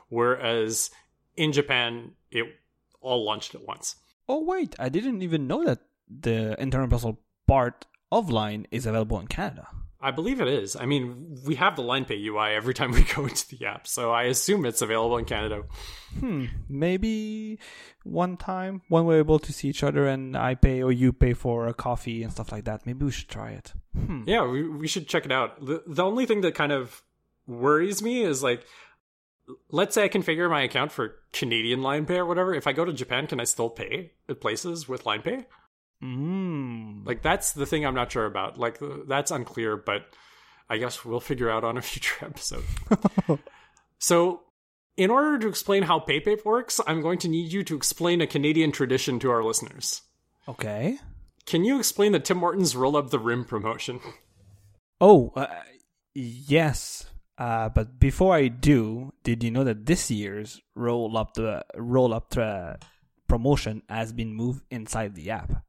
whereas 0.09 0.91
in 1.37 1.53
Japan 1.53 2.11
it 2.31 2.45
all 2.99 3.23
launched 3.23 3.55
at 3.55 3.65
once. 3.65 3.95
Oh 4.27 4.43
wait, 4.43 4.75
I 4.77 4.89
didn't 4.89 5.21
even 5.21 5.47
know 5.47 5.63
that 5.63 5.79
the 6.09 6.57
interpersonal 6.59 7.17
part 7.47 7.85
of 8.11 8.29
Line 8.29 8.67
is 8.71 8.85
available 8.85 9.19
in 9.19 9.27
Canada. 9.27 9.67
I 10.01 10.11
believe 10.11 10.41
it 10.41 10.47
is. 10.47 10.75
I 10.75 10.85
mean, 10.85 11.39
we 11.45 11.55
have 11.55 11.75
the 11.75 11.81
LinePay 11.81 12.23
UI 12.23 12.55
every 12.55 12.73
time 12.73 12.91
we 12.91 13.03
go 13.15 13.25
into 13.25 13.47
the 13.55 13.65
app, 13.65 13.87
so 13.87 14.11
I 14.11 14.23
assume 14.23 14.65
it's 14.65 14.81
available 14.81 15.17
in 15.17 15.25
Canada. 15.25 15.63
Hmm. 16.19 16.45
Maybe 16.69 17.59
one 18.03 18.37
time 18.37 18.81
when 18.89 19.05
we're 19.05 19.19
able 19.19 19.39
to 19.39 19.51
see 19.51 19.67
each 19.67 19.83
other 19.83 20.07
and 20.07 20.37
I 20.37 20.55
pay 20.55 20.83
or 20.83 20.91
you 20.91 21.11
pay 21.11 21.33
for 21.33 21.67
a 21.67 21.73
coffee 21.73 22.23
and 22.23 22.31
stuff 22.31 22.51
like 22.51 22.65
that, 22.65 22.85
maybe 22.85 23.05
we 23.05 23.11
should 23.11 23.29
try 23.29 23.51
it. 23.51 23.73
Hmm. 23.95 24.23
Yeah, 24.25 24.45
we 24.45 24.67
we 24.67 24.87
should 24.87 25.07
check 25.07 25.25
it 25.25 25.31
out. 25.31 25.65
The 25.65 25.83
the 25.87 26.03
only 26.03 26.25
thing 26.25 26.41
that 26.41 26.55
kind 26.55 26.71
of 26.71 27.01
worries 27.47 28.01
me 28.01 28.21
is 28.21 28.43
like 28.43 28.65
let's 29.69 29.93
say 29.93 30.03
I 30.03 30.09
configure 30.09 30.49
my 30.49 30.63
account 30.63 30.91
for 30.91 31.15
Canadian 31.31 31.81
LinePay 31.81 32.17
or 32.17 32.25
whatever. 32.25 32.53
If 32.53 32.67
I 32.67 32.73
go 32.73 32.85
to 32.85 32.93
Japan, 32.93 33.27
can 33.27 33.39
I 33.39 33.43
still 33.43 33.69
pay 33.69 34.11
at 34.27 34.41
places 34.41 34.87
with 34.87 35.03
LinePay? 35.03 35.45
Mm. 36.05 37.05
Like 37.05 37.21
that's 37.21 37.53
the 37.53 37.65
thing 37.65 37.85
I'm 37.85 37.95
not 37.95 38.11
sure 38.11 38.25
about. 38.25 38.57
Like 38.57 38.79
that's 39.07 39.31
unclear, 39.31 39.75
but 39.75 40.03
I 40.69 40.77
guess 40.77 41.03
we'll 41.03 41.19
figure 41.19 41.49
out 41.49 41.63
on 41.63 41.77
a 41.77 41.81
future 41.81 42.25
episode. 42.25 42.63
so, 43.99 44.41
in 44.97 45.09
order 45.09 45.39
to 45.39 45.47
explain 45.47 45.83
how 45.83 45.99
PayPay 45.99 46.45
works, 46.45 46.79
I'm 46.85 47.01
going 47.01 47.17
to 47.19 47.27
need 47.27 47.51
you 47.51 47.63
to 47.63 47.75
explain 47.75 48.21
a 48.21 48.27
Canadian 48.27 48.71
tradition 48.71 49.19
to 49.19 49.31
our 49.31 49.43
listeners. 49.43 50.03
Okay. 50.47 50.99
Can 51.45 51.63
you 51.63 51.77
explain 51.79 52.11
the 52.11 52.19
Tim 52.19 52.39
Hortons 52.39 52.75
roll 52.75 52.95
up 52.95 53.09
the 53.09 53.19
rim 53.19 53.45
promotion? 53.45 53.99
Oh, 55.01 55.31
uh, 55.35 55.47
yes. 56.13 57.05
Uh, 57.37 57.69
but 57.69 57.99
before 57.99 58.33
I 58.33 58.47
do, 58.47 59.11
did 59.23 59.43
you 59.43 59.51
know 59.51 59.63
that 59.63 59.85
this 59.85 60.09
year's 60.09 60.61
roll 60.75 61.17
up 61.17 61.33
the 61.33 61.65
roll 61.75 62.13
up 62.13 62.29
the 62.29 62.77
promotion 63.27 63.81
has 63.89 64.13
been 64.13 64.33
moved 64.33 64.63
inside 64.71 65.15
the 65.15 65.31
app? 65.31 65.64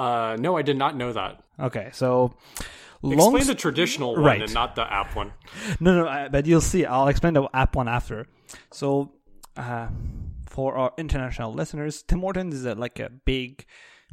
Uh, 0.00 0.36
no, 0.36 0.56
I 0.56 0.62
did 0.62 0.78
not 0.78 0.96
know 0.96 1.12
that. 1.12 1.42
Okay, 1.58 1.90
so 1.92 2.34
explain 3.04 3.46
the 3.46 3.54
traditional 3.54 4.14
one 4.14 4.24
right. 4.24 4.42
and 4.42 4.54
not 4.54 4.74
the 4.74 4.90
app 4.90 5.14
one. 5.14 5.32
No, 5.80 6.04
no, 6.04 6.28
but 6.30 6.46
you'll 6.46 6.62
see. 6.62 6.86
I'll 6.86 7.08
explain 7.08 7.34
the 7.34 7.46
app 7.52 7.76
one 7.76 7.86
after. 7.86 8.26
So, 8.72 9.12
uh, 9.58 9.88
for 10.48 10.74
our 10.74 10.92
international 10.96 11.52
listeners, 11.52 12.02
Tim 12.02 12.20
Hortons 12.20 12.54
is 12.54 12.64
a, 12.64 12.74
like 12.74 12.98
a 12.98 13.10
big, 13.10 13.66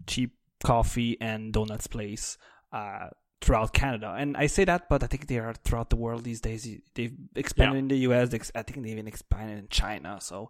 cheap 0.07 0.33
coffee 0.61 1.17
and 1.21 1.53
donuts 1.53 1.87
place. 1.87 2.37
Uh, 2.73 3.07
throughout 3.39 3.71
Canada. 3.71 4.15
And 4.17 4.35
I 4.35 4.47
say 4.47 4.65
that, 4.65 4.89
but 4.89 5.03
I 5.03 5.07
think 5.07 5.27
they 5.27 5.37
are 5.37 5.53
throughout 5.53 5.91
the 5.91 5.95
world 5.95 6.23
these 6.23 6.41
days. 6.41 6.67
They've 6.95 7.13
expanded 7.35 7.75
yeah. 7.75 7.79
in 7.79 7.87
the 7.87 7.97
US. 8.11 8.33
I 8.55 8.63
think 8.63 8.83
they 8.83 8.89
even 8.89 9.07
expanded 9.07 9.59
in 9.59 9.67
China. 9.69 10.17
So 10.19 10.49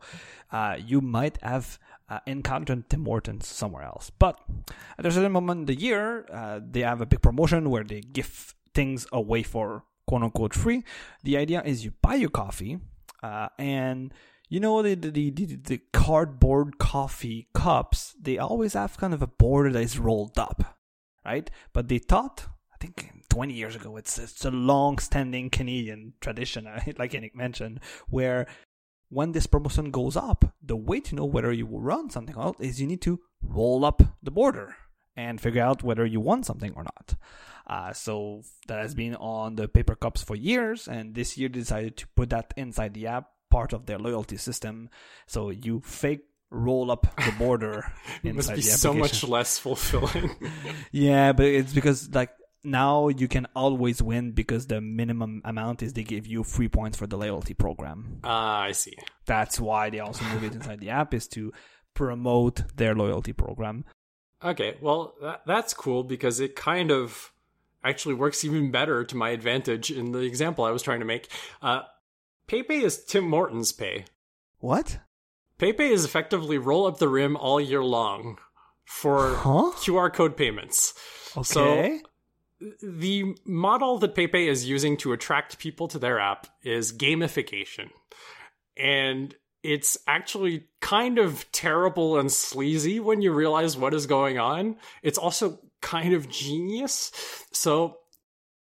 uh, 0.51 0.77
you 0.80 1.01
might 1.01 1.38
have 1.43 1.80
uh, 2.09 2.19
encountered 2.25 2.89
Tim 2.89 3.05
Hortons 3.05 3.47
somewhere 3.47 3.84
else. 3.84 4.11
But 4.17 4.39
at 4.97 5.05
a 5.05 5.11
certain 5.11 5.31
moment 5.31 5.61
in 5.61 5.65
the 5.65 5.79
year, 5.79 6.25
uh, 6.31 6.59
they 6.63 6.81
have 6.81 7.01
a 7.01 7.05
big 7.05 7.21
promotion 7.21 7.69
where 7.69 7.84
they 7.84 8.01
give 8.01 8.55
things 8.73 9.07
away 9.11 9.43
for 9.43 9.84
quote 10.07 10.23
unquote 10.23 10.53
free. 10.53 10.84
The 11.23 11.38
idea 11.38 11.61
is 11.63 11.84
you 11.84 11.93
buy 12.01 12.15
your 12.15 12.29
coffee 12.29 12.79
uh, 13.23 13.49
and 13.57 14.13
you 14.49 14.59
know 14.59 14.81
the, 14.81 14.95
the, 14.95 15.29
the 15.29 15.45
the 15.55 15.81
cardboard 15.91 16.77
coffee 16.77 17.47
cups 17.53 18.15
they 18.21 18.38
always 18.38 18.73
have 18.73 18.97
kind 18.97 19.13
of 19.13 19.21
a 19.21 19.27
border 19.27 19.71
that 19.73 19.84
is 19.84 19.99
rolled 19.99 20.39
up 20.39 20.77
right 21.25 21.51
but 21.73 21.89
they 21.89 21.97
thought 21.97 22.47
I 22.73 22.77
think 22.79 23.11
20 23.38 23.53
years 23.53 23.75
ago. 23.75 23.97
It's 23.97 24.17
it's 24.17 24.45
a 24.45 24.51
long-standing 24.51 25.51
Canadian 25.51 26.13
tradition, 26.21 26.65
like 26.97 27.11
Yannick 27.11 27.35
mentioned, 27.35 27.79
where 28.09 28.47
when 29.09 29.31
this 29.31 29.47
promotion 29.47 29.91
goes 29.91 30.15
up, 30.15 30.53
the 30.61 30.75
way 30.75 30.99
to 30.99 31.15
know 31.15 31.25
whether 31.25 31.51
you 31.51 31.65
will 31.65 31.81
run 31.81 32.09
something 32.09 32.35
out 32.38 32.57
is 32.59 32.81
you 32.81 32.88
need 32.88 33.01
to 33.01 33.19
roll 33.41 33.85
up 33.85 34.01
the 34.21 34.31
border 34.31 34.75
and 35.15 35.41
figure 35.41 35.63
out 35.63 35.84
whether 35.84 36.05
you 36.05 36.19
want 36.19 36.45
something 36.45 36.73
or 36.75 36.84
not. 36.84 37.15
Uh, 37.65 37.91
so 37.91 38.43
that 38.67 38.79
has 38.79 38.95
been 38.95 39.15
on 39.15 39.55
the 39.55 39.67
paper 39.67 39.95
cups 39.95 40.23
for 40.23 40.35
years, 40.35 40.88
and 40.88 41.15
this 41.15 41.38
year 41.38 41.49
they 41.49 41.59
decided 41.59 41.97
to 41.97 42.07
put 42.15 42.29
that 42.29 42.53
inside 42.55 42.93
the 42.93 43.07
app, 43.07 43.29
part 43.49 43.73
of 43.73 43.85
their 43.85 43.99
loyalty 43.99 44.38
system. 44.38 44.89
So 45.25 45.49
you 45.49 45.81
fake 45.81 46.21
roll 46.49 46.91
up 46.91 47.13
the 47.17 47.34
border 47.38 47.91
it 48.23 48.34
must 48.34 48.53
be 48.53 48.61
so 48.61 48.93
much 48.93 49.21
less 49.21 49.59
fulfilling 49.59 50.34
yeah 50.93 51.34
but 51.34 51.45
it's 51.45 51.73
because 51.73 52.09
like 52.15 52.29
now 52.63 53.07
you 53.07 53.27
can 53.27 53.47
always 53.55 54.01
win 54.01 54.31
because 54.31 54.67
the 54.67 54.81
minimum 54.81 55.41
amount 55.45 55.84
is 55.84 55.93
they 55.93 56.03
give 56.03 56.27
you 56.27 56.43
free 56.43 56.67
points 56.67 56.97
for 56.97 57.07
the 57.07 57.17
loyalty 57.17 57.53
program. 57.53 58.19
Ah, 58.23 58.59
uh, 58.59 58.67
I 58.67 58.71
see. 58.71 58.95
That's 59.25 59.59
why 59.59 59.89
they 59.89 59.99
also 59.99 60.25
move 60.25 60.43
it 60.43 60.53
inside 60.53 60.79
the 60.79 60.89
app 60.89 61.13
is 61.13 61.27
to 61.29 61.53
promote 61.93 62.63
their 62.75 62.95
loyalty 62.95 63.34
program. 63.34 63.85
Okay, 64.43 64.77
well 64.81 65.15
that, 65.21 65.41
that's 65.45 65.73
cool 65.73 66.03
because 66.03 66.39
it 66.39 66.55
kind 66.55 66.91
of 66.91 67.31
actually 67.84 68.15
works 68.15 68.43
even 68.43 68.71
better 68.71 69.03
to 69.03 69.15
my 69.15 69.29
advantage 69.29 69.89
in 69.91 70.11
the 70.11 70.19
example 70.19 70.65
I 70.65 70.71
was 70.71 70.84
trying 70.84 70.99
to 70.99 71.05
make. 71.05 71.29
Uh, 71.61 71.81
PayPay 72.47 72.84
is 72.84 73.03
Tim 73.03 73.29
Hortons 73.29 73.71
Pay. 73.71 74.05
What? 74.59 74.99
PayPay 75.59 75.91
is 75.91 76.05
effectively 76.05 76.57
roll 76.57 76.85
up 76.85 76.99
the 76.99 77.07
rim 77.07 77.35
all 77.35 77.59
year 77.59 77.84
long 77.84 78.38
for 78.85 79.35
huh? 79.35 79.71
QR 79.77 80.13
code 80.13 80.38
payments. 80.38 80.93
Okay. 81.35 81.43
So 81.43 81.99
the 82.81 83.35
model 83.45 83.99
that 83.99 84.15
PayPay 84.15 84.47
is 84.47 84.67
using 84.67 84.97
to 84.97 85.13
attract 85.13 85.59
people 85.59 85.88
to 85.89 85.99
their 85.99 86.19
app 86.19 86.47
is 86.63 86.91
gamification. 86.91 87.89
And 88.75 89.35
it's 89.63 89.97
actually 90.07 90.65
kind 90.81 91.19
of 91.19 91.51
terrible 91.51 92.17
and 92.17 92.31
sleazy 92.31 92.99
when 92.99 93.21
you 93.21 93.31
realize 93.31 93.75
what 93.77 93.93
is 93.93 94.05
going 94.05 94.39
on. 94.39 94.77
It's 95.03 95.17
also 95.17 95.59
kind 95.81 96.13
of 96.13 96.29
genius. 96.29 97.11
So 97.51 97.97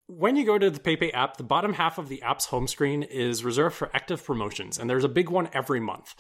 when 0.08 0.36
you 0.36 0.46
go 0.46 0.58
to 0.58 0.70
the 0.70 0.80
PayPay 0.80 1.14
app, 1.14 1.38
the 1.38 1.44
bottom 1.44 1.74
half 1.74 1.98
of 1.98 2.10
the 2.10 2.22
app's 2.22 2.46
home 2.46 2.68
screen 2.68 3.04
is 3.04 3.44
reserved 3.44 3.76
for 3.76 3.90
active 3.94 4.24
promotions, 4.24 4.78
and 4.78 4.90
there's 4.90 5.04
a 5.04 5.10
big 5.10 5.30
one 5.30 5.50
every 5.54 5.80
month. 5.80 6.16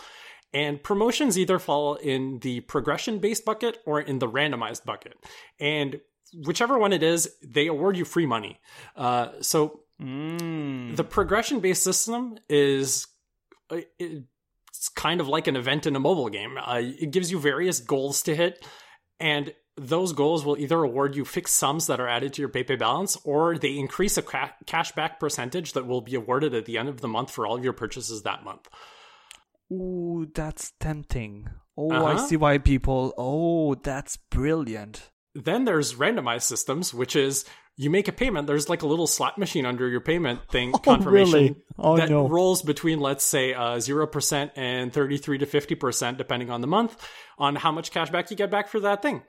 And 0.53 0.81
promotions 0.81 1.37
either 1.37 1.59
fall 1.59 1.95
in 1.95 2.39
the 2.39 2.61
progression 2.61 3.19
based 3.19 3.45
bucket 3.45 3.79
or 3.85 3.99
in 3.99 4.19
the 4.19 4.27
randomized 4.27 4.85
bucket. 4.85 5.17
And 5.59 5.99
whichever 6.33 6.77
one 6.77 6.93
it 6.93 7.03
is, 7.03 7.29
they 7.43 7.67
award 7.67 7.97
you 7.97 8.05
free 8.05 8.25
money. 8.25 8.59
Uh, 8.95 9.29
so 9.41 9.81
mm. 10.01 10.95
the 10.95 11.03
progression 11.03 11.59
based 11.59 11.83
system 11.83 12.37
is 12.49 13.07
uh, 13.69 13.81
it's 13.99 14.89
kind 14.95 15.21
of 15.21 15.27
like 15.27 15.47
an 15.47 15.55
event 15.55 15.85
in 15.85 15.95
a 15.95 15.99
mobile 15.99 16.29
game. 16.29 16.57
Uh, 16.57 16.81
it 16.81 17.11
gives 17.11 17.31
you 17.31 17.39
various 17.39 17.79
goals 17.79 18.23
to 18.23 18.35
hit, 18.35 18.65
and 19.19 19.53
those 19.77 20.13
goals 20.13 20.45
will 20.45 20.57
either 20.57 20.81
award 20.81 21.15
you 21.15 21.25
fixed 21.25 21.55
sums 21.55 21.87
that 21.87 21.99
are 21.99 22.07
added 22.07 22.33
to 22.33 22.41
your 22.41 22.49
PayPay 22.49 22.79
balance, 22.79 23.17
or 23.23 23.57
they 23.57 23.77
increase 23.77 24.17
a 24.17 24.21
ca- 24.21 24.53
cashback 24.65 25.19
percentage 25.19 25.73
that 25.73 25.87
will 25.87 26.01
be 26.01 26.15
awarded 26.15 26.53
at 26.53 26.65
the 26.65 26.77
end 26.77 26.87
of 26.87 27.01
the 27.01 27.07
month 27.07 27.31
for 27.31 27.45
all 27.45 27.55
of 27.55 27.63
your 27.63 27.73
purchases 27.73 28.23
that 28.23 28.43
month. 28.43 28.67
Ooh, 29.71 30.27
that's 30.33 30.71
tempting. 30.79 31.49
Oh, 31.77 31.91
uh-huh. 31.91 32.05
I 32.05 32.27
see 32.27 32.37
why 32.37 32.57
people. 32.57 33.13
Oh, 33.17 33.75
that's 33.75 34.17
brilliant. 34.17 35.09
Then 35.35 35.65
there's 35.65 35.95
randomized 35.95 36.43
systems, 36.43 36.93
which 36.93 37.15
is 37.15 37.45
you 37.77 37.89
make 37.89 38.07
a 38.07 38.13
payment. 38.13 38.47
There's 38.47 38.69
like 38.69 38.83
a 38.83 38.87
little 38.87 39.07
slot 39.07 39.37
machine 39.37 39.65
under 39.65 39.87
your 39.87 39.99
payment 39.99 40.39
thing 40.49 40.71
oh, 40.73 40.77
confirmation 40.77 41.33
really? 41.33 41.55
oh, 41.77 41.97
that 41.97 42.09
no. 42.09 42.27
rolls 42.27 42.61
between, 42.61 42.99
let's 42.99 43.25
say, 43.25 43.53
uh, 43.53 43.79
zero 43.79 44.03
uh, 44.03 44.07
percent 44.07 44.51
and 44.55 44.93
thirty-three 44.93 45.39
to 45.39 45.45
fifty 45.45 45.75
percent, 45.75 46.17
depending 46.17 46.49
on 46.49 46.61
the 46.61 46.67
month, 46.67 46.97
on 47.37 47.55
how 47.55 47.71
much 47.71 47.91
cash 47.91 48.09
back 48.09 48.31
you 48.31 48.37
get 48.37 48.49
back 48.49 48.69
for 48.69 48.79
that 48.79 49.01
thing. 49.01 49.23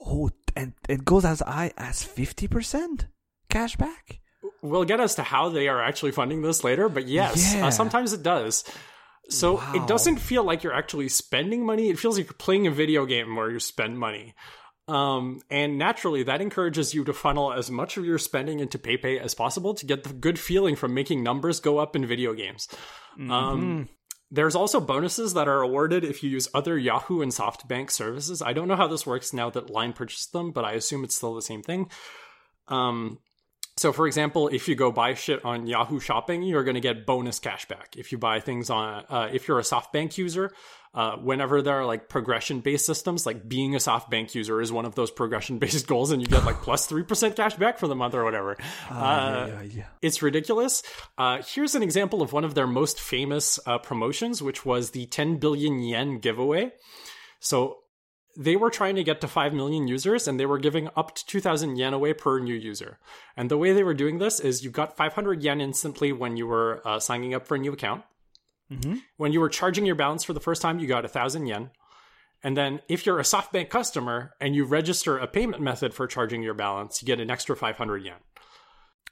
Oh, 0.00 0.30
and 0.54 0.74
it 0.88 1.04
goes 1.04 1.24
as 1.24 1.40
high 1.40 1.72
as 1.76 2.02
fifty 2.02 2.46
percent 2.46 3.06
cash 3.50 3.76
back. 3.76 4.20
We'll 4.62 4.84
get 4.84 5.00
as 5.00 5.16
to 5.16 5.22
how 5.22 5.48
they 5.48 5.68
are 5.68 5.82
actually 5.82 6.12
funding 6.12 6.42
this 6.42 6.62
later, 6.62 6.88
but 6.88 7.08
yes, 7.08 7.54
uh, 7.54 7.58
yeah. 7.58 7.66
uh, 7.66 7.70
sometimes 7.70 8.12
it 8.12 8.22
does. 8.22 8.64
So 9.30 9.54
wow. 9.54 9.72
it 9.74 9.86
doesn't 9.86 10.18
feel 10.18 10.42
like 10.42 10.62
you're 10.62 10.74
actually 10.74 11.08
spending 11.08 11.66
money. 11.66 11.90
It 11.90 11.98
feels 11.98 12.16
like 12.16 12.26
you're 12.26 12.34
playing 12.34 12.66
a 12.66 12.70
video 12.70 13.04
game 13.04 13.36
where 13.36 13.50
you 13.50 13.60
spend 13.60 13.98
money. 13.98 14.34
Um, 14.88 15.42
and 15.50 15.76
naturally, 15.76 16.22
that 16.22 16.40
encourages 16.40 16.94
you 16.94 17.04
to 17.04 17.12
funnel 17.12 17.52
as 17.52 17.70
much 17.70 17.98
of 17.98 18.04
your 18.04 18.18
spending 18.18 18.58
into 18.58 18.78
PayPay 18.78 19.20
as 19.20 19.34
possible 19.34 19.74
to 19.74 19.86
get 19.86 20.02
the 20.02 20.14
good 20.14 20.38
feeling 20.38 20.76
from 20.76 20.94
making 20.94 21.22
numbers 21.22 21.60
go 21.60 21.76
up 21.78 21.94
in 21.94 22.06
video 22.06 22.32
games. 22.32 22.68
Mm-hmm. 23.12 23.30
Um, 23.30 23.88
there's 24.30 24.54
also 24.54 24.80
bonuses 24.80 25.34
that 25.34 25.46
are 25.46 25.60
awarded 25.60 26.04
if 26.04 26.22
you 26.22 26.30
use 26.30 26.48
other 26.54 26.78
Yahoo 26.78 27.20
and 27.20 27.32
SoftBank 27.32 27.90
services. 27.90 28.40
I 28.42 28.52
don't 28.54 28.66
know 28.66 28.76
how 28.76 28.88
this 28.88 29.06
works 29.06 29.32
now 29.32 29.50
that 29.50 29.70
Line 29.70 29.92
purchased 29.92 30.32
them, 30.32 30.52
but 30.52 30.64
I 30.64 30.72
assume 30.72 31.04
it's 31.04 31.16
still 31.16 31.34
the 31.34 31.42
same 31.42 31.62
thing. 31.62 31.90
Um, 32.68 33.18
So, 33.78 33.92
for 33.92 34.08
example, 34.08 34.48
if 34.48 34.66
you 34.68 34.74
go 34.74 34.90
buy 34.90 35.14
shit 35.14 35.44
on 35.44 35.68
Yahoo 35.68 36.00
Shopping, 36.00 36.42
you're 36.42 36.64
going 36.64 36.74
to 36.74 36.80
get 36.80 37.06
bonus 37.06 37.38
cashback. 37.38 37.96
If 37.96 38.10
you 38.10 38.18
buy 38.18 38.40
things 38.40 38.70
on, 38.70 39.04
uh, 39.08 39.28
if 39.32 39.46
you're 39.46 39.60
a 39.60 39.62
SoftBank 39.62 40.18
user, 40.18 40.52
uh, 40.94 41.16
whenever 41.16 41.62
there 41.62 41.80
are 41.80 41.86
like 41.86 42.08
progression 42.08 42.60
based 42.60 42.86
systems, 42.86 43.26
like 43.26 43.48
being 43.48 43.74
a 43.74 43.78
SoftBank 43.78 44.34
user 44.34 44.60
is 44.60 44.72
one 44.72 44.84
of 44.84 44.94
those 44.94 45.10
progression 45.10 45.58
based 45.58 45.86
goals, 45.88 46.10
and 46.10 46.20
you 46.20 46.28
get 46.28 46.44
like 46.44 46.62
plus 46.62 46.90
3% 46.90 47.36
cash 47.36 47.54
back 47.56 47.78
for 47.78 47.86
the 47.86 47.94
month 47.94 48.14
or 48.14 48.24
whatever. 48.24 48.56
Uh, 48.90 49.48
yeah, 49.48 49.62
yeah. 49.62 49.86
It's 50.02 50.22
ridiculous. 50.22 50.82
Uh, 51.16 51.42
here's 51.46 51.74
an 51.74 51.82
example 51.82 52.22
of 52.22 52.32
one 52.32 52.44
of 52.44 52.54
their 52.54 52.66
most 52.66 53.00
famous 53.00 53.58
uh, 53.66 53.78
promotions, 53.78 54.42
which 54.42 54.64
was 54.64 54.90
the 54.90 55.06
10 55.06 55.36
billion 55.36 55.82
yen 55.82 56.18
giveaway. 56.18 56.72
So 57.40 57.78
they 58.38 58.54
were 58.54 58.70
trying 58.70 58.94
to 58.94 59.02
get 59.02 59.20
to 59.20 59.28
5 59.28 59.52
million 59.52 59.88
users 59.88 60.28
and 60.28 60.38
they 60.38 60.46
were 60.46 60.58
giving 60.58 60.88
up 60.96 61.14
to 61.16 61.26
2000 61.26 61.76
yen 61.76 61.92
away 61.92 62.14
per 62.14 62.38
new 62.38 62.54
user. 62.54 62.98
And 63.36 63.50
the 63.50 63.58
way 63.58 63.72
they 63.72 63.82
were 63.82 63.94
doing 63.94 64.18
this 64.18 64.38
is 64.38 64.64
you 64.64 64.70
got 64.70 64.96
500 64.96 65.42
yen 65.42 65.60
instantly 65.60 66.12
when 66.12 66.36
you 66.36 66.46
were 66.46 66.80
uh, 66.84 67.00
signing 67.00 67.34
up 67.34 67.46
for 67.46 67.56
a 67.56 67.58
new 67.58 67.72
account. 67.72 68.04
Mhm. 68.70 69.00
When 69.16 69.32
you 69.32 69.40
were 69.40 69.48
charging 69.48 69.86
your 69.86 69.94
balance 69.94 70.24
for 70.24 70.32
the 70.32 70.40
first 70.40 70.60
time, 70.62 70.78
you 70.78 70.86
got 70.86 71.04
a 71.04 71.08
1000 71.08 71.46
yen. 71.46 71.70
And 72.42 72.56
then 72.56 72.80
if 72.88 73.04
you're 73.06 73.18
a 73.18 73.22
SoftBank 73.24 73.68
customer 73.70 74.34
and 74.40 74.54
you 74.54 74.64
register 74.64 75.18
a 75.18 75.26
payment 75.26 75.62
method 75.62 75.92
for 75.94 76.06
charging 76.06 76.42
your 76.42 76.54
balance, 76.54 77.02
you 77.02 77.06
get 77.06 77.18
an 77.20 77.30
extra 77.30 77.56
500 77.56 78.04
yen. 78.04 78.18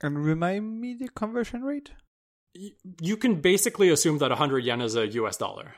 And 0.02 0.24
remind 0.24 0.80
me 0.80 0.94
the 0.94 1.08
conversion 1.08 1.62
rate? 1.62 1.90
You 3.00 3.16
can 3.16 3.40
basically 3.40 3.88
assume 3.90 4.18
that 4.18 4.30
100 4.30 4.60
yen 4.64 4.80
is 4.80 4.94
a 4.94 5.06
US 5.08 5.36
dollar. 5.36 5.74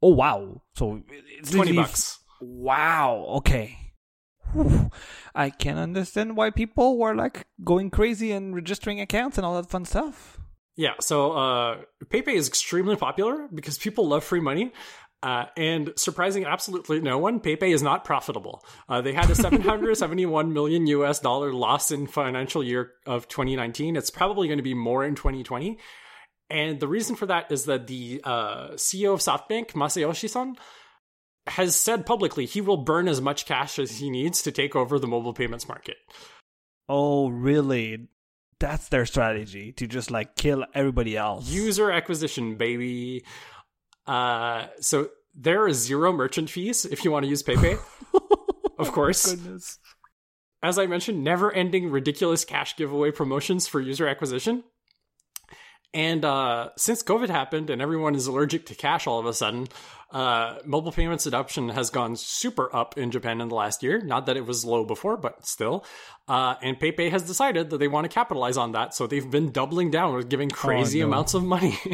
Oh 0.00 0.14
wow! 0.14 0.62
So 0.76 1.02
it's 1.08 1.50
20 1.50 1.72
literally- 1.72 1.76
bucks. 1.88 2.20
Wow. 2.40 3.24
Okay. 3.38 3.76
Whew. 4.52 4.90
I 5.34 5.50
can 5.50 5.76
understand 5.76 6.36
why 6.36 6.50
people 6.50 6.96
were 6.98 7.14
like 7.14 7.46
going 7.64 7.90
crazy 7.90 8.30
and 8.32 8.54
registering 8.54 9.00
accounts 9.00 9.36
and 9.38 9.44
all 9.44 9.60
that 9.60 9.68
fun 9.68 9.84
stuff. 9.84 10.38
Yeah, 10.78 10.92
so 11.00 11.32
uh, 11.32 11.80
PayPay 12.04 12.34
is 12.34 12.46
extremely 12.46 12.94
popular 12.94 13.48
because 13.52 13.76
people 13.76 14.06
love 14.06 14.22
free 14.22 14.40
money. 14.40 14.72
Uh, 15.20 15.46
and 15.56 15.92
surprising 15.96 16.44
absolutely 16.44 17.00
no 17.00 17.18
one, 17.18 17.40
PayPay 17.40 17.74
is 17.74 17.82
not 17.82 18.04
profitable. 18.04 18.64
Uh, 18.88 19.00
they 19.00 19.12
had 19.12 19.28
a 19.28 19.34
771 19.34 20.52
million 20.52 20.86
US 20.86 21.18
dollar 21.18 21.52
loss 21.52 21.90
in 21.90 22.06
financial 22.06 22.62
year 22.62 22.92
of 23.06 23.26
2019. 23.26 23.96
It's 23.96 24.10
probably 24.10 24.46
going 24.46 24.58
to 24.58 24.62
be 24.62 24.74
more 24.74 25.04
in 25.04 25.16
2020. 25.16 25.80
And 26.48 26.78
the 26.78 26.86
reason 26.86 27.16
for 27.16 27.26
that 27.26 27.50
is 27.50 27.64
that 27.64 27.88
the 27.88 28.20
uh, 28.22 28.68
CEO 28.74 29.12
of 29.12 29.18
SoftBank, 29.18 29.72
Masayoshi 29.72 30.30
Son, 30.30 30.54
has 31.48 31.74
said 31.74 32.06
publicly 32.06 32.46
he 32.46 32.60
will 32.60 32.84
burn 32.84 33.08
as 33.08 33.20
much 33.20 33.46
cash 33.46 33.80
as 33.80 33.98
he 33.98 34.10
needs 34.10 34.42
to 34.42 34.52
take 34.52 34.76
over 34.76 35.00
the 35.00 35.08
mobile 35.08 35.34
payments 35.34 35.66
market. 35.66 35.96
Oh, 36.88 37.30
really? 37.30 38.06
That's 38.60 38.88
their 38.88 39.06
strategy 39.06 39.72
to 39.72 39.86
just 39.86 40.10
like 40.10 40.34
kill 40.34 40.64
everybody 40.74 41.16
else. 41.16 41.48
user 41.48 41.90
acquisition 41.90 42.56
baby 42.56 43.24
uh 44.06 44.66
so 44.80 45.10
there 45.34 45.64
are 45.64 45.72
zero 45.72 46.12
merchant 46.12 46.50
fees 46.50 46.84
if 46.84 47.04
you 47.04 47.12
want 47.12 47.24
to 47.24 47.28
use 47.28 47.42
PayPay. 47.42 47.78
of 48.78 48.92
course. 48.92 49.34
Goodness. 49.34 49.78
As 50.62 50.78
I 50.78 50.86
mentioned, 50.86 51.22
never 51.22 51.52
ending 51.52 51.90
ridiculous 51.90 52.44
cash 52.44 52.74
giveaway 52.76 53.12
promotions 53.12 53.68
for 53.68 53.80
user 53.80 54.08
acquisition. 54.08 54.64
And 55.98 56.24
uh, 56.24 56.68
since 56.76 57.02
COVID 57.02 57.28
happened 57.28 57.70
and 57.70 57.82
everyone 57.82 58.14
is 58.14 58.28
allergic 58.28 58.66
to 58.66 58.76
cash 58.76 59.08
all 59.08 59.18
of 59.18 59.26
a 59.26 59.34
sudden, 59.34 59.66
uh, 60.12 60.58
mobile 60.64 60.92
payments 60.92 61.26
adoption 61.26 61.70
has 61.70 61.90
gone 61.90 62.14
super 62.14 62.72
up 62.74 62.96
in 62.96 63.10
Japan 63.10 63.40
in 63.40 63.48
the 63.48 63.56
last 63.56 63.82
year. 63.82 64.00
Not 64.00 64.26
that 64.26 64.36
it 64.36 64.46
was 64.46 64.64
low 64.64 64.84
before, 64.84 65.16
but 65.16 65.44
still. 65.44 65.84
Uh, 66.28 66.54
and 66.62 66.78
PayPay 66.78 67.10
has 67.10 67.24
decided 67.24 67.70
that 67.70 67.78
they 67.78 67.88
want 67.88 68.04
to 68.04 68.08
capitalize 68.08 68.56
on 68.56 68.70
that. 68.72 68.94
So 68.94 69.08
they've 69.08 69.28
been 69.28 69.50
doubling 69.50 69.90
down 69.90 70.14
with 70.14 70.28
giving 70.28 70.50
crazy 70.50 71.00
no. 71.00 71.06
amounts 71.06 71.34
of 71.34 71.42
money. 71.42 71.76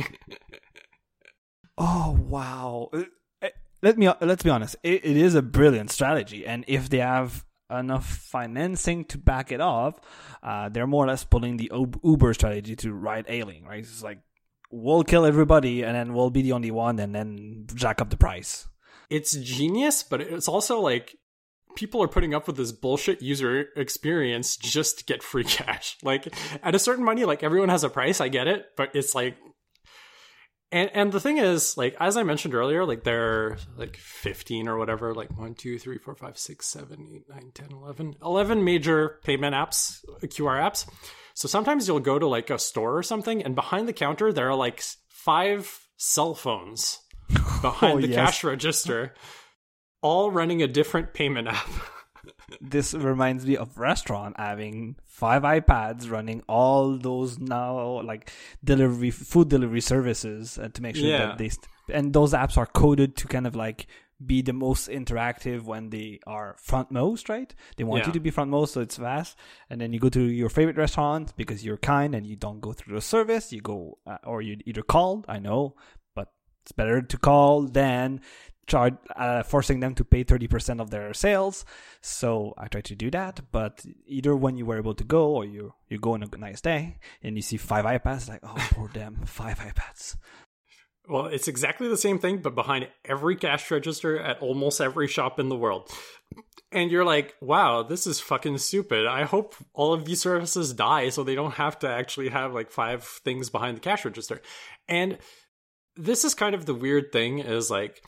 Oh 1.77 2.17
wow! 2.29 2.89
Uh, 2.93 3.03
uh, 3.43 3.49
Let 3.83 3.99
me 3.99 4.09
let's 4.21 4.45
be 4.45 4.51
honest. 4.51 4.77
It, 4.85 5.05
it 5.05 5.17
is 5.17 5.35
a 5.35 5.43
brilliant 5.43 5.91
strategy, 5.91 6.47
and 6.47 6.65
if 6.69 6.89
they 6.89 6.99
have 6.99 7.45
enough 7.79 8.07
financing 8.07 9.05
to 9.07 9.19
back 9.19 9.53
it 9.53 9.61
up, 9.61 10.05
uh, 10.43 10.69
they're 10.69 10.87
more 10.87 11.05
or 11.05 11.09
less 11.09 11.25
pulling 11.25 11.57
the 11.57 11.71
Uber 12.03 12.35
strategy 12.35 12.77
to 12.77 12.93
ride 12.93 13.27
hailing. 13.27 13.65
Right? 13.65 13.81
It's 13.81 14.03
like 14.03 14.19
we'll 14.71 15.05
kill 15.05 15.25
everybody, 15.25 15.83
and 15.83 15.95
then 15.95 16.15
we'll 16.15 16.31
be 16.31 16.43
the 16.43 16.53
only 16.53 16.71
one, 16.71 16.99
and 16.99 17.15
then 17.15 17.67
jack 17.75 18.01
up 18.01 18.11
the 18.11 18.17
price. 18.17 18.69
it's 19.11 19.37
genius, 19.37 20.03
but 20.03 20.21
it's 20.21 20.49
also 20.49 20.81
like 20.81 21.17
people 21.77 22.03
are 22.03 22.09
putting 22.09 22.35
up 22.35 22.47
with 22.47 22.57
this 22.57 22.73
bullshit 22.73 23.21
user 23.21 23.67
experience 23.77 24.57
just 24.57 24.99
to 24.99 25.05
get 25.05 25.23
free 25.23 25.45
cash. 25.59 25.97
Like 26.03 26.35
at 26.63 26.75
a 26.75 26.79
certain 26.79 27.05
money, 27.05 27.25
like 27.25 27.43
everyone 27.43 27.69
has 27.69 27.85
a 27.85 27.91
price, 27.91 28.21
I 28.21 28.29
get 28.29 28.49
it, 28.49 28.67
but 28.77 28.95
it's 28.95 29.15
like 29.15 29.37
and 30.75 30.91
and 30.93 31.13
the 31.13 31.21
thing 31.21 31.39
is, 31.39 31.77
like 31.77 31.97
as 32.01 32.17
I 32.17 32.25
mentioned 32.25 32.55
earlier, 32.55 32.85
like 32.85 33.05
there 33.05 33.23
are 33.53 33.59
like 33.77 33.97
15 33.97 34.67
or 34.69 34.77
whatever, 34.77 35.15
like 35.15 35.31
1, 35.39 35.55
2, 35.55 35.79
3, 35.79 35.99
4, 35.99 36.15
5, 36.15 36.39
6, 36.39 36.67
7, 36.67 37.09
8, 37.15 37.29
9, 37.29 37.51
10, 37.55 37.69
11, 37.73 38.17
11 38.23 38.65
major 38.65 39.21
payment 39.25 39.55
apps, 39.55 40.05
QR 40.25 40.61
apps. 40.61 40.87
So 41.35 41.49
sometimes 41.49 41.87
you'll 41.89 42.01
go 42.01 42.19
to 42.19 42.27
like 42.27 42.51
a 42.51 42.59
store 42.59 42.97
or 42.99 43.03
something, 43.03 43.43
and 43.43 43.55
behind 43.55 43.87
the 43.89 43.93
counter 43.93 44.33
there 44.33 44.49
are 44.51 44.55
like 44.57 44.83
five 45.09 45.89
cell 45.97 46.35
phones 46.35 46.99
behind 47.63 47.99
Oh, 47.99 48.01
the 48.01 48.09
yes. 48.09 48.17
cash 48.17 48.45
register, 48.45 49.15
all 50.03 50.31
running 50.33 50.61
a 50.63 50.67
different 50.69 51.15
payment 51.15 51.49
app. 51.49 51.69
This 52.61 52.95
reminds 52.95 53.47
me 53.47 53.57
of 53.57 53.79
restaurant 53.79 54.37
having 54.39 54.97
five 55.07 55.43
iPads 55.43 56.11
running 56.11 56.43
all 56.49 56.99
those 56.99 57.39
now 57.39 58.01
like 58.03 58.31
delivery 58.63 59.11
food 59.11 59.49
delivery 59.49 59.81
services 59.81 60.59
uh, 60.59 60.69
to 60.69 60.83
make 60.83 60.97
sure 60.97 61.07
Yeah. 61.07 61.27
that 61.27 61.39
they 61.39 61.49
st- 61.51 61.67
and 61.93 62.13
those 62.13 62.33
apps 62.33 62.57
are 62.57 62.67
coded 62.67 63.17
to 63.17 63.29
kind 63.29 63.47
of 63.47 63.55
like 63.55 63.87
be 64.25 64.41
the 64.43 64.53
most 64.53 64.89
interactive 64.89 65.65
when 65.65 65.91
they 65.91 66.19
are 66.27 66.57
frontmost, 66.67 67.29
right? 67.29 67.53
They 67.77 67.85
want 67.85 68.03
Yeah. 68.03 68.07
you 68.09 68.13
to 68.15 68.21
be 68.21 68.31
frontmost, 68.31 68.69
so 68.71 68.81
it's 68.81 68.97
fast. 68.97 69.37
And 69.69 69.81
then 69.81 69.93
you 69.93 69.99
go 69.99 70.09
to 70.09 70.23
your 70.23 70.49
favorite 70.49 70.77
restaurant 70.79 71.35
because 71.37 71.65
you're 71.65 71.77
kind 71.79 72.15
and 72.15 72.25
you 72.27 72.37
don't 72.37 72.61
go 72.61 72.73
through 72.73 72.95
the 72.95 73.03
service. 73.03 73.53
You 73.53 73.61
go 73.61 73.99
uh, 74.07 74.19
or 74.25 74.41
you 74.41 74.57
either 74.67 74.83
call. 74.83 75.25
I 75.29 75.41
know, 75.41 75.75
but 76.15 76.29
it's 76.63 76.73
better 76.73 77.03
to 77.03 77.19
call 77.19 77.63
than 77.67 78.21
charge 78.67 78.95
uh, 79.17 79.43
forcing 79.43 79.81
them 79.81 79.95
to 79.95 80.05
pay 80.05 80.25
30% 80.25 80.81
of 80.81 80.91
their 80.91 81.13
sales 81.15 81.65
so 82.01 82.55
i 82.59 82.67
tried 82.67 82.85
to 82.85 82.95
do 82.95 83.11
that 83.11 83.41
but 83.53 83.85
either 84.07 84.35
when 84.35 84.57
you 84.57 84.67
were 84.67 84.79
able 84.79 84.95
to 84.95 85.05
go 85.05 85.29
or 85.29 85.45
you 85.45 85.75
you 85.89 85.99
go 85.99 86.15
on 86.15 86.23
a 86.23 86.37
nice 86.37 86.61
day 86.61 86.99
and 87.23 87.37
you 87.37 87.43
see 87.43 87.57
five 87.57 87.85
ipads 87.85 88.29
like 88.29 88.41
oh 88.43 88.69
poor 88.73 88.89
them 88.89 89.21
five 89.25 89.59
ipads 89.59 90.17
Well, 91.07 91.27
it's 91.27 91.49
exactly 91.49 91.89
the 91.89 91.99
same 91.99 92.19
thing, 92.19 92.39
but 92.39 92.55
behind 92.55 92.89
every 93.05 93.37
cash 93.37 93.71
register 93.71 94.19
at 94.19 94.41
almost 94.41 94.81
every 94.81 95.07
shop 95.07 95.39
in 95.39 95.51
the 95.51 95.57
world. 95.57 95.91
And 96.73 96.91
you're 96.91 97.05
like, 97.05 97.35
wow, 97.43 97.83
this 97.83 98.07
is 98.07 98.21
fucking 98.21 98.57
stupid. 98.59 99.07
I 99.07 99.25
hope 99.25 99.55
all 99.75 99.93
of 99.93 100.07
these 100.07 100.23
services 100.23 100.73
die 100.73 101.11
so 101.11 101.23
they 101.23 101.35
don't 101.35 101.55
have 101.55 101.79
to 101.81 101.89
actually 101.89 102.31
have 102.31 102.55
like 102.55 102.71
five 102.71 103.05
things 103.05 103.51
behind 103.51 103.77
the 103.77 103.81
cash 103.83 104.05
register. 104.05 104.41
And 104.89 105.19
this 105.95 106.25
is 106.25 106.35
kind 106.35 106.55
of 106.55 106.65
the 106.65 106.75
weird 106.75 107.13
thing 107.13 107.39
is 107.39 107.71
like, 107.71 108.03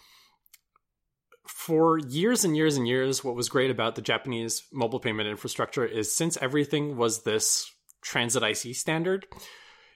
for 1.49 1.99
years 1.99 2.45
and 2.45 2.57
years 2.57 2.77
and 2.77 2.87
years, 2.87 3.25
what 3.25 3.35
was 3.35 3.49
great 3.49 3.71
about 3.71 3.95
the 3.95 4.03
Japanese 4.03 4.63
mobile 4.73 5.01
payment 5.01 5.29
infrastructure 5.29 5.85
is 5.85 6.15
since 6.15 6.37
everything 6.41 6.97
was 6.97 7.23
this 7.23 7.71
transit 8.03 8.43
IC 8.43 8.75
standard, 8.77 9.27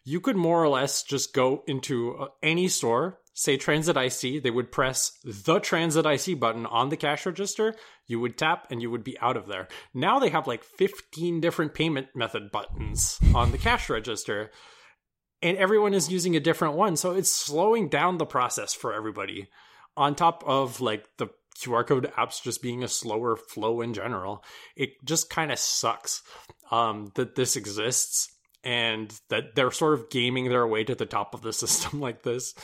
you 0.05 0.21
could 0.21 0.37
more 0.37 0.63
or 0.63 0.69
less 0.69 1.03
just 1.03 1.35
go 1.35 1.63
into 1.67 2.17
uh, 2.17 2.29
any 2.43 2.69
store, 2.69 3.19
say 3.35 3.57
Transit 3.57 3.97
IC, 3.97 4.43
they 4.43 4.51
would 4.51 4.73
press 4.73 5.13
the 5.25 5.61
Transit 5.61 6.07
IC 6.07 6.41
button 6.41 6.67
on 6.67 6.89
the 6.89 6.97
cash 6.97 7.27
register, 7.27 7.75
you 8.07 8.19
would 8.21 8.37
tap, 8.37 8.67
and 8.71 8.83
you 8.83 8.91
would 8.91 9.05
be 9.05 9.19
out 9.21 9.37
of 9.37 9.47
there. 9.47 9.69
Now 9.95 10.19
they 10.19 10.31
have 10.31 10.47
like 10.47 10.65
15 10.65 11.41
different 11.41 11.75
payment 11.75 12.09
method 12.15 12.51
buttons 12.51 13.19
on 13.35 13.53
the 13.53 13.59
cash 13.59 13.89
register, 13.89 14.51
and 15.43 15.57
everyone 15.57 15.95
is 15.95 16.11
using 16.11 16.37
a 16.37 16.41
different 16.41 16.75
one. 16.75 16.97
So 16.97 17.13
it's 17.13 17.31
slowing 17.31 17.89
down 17.89 18.19
the 18.19 18.27
process 18.27 18.75
for 18.75 18.93
everybody. 18.93 19.49
On 19.97 20.15
top 20.15 20.45
of 20.47 20.81
like 20.81 21.09
the 21.19 21.29
QR 21.59 21.87
code 21.87 22.11
apps 22.17 22.43
just 22.43 22.63
being 22.63 22.83
a 22.83 22.89
slower 22.89 23.37
flow 23.37 23.81
in 23.81 23.95
general, 23.95 24.45
it 24.77 24.91
just 25.05 25.31
kind 25.31 25.53
of 25.53 25.59
sucks 25.59 26.23
um, 26.71 27.13
that 27.15 27.35
this 27.35 27.57
exists 27.57 28.29
and 28.63 29.13
that 29.29 29.55
they're 29.55 29.71
sort 29.71 29.95
of 29.95 30.11
gaming 30.11 30.49
their 30.49 30.67
way 30.67 30.85
to 30.85 30.95
the 30.95 31.07
top 31.07 31.35
of 31.35 31.43
the 31.43 31.53
system 31.53 32.01
like 32.01 32.23
this. 32.23 32.55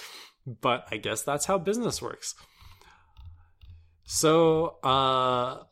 But 0.47 0.87
I 0.91 0.97
guess 0.99 1.23
that's 1.23 1.47
how 1.47 1.59
business 1.59 2.01
works. 2.01 2.35
So, 4.05 4.77
uh, 4.85 5.65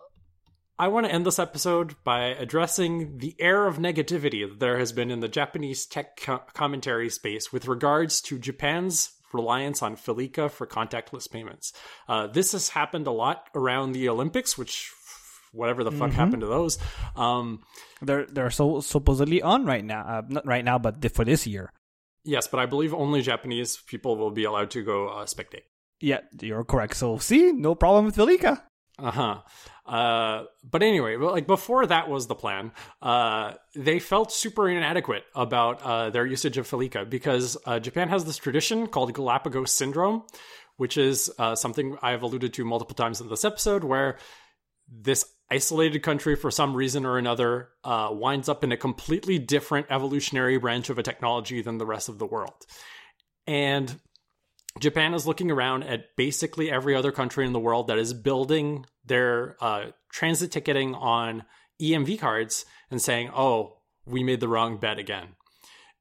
I 0.76 0.88
want 0.88 1.06
to 1.06 1.12
end 1.12 1.24
this 1.24 1.38
episode 1.38 1.94
by 2.02 2.24
addressing 2.24 3.18
the 3.18 3.36
air 3.38 3.68
of 3.68 3.78
negativity 3.78 4.48
that 4.48 4.58
there 4.58 4.78
has 4.78 4.90
been 4.90 5.12
in 5.12 5.20
the 5.20 5.28
Japanese 5.28 5.86
tech 5.86 6.16
co- 6.16 6.42
commentary 6.52 7.08
space 7.10 7.52
with 7.52 7.68
regards 7.68 8.20
to 8.22 8.40
Japan's 8.40 9.12
reliance 9.34 9.82
on 9.82 9.96
Felica 9.96 10.48
for 10.50 10.66
contactless 10.66 11.30
payments. 11.30 11.72
Uh, 12.08 12.26
this 12.28 12.52
has 12.52 12.70
happened 12.70 13.06
a 13.06 13.10
lot 13.10 13.48
around 13.54 13.92
the 13.92 14.08
Olympics, 14.08 14.56
which 14.56 14.92
whatever 15.52 15.84
the 15.84 15.92
fuck 15.92 16.12
happened 16.12 16.40
to 16.40 16.46
those. 16.48 16.78
Um, 17.16 17.62
They're 18.02 18.26
they're 18.26 18.50
so 18.50 18.80
supposedly 18.80 19.42
on 19.42 19.66
right 19.66 19.84
now. 19.84 20.00
Uh, 20.00 20.22
not 20.28 20.46
right 20.46 20.64
now, 20.64 20.78
but 20.78 21.04
for 21.12 21.24
this 21.24 21.46
year. 21.46 21.70
yes, 22.24 22.46
but 22.48 22.58
I 22.58 22.66
believe 22.66 22.94
only 22.94 23.20
Japanese 23.22 23.76
people 23.86 24.16
will 24.16 24.30
be 24.32 24.44
allowed 24.44 24.70
to 24.70 24.82
go 24.82 25.08
uh, 25.08 25.26
spectate. 25.26 25.66
Yeah, 26.00 26.20
you're 26.40 26.64
correct. 26.64 26.96
So 26.96 27.18
see, 27.18 27.52
no 27.52 27.74
problem 27.74 28.06
with 28.06 28.16
Felica. 28.16 28.62
Uh-huh. 28.98 29.40
Uh 29.86 30.44
But 30.62 30.82
anyway, 30.82 31.16
like 31.16 31.46
before 31.46 31.86
that 31.86 32.08
was 32.08 32.26
the 32.26 32.34
plan, 32.34 32.72
uh, 33.02 33.54
they 33.74 33.98
felt 33.98 34.32
super 34.32 34.68
inadequate 34.68 35.24
about 35.34 35.82
uh, 35.82 36.10
their 36.10 36.24
usage 36.26 36.58
of 36.58 36.68
Felica 36.68 37.08
because 37.08 37.56
uh, 37.66 37.80
Japan 37.80 38.08
has 38.08 38.24
this 38.24 38.38
tradition 38.38 38.86
called 38.86 39.12
Galapagos 39.12 39.72
syndrome, 39.72 40.22
which 40.76 40.96
is 40.96 41.30
uh, 41.38 41.54
something 41.54 41.96
I've 42.02 42.22
alluded 42.22 42.54
to 42.54 42.64
multiple 42.64 42.94
times 42.94 43.20
in 43.20 43.28
this 43.28 43.44
episode, 43.44 43.84
where 43.84 44.18
this 44.88 45.24
isolated 45.50 46.00
country, 46.02 46.36
for 46.36 46.50
some 46.50 46.74
reason 46.74 47.04
or 47.04 47.18
another, 47.18 47.68
uh, 47.84 48.08
winds 48.12 48.48
up 48.48 48.64
in 48.64 48.72
a 48.72 48.76
completely 48.76 49.38
different 49.38 49.86
evolutionary 49.90 50.58
branch 50.58 50.88
of 50.90 50.98
a 50.98 51.02
technology 51.02 51.62
than 51.62 51.78
the 51.78 51.86
rest 51.86 52.08
of 52.08 52.18
the 52.18 52.26
world. 52.26 52.64
And 53.46 54.00
Japan 54.80 55.14
is 55.14 55.26
looking 55.26 55.50
around 55.50 55.84
at 55.84 56.16
basically 56.16 56.70
every 56.70 56.94
other 56.94 57.12
country 57.12 57.46
in 57.46 57.52
the 57.52 57.60
world 57.60 57.88
that 57.88 57.98
is 57.98 58.12
building 58.12 58.86
their 59.04 59.56
uh, 59.60 59.86
transit 60.10 60.50
ticketing 60.50 60.94
on 60.94 61.44
EMV 61.80 62.18
cards 62.18 62.64
and 62.90 63.00
saying, 63.00 63.30
oh, 63.34 63.78
we 64.06 64.22
made 64.24 64.40
the 64.40 64.48
wrong 64.48 64.78
bet 64.78 64.98
again. 64.98 65.28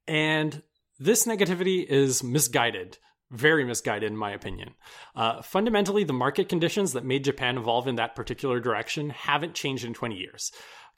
And 0.07 0.63
this 0.99 1.25
negativity 1.25 1.85
is 1.85 2.23
misguided, 2.23 2.97
very 3.31 3.63
misguided, 3.63 4.11
in 4.11 4.17
my 4.17 4.31
opinion. 4.31 4.73
Uh, 5.15 5.41
fundamentally, 5.41 6.03
the 6.03 6.13
market 6.13 6.49
conditions 6.49 6.93
that 6.93 7.05
made 7.05 7.23
Japan 7.23 7.57
evolve 7.57 7.87
in 7.87 7.95
that 7.95 8.15
particular 8.15 8.59
direction 8.59 9.11
haven't 9.11 9.53
changed 9.53 9.85
in 9.85 9.93
20 9.93 10.15
years. 10.15 10.51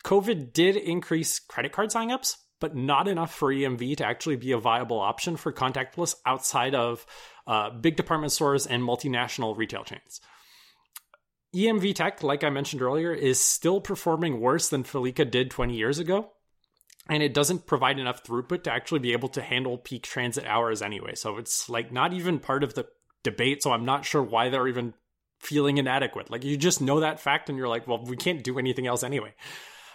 COVID 0.04 0.54
did 0.54 0.76
increase 0.76 1.40
credit 1.40 1.72
card 1.72 1.90
signups, 1.90 2.38
but 2.60 2.76
not 2.76 3.08
enough 3.08 3.34
for 3.34 3.54
EMV 3.54 3.98
to 3.98 4.06
actually 4.06 4.36
be 4.38 4.52
a 4.52 4.58
viable 4.58 5.00
option 5.00 5.36
for 5.36 5.52
contactless 5.52 6.16
outside 6.26 6.76
of 6.76 7.06
uh, 7.48 7.70
big 7.70 7.96
department 7.96 8.32
stores 8.32 8.66
and 8.66 8.84
multinational 8.84 9.56
retail 9.58 9.84
chains. 9.84 10.22
EMV 11.56 11.96
tech, 11.96 12.22
like 12.22 12.44
I 12.44 12.50
mentioned 12.50 12.82
earlier, 12.82 13.14
is 13.14 13.40
still 13.40 13.80
performing 13.80 14.42
worse 14.42 14.68
than 14.70 14.84
Felica 14.84 15.30
did 15.30 15.50
20 15.50 15.76
years 15.76 16.00
ago. 16.00 16.32
And 17.08 17.22
it 17.22 17.34
doesn't 17.34 17.68
provide 17.68 18.00
enough 18.00 18.24
throughput 18.24 18.64
to 18.64 18.74
actually 18.74 19.00
be 19.00 19.14
able 19.14 19.30
to 19.30 19.42
handle 19.42 19.78
peak 19.78 20.04
transit 20.04 20.46
hours 20.46 20.82
anyway. 20.82 21.14
So 21.16 21.38
it's 21.38 21.70
like 21.70 21.92
not 21.92 22.14
even 22.14 22.40
part 22.40 22.64
of 22.64 22.74
the 22.74 22.88
debate. 23.24 23.62
So 23.62 23.72
I'm 23.72 23.86
not 23.86 24.06
sure 24.06 24.24
why 24.24 24.50
they're 24.50 24.68
even 24.68 24.96
feeling 25.40 25.78
inadequate. 25.78 26.32
Like 26.32 26.44
you 26.44 26.58
just 26.58 26.82
know 26.82 27.02
that 27.02 27.20
fact 27.20 27.48
and 27.48 27.58
you're 27.58 27.68
like, 27.68 27.88
well, 27.88 28.04
we 28.04 28.18
can't 28.18 28.44
do 28.44 28.58
anything 28.58 28.88
else 28.88 29.04
anyway. 29.04 29.34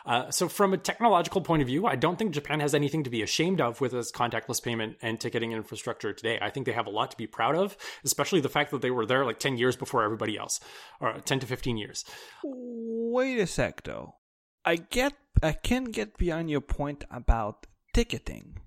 Uh, 0.07 0.31
so, 0.31 0.49
from 0.49 0.73
a 0.73 0.79
technological 0.79 1.41
point 1.41 1.63
of 1.63 1.69
view, 1.69 1.87
I 1.87 1.97
don't 1.97 2.19
think 2.19 2.33
Japan 2.33 2.61
has 2.61 2.75
anything 2.75 3.05
to 3.05 3.11
be 3.11 3.23
ashamed 3.23 3.61
of 3.61 3.81
with 3.81 3.95
its 3.95 4.11
contactless 4.11 4.63
payment 4.63 4.97
and 5.03 5.21
ticketing 5.21 5.53
infrastructure 5.53 6.13
today. 6.13 6.39
I 6.41 6.51
think 6.51 6.67
they 6.67 6.73
have 6.73 6.87
a 6.87 6.91
lot 6.91 7.11
to 7.11 7.17
be 7.17 7.27
proud 7.27 7.55
of, 7.55 7.77
especially 8.05 8.41
the 8.41 8.49
fact 8.49 8.71
that 8.71 8.83
they 8.83 8.91
were 8.91 9.07
there 9.07 9.25
like 9.25 9.39
10 9.39 9.59
years 9.59 9.77
before 9.77 10.03
everybody 10.03 10.39
else, 10.39 10.61
or 11.01 11.19
10 11.21 11.41
to 11.41 11.47
15 11.47 11.77
years. 11.77 12.05
Wait 12.45 13.39
a 13.39 13.47
sec, 13.47 13.83
though. 13.85 14.17
I 14.65 14.77
get, 14.77 15.15
I 15.43 15.53
can 15.53 15.85
get 15.85 16.19
beyond 16.19 16.51
your 16.51 16.61
point 16.61 17.05
about 17.11 17.67
ticketing, 17.95 18.59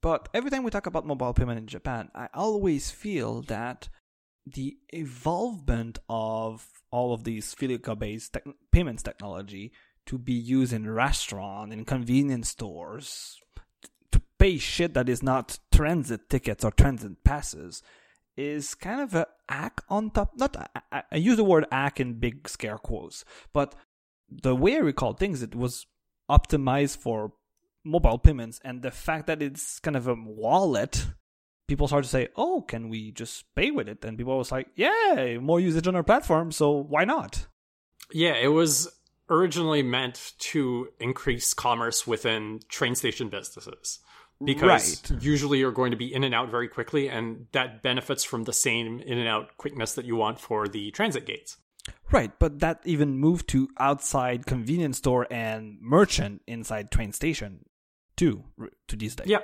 but 0.00 0.28
every 0.32 0.50
time 0.50 0.62
we 0.62 0.70
talk 0.70 0.86
about 0.86 1.06
mobile 1.06 1.34
payment 1.34 1.58
in 1.58 1.66
Japan, 1.66 2.10
I 2.14 2.28
always 2.34 2.90
feel 2.90 3.42
that 3.42 3.88
the 4.46 4.76
evolvement 4.90 5.98
of 6.08 6.66
all 6.90 7.12
of 7.12 7.24
these 7.24 7.54
Felica-based 7.54 8.34
te- 8.34 8.52
payments 8.72 9.02
technology 9.02 9.72
to 10.08 10.18
be 10.18 10.32
used 10.32 10.72
in 10.72 10.90
restaurant 10.90 11.72
in 11.72 11.84
convenience 11.84 12.48
stores 12.48 13.40
to 14.10 14.20
pay 14.38 14.58
shit 14.58 14.94
that 14.94 15.08
is 15.08 15.22
not 15.22 15.58
transit 15.70 16.28
tickets 16.28 16.64
or 16.64 16.70
transit 16.70 17.22
passes 17.24 17.82
is 18.36 18.74
kind 18.74 19.00
of 19.00 19.14
a 19.14 19.26
act 19.48 19.82
on 19.88 20.10
top 20.10 20.32
not 20.36 20.56
I, 20.90 21.02
I 21.12 21.16
use 21.16 21.36
the 21.36 21.44
word 21.44 21.66
act 21.70 22.00
in 22.00 22.14
big 22.14 22.48
scare 22.48 22.78
quotes 22.78 23.24
but 23.52 23.74
the 24.30 24.56
way 24.56 24.76
i 24.76 24.78
recall 24.78 25.12
things 25.12 25.42
it 25.42 25.54
was 25.54 25.86
optimized 26.30 26.98
for 26.98 27.32
mobile 27.84 28.18
payments 28.18 28.60
and 28.64 28.82
the 28.82 28.90
fact 28.90 29.26
that 29.26 29.42
it's 29.42 29.78
kind 29.78 29.96
of 29.96 30.08
a 30.08 30.14
wallet 30.14 31.06
people 31.66 31.86
started 31.86 32.04
to 32.04 32.10
say 32.10 32.28
oh 32.36 32.62
can 32.62 32.88
we 32.88 33.12
just 33.12 33.44
pay 33.54 33.70
with 33.70 33.88
it? 33.88 34.04
And 34.04 34.18
people 34.18 34.36
was 34.36 34.50
like 34.50 34.68
yeah 34.74 35.38
more 35.40 35.60
usage 35.60 35.86
on 35.86 35.94
our 35.94 36.02
platform 36.02 36.50
so 36.50 36.70
why 36.70 37.04
not? 37.04 37.46
Yeah 38.12 38.34
it 38.34 38.48
was 38.48 38.88
originally 39.30 39.82
meant 39.82 40.32
to 40.38 40.88
increase 41.00 41.54
commerce 41.54 42.06
within 42.06 42.60
train 42.68 42.94
station 42.94 43.28
businesses 43.28 43.98
because 44.44 45.02
Right. 45.10 45.22
usually 45.22 45.58
you're 45.58 45.72
going 45.72 45.90
to 45.90 45.96
be 45.96 46.12
in 46.14 46.22
and 46.24 46.34
out 46.34 46.50
very 46.50 46.68
quickly 46.68 47.08
and 47.08 47.46
that 47.52 47.82
benefits 47.82 48.22
from 48.24 48.44
the 48.44 48.52
same 48.52 49.00
in 49.00 49.18
and 49.18 49.28
out 49.28 49.56
quickness 49.56 49.94
that 49.94 50.04
you 50.04 50.16
want 50.16 50.38
for 50.40 50.68
the 50.68 50.90
transit 50.92 51.26
gates 51.26 51.56
Right, 52.12 52.30
but 52.38 52.60
that 52.60 52.80
even 52.84 53.16
moved 53.18 53.48
to 53.48 53.68
outside 53.78 54.44
convenience 54.46 54.98
store 54.98 55.26
and 55.30 55.78
merchant 55.80 56.42
inside 56.46 56.90
train 56.90 57.12
station 57.12 57.64
too 58.16 58.44
to 58.88 58.96
these 58.96 59.16
days. 59.16 59.26
yeah 59.26 59.38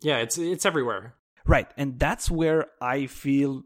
yeah 0.00 0.18
it's 0.18 0.38
it's 0.38 0.64
everywhere 0.66 1.14
Right, 1.44 1.68
and 1.76 1.98
that's 1.98 2.30
where 2.30 2.66
I 2.80 3.06
feel 3.06 3.64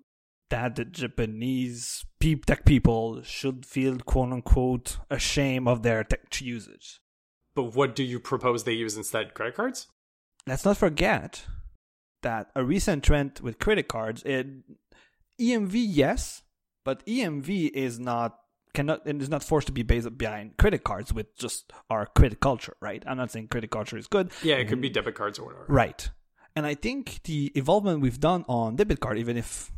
that 0.50 0.76
the 0.76 0.84
Japanese 0.84 2.04
peep 2.20 2.46
tech 2.46 2.64
people 2.64 3.22
should 3.22 3.66
feel 3.66 3.98
quote 3.98 4.32
unquote 4.32 4.98
ashamed 5.10 5.68
of 5.68 5.82
their 5.82 6.04
tech 6.04 6.40
usage. 6.40 7.00
but 7.54 7.74
what 7.74 7.94
do 7.96 8.02
you 8.04 8.20
propose 8.20 8.64
they 8.64 8.72
use 8.72 8.96
instead 8.96 9.34
credit 9.34 9.54
cards 9.56 9.88
Let's 10.46 10.64
not 10.64 10.76
forget 10.76 11.44
that 12.22 12.50
a 12.54 12.62
recent 12.62 13.02
trend 13.02 13.40
with 13.40 13.58
credit 13.58 13.88
cards, 13.88 14.22
it, 14.24 14.46
EMV 15.40 15.72
yes, 15.74 16.42
but 16.84 17.04
EMV 17.04 17.70
is 17.70 17.98
not 17.98 18.38
cannot 18.72 19.06
and 19.06 19.20
is 19.20 19.28
not 19.28 19.42
forced 19.42 19.66
to 19.66 19.72
be 19.72 19.82
based 19.82 20.16
behind 20.16 20.56
credit 20.56 20.84
cards 20.84 21.12
with 21.12 21.34
just 21.36 21.72
our 21.90 22.06
credit 22.06 22.40
culture, 22.40 22.76
right? 22.80 23.02
I'm 23.06 23.16
not 23.16 23.32
saying 23.32 23.48
credit 23.48 23.70
culture 23.70 23.96
is 23.96 24.06
good. 24.06 24.30
yeah 24.42 24.56
it 24.56 24.68
could 24.68 24.80
be 24.80 24.90
mm. 24.90 24.94
debit 24.94 25.14
cards 25.14 25.38
or 25.38 25.46
whatever 25.46 25.64
Right. 25.68 26.10
And 26.54 26.64
I 26.64 26.74
think 26.74 27.20
the 27.24 27.52
involvement 27.54 28.00
we've 28.00 28.20
done 28.20 28.44
on 28.48 28.76
debit 28.76 29.00
card, 29.00 29.18
even 29.18 29.36
if 29.36 29.72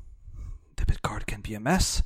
debit 0.78 1.02
card 1.02 1.26
can 1.26 1.40
be 1.40 1.54
a 1.54 1.60
mess, 1.60 2.02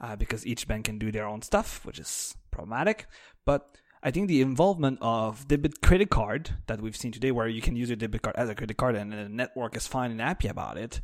uh, 0.00 0.16
because 0.16 0.46
each 0.46 0.66
bank 0.66 0.86
can 0.86 0.98
do 0.98 1.12
their 1.12 1.26
own 1.26 1.42
stuff, 1.42 1.84
which 1.84 1.98
is 1.98 2.36
problematic. 2.50 3.06
But 3.44 3.78
I 4.02 4.10
think 4.10 4.28
the 4.28 4.42
involvement 4.42 4.98
of 5.00 5.48
debit 5.48 5.80
credit 5.80 6.10
card 6.10 6.50
that 6.66 6.80
we've 6.80 6.96
seen 6.96 7.12
today, 7.12 7.32
where 7.32 7.48
you 7.48 7.62
can 7.62 7.76
use 7.76 7.88
your 7.88 7.96
debit 7.96 8.22
card 8.22 8.36
as 8.36 8.50
a 8.50 8.54
credit 8.54 8.76
card 8.76 8.96
and 8.96 9.12
the 9.12 9.28
network 9.28 9.76
is 9.76 9.86
fine 9.86 10.10
and 10.10 10.20
happy 10.20 10.48
about 10.48 10.76
it, 10.76 11.00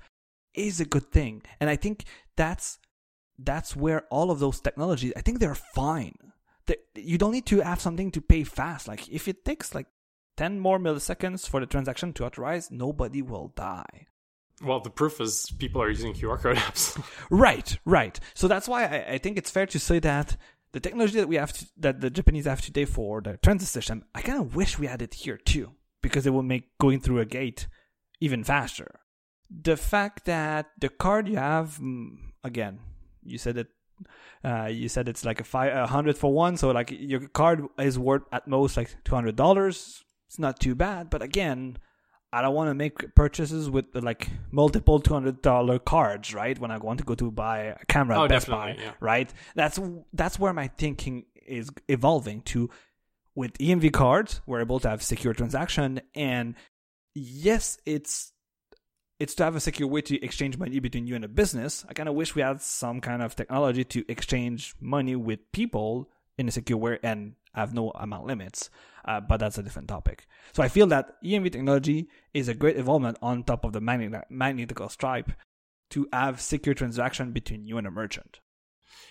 is 0.54 0.80
a 0.80 0.84
good 0.84 1.10
thing. 1.10 1.42
And 1.60 1.70
I 1.70 1.76
think 1.76 2.04
that's 2.36 2.78
that's 3.38 3.74
where 3.74 4.02
all 4.10 4.30
of 4.30 4.38
those 4.38 4.60
technologies, 4.60 5.14
I 5.16 5.22
think 5.22 5.38
they're 5.38 5.54
fine. 5.54 6.14
They, 6.66 6.76
you 6.94 7.16
don't 7.16 7.32
need 7.32 7.46
to 7.46 7.60
have 7.60 7.80
something 7.80 8.10
to 8.10 8.20
pay 8.20 8.44
fast. 8.44 8.86
Like 8.86 9.08
if 9.08 9.28
it 9.28 9.46
takes 9.46 9.74
like 9.74 9.86
10 10.36 10.60
more 10.60 10.78
milliseconds 10.78 11.48
for 11.48 11.60
the 11.60 11.66
transaction 11.66 12.12
to 12.14 12.26
authorize, 12.26 12.70
nobody 12.70 13.22
will 13.22 13.52
die. 13.56 14.06
Well 14.62 14.80
the 14.80 14.90
proof 14.90 15.20
is 15.20 15.50
people 15.58 15.80
are 15.82 15.88
using 15.88 16.12
qr 16.12 16.38
code 16.40 16.56
apps 16.66 17.00
Right, 17.30 17.78
right. 17.84 18.18
So 18.34 18.48
that's 18.48 18.68
why 18.68 18.84
I, 18.84 19.12
I 19.14 19.18
think 19.18 19.38
it's 19.38 19.50
fair 19.50 19.66
to 19.66 19.78
say 19.78 19.98
that 20.00 20.36
the 20.72 20.80
technology 20.80 21.18
that 21.18 21.28
we 21.28 21.36
have, 21.36 21.52
to, 21.52 21.66
that 21.78 22.00
the 22.00 22.10
Japanese 22.10 22.46
have 22.46 22.60
today 22.60 22.84
for 22.84 23.20
the 23.20 23.36
transit 23.38 23.68
system, 23.68 24.04
I 24.14 24.20
kind 24.22 24.40
of 24.40 24.54
wish 24.54 24.78
we 24.78 24.86
had 24.86 25.02
it 25.02 25.14
here 25.14 25.36
too, 25.36 25.72
because 26.02 26.26
it 26.26 26.30
will 26.30 26.42
make 26.42 26.76
going 26.78 27.00
through 27.00 27.20
a 27.20 27.24
gate 27.24 27.66
even 28.20 28.44
faster. 28.44 29.00
The 29.50 29.76
fact 29.76 30.26
that 30.26 30.66
the 30.78 30.88
card 30.88 31.28
you 31.28 31.36
have, 31.36 31.78
mm, 31.80 32.16
again, 32.44 32.80
you 33.24 33.38
said 33.38 33.56
it. 33.58 33.68
Uh, 34.42 34.66
you 34.66 34.88
said 34.88 35.08
it's 35.08 35.24
like 35.26 35.40
a 35.40 35.44
five, 35.44 35.74
a 35.76 35.86
hundred 35.86 36.16
for 36.16 36.32
one, 36.32 36.56
so 36.56 36.70
like 36.70 36.90
your 36.90 37.28
card 37.28 37.66
is 37.78 37.98
worth 37.98 38.22
at 38.32 38.48
most 38.48 38.76
like 38.76 38.96
two 39.04 39.14
hundred 39.14 39.36
dollars. 39.36 40.02
It's 40.28 40.38
not 40.38 40.58
too 40.60 40.74
bad, 40.74 41.10
but 41.10 41.20
again, 41.20 41.76
I 42.32 42.42
don't 42.42 42.54
want 42.54 42.68
to 42.70 42.74
make 42.74 43.14
purchases 43.14 43.68
with 43.68 43.86
like 43.94 44.28
multiple 44.52 45.00
two 45.00 45.12
hundred 45.14 45.42
dollar 45.42 45.78
cards, 45.78 46.32
right? 46.32 46.58
When 46.58 46.70
I 46.70 46.78
want 46.78 46.98
to 47.00 47.04
go 47.04 47.14
to 47.16 47.30
buy 47.30 47.58
a 47.80 47.84
camera 47.86 48.22
Oh, 48.22 48.28
Best 48.28 48.48
Buy, 48.48 48.76
yeah. 48.78 48.92
right? 49.00 49.32
That's 49.54 49.80
that's 50.12 50.38
where 50.38 50.52
my 50.52 50.68
thinking 50.68 51.24
is 51.46 51.70
evolving 51.88 52.42
to. 52.42 52.70
With 53.36 53.56
EMV 53.58 53.92
cards, 53.92 54.40
we're 54.44 54.60
able 54.60 54.80
to 54.80 54.88
have 54.90 55.02
secure 55.04 55.32
transaction, 55.32 56.00
and 56.14 56.56
yes, 57.14 57.78
it's 57.86 58.32
it's 59.20 59.34
to 59.36 59.44
have 59.44 59.54
a 59.54 59.60
secure 59.60 59.88
way 59.88 60.00
to 60.02 60.22
exchange 60.24 60.58
money 60.58 60.78
between 60.80 61.06
you 61.06 61.14
and 61.14 61.24
a 61.24 61.28
business. 61.28 61.84
I 61.88 61.92
kind 61.94 62.08
of 62.08 62.14
wish 62.16 62.34
we 62.34 62.42
had 62.42 62.60
some 62.60 63.00
kind 63.00 63.22
of 63.22 63.36
technology 63.36 63.84
to 63.84 64.04
exchange 64.10 64.74
money 64.80 65.14
with 65.14 65.40
people 65.52 66.10
in 66.38 66.48
a 66.48 66.50
secure 66.50 66.78
way 66.78 66.98
and 67.02 67.34
have 67.54 67.74
no 67.74 67.90
amount 67.90 68.26
limits. 68.26 68.70
Uh, 69.04 69.20
but 69.20 69.38
that's 69.38 69.58
a 69.58 69.62
different 69.62 69.88
topic. 69.88 70.26
So 70.52 70.62
I 70.62 70.68
feel 70.68 70.86
that 70.88 71.16
EMV 71.24 71.52
technology 71.52 72.08
is 72.34 72.48
a 72.48 72.54
great 72.54 72.76
evolvement 72.76 73.18
on 73.22 73.44
top 73.44 73.64
of 73.64 73.72
the 73.72 73.80
magnet- 73.80 74.26
magnetical 74.28 74.88
stripe 74.88 75.32
to 75.90 76.08
have 76.12 76.40
secure 76.40 76.74
transaction 76.74 77.32
between 77.32 77.66
you 77.66 77.78
and 77.78 77.86
a 77.86 77.90
merchant. 77.90 78.40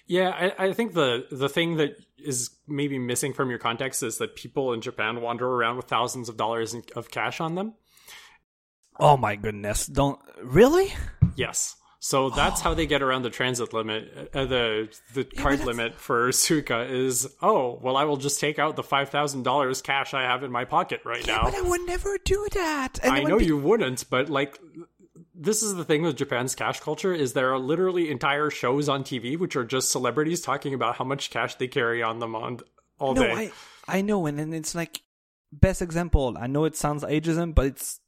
Yeah, 0.05 0.29
I, 0.57 0.67
I, 0.67 0.73
think 0.73 0.93
the 0.93 1.25
the 1.31 1.49
thing 1.49 1.77
that 1.77 1.95
is 2.17 2.49
maybe 2.67 2.97
missing 2.97 3.33
from 3.33 3.49
your 3.49 3.59
context 3.59 4.03
is 4.03 4.17
that 4.17 4.35
people 4.35 4.73
in 4.73 4.81
Japan 4.81 5.21
wander 5.21 5.47
around 5.47 5.77
with 5.77 5.85
thousands 5.85 6.29
of 6.29 6.37
dollars 6.37 6.75
of 6.95 7.11
cash 7.11 7.39
on 7.39 7.55
them. 7.55 7.75
Oh 8.99 9.17
my 9.17 9.35
goodness! 9.35 9.85
Don't 9.85 10.19
really? 10.41 10.93
Yes. 11.35 11.75
So 12.01 12.29
that's 12.29 12.61
oh. 12.61 12.63
how 12.63 12.73
they 12.73 12.85
get 12.85 13.01
around 13.01 13.23
the 13.23 13.29
transit 13.29 13.73
limit, 13.73 14.31
uh, 14.33 14.45
the 14.45 14.89
the 15.13 15.27
yeah, 15.33 15.41
card 15.41 15.65
limit 15.65 15.95
for 15.95 16.29
Suica 16.29 16.89
is 16.89 17.27
oh 17.41 17.77
well 17.81 17.97
I 17.97 18.05
will 18.05 18.17
just 18.17 18.39
take 18.39 18.57
out 18.57 18.77
the 18.77 18.83
five 18.83 19.09
thousand 19.09 19.43
dollars 19.43 19.81
cash 19.81 20.13
I 20.13 20.21
have 20.21 20.43
in 20.43 20.51
my 20.51 20.63
pocket 20.63 21.01
right 21.03 21.25
yeah, 21.27 21.35
now. 21.35 21.43
But 21.43 21.55
I 21.55 21.61
would 21.61 21.81
never 21.81 22.17
do 22.23 22.47
that. 22.53 22.99
And 23.03 23.11
I 23.11 23.23
know 23.23 23.37
be- 23.37 23.45
you 23.45 23.57
wouldn't, 23.57 24.09
but 24.09 24.29
like 24.29 24.57
this 25.35 25.61
is 25.61 25.75
the 25.75 25.83
thing 25.83 26.01
with 26.01 26.15
Japan's 26.15 26.55
cash 26.55 26.79
culture 26.79 27.13
is 27.13 27.33
there 27.33 27.51
are 27.53 27.59
literally 27.59 28.09
entire 28.09 28.49
shows 28.49 28.87
on 28.87 29.03
TV 29.03 29.37
which 29.37 29.57
are 29.57 29.65
just 29.65 29.91
celebrities 29.91 30.39
talking 30.39 30.73
about 30.73 30.95
how 30.95 31.03
much 31.03 31.29
cash 31.29 31.55
they 31.55 31.67
carry 31.67 32.01
on 32.01 32.19
them 32.19 32.33
on 32.33 32.61
all 32.97 33.13
no, 33.13 33.23
day. 33.23 33.51
I 33.87 33.97
I 33.97 34.01
know, 34.01 34.25
and 34.25 34.39
then 34.39 34.53
it's 34.53 34.73
like 34.73 35.01
best 35.51 35.81
example. 35.81 36.37
I 36.39 36.47
know 36.47 36.65
it 36.65 36.75
sounds 36.75 37.03
ageism, 37.03 37.53
but 37.53 37.65
it's 37.65 37.99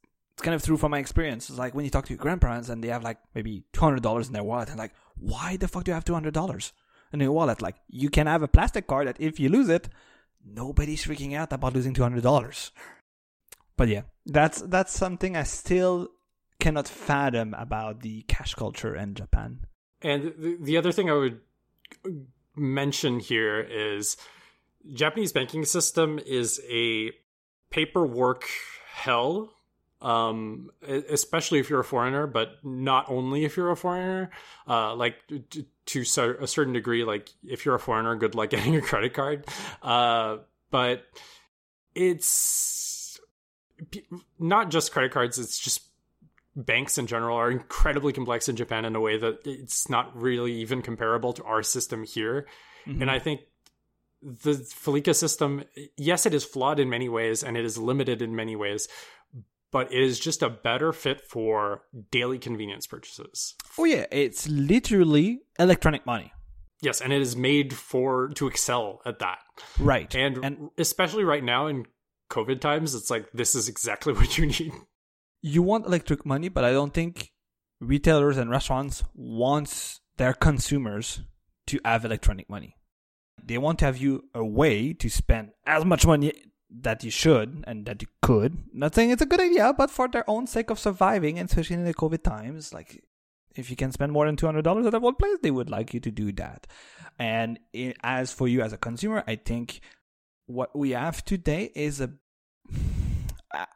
kind 0.42 0.54
of 0.54 0.62
true 0.62 0.76
from 0.76 0.90
my 0.90 0.98
experience. 0.98 1.48
It's 1.48 1.58
like 1.58 1.74
when 1.74 1.84
you 1.84 1.90
talk 1.90 2.06
to 2.06 2.12
your 2.12 2.18
grandparents 2.18 2.68
and 2.68 2.82
they 2.82 2.88
have 2.88 3.02
like 3.02 3.18
maybe 3.34 3.64
two 3.72 3.80
hundred 3.80 4.02
dollars 4.02 4.26
in 4.26 4.32
their 4.32 4.44
wallet, 4.44 4.68
and 4.68 4.78
like, 4.78 4.94
why 5.16 5.56
the 5.56 5.68
fuck 5.68 5.84
do 5.84 5.90
you 5.90 5.94
have 5.94 6.04
two 6.04 6.14
hundred 6.14 6.34
dollars 6.34 6.72
in 7.12 7.20
your 7.20 7.32
wallet? 7.32 7.62
Like, 7.62 7.76
you 7.88 8.10
can 8.10 8.26
have 8.26 8.42
a 8.42 8.48
plastic 8.48 8.86
card 8.86 9.06
that 9.06 9.20
if 9.20 9.38
you 9.38 9.48
lose 9.48 9.68
it, 9.68 9.88
nobody's 10.44 11.04
freaking 11.04 11.34
out 11.34 11.52
about 11.52 11.74
losing 11.74 11.94
two 11.94 12.02
hundred 12.02 12.22
dollars. 12.22 12.72
But 13.76 13.88
yeah, 13.88 14.02
that's 14.26 14.60
that's 14.62 14.92
something 14.92 15.36
I 15.36 15.44
still 15.44 16.08
cannot 16.60 16.88
fathom 16.88 17.54
about 17.54 18.00
the 18.00 18.22
cash 18.22 18.54
culture 18.54 18.94
in 18.94 19.14
Japan. 19.14 19.66
And 20.02 20.34
the, 20.38 20.58
the 20.60 20.76
other 20.76 20.92
thing 20.92 21.10
I 21.10 21.14
would 21.14 21.40
mention 22.54 23.18
here 23.18 23.60
is 23.60 24.16
Japanese 24.92 25.32
banking 25.32 25.64
system 25.64 26.20
is 26.24 26.60
a 26.68 27.12
paperwork 27.70 28.44
hell 28.92 29.52
um, 30.02 30.70
especially 30.86 31.60
if 31.60 31.70
you're 31.70 31.80
a 31.80 31.84
foreigner, 31.84 32.26
but 32.26 32.58
not 32.64 33.08
only 33.08 33.44
if 33.44 33.56
you're 33.56 33.70
a 33.70 33.76
foreigner. 33.76 34.30
Uh, 34.68 34.94
like 34.94 35.16
to, 35.50 35.64
to 35.86 36.00
a 36.40 36.46
certain 36.46 36.72
degree, 36.72 37.04
like 37.04 37.30
if 37.44 37.64
you're 37.64 37.76
a 37.76 37.80
foreigner, 37.80 38.14
good 38.16 38.34
luck 38.34 38.50
getting 38.50 38.76
a 38.76 38.80
credit 38.80 39.14
card. 39.14 39.46
Uh, 39.82 40.38
but 40.70 41.04
it's 41.94 43.20
not 44.38 44.70
just 44.70 44.92
credit 44.92 45.12
cards; 45.12 45.38
it's 45.38 45.58
just 45.58 45.82
banks 46.54 46.98
in 46.98 47.06
general 47.06 47.36
are 47.36 47.50
incredibly 47.50 48.12
complex 48.12 48.48
in 48.48 48.56
Japan 48.56 48.84
in 48.84 48.96
a 48.96 49.00
way 49.00 49.16
that 49.16 49.40
it's 49.46 49.88
not 49.88 50.20
really 50.20 50.52
even 50.54 50.82
comparable 50.82 51.32
to 51.32 51.44
our 51.44 51.62
system 51.62 52.04
here. 52.04 52.46
Mm-hmm. 52.86 53.02
And 53.02 53.10
I 53.10 53.18
think 53.18 53.42
the 54.22 54.52
Felica 54.52 55.14
system, 55.14 55.64
yes, 55.96 56.26
it 56.26 56.34
is 56.34 56.44
flawed 56.44 56.78
in 56.78 56.88
many 56.88 57.08
ways 57.08 57.42
and 57.42 57.56
it 57.56 57.64
is 57.64 57.78
limited 57.78 58.22
in 58.22 58.36
many 58.36 58.54
ways, 58.54 58.88
but 59.72 59.92
it 59.92 60.00
is 60.00 60.20
just 60.20 60.42
a 60.42 60.50
better 60.50 60.92
fit 60.92 61.22
for 61.22 61.82
daily 62.10 62.38
convenience 62.38 62.86
purchases. 62.86 63.54
Oh 63.78 63.84
yeah, 63.84 64.06
it's 64.12 64.48
literally 64.48 65.40
electronic 65.58 66.06
money. 66.06 66.32
Yes, 66.82 67.00
and 67.00 67.12
it 67.12 67.22
is 67.22 67.36
made 67.36 67.72
for 67.72 68.28
to 68.34 68.46
excel 68.46 69.00
at 69.06 69.20
that. 69.20 69.38
Right. 69.78 70.12
And, 70.14 70.44
and 70.44 70.70
especially 70.78 71.24
right 71.24 71.42
now 71.42 71.68
in 71.68 71.86
COVID 72.30 72.60
times, 72.60 72.94
it's 72.94 73.10
like 73.10 73.30
this 73.32 73.54
is 73.54 73.68
exactly 73.68 74.12
what 74.14 74.36
you 74.36 74.46
need. 74.46 74.72
You 75.40 75.62
want 75.62 75.86
electric 75.86 76.26
money, 76.26 76.48
but 76.48 76.64
I 76.64 76.72
don't 76.72 76.92
think 76.92 77.30
retailers 77.80 78.36
and 78.36 78.50
restaurants 78.50 79.02
want 79.14 79.98
their 80.16 80.34
consumers 80.34 81.22
to 81.66 81.80
have 81.84 82.04
electronic 82.04 82.48
money. 82.50 82.76
They 83.42 83.58
want 83.58 83.78
to 83.80 83.86
have 83.86 83.96
you 83.96 84.24
a 84.34 84.44
way 84.44 84.92
to 84.92 85.08
spend 85.08 85.50
as 85.66 85.84
much 85.84 86.06
money 86.06 86.32
that 86.80 87.04
you 87.04 87.10
should 87.10 87.64
and 87.66 87.86
that 87.86 88.02
you 88.02 88.08
could. 88.22 88.58
Not 88.72 88.94
saying 88.94 89.10
it's 89.10 89.22
a 89.22 89.26
good 89.26 89.40
idea, 89.40 89.72
but 89.72 89.90
for 89.90 90.08
their 90.08 90.28
own 90.28 90.46
sake 90.46 90.70
of 90.70 90.78
surviving, 90.78 91.38
and 91.38 91.48
especially 91.48 91.76
in 91.76 91.84
the 91.84 91.94
COVID 91.94 92.22
times, 92.22 92.72
like 92.72 93.04
if 93.54 93.70
you 93.70 93.76
can 93.76 93.92
spend 93.92 94.12
more 94.12 94.26
than 94.26 94.36
two 94.36 94.46
hundred 94.46 94.62
dollars 94.62 94.86
at 94.86 94.94
a 94.94 95.00
one 95.00 95.14
place, 95.14 95.38
they 95.42 95.50
would 95.50 95.70
like 95.70 95.92
you 95.92 96.00
to 96.00 96.10
do 96.10 96.32
that. 96.32 96.66
And 97.18 97.58
it, 97.72 97.96
as 98.02 98.32
for 98.32 98.48
you 98.48 98.62
as 98.62 98.72
a 98.72 98.78
consumer, 98.78 99.22
I 99.26 99.36
think 99.36 99.80
what 100.46 100.76
we 100.76 100.90
have 100.90 101.24
today 101.24 101.70
is 101.74 102.00
a. 102.00 102.10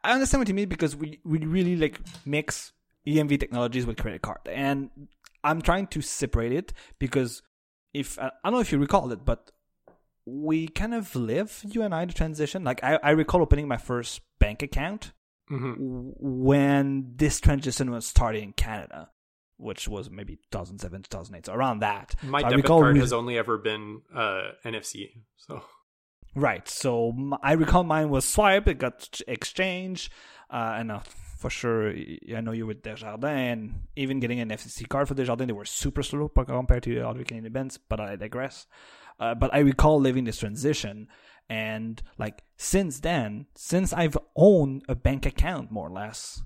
I 0.03 0.13
understand 0.13 0.41
what 0.41 0.47
you 0.47 0.55
mean 0.55 0.69
because 0.69 0.95
we 0.95 1.19
we 1.23 1.39
really 1.39 1.75
like 1.75 2.01
mix 2.25 2.73
EMV 3.07 3.39
technologies 3.39 3.85
with 3.85 3.97
credit 3.97 4.21
card, 4.21 4.39
and 4.49 4.89
I'm 5.43 5.61
trying 5.61 5.87
to 5.87 6.01
separate 6.01 6.51
it 6.51 6.73
because 6.99 7.43
if 7.93 8.17
I 8.19 8.31
don't 8.43 8.53
know 8.53 8.59
if 8.59 8.71
you 8.71 8.79
recall 8.79 9.11
it, 9.11 9.23
but 9.23 9.51
we 10.27 10.67
kind 10.67 10.93
of 10.93 11.15
live 11.15 11.63
you 11.63 11.83
and 11.83 11.95
I 11.95 12.03
the 12.03 12.13
transition. 12.13 12.65
Like 12.65 12.83
I, 12.83 12.99
I 13.01 13.11
recall 13.11 13.41
opening 13.41 13.67
my 13.67 13.77
first 13.77 14.19
bank 14.39 14.61
account 14.61 15.13
mm-hmm. 15.49 15.73
when 16.19 17.13
this 17.15 17.39
transition 17.39 17.91
was 17.91 18.05
starting 18.05 18.43
in 18.43 18.51
Canada, 18.51 19.09
which 19.55 19.87
was 19.87 20.09
maybe 20.11 20.35
2007, 20.51 21.03
2008, 21.03 21.45
so 21.45 21.53
around 21.53 21.79
that. 21.79 22.15
My 22.23 22.41
so 22.41 22.49
debit 22.49 22.65
card 22.65 22.97
has 22.97 23.13
only 23.13 23.37
ever 23.37 23.57
been 23.57 24.01
uh, 24.13 24.49
NFC, 24.65 25.11
so. 25.37 25.61
Right, 26.35 26.67
so 26.67 27.15
I 27.41 27.53
recall 27.53 27.83
mine 27.83 28.09
was 28.09 28.25
swipe. 28.25 28.67
it 28.67 28.77
got 28.77 29.21
exchanged, 29.27 30.11
uh, 30.51 30.75
and 30.77 30.91
uh, 30.91 30.99
for 31.37 31.49
sure, 31.49 31.89
I 31.89 32.41
know 32.41 32.51
you 32.51 32.67
with 32.67 32.83
Desjardins, 32.83 33.23
and 33.23 33.87
even 33.95 34.19
getting 34.19 34.41
an 34.41 34.49
NFC 34.49 34.87
card 34.87 35.07
for 35.07 35.15
Desjardins, 35.15 35.47
they 35.47 35.53
were 35.53 35.65
super 35.65 36.03
slow 36.03 36.27
compared 36.27 36.83
to 36.83 36.99
other 36.99 37.23
Canadian 37.23 37.53
banks, 37.53 37.77
but 37.77 38.01
I 38.01 38.17
digress. 38.17 38.67
Uh, 39.19 39.35
but 39.35 39.53
I 39.53 39.59
recall 39.59 39.99
living 39.99 40.25
this 40.25 40.39
transition. 40.39 41.07
And 41.49 42.01
like 42.17 42.43
since 42.57 42.99
then, 42.99 43.47
since 43.55 43.93
I've 43.93 44.17
owned 44.35 44.83
a 44.87 44.95
bank 44.95 45.25
account 45.25 45.71
more 45.71 45.87
or 45.87 45.91
less, 45.91 46.41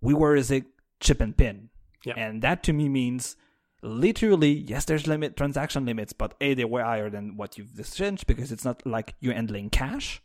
we 0.00 0.14
were 0.14 0.36
as 0.36 0.50
a 0.50 0.64
chip 1.00 1.20
and 1.20 1.36
pin. 1.36 1.70
Yeah. 2.04 2.14
And 2.16 2.42
that 2.42 2.62
to 2.64 2.72
me 2.72 2.88
means 2.88 3.36
literally, 3.82 4.52
yes, 4.52 4.84
there's 4.84 5.06
limit 5.06 5.36
transaction 5.36 5.84
limits, 5.84 6.12
but 6.12 6.34
A, 6.40 6.54
they 6.54 6.64
were 6.64 6.82
higher 6.82 7.10
than 7.10 7.36
what 7.36 7.58
you've 7.58 7.78
exchanged 7.78 8.26
because 8.26 8.50
it's 8.52 8.64
not 8.64 8.86
like 8.86 9.14
you're 9.20 9.34
handling 9.34 9.70
cash. 9.70 10.22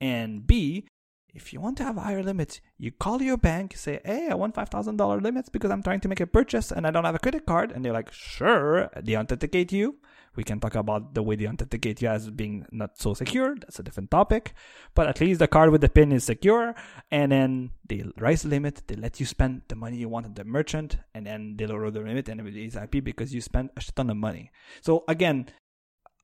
And 0.00 0.46
B, 0.46 0.86
if 1.34 1.52
you 1.52 1.60
want 1.60 1.76
to 1.78 1.84
have 1.84 1.96
higher 1.96 2.22
limits, 2.22 2.60
you 2.78 2.90
call 2.90 3.20
your 3.20 3.36
bank, 3.36 3.76
say, 3.76 4.00
hey, 4.04 4.28
I 4.30 4.34
want 4.34 4.54
$5,000 4.54 5.22
limits 5.22 5.48
because 5.48 5.70
I'm 5.70 5.82
trying 5.82 6.00
to 6.00 6.08
make 6.08 6.20
a 6.20 6.26
purchase 6.26 6.72
and 6.72 6.86
I 6.86 6.90
don't 6.90 7.04
have 7.04 7.14
a 7.14 7.18
credit 7.18 7.44
card. 7.46 7.72
And 7.72 7.84
they're 7.84 7.92
like, 7.92 8.12
sure, 8.12 8.90
they 9.02 9.16
authenticate 9.16 9.72
you. 9.72 9.96
We 10.36 10.44
can 10.44 10.60
talk 10.60 10.74
about 10.74 11.14
the 11.14 11.22
way 11.22 11.36
they 11.36 11.48
authenticate 11.48 12.02
you 12.02 12.08
as 12.08 12.30
being 12.30 12.66
not 12.70 12.98
so 12.98 13.14
secure. 13.14 13.54
That's 13.56 13.78
a 13.78 13.82
different 13.82 14.10
topic. 14.10 14.54
But 14.94 15.08
at 15.08 15.20
least 15.20 15.40
the 15.40 15.48
card 15.48 15.70
with 15.70 15.80
the 15.80 15.88
pin 15.88 16.12
is 16.12 16.24
secure. 16.24 16.74
And 17.10 17.32
then 17.32 17.70
they 17.88 18.04
raise 18.18 18.42
the 18.42 18.48
limit. 18.48 18.82
They 18.86 18.96
let 18.96 19.18
you 19.18 19.26
spend 19.26 19.62
the 19.68 19.76
money 19.76 19.96
you 19.96 20.08
want 20.08 20.26
at 20.26 20.34
the 20.34 20.44
merchant. 20.44 20.98
And 21.14 21.26
then 21.26 21.56
they 21.56 21.66
lower 21.66 21.90
the 21.90 22.00
limit 22.00 22.28
and 22.28 22.46
it's 22.46 22.74
happy 22.74 23.00
because 23.00 23.34
you 23.34 23.40
spent 23.40 23.72
a 23.76 23.80
ton 23.92 24.10
of 24.10 24.16
money. 24.16 24.50
So 24.82 25.04
again, 25.08 25.48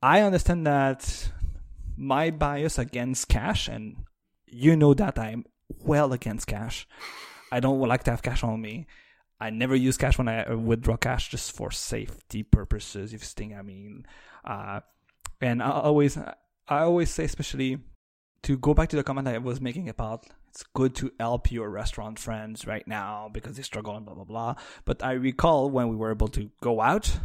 I 0.02 0.20
understand 0.20 0.66
that 0.66 1.30
my 1.96 2.30
bias 2.30 2.78
against 2.78 3.28
cash, 3.28 3.68
and 3.68 4.04
you 4.46 4.74
know 4.74 4.94
that 4.94 5.18
I'm 5.18 5.44
well 5.68 6.12
against 6.12 6.48
cash. 6.48 6.88
I 7.52 7.60
don't 7.60 7.80
like 7.80 8.02
to 8.04 8.10
have 8.10 8.22
cash 8.22 8.42
on 8.42 8.60
me. 8.60 8.86
I 9.42 9.50
never 9.50 9.74
use 9.74 9.96
cash 9.96 10.18
when 10.18 10.28
I 10.28 10.54
withdraw 10.54 10.96
cash 10.96 11.30
just 11.30 11.50
for 11.50 11.72
safety 11.72 12.44
purposes. 12.44 13.12
If 13.12 13.22
you 13.22 13.26
think, 13.26 13.54
I 13.54 13.62
mean, 13.62 14.06
uh, 14.44 14.80
and 15.40 15.60
I 15.60 15.70
always, 15.70 16.16
I 16.16 16.34
always 16.68 17.10
say, 17.10 17.24
especially 17.24 17.80
to 18.44 18.56
go 18.56 18.72
back 18.72 18.88
to 18.90 18.96
the 18.96 19.02
comment 19.02 19.26
I 19.26 19.38
was 19.38 19.60
making 19.60 19.88
about 19.88 20.26
it's 20.48 20.62
good 20.74 20.94
to 20.96 21.10
help 21.18 21.50
your 21.50 21.68
restaurant 21.70 22.20
friends 22.20 22.68
right 22.68 22.86
now 22.86 23.30
because 23.32 23.56
they 23.56 23.64
struggle 23.64 23.96
and 23.96 24.06
blah 24.06 24.14
blah 24.14 24.24
blah. 24.24 24.54
But 24.84 25.02
I 25.02 25.14
recall 25.14 25.70
when 25.70 25.88
we 25.88 25.96
were 25.96 26.12
able 26.12 26.28
to 26.28 26.48
go 26.60 26.80
out, 26.80 27.18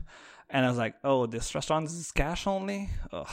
and 0.49 0.65
I 0.65 0.69
was 0.69 0.77
like, 0.80 0.95
oh, 1.03 1.27
this 1.27 1.53
restaurant 1.53 1.85
is 1.85 2.11
cash 2.11 2.48
only. 2.48 2.89
Ugh 3.11 3.27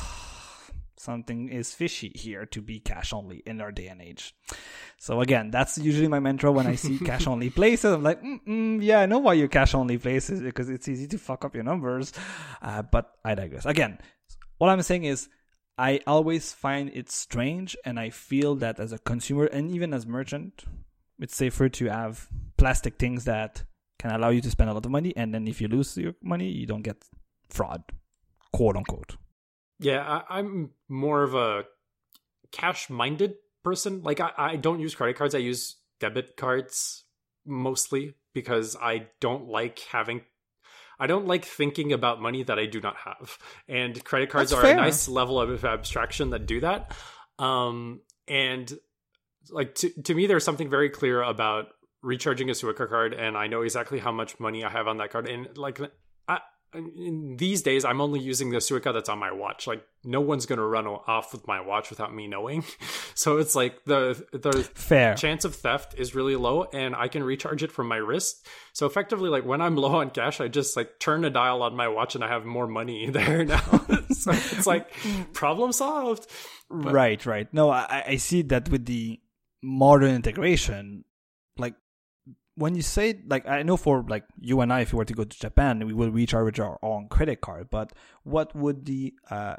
something 1.05 1.49
is 1.49 1.75
fishy 1.75 2.11
here 2.15 2.47
to 2.47 2.61
be 2.61 2.81
cash 2.81 3.13
only 3.13 3.43
in 3.47 3.61
our 3.61 3.71
day 3.71 3.89
and 3.89 4.01
age. 4.01 4.35
So 4.99 5.21
again, 5.21 5.51
that's 5.51 5.79
usually 5.79 6.09
my 6.09 6.19
mantra 6.19 6.51
when 6.51 6.67
I 6.67 6.75
see 6.75 6.99
cash 6.99 7.27
only 7.27 7.51
places. 7.61 7.93
I'm 7.93 8.03
like, 8.03 8.21
yeah, 8.47 9.01
I 9.01 9.07
know 9.07 9.19
why 9.19 9.35
you're 9.35 9.49
cash 9.49 9.75
only 9.75 9.99
places 9.99 10.41
because 10.41 10.71
it's 10.71 10.89
easy 10.89 11.07
to 11.09 11.19
fuck 11.19 11.45
up 11.45 11.55
your 11.55 11.65
numbers. 11.65 12.13
Uh, 12.63 12.83
but 12.83 13.13
I 13.25 13.35
digress. 13.35 13.67
Again, 13.67 13.99
what 14.59 14.71
I'm 14.71 14.83
saying 14.83 15.05
is 15.05 15.29
I 15.77 16.01
always 16.07 16.53
find 16.53 16.91
it 16.95 17.11
strange 17.11 17.77
and 17.85 18.01
I 18.01 18.11
feel 18.11 18.55
that 18.57 18.81
as 18.81 18.93
a 18.93 18.99
consumer 18.99 19.45
and 19.45 19.71
even 19.71 19.93
as 19.93 20.07
merchant, 20.07 20.65
it's 21.19 21.37
safer 21.37 21.69
to 21.69 21.87
have 21.87 22.29
plastic 22.57 22.99
things 22.99 23.25
that 23.25 23.65
can 23.99 24.11
allow 24.11 24.31
you 24.31 24.41
to 24.41 24.51
spend 24.51 24.71
a 24.71 24.73
lot 24.73 24.85
of 24.85 24.91
money 24.91 25.13
and 25.17 25.35
then 25.35 25.47
if 25.47 25.61
you 25.61 25.69
lose 25.69 25.97
your 25.97 26.15
money, 26.23 26.49
you 26.49 26.67
don't 26.67 26.83
get 26.83 27.05
fraud, 27.51 27.83
quote 28.53 28.77
unquote. 28.77 29.17
Yeah, 29.79 30.23
I, 30.29 30.39
am 30.39 30.71
more 30.89 31.23
of 31.23 31.35
a 31.35 31.65
cash 32.53 32.89
minded 32.89 33.35
person. 33.63 34.03
Like 34.03 34.21
I, 34.21 34.31
I 34.37 34.57
don't 34.57 34.81
use 34.81 34.95
credit 34.95 35.17
cards. 35.17 35.35
I 35.35 35.39
use 35.39 35.77
debit 36.01 36.37
cards 36.37 37.05
mostly 37.45 38.15
because 38.33 38.77
I 38.81 39.07
don't 39.21 39.49
like 39.49 39.81
having 39.91 40.23
I 40.99 41.07
don't 41.07 41.27
like 41.27 41.45
thinking 41.45 41.93
about 41.93 42.21
money 42.23 42.45
that 42.45 42.59
I 42.59 42.67
do 42.67 42.81
not 42.81 42.97
have, 42.97 43.39
and 43.69 44.03
credit 44.05 44.31
cards 44.31 44.51
That's 44.51 44.61
are 44.61 44.63
fair. 44.63 44.75
a 44.75 44.81
nice 44.81 45.09
level 45.09 45.41
of 45.41 45.65
abstraction 45.65 46.31
that 46.31 46.47
do 46.47 46.61
that. 46.61 46.93
Um, 47.39 48.01
and 48.29 48.73
like 49.51 49.75
to 49.77 49.91
to 50.03 50.15
me, 50.15 50.27
there's 50.27 50.45
something 50.45 50.71
very 50.71 50.91
clear 50.91 51.23
about 51.23 51.67
recharging 52.03 52.49
a 52.49 52.53
Suica 52.53 52.89
card, 52.89 53.13
and 53.13 53.37
I 53.37 53.49
know 53.49 53.63
exactly 53.63 53.99
how 53.99 54.13
much 54.13 54.39
money 54.39 54.65
I 54.65 54.71
have 54.71 54.87
on 54.87 54.99
that 54.99 55.11
card, 55.11 55.29
and 55.29 55.57
like. 55.57 55.81
These 57.37 57.63
days, 57.63 57.85
I'm 57.85 58.01
only 58.01 58.21
using 58.21 58.51
the 58.51 58.59
Suica 58.59 58.93
that's 58.93 59.09
on 59.09 59.19
my 59.19 59.33
watch. 59.33 59.67
Like, 59.67 59.85
no 60.03 60.21
one's 60.21 60.47
gonna 60.47 60.67
run 60.67 60.87
off 60.87 61.33
with 61.33 61.47
my 61.47 61.61
watch 61.61 61.91
without 61.91 62.15
me 62.15 62.27
knowing. 62.27 62.65
So 63.17 63.39
it's 63.39 63.55
like 63.55 63.85
the 63.85 64.27
the 64.33 64.65
Fair. 64.75 65.15
chance 65.15 65.45
of 65.45 65.55
theft 65.55 65.95
is 65.97 66.17
really 66.17 66.35
low 66.35 66.65
and 66.65 66.97
I 66.97 67.07
can 67.07 67.23
recharge 67.23 67.63
it 67.63 67.71
from 67.71 67.87
my 67.87 67.97
wrist. 67.97 68.45
So 68.73 68.87
effectively 68.87 69.31
like 69.31 69.45
when 69.45 69.61
I'm 69.61 69.77
low 69.77 69.95
on 69.95 70.11
cash, 70.11 70.41
I 70.41 70.49
just 70.49 70.77
like 70.77 70.99
turn 70.99 71.25
a 71.25 71.31
dial 71.31 71.63
on 71.63 71.77
my 71.77 71.87
watch 71.87 72.17
and 72.17 72.25
I 72.25 72.29
have 72.29 72.45
more 72.45 72.67
money 72.67 73.09
there 73.11 73.45
now. 73.45 73.61
so 74.11 74.33
it's 74.33 74.67
like 74.67 74.91
problem 75.33 75.71
solved. 75.71 76.27
Right, 76.69 77.25
right. 77.25 77.47
No, 77.55 77.71
I, 77.71 78.03
I 78.09 78.17
see 78.17 78.43
that 78.43 78.69
with 78.69 78.85
the 78.87 79.21
modern 79.63 80.13
integration, 80.13 81.05
like 81.57 81.75
when 82.57 82.75
you 82.75 82.83
say 82.83 83.21
like 83.27 83.49
I 83.49 83.63
know 83.63 83.77
for 83.77 84.05
like 84.09 84.25
you 84.41 84.61
and 84.61 84.73
I, 84.73 84.81
if 84.81 84.93
we 84.93 84.99
were 84.99 85.05
to 85.05 85.15
go 85.15 85.25
to 85.25 85.39
Japan, 85.39 85.85
we 85.87 85.93
will 85.93 86.11
recharge 86.11 86.61
our 86.61 86.79
own 86.83 87.09
credit 87.09 87.41
card. 87.41 87.71
But 87.71 87.93
what 88.23 88.55
would 88.55 88.85
the 88.85 89.15
uh, 89.31 89.57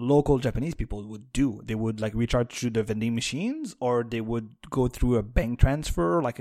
local 0.00 0.38
Japanese 0.38 0.74
people 0.74 1.02
would 1.06 1.32
do? 1.32 1.60
They 1.64 1.74
would 1.74 2.00
like 2.00 2.14
recharge 2.14 2.58
through 2.58 2.70
the 2.70 2.82
vending 2.82 3.14
machines, 3.14 3.76
or 3.80 4.02
they 4.02 4.20
would 4.20 4.50
go 4.70 4.88
through 4.88 5.16
a 5.16 5.22
bank 5.22 5.60
transfer, 5.60 6.22
like 6.22 6.40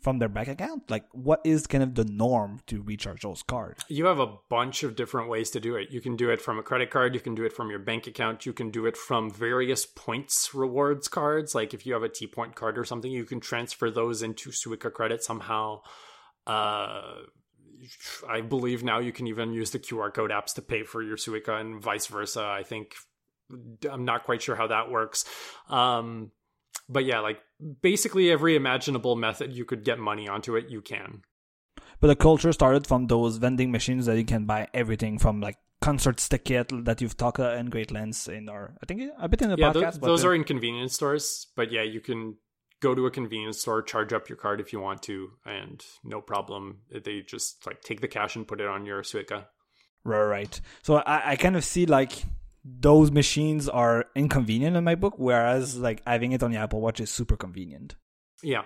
from 0.00 0.18
their 0.18 0.28
bank 0.28 0.48
account. 0.48 0.90
Like, 0.90 1.04
what 1.12 1.40
is 1.44 1.66
kind 1.66 1.82
of 1.82 1.94
the 1.94 2.04
norm 2.04 2.60
to 2.66 2.82
recharge 2.82 3.22
those 3.22 3.42
cards? 3.42 3.84
You 3.88 4.06
have 4.06 4.18
a 4.18 4.34
bunch 4.48 4.82
of 4.82 4.96
different 4.96 5.28
ways 5.28 5.50
to 5.50 5.60
do 5.60 5.76
it. 5.76 5.90
You 5.90 6.00
can 6.00 6.16
do 6.16 6.30
it 6.30 6.40
from 6.40 6.58
a 6.58 6.62
credit 6.62 6.90
card, 6.90 7.14
you 7.14 7.20
can 7.20 7.34
do 7.34 7.44
it 7.44 7.52
from 7.52 7.70
your 7.70 7.78
bank 7.78 8.06
account, 8.06 8.46
you 8.46 8.52
can 8.52 8.70
do 8.70 8.86
it 8.86 8.96
from 8.96 9.30
various 9.30 9.86
points 9.86 10.54
rewards 10.54 11.08
cards. 11.08 11.54
Like 11.54 11.72
if 11.72 11.86
you 11.86 11.92
have 11.92 12.02
a 12.02 12.08
T 12.08 12.26
point 12.26 12.54
card 12.54 12.78
or 12.78 12.84
something, 12.84 13.10
you 13.10 13.24
can 13.24 13.40
transfer 13.40 13.90
those 13.90 14.22
into 14.22 14.50
Suica 14.50 14.92
credit 14.92 15.22
somehow. 15.22 15.82
Uh 16.46 17.22
I 18.28 18.40
believe 18.40 18.82
now 18.82 18.98
you 18.98 19.12
can 19.12 19.26
even 19.26 19.52
use 19.52 19.70
the 19.70 19.78
QR 19.78 20.12
code 20.12 20.30
apps 20.30 20.54
to 20.54 20.62
pay 20.62 20.82
for 20.82 21.02
your 21.02 21.16
Suica 21.16 21.60
and 21.60 21.82
vice 21.82 22.06
versa. 22.06 22.42
I 22.42 22.62
think 22.62 22.94
I'm 23.90 24.04
not 24.04 24.24
quite 24.24 24.42
sure 24.42 24.56
how 24.56 24.66
that 24.68 24.90
works. 24.90 25.24
Um, 25.68 26.32
but 26.88 27.04
yeah, 27.04 27.20
like 27.20 27.40
basically 27.82 28.30
every 28.30 28.56
imaginable 28.56 29.16
method 29.16 29.52
you 29.52 29.64
could 29.64 29.84
get 29.84 29.98
money 29.98 30.28
onto 30.28 30.56
it, 30.56 30.68
you 30.68 30.80
can. 30.80 31.22
But 32.00 32.08
the 32.08 32.16
culture 32.16 32.52
started 32.52 32.86
from 32.86 33.06
those 33.06 33.38
vending 33.38 33.70
machines 33.70 34.06
that 34.06 34.18
you 34.18 34.24
can 34.24 34.44
buy 34.44 34.68
everything 34.74 35.18
from, 35.18 35.40
like 35.40 35.56
concert 35.80 36.18
ticket 36.18 36.70
that 36.84 37.00
you've 37.00 37.16
talked 37.16 37.40
uh, 37.40 37.52
in 37.52 37.66
great 37.66 37.90
lengths 37.90 38.28
in 38.28 38.48
our, 38.48 38.74
I 38.82 38.86
think 38.86 39.10
a 39.18 39.28
bit 39.28 39.42
in 39.42 39.50
the 39.50 39.56
yeah, 39.56 39.72
podcast. 39.72 40.00
those 40.00 40.24
uh, 40.24 40.28
are 40.28 40.34
in 40.34 40.44
convenience 40.44 40.94
stores. 40.94 41.46
But 41.56 41.72
yeah, 41.72 41.82
you 41.82 42.00
can 42.00 42.36
go 42.80 42.94
to 42.94 43.06
a 43.06 43.10
convenience 43.10 43.60
store, 43.60 43.82
charge 43.82 44.12
up 44.12 44.28
your 44.28 44.36
card 44.36 44.60
if 44.60 44.72
you 44.72 44.80
want 44.80 45.02
to, 45.02 45.30
and 45.44 45.84
no 46.04 46.20
problem. 46.20 46.78
They 46.90 47.22
just 47.22 47.66
like 47.66 47.80
take 47.82 48.00
the 48.00 48.08
cash 48.08 48.36
and 48.36 48.46
put 48.46 48.60
it 48.60 48.66
on 48.66 48.84
your 48.86 49.02
Suica. 49.02 49.46
Right, 50.04 50.24
right. 50.24 50.60
So 50.82 50.96
I, 50.96 51.32
I 51.32 51.36
kind 51.36 51.56
of 51.56 51.64
see 51.64 51.86
like 51.86 52.12
those 52.64 53.10
machines 53.10 53.68
are 53.68 54.06
inconvenient 54.14 54.76
in 54.76 54.84
my 54.84 54.94
book, 54.94 55.14
whereas 55.18 55.76
like 55.76 56.02
having 56.06 56.32
it 56.32 56.42
on 56.42 56.50
the 56.50 56.58
Apple 56.58 56.80
Watch 56.80 57.00
is 57.00 57.10
super 57.10 57.36
convenient. 57.36 57.96
Yeah. 58.42 58.62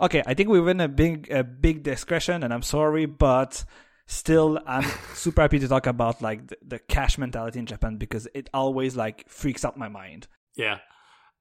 Okay, 0.00 0.22
I 0.26 0.34
think 0.34 0.48
we 0.48 0.60
were 0.60 0.70
in 0.70 0.80
a 0.80 0.88
big 0.88 1.30
a 1.30 1.44
big 1.44 1.82
discussion, 1.82 2.42
and 2.42 2.52
I'm 2.52 2.62
sorry, 2.62 3.06
but 3.06 3.64
still, 4.06 4.58
I'm 4.66 4.88
super 5.14 5.42
happy 5.42 5.58
to 5.60 5.68
talk 5.68 5.86
about 5.86 6.20
like 6.20 6.48
the, 6.48 6.56
the 6.66 6.78
cash 6.78 7.18
mentality 7.18 7.58
in 7.58 7.66
Japan 7.66 7.96
because 7.96 8.26
it 8.34 8.50
always 8.52 8.96
like 8.96 9.28
freaks 9.28 9.64
out 9.64 9.76
my 9.76 9.88
mind. 9.88 10.26
Yeah. 10.56 10.78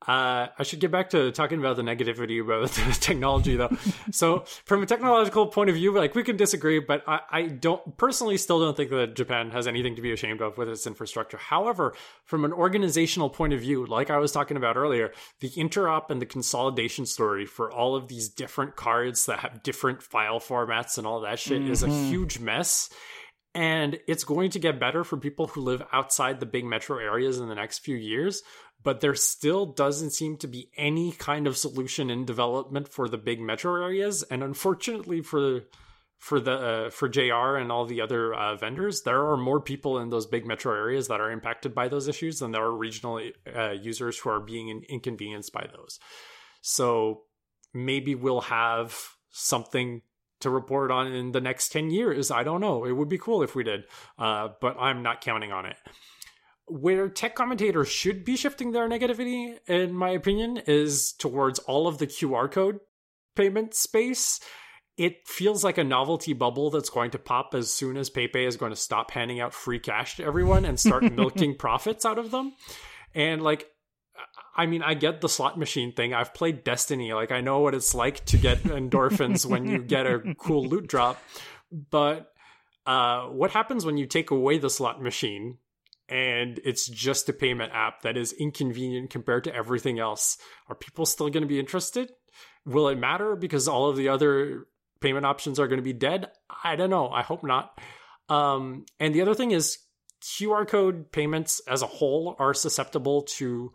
Uh, 0.05 0.47
I 0.57 0.63
should 0.63 0.79
get 0.79 0.91
back 0.91 1.09
to 1.09 1.31
talking 1.31 1.57
about 1.57 1.75
the 1.75 1.81
negativity 1.81 2.39
about 2.39 2.69
the 2.71 2.97
technology, 2.99 3.55
though. 3.55 3.75
so, 4.11 4.45
from 4.63 4.83
a 4.83 4.85
technological 4.85 5.47
point 5.47 5.69
of 5.69 5.75
view, 5.75 5.91
like 5.91 6.13
we 6.13 6.23
can 6.23 6.37
disagree, 6.37 6.79
but 6.79 7.03
I, 7.07 7.19
I 7.29 7.41
don't 7.47 7.97
personally 7.97 8.37
still 8.37 8.59
don't 8.59 8.77
think 8.77 8.91
that 8.91 9.15
Japan 9.15 9.49
has 9.51 9.67
anything 9.67 9.95
to 9.95 10.01
be 10.01 10.11
ashamed 10.11 10.41
of 10.41 10.57
with 10.57 10.69
its 10.69 10.85
infrastructure. 10.85 11.37
However, 11.37 11.95
from 12.25 12.45
an 12.45 12.53
organizational 12.53 13.29
point 13.29 13.53
of 13.53 13.59
view, 13.59 13.85
like 13.87 14.11
I 14.11 14.19
was 14.19 14.31
talking 14.31 14.55
about 14.55 14.77
earlier, 14.77 15.11
the 15.39 15.49
interop 15.49 16.11
and 16.11 16.21
the 16.21 16.27
consolidation 16.27 17.05
story 17.07 17.45
for 17.45 17.71
all 17.71 17.95
of 17.95 18.07
these 18.07 18.29
different 18.29 18.75
cards 18.75 19.25
that 19.25 19.39
have 19.39 19.63
different 19.63 20.03
file 20.03 20.39
formats 20.39 20.97
and 20.99 21.07
all 21.07 21.21
that 21.21 21.39
shit 21.39 21.63
is 21.67 21.81
a 21.81 21.89
huge 21.89 22.39
mess 22.39 22.89
and 23.57 23.99
it's 24.07 24.23
going 24.23 24.51
to 24.51 24.59
get 24.59 24.79
better 24.79 25.03
for 25.03 25.17
people 25.17 25.47
who 25.47 25.61
live 25.61 25.81
outside 25.91 26.39
the 26.39 26.45
big 26.45 26.63
metro 26.63 26.99
areas 26.99 27.39
in 27.39 27.49
the 27.49 27.55
next 27.55 27.79
few 27.79 27.95
years 27.95 28.43
but 28.83 29.01
there 29.01 29.15
still 29.15 29.65
doesn't 29.65 30.11
seem 30.11 30.37
to 30.37 30.47
be 30.47 30.71
any 30.77 31.11
kind 31.11 31.47
of 31.47 31.57
solution 31.57 32.09
in 32.09 32.25
development 32.25 32.87
for 32.87 33.09
the 33.09 33.17
big 33.17 33.39
metro 33.39 33.83
areas. 33.83 34.23
And 34.23 34.43
unfortunately 34.43 35.21
for 35.21 35.61
for 36.17 36.39
the 36.39 36.53
uh, 36.53 36.89
for 36.89 37.07
JR 37.07 37.57
and 37.57 37.71
all 37.71 37.85
the 37.85 38.01
other 38.01 38.33
uh, 38.33 38.55
vendors 38.55 39.03
there 39.03 39.27
are 39.27 39.37
more 39.37 39.61
people 39.61 39.99
in 39.99 40.09
those 40.09 40.25
big 40.25 40.47
metro 40.47 40.73
areas 40.73 41.09
that 41.09 41.21
are 41.21 41.31
impacted 41.31 41.75
by 41.75 41.89
those 41.89 42.07
issues 42.07 42.39
than 42.39 42.51
there 42.51 42.63
are 42.63 42.75
regional 42.75 43.21
uh, 43.55 43.71
users 43.71 44.17
who 44.17 44.29
are 44.29 44.39
being 44.39 44.69
in- 44.69 44.83
inconvenienced 44.89 45.53
by 45.53 45.67
those. 45.75 45.99
So 46.61 47.23
maybe 47.73 48.15
we'll 48.15 48.41
have 48.41 48.97
something 49.29 50.01
to 50.41 50.49
report 50.49 50.91
on 50.91 51.07
in 51.07 51.31
the 51.31 51.41
next 51.41 51.69
10 51.69 51.89
years. 51.89 52.31
I 52.31 52.43
don't 52.43 52.61
know. 52.61 52.85
It 52.85 52.93
would 52.93 53.09
be 53.09 53.17
cool 53.17 53.43
if 53.43 53.55
we 53.55 53.63
did, 53.63 53.83
uh, 54.17 54.49
but 54.61 54.77
I'm 54.79 55.03
not 55.03 55.21
counting 55.21 55.51
on 55.51 55.65
it. 55.65 55.77
Where 56.67 57.07
tech 57.09 57.35
commentators 57.35 57.87
should 57.87 58.25
be 58.25 58.35
shifting 58.35 58.71
their 58.71 58.89
negativity, 58.89 59.57
in 59.67 59.93
my 59.93 60.09
opinion, 60.09 60.61
is 60.67 61.13
towards 61.13 61.59
all 61.59 61.87
of 61.87 61.97
the 61.97 62.07
QR 62.07 62.51
code 62.51 62.79
payment 63.35 63.73
space. 63.73 64.39
It 64.97 65.27
feels 65.27 65.63
like 65.63 65.77
a 65.77 65.83
novelty 65.83 66.33
bubble 66.33 66.71
that's 66.71 66.89
going 66.89 67.11
to 67.11 67.19
pop 67.19 67.53
as 67.53 67.71
soon 67.71 67.95
as 67.97 68.09
PayPay 68.09 68.47
is 68.47 68.57
going 68.57 68.71
to 68.71 68.75
stop 68.75 69.11
handing 69.11 69.39
out 69.39 69.53
free 69.53 69.79
cash 69.79 70.17
to 70.17 70.23
everyone 70.23 70.65
and 70.65 70.79
start 70.79 71.03
milking 71.13 71.55
profits 71.55 72.03
out 72.03 72.17
of 72.17 72.31
them. 72.31 72.53
And 73.13 73.41
like, 73.41 73.67
I 74.55 74.65
mean, 74.65 74.81
I 74.81 74.95
get 74.95 75.21
the 75.21 75.29
slot 75.29 75.57
machine 75.57 75.93
thing. 75.93 76.13
I've 76.13 76.33
played 76.33 76.63
Destiny. 76.63 77.13
Like, 77.13 77.31
I 77.31 77.41
know 77.41 77.59
what 77.59 77.75
it's 77.75 77.93
like 77.93 78.25
to 78.25 78.37
get 78.37 78.57
endorphins 78.63 79.45
when 79.45 79.65
you 79.65 79.83
get 79.83 80.07
a 80.07 80.35
cool 80.37 80.65
loot 80.65 80.87
drop. 80.87 81.21
But 81.71 82.31
uh, 82.85 83.27
what 83.27 83.51
happens 83.51 83.85
when 83.85 83.97
you 83.97 84.07
take 84.07 84.31
away 84.31 84.57
the 84.57 84.69
slot 84.69 85.01
machine 85.01 85.57
and 86.09 86.59
it's 86.63 86.87
just 86.87 87.29
a 87.29 87.33
payment 87.33 87.73
app 87.73 88.01
that 88.01 88.17
is 88.17 88.31
inconvenient 88.33 89.09
compared 89.09 89.43
to 89.43 89.53
everything 89.53 89.99
else? 89.99 90.37
Are 90.69 90.75
people 90.75 91.05
still 91.05 91.29
going 91.29 91.43
to 91.43 91.47
be 91.47 91.59
interested? 91.59 92.11
Will 92.65 92.87
it 92.87 92.97
matter 92.97 93.35
because 93.35 93.67
all 93.67 93.89
of 93.89 93.95
the 93.95 94.09
other 94.09 94.67
payment 95.01 95.25
options 95.25 95.59
are 95.59 95.67
going 95.67 95.79
to 95.79 95.83
be 95.83 95.93
dead? 95.93 96.31
I 96.63 96.75
don't 96.75 96.89
know. 96.89 97.09
I 97.09 97.21
hope 97.21 97.43
not. 97.43 97.77
Um, 98.29 98.85
and 98.99 99.13
the 99.13 99.21
other 99.21 99.35
thing 99.35 99.51
is, 99.51 99.77
QR 100.21 100.67
code 100.67 101.11
payments 101.11 101.61
as 101.67 101.83
a 101.83 101.87
whole 101.87 102.35
are 102.39 102.53
susceptible 102.53 103.21
to 103.23 103.71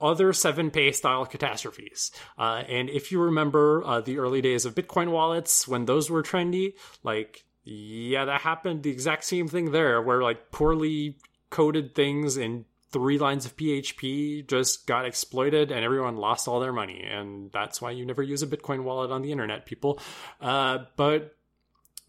other 0.00 0.32
7pay 0.32 0.94
style 0.94 1.26
catastrophes. 1.26 2.10
Uh, 2.38 2.62
and 2.68 2.88
if 2.90 3.12
you 3.12 3.20
remember 3.20 3.82
uh, 3.84 4.00
the 4.00 4.18
early 4.18 4.40
days 4.40 4.64
of 4.64 4.74
Bitcoin 4.74 5.10
wallets 5.10 5.68
when 5.68 5.84
those 5.84 6.10
were 6.10 6.22
trendy, 6.22 6.74
like, 7.02 7.44
yeah, 7.64 8.24
that 8.24 8.40
happened 8.40 8.82
the 8.82 8.90
exact 8.90 9.24
same 9.24 9.48
thing 9.48 9.72
there, 9.72 10.00
where 10.00 10.22
like 10.22 10.50
poorly 10.50 11.18
coded 11.50 11.94
things 11.94 12.36
in 12.36 12.64
three 12.92 13.18
lines 13.18 13.46
of 13.46 13.56
PHP 13.56 14.48
just 14.48 14.86
got 14.86 15.04
exploited 15.04 15.70
and 15.70 15.84
everyone 15.84 16.16
lost 16.16 16.48
all 16.48 16.60
their 16.60 16.72
money. 16.72 17.02
And 17.08 17.52
that's 17.52 17.80
why 17.80 17.92
you 17.92 18.04
never 18.04 18.22
use 18.22 18.42
a 18.42 18.46
Bitcoin 18.46 18.82
wallet 18.82 19.10
on 19.10 19.22
the 19.22 19.32
internet, 19.32 19.66
people. 19.66 20.00
Uh, 20.40 20.78
but 20.96 21.36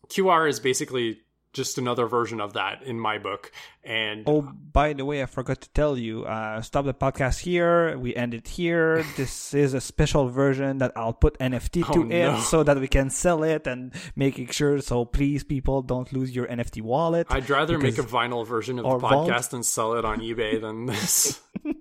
QR 0.07 0.49
is 0.49 0.59
basically 0.59 1.22
just 1.53 1.78
another 1.78 2.07
version 2.07 2.40
of 2.40 2.53
that 2.53 2.84
in 2.84 2.99
my 2.99 3.18
book. 3.18 3.52
And 3.84 4.23
Oh, 4.28 4.41
by 4.41 4.94
the 4.94 5.03
way, 5.03 5.22
I 5.22 5.26
forgot 5.26 5.60
to 5.61 5.69
tell 5.72 5.98
you. 5.98 6.23
Uh, 6.23 6.61
stop 6.61 6.86
the 6.86 6.94
podcast 6.94 7.40
here. 7.40 7.98
We 7.98 8.15
end 8.15 8.34
it 8.34 8.48
here. 8.48 9.03
this 9.18 9.53
is 9.53 9.73
a 9.73 9.82
special 9.82 10.30
version 10.30 10.78
that 10.78 10.91
I'll 10.95 11.14
put 11.14 11.38
NFT 11.40 11.91
to 11.94 12.03
Oh, 12.03 12.38
it 12.38 12.41
so 12.44 12.64
that 12.64 12.80
we 12.80 12.88
can 12.88 13.10
sell 13.10 13.44
it 13.44 13.68
and 13.68 13.94
making 14.15 14.48
sure. 14.48 14.80
So 14.82 15.03
please, 15.06 15.44
people, 15.44 15.82
don't 15.82 16.11
lose 16.14 16.34
your 16.36 16.48
NFT 16.48 16.82
wallet. 16.82 17.28
I'd 17.30 17.49
rather 17.49 17.78
make 17.78 17.98
a 17.98 18.03
vinyl 18.03 18.45
version 18.48 18.80
of 18.80 18.84
the 18.86 18.90
or 18.90 18.99
vault. 18.99 19.30
podcast 19.30 19.53
and 19.53 19.65
sell 19.65 19.94
it 19.95 20.06
on 20.06 20.19
eBay 20.22 20.61
than 20.61 20.86
this. 20.86 21.41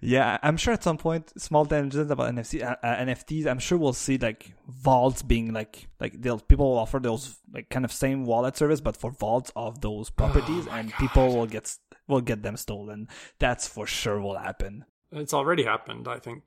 yeah, 0.00 0.38
I'm 0.42 0.56
sure 0.56 0.72
at 0.74 0.82
some 0.82 0.98
point, 0.98 1.32
small 1.40 1.64
tangents 1.66 2.10
about 2.10 2.34
NFC, 2.34 2.62
uh, 2.62 2.76
uh, 2.82 2.96
NFTs. 2.96 3.46
I'm 3.46 3.58
sure 3.58 3.76
we'll 3.78 3.92
see 3.92 4.18
like 4.18 4.54
vaults 4.68 5.22
being 5.22 5.52
like 5.52 5.88
like 6.00 6.20
they'll 6.20 6.38
people 6.40 6.70
will 6.70 6.78
offer 6.78 6.98
those 6.98 7.38
like 7.52 7.68
kind 7.70 7.84
of 7.84 7.92
same 7.92 8.24
wallet 8.24 8.56
service, 8.56 8.80
but 8.80 8.96
for 8.96 9.10
vaults 9.10 9.50
of 9.56 9.80
those 9.80 10.10
properties, 10.10 10.66
Oh 10.68 10.74
and 10.74 10.92
people 10.94 11.34
will 11.34 11.46
get 11.46 11.76
will 12.08 12.20
get 12.20 12.42
them 12.42 12.56
stolen. 12.56 13.08
That's 13.38 13.66
for 13.68 13.86
sure 13.86 14.20
will 14.20 14.38
happen. 14.38 14.84
it's 15.12 15.34
already 15.34 15.64
happened, 15.64 16.08
I 16.08 16.18
think. 16.18 16.42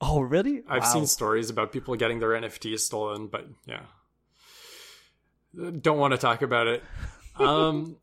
Oh, 0.00 0.20
really? 0.20 0.62
I've 0.68 0.82
Wow. 0.82 0.92
seen 0.92 1.06
stories 1.06 1.50
about 1.50 1.72
people 1.72 1.96
getting 1.96 2.20
their 2.20 2.30
NFTs 2.30 2.80
stolen, 2.80 3.26
but 3.26 3.46
yeah. 3.66 3.82
Don't 5.80 5.98
want 5.98 6.12
to 6.12 6.18
talk 6.18 6.42
about 6.42 6.66
it. 6.66 6.82
Um, 7.40 7.96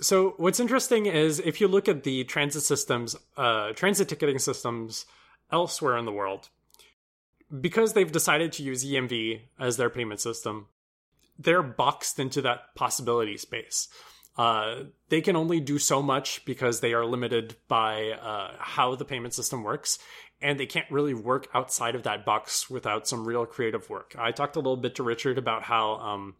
so 0.00 0.34
what's 0.36 0.60
interesting 0.60 1.06
is 1.06 1.40
if 1.40 1.60
you 1.60 1.68
look 1.68 1.88
at 1.88 2.04
the 2.04 2.24
transit 2.24 2.62
systems, 2.62 3.16
uh, 3.36 3.72
transit 3.72 4.08
ticketing 4.08 4.38
systems 4.38 5.06
elsewhere 5.50 5.96
in 5.96 6.04
the 6.04 6.12
world, 6.12 6.48
because 7.60 7.92
they've 7.92 8.12
decided 8.12 8.52
to 8.52 8.62
use 8.62 8.84
EMV 8.84 9.40
as 9.58 9.76
their 9.76 9.90
payment 9.90 10.20
system, 10.20 10.66
they're 11.38 11.62
boxed 11.62 12.18
into 12.18 12.42
that 12.42 12.74
possibility 12.74 13.36
space. 13.36 13.88
Uh, 14.36 14.84
they 15.08 15.20
can 15.20 15.34
only 15.34 15.58
do 15.58 15.78
so 15.78 16.00
much 16.00 16.44
because 16.44 16.78
they 16.78 16.92
are 16.92 17.04
limited 17.04 17.56
by 17.66 18.10
uh, 18.10 18.54
how 18.58 18.94
the 18.94 19.04
payment 19.04 19.34
system 19.34 19.64
works, 19.64 19.98
and 20.40 20.60
they 20.60 20.66
can't 20.66 20.88
really 20.92 21.14
work 21.14 21.48
outside 21.54 21.96
of 21.96 22.04
that 22.04 22.24
box 22.24 22.70
without 22.70 23.08
some 23.08 23.26
real 23.26 23.44
creative 23.44 23.90
work. 23.90 24.14
I 24.16 24.30
talked 24.30 24.54
a 24.54 24.60
little 24.60 24.76
bit 24.76 24.94
to 24.96 25.02
Richard 25.02 25.38
about 25.38 25.64
how 25.64 25.94
um, 25.96 26.36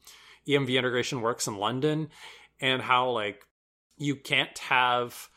EMV 0.47 0.79
integration 0.79 1.23
works 1.23 1.49
in 1.49 1.57
London, 1.57 2.11
and 2.61 2.83
how 2.83 3.11
like 3.11 3.45
you 3.97 4.17
can't 4.17 4.57
have 4.59 5.29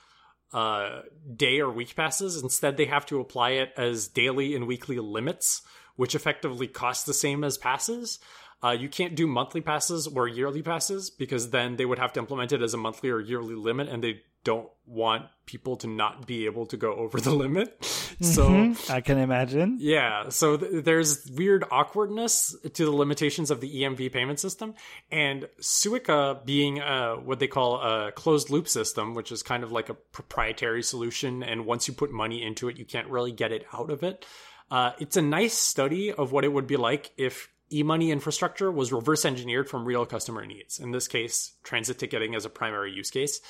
uh, 0.54 1.02
day 1.34 1.60
or 1.60 1.70
week 1.70 1.96
passes. 1.96 2.42
Instead, 2.42 2.78
they 2.78 2.86
have 2.86 3.06
to 3.08 3.20
apply 3.20 3.52
it 3.52 3.74
as 3.78 4.08
daily 4.08 4.56
and 4.56 4.68
weekly 4.68 5.00
limits, 5.00 5.62
which 5.96 6.16
effectively 6.16 6.68
cost 6.68 7.06
the 7.06 7.14
same 7.14 7.44
as 7.44 7.58
passes. 7.58 8.20
Uh, 8.64 8.72
you 8.72 8.90
can't 8.90 9.16
do 9.16 9.26
monthly 9.26 9.62
passes 9.62 10.08
or 10.08 10.28
yearly 10.28 10.62
passes 10.62 11.10
because 11.10 11.50
then 11.50 11.78
they 11.78 11.86
would 11.86 11.98
have 11.98 12.14
to 12.14 12.20
implement 12.20 12.52
it 12.52 12.62
as 12.62 12.74
a 12.74 12.78
monthly 12.78 13.10
or 13.10 13.20
yearly 13.20 13.56
limit, 13.56 13.90
and 13.90 14.04
they 14.04 14.22
don't 14.44 14.70
want 14.86 15.26
people 15.46 15.78
to 15.78 15.88
not 15.88 16.28
be 16.28 16.46
able 16.46 16.66
to 16.68 16.78
go 16.78 16.94
over 16.94 17.20
the 17.20 17.32
limit. 17.36 18.11
So 18.22 18.50
mm-hmm. 18.50 18.92
I 18.92 19.02
can 19.02 19.18
imagine. 19.18 19.78
Yeah, 19.80 20.30
so 20.30 20.56
th- 20.56 20.84
there's 20.84 21.30
weird 21.32 21.66
awkwardness 21.72 22.56
to 22.74 22.86
the 22.86 22.92
limitations 22.92 23.50
of 23.50 23.62
the 23.62 23.82
EMV 23.82 24.14
payment 24.14 24.40
system, 24.40 24.76
and 25.12 25.48
Suica 25.60 26.46
being 26.46 26.80
uh, 26.80 27.16
what 27.16 27.40
they 27.40 27.48
call 27.48 27.82
a 27.82 28.12
closed 28.12 28.52
loop 28.52 28.68
system, 28.68 29.16
which 29.16 29.32
is 29.32 29.42
kind 29.42 29.64
of 29.64 29.72
like 29.72 29.90
a 29.90 29.96
proprietary 29.96 30.84
solution, 30.84 31.42
and 31.42 31.66
once 31.66 31.88
you 31.88 31.94
put 31.96 32.12
money 32.12 32.44
into 32.44 32.70
it, 32.70 32.78
you 32.78 32.86
can't 32.86 33.08
really 33.08 33.32
get 33.32 33.52
it 33.52 33.66
out 33.74 33.90
of 33.90 34.04
it. 34.04 34.26
Uh, 34.70 34.92
it's 35.00 35.18
a 35.18 35.22
nice 35.22 35.58
study 35.58 36.14
of 36.14 36.32
what 36.32 36.46
it 36.46 36.54
would 36.54 36.68
be 36.68 36.78
like 36.78 37.12
if 37.18 37.50
e-money 37.72 38.12
infrastructure 38.12 38.72
was 38.72 38.94
reverse 38.94 39.26
engineered 39.26 39.70
from 39.70 39.86
real 39.86 40.06
customer 40.06 40.46
needs. 40.46 40.80
In 40.80 40.92
this 40.92 41.08
case, 41.08 41.54
transit 41.64 41.98
ticketing 41.98 42.36
as 42.36 42.46
a 42.46 42.50
primary 42.50 42.92
use 42.92 43.10
case. 43.10 43.42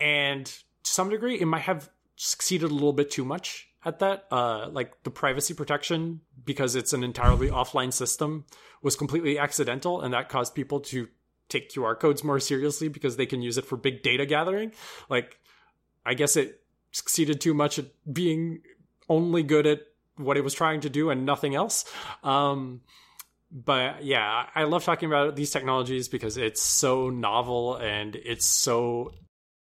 And 0.00 0.46
to 0.46 0.90
some 0.90 1.10
degree, 1.10 1.40
it 1.40 1.46
might 1.46 1.62
have 1.62 1.90
succeeded 2.16 2.70
a 2.70 2.74
little 2.74 2.92
bit 2.92 3.10
too 3.10 3.24
much 3.24 3.68
at 3.84 3.98
that. 4.00 4.24
Uh, 4.30 4.68
like 4.70 5.02
the 5.04 5.10
privacy 5.10 5.54
protection, 5.54 6.20
because 6.44 6.74
it's 6.74 6.92
an 6.92 7.04
entirely 7.04 7.48
offline 7.48 7.92
system, 7.92 8.44
was 8.82 8.96
completely 8.96 9.38
accidental, 9.38 10.00
and 10.00 10.14
that 10.14 10.28
caused 10.28 10.54
people 10.54 10.80
to 10.80 11.08
take 11.48 11.70
QR 11.70 11.98
codes 11.98 12.24
more 12.24 12.40
seriously 12.40 12.88
because 12.88 13.16
they 13.16 13.26
can 13.26 13.42
use 13.42 13.58
it 13.58 13.66
for 13.66 13.76
big 13.76 14.02
data 14.02 14.26
gathering. 14.26 14.72
Like, 15.08 15.38
I 16.04 16.14
guess 16.14 16.36
it 16.36 16.62
succeeded 16.92 17.40
too 17.40 17.54
much 17.54 17.78
at 17.78 17.86
being 18.10 18.62
only 19.08 19.42
good 19.42 19.66
at 19.66 19.80
what 20.16 20.36
it 20.36 20.44
was 20.44 20.54
trying 20.54 20.80
to 20.82 20.90
do 20.90 21.10
and 21.10 21.26
nothing 21.26 21.54
else. 21.54 21.84
Um, 22.22 22.80
but 23.50 24.04
yeah, 24.04 24.46
I 24.54 24.64
love 24.64 24.84
talking 24.84 25.08
about 25.08 25.36
these 25.36 25.50
technologies 25.50 26.08
because 26.08 26.36
it's 26.36 26.62
so 26.62 27.10
novel 27.10 27.76
and 27.76 28.16
it's 28.16 28.46
so 28.46 29.12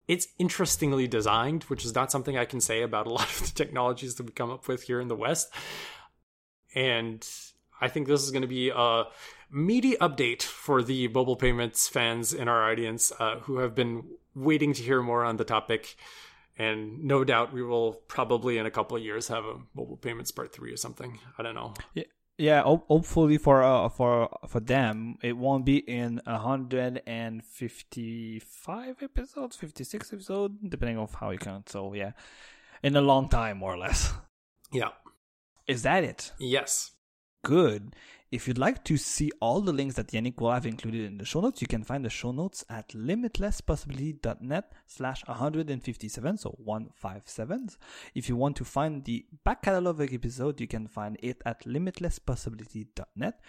it's 0.08 0.26
interestingly 0.38 1.06
designed, 1.06 1.64
which 1.64 1.84
is 1.84 1.94
not 1.94 2.10
something 2.10 2.36
I 2.36 2.46
can 2.46 2.60
say 2.60 2.82
about 2.82 3.06
a 3.06 3.10
lot 3.18 3.30
of 3.30 3.40
the 3.40 3.54
technologies 3.54 4.16
that 4.16 4.26
we 4.26 4.32
come 4.32 4.50
up 4.50 4.66
with 4.66 4.84
here 4.84 5.00
in 5.00 5.08
the 5.08 5.16
West. 5.16 5.52
And 6.74 7.26
I 7.80 7.88
think 7.88 8.08
this 8.08 8.22
is 8.22 8.30
going 8.30 8.42
to 8.42 8.48
be 8.48 8.70
a 8.74 9.04
meaty 9.50 9.94
update 9.96 10.42
for 10.42 10.82
the 10.82 11.08
mobile 11.08 11.36
payments 11.36 11.88
fans 11.88 12.32
in 12.32 12.48
our 12.48 12.70
audience 12.70 13.12
uh, 13.20 13.40
who 13.40 13.58
have 13.58 13.74
been 13.74 14.04
waiting 14.34 14.72
to 14.72 14.82
hear 14.82 15.02
more 15.02 15.24
on 15.24 15.36
the 15.36 15.44
topic. 15.44 15.96
And 16.58 17.04
no 17.04 17.22
doubt 17.22 17.52
we 17.52 17.62
will 17.62 17.92
probably 18.08 18.58
in 18.58 18.66
a 18.66 18.70
couple 18.70 18.96
of 18.96 19.02
years 19.02 19.28
have 19.28 19.44
a 19.44 19.58
mobile 19.74 19.96
payments 19.96 20.32
part 20.32 20.52
three 20.52 20.72
or 20.72 20.76
something. 20.76 21.20
I 21.38 21.42
don't 21.42 21.54
know. 21.54 21.74
Yeah 21.94 22.04
yeah, 22.38 22.62
hopefully 22.62 23.36
for 23.36 23.62
uh, 23.62 23.88
for 23.88 24.28
for 24.46 24.60
them, 24.60 25.18
it 25.22 25.36
won't 25.36 25.64
be 25.64 25.78
in 25.78 26.20
hundred 26.24 27.02
and 27.06 27.44
fifty-five 27.44 29.02
episodes, 29.02 29.56
fifty-six 29.56 30.12
episodes, 30.12 30.54
depending 30.66 30.98
on 30.98 31.08
how 31.20 31.30
you 31.30 31.38
count. 31.38 31.68
So 31.68 31.92
yeah, 31.94 32.12
in 32.82 32.96
a 32.96 33.00
long 33.00 33.28
time, 33.28 33.58
more 33.58 33.74
or 33.74 33.78
less. 33.78 34.12
Yeah. 34.72 34.90
Is 35.66 35.82
that 35.82 36.04
it? 36.04 36.32
Yes. 36.38 36.92
Good. 37.44 37.94
If 38.30 38.46
you'd 38.46 38.58
like 38.58 38.84
to 38.84 38.98
see 38.98 39.30
all 39.40 39.62
the 39.62 39.72
links 39.72 39.94
that 39.94 40.08
Yannick 40.08 40.38
will 40.38 40.52
have 40.52 40.66
included 40.66 41.06
in 41.06 41.16
the 41.16 41.24
show 41.24 41.40
notes, 41.40 41.62
you 41.62 41.66
can 41.66 41.82
find 41.82 42.04
the 42.04 42.10
show 42.10 42.30
notes 42.30 42.62
at 42.68 42.90
limitlesspossibility.net 42.90 44.72
slash 44.86 45.26
157, 45.26 46.36
so 46.36 46.50
157. 46.62 47.70
If 48.14 48.28
you 48.28 48.36
want 48.36 48.56
to 48.56 48.66
find 48.66 49.02
the 49.04 49.24
back 49.44 49.62
catalog 49.62 50.12
episode, 50.12 50.60
you 50.60 50.66
can 50.66 50.88
find 50.88 51.16
it 51.22 51.40
at 51.46 51.64
limitlesspossibility.net. 51.64 53.40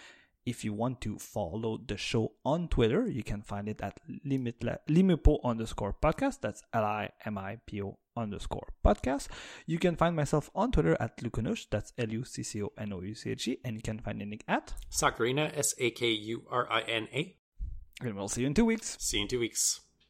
If 0.50 0.64
you 0.64 0.72
want 0.72 1.00
to 1.02 1.16
follow 1.16 1.78
the 1.78 1.96
show 1.96 2.32
on 2.44 2.66
Twitter, 2.66 3.06
you 3.08 3.22
can 3.22 3.40
find 3.40 3.68
it 3.68 3.80
at 3.80 4.00
limitle- 4.26 4.78
limipo 4.88 5.38
underscore 5.44 5.94
podcast. 6.02 6.40
That's 6.40 6.60
L-I-M-I-P-O 6.72 7.98
underscore 8.16 8.72
podcast. 8.84 9.28
You 9.66 9.78
can 9.78 9.94
find 9.94 10.16
myself 10.16 10.50
on 10.52 10.72
Twitter 10.72 10.96
at 10.98 11.18
Lucanush. 11.18 11.68
That's 11.70 11.92
L-U-C-C-O-N-O-U-C-H-E. 11.98 13.58
And 13.64 13.76
you 13.76 13.82
can 13.82 14.00
find 14.00 14.18
Nick 14.18 14.42
at 14.48 14.74
Sakurina, 14.90 15.56
S-A-K-U-R-I-N-A. 15.56 17.36
And 18.02 18.16
we'll 18.16 18.26
see 18.26 18.40
you 18.40 18.48
in 18.48 18.54
two 18.54 18.64
weeks. 18.64 18.96
See 18.98 19.18
you 19.18 19.22
in 19.22 19.28
two 19.28 19.38
weeks. 19.38 19.82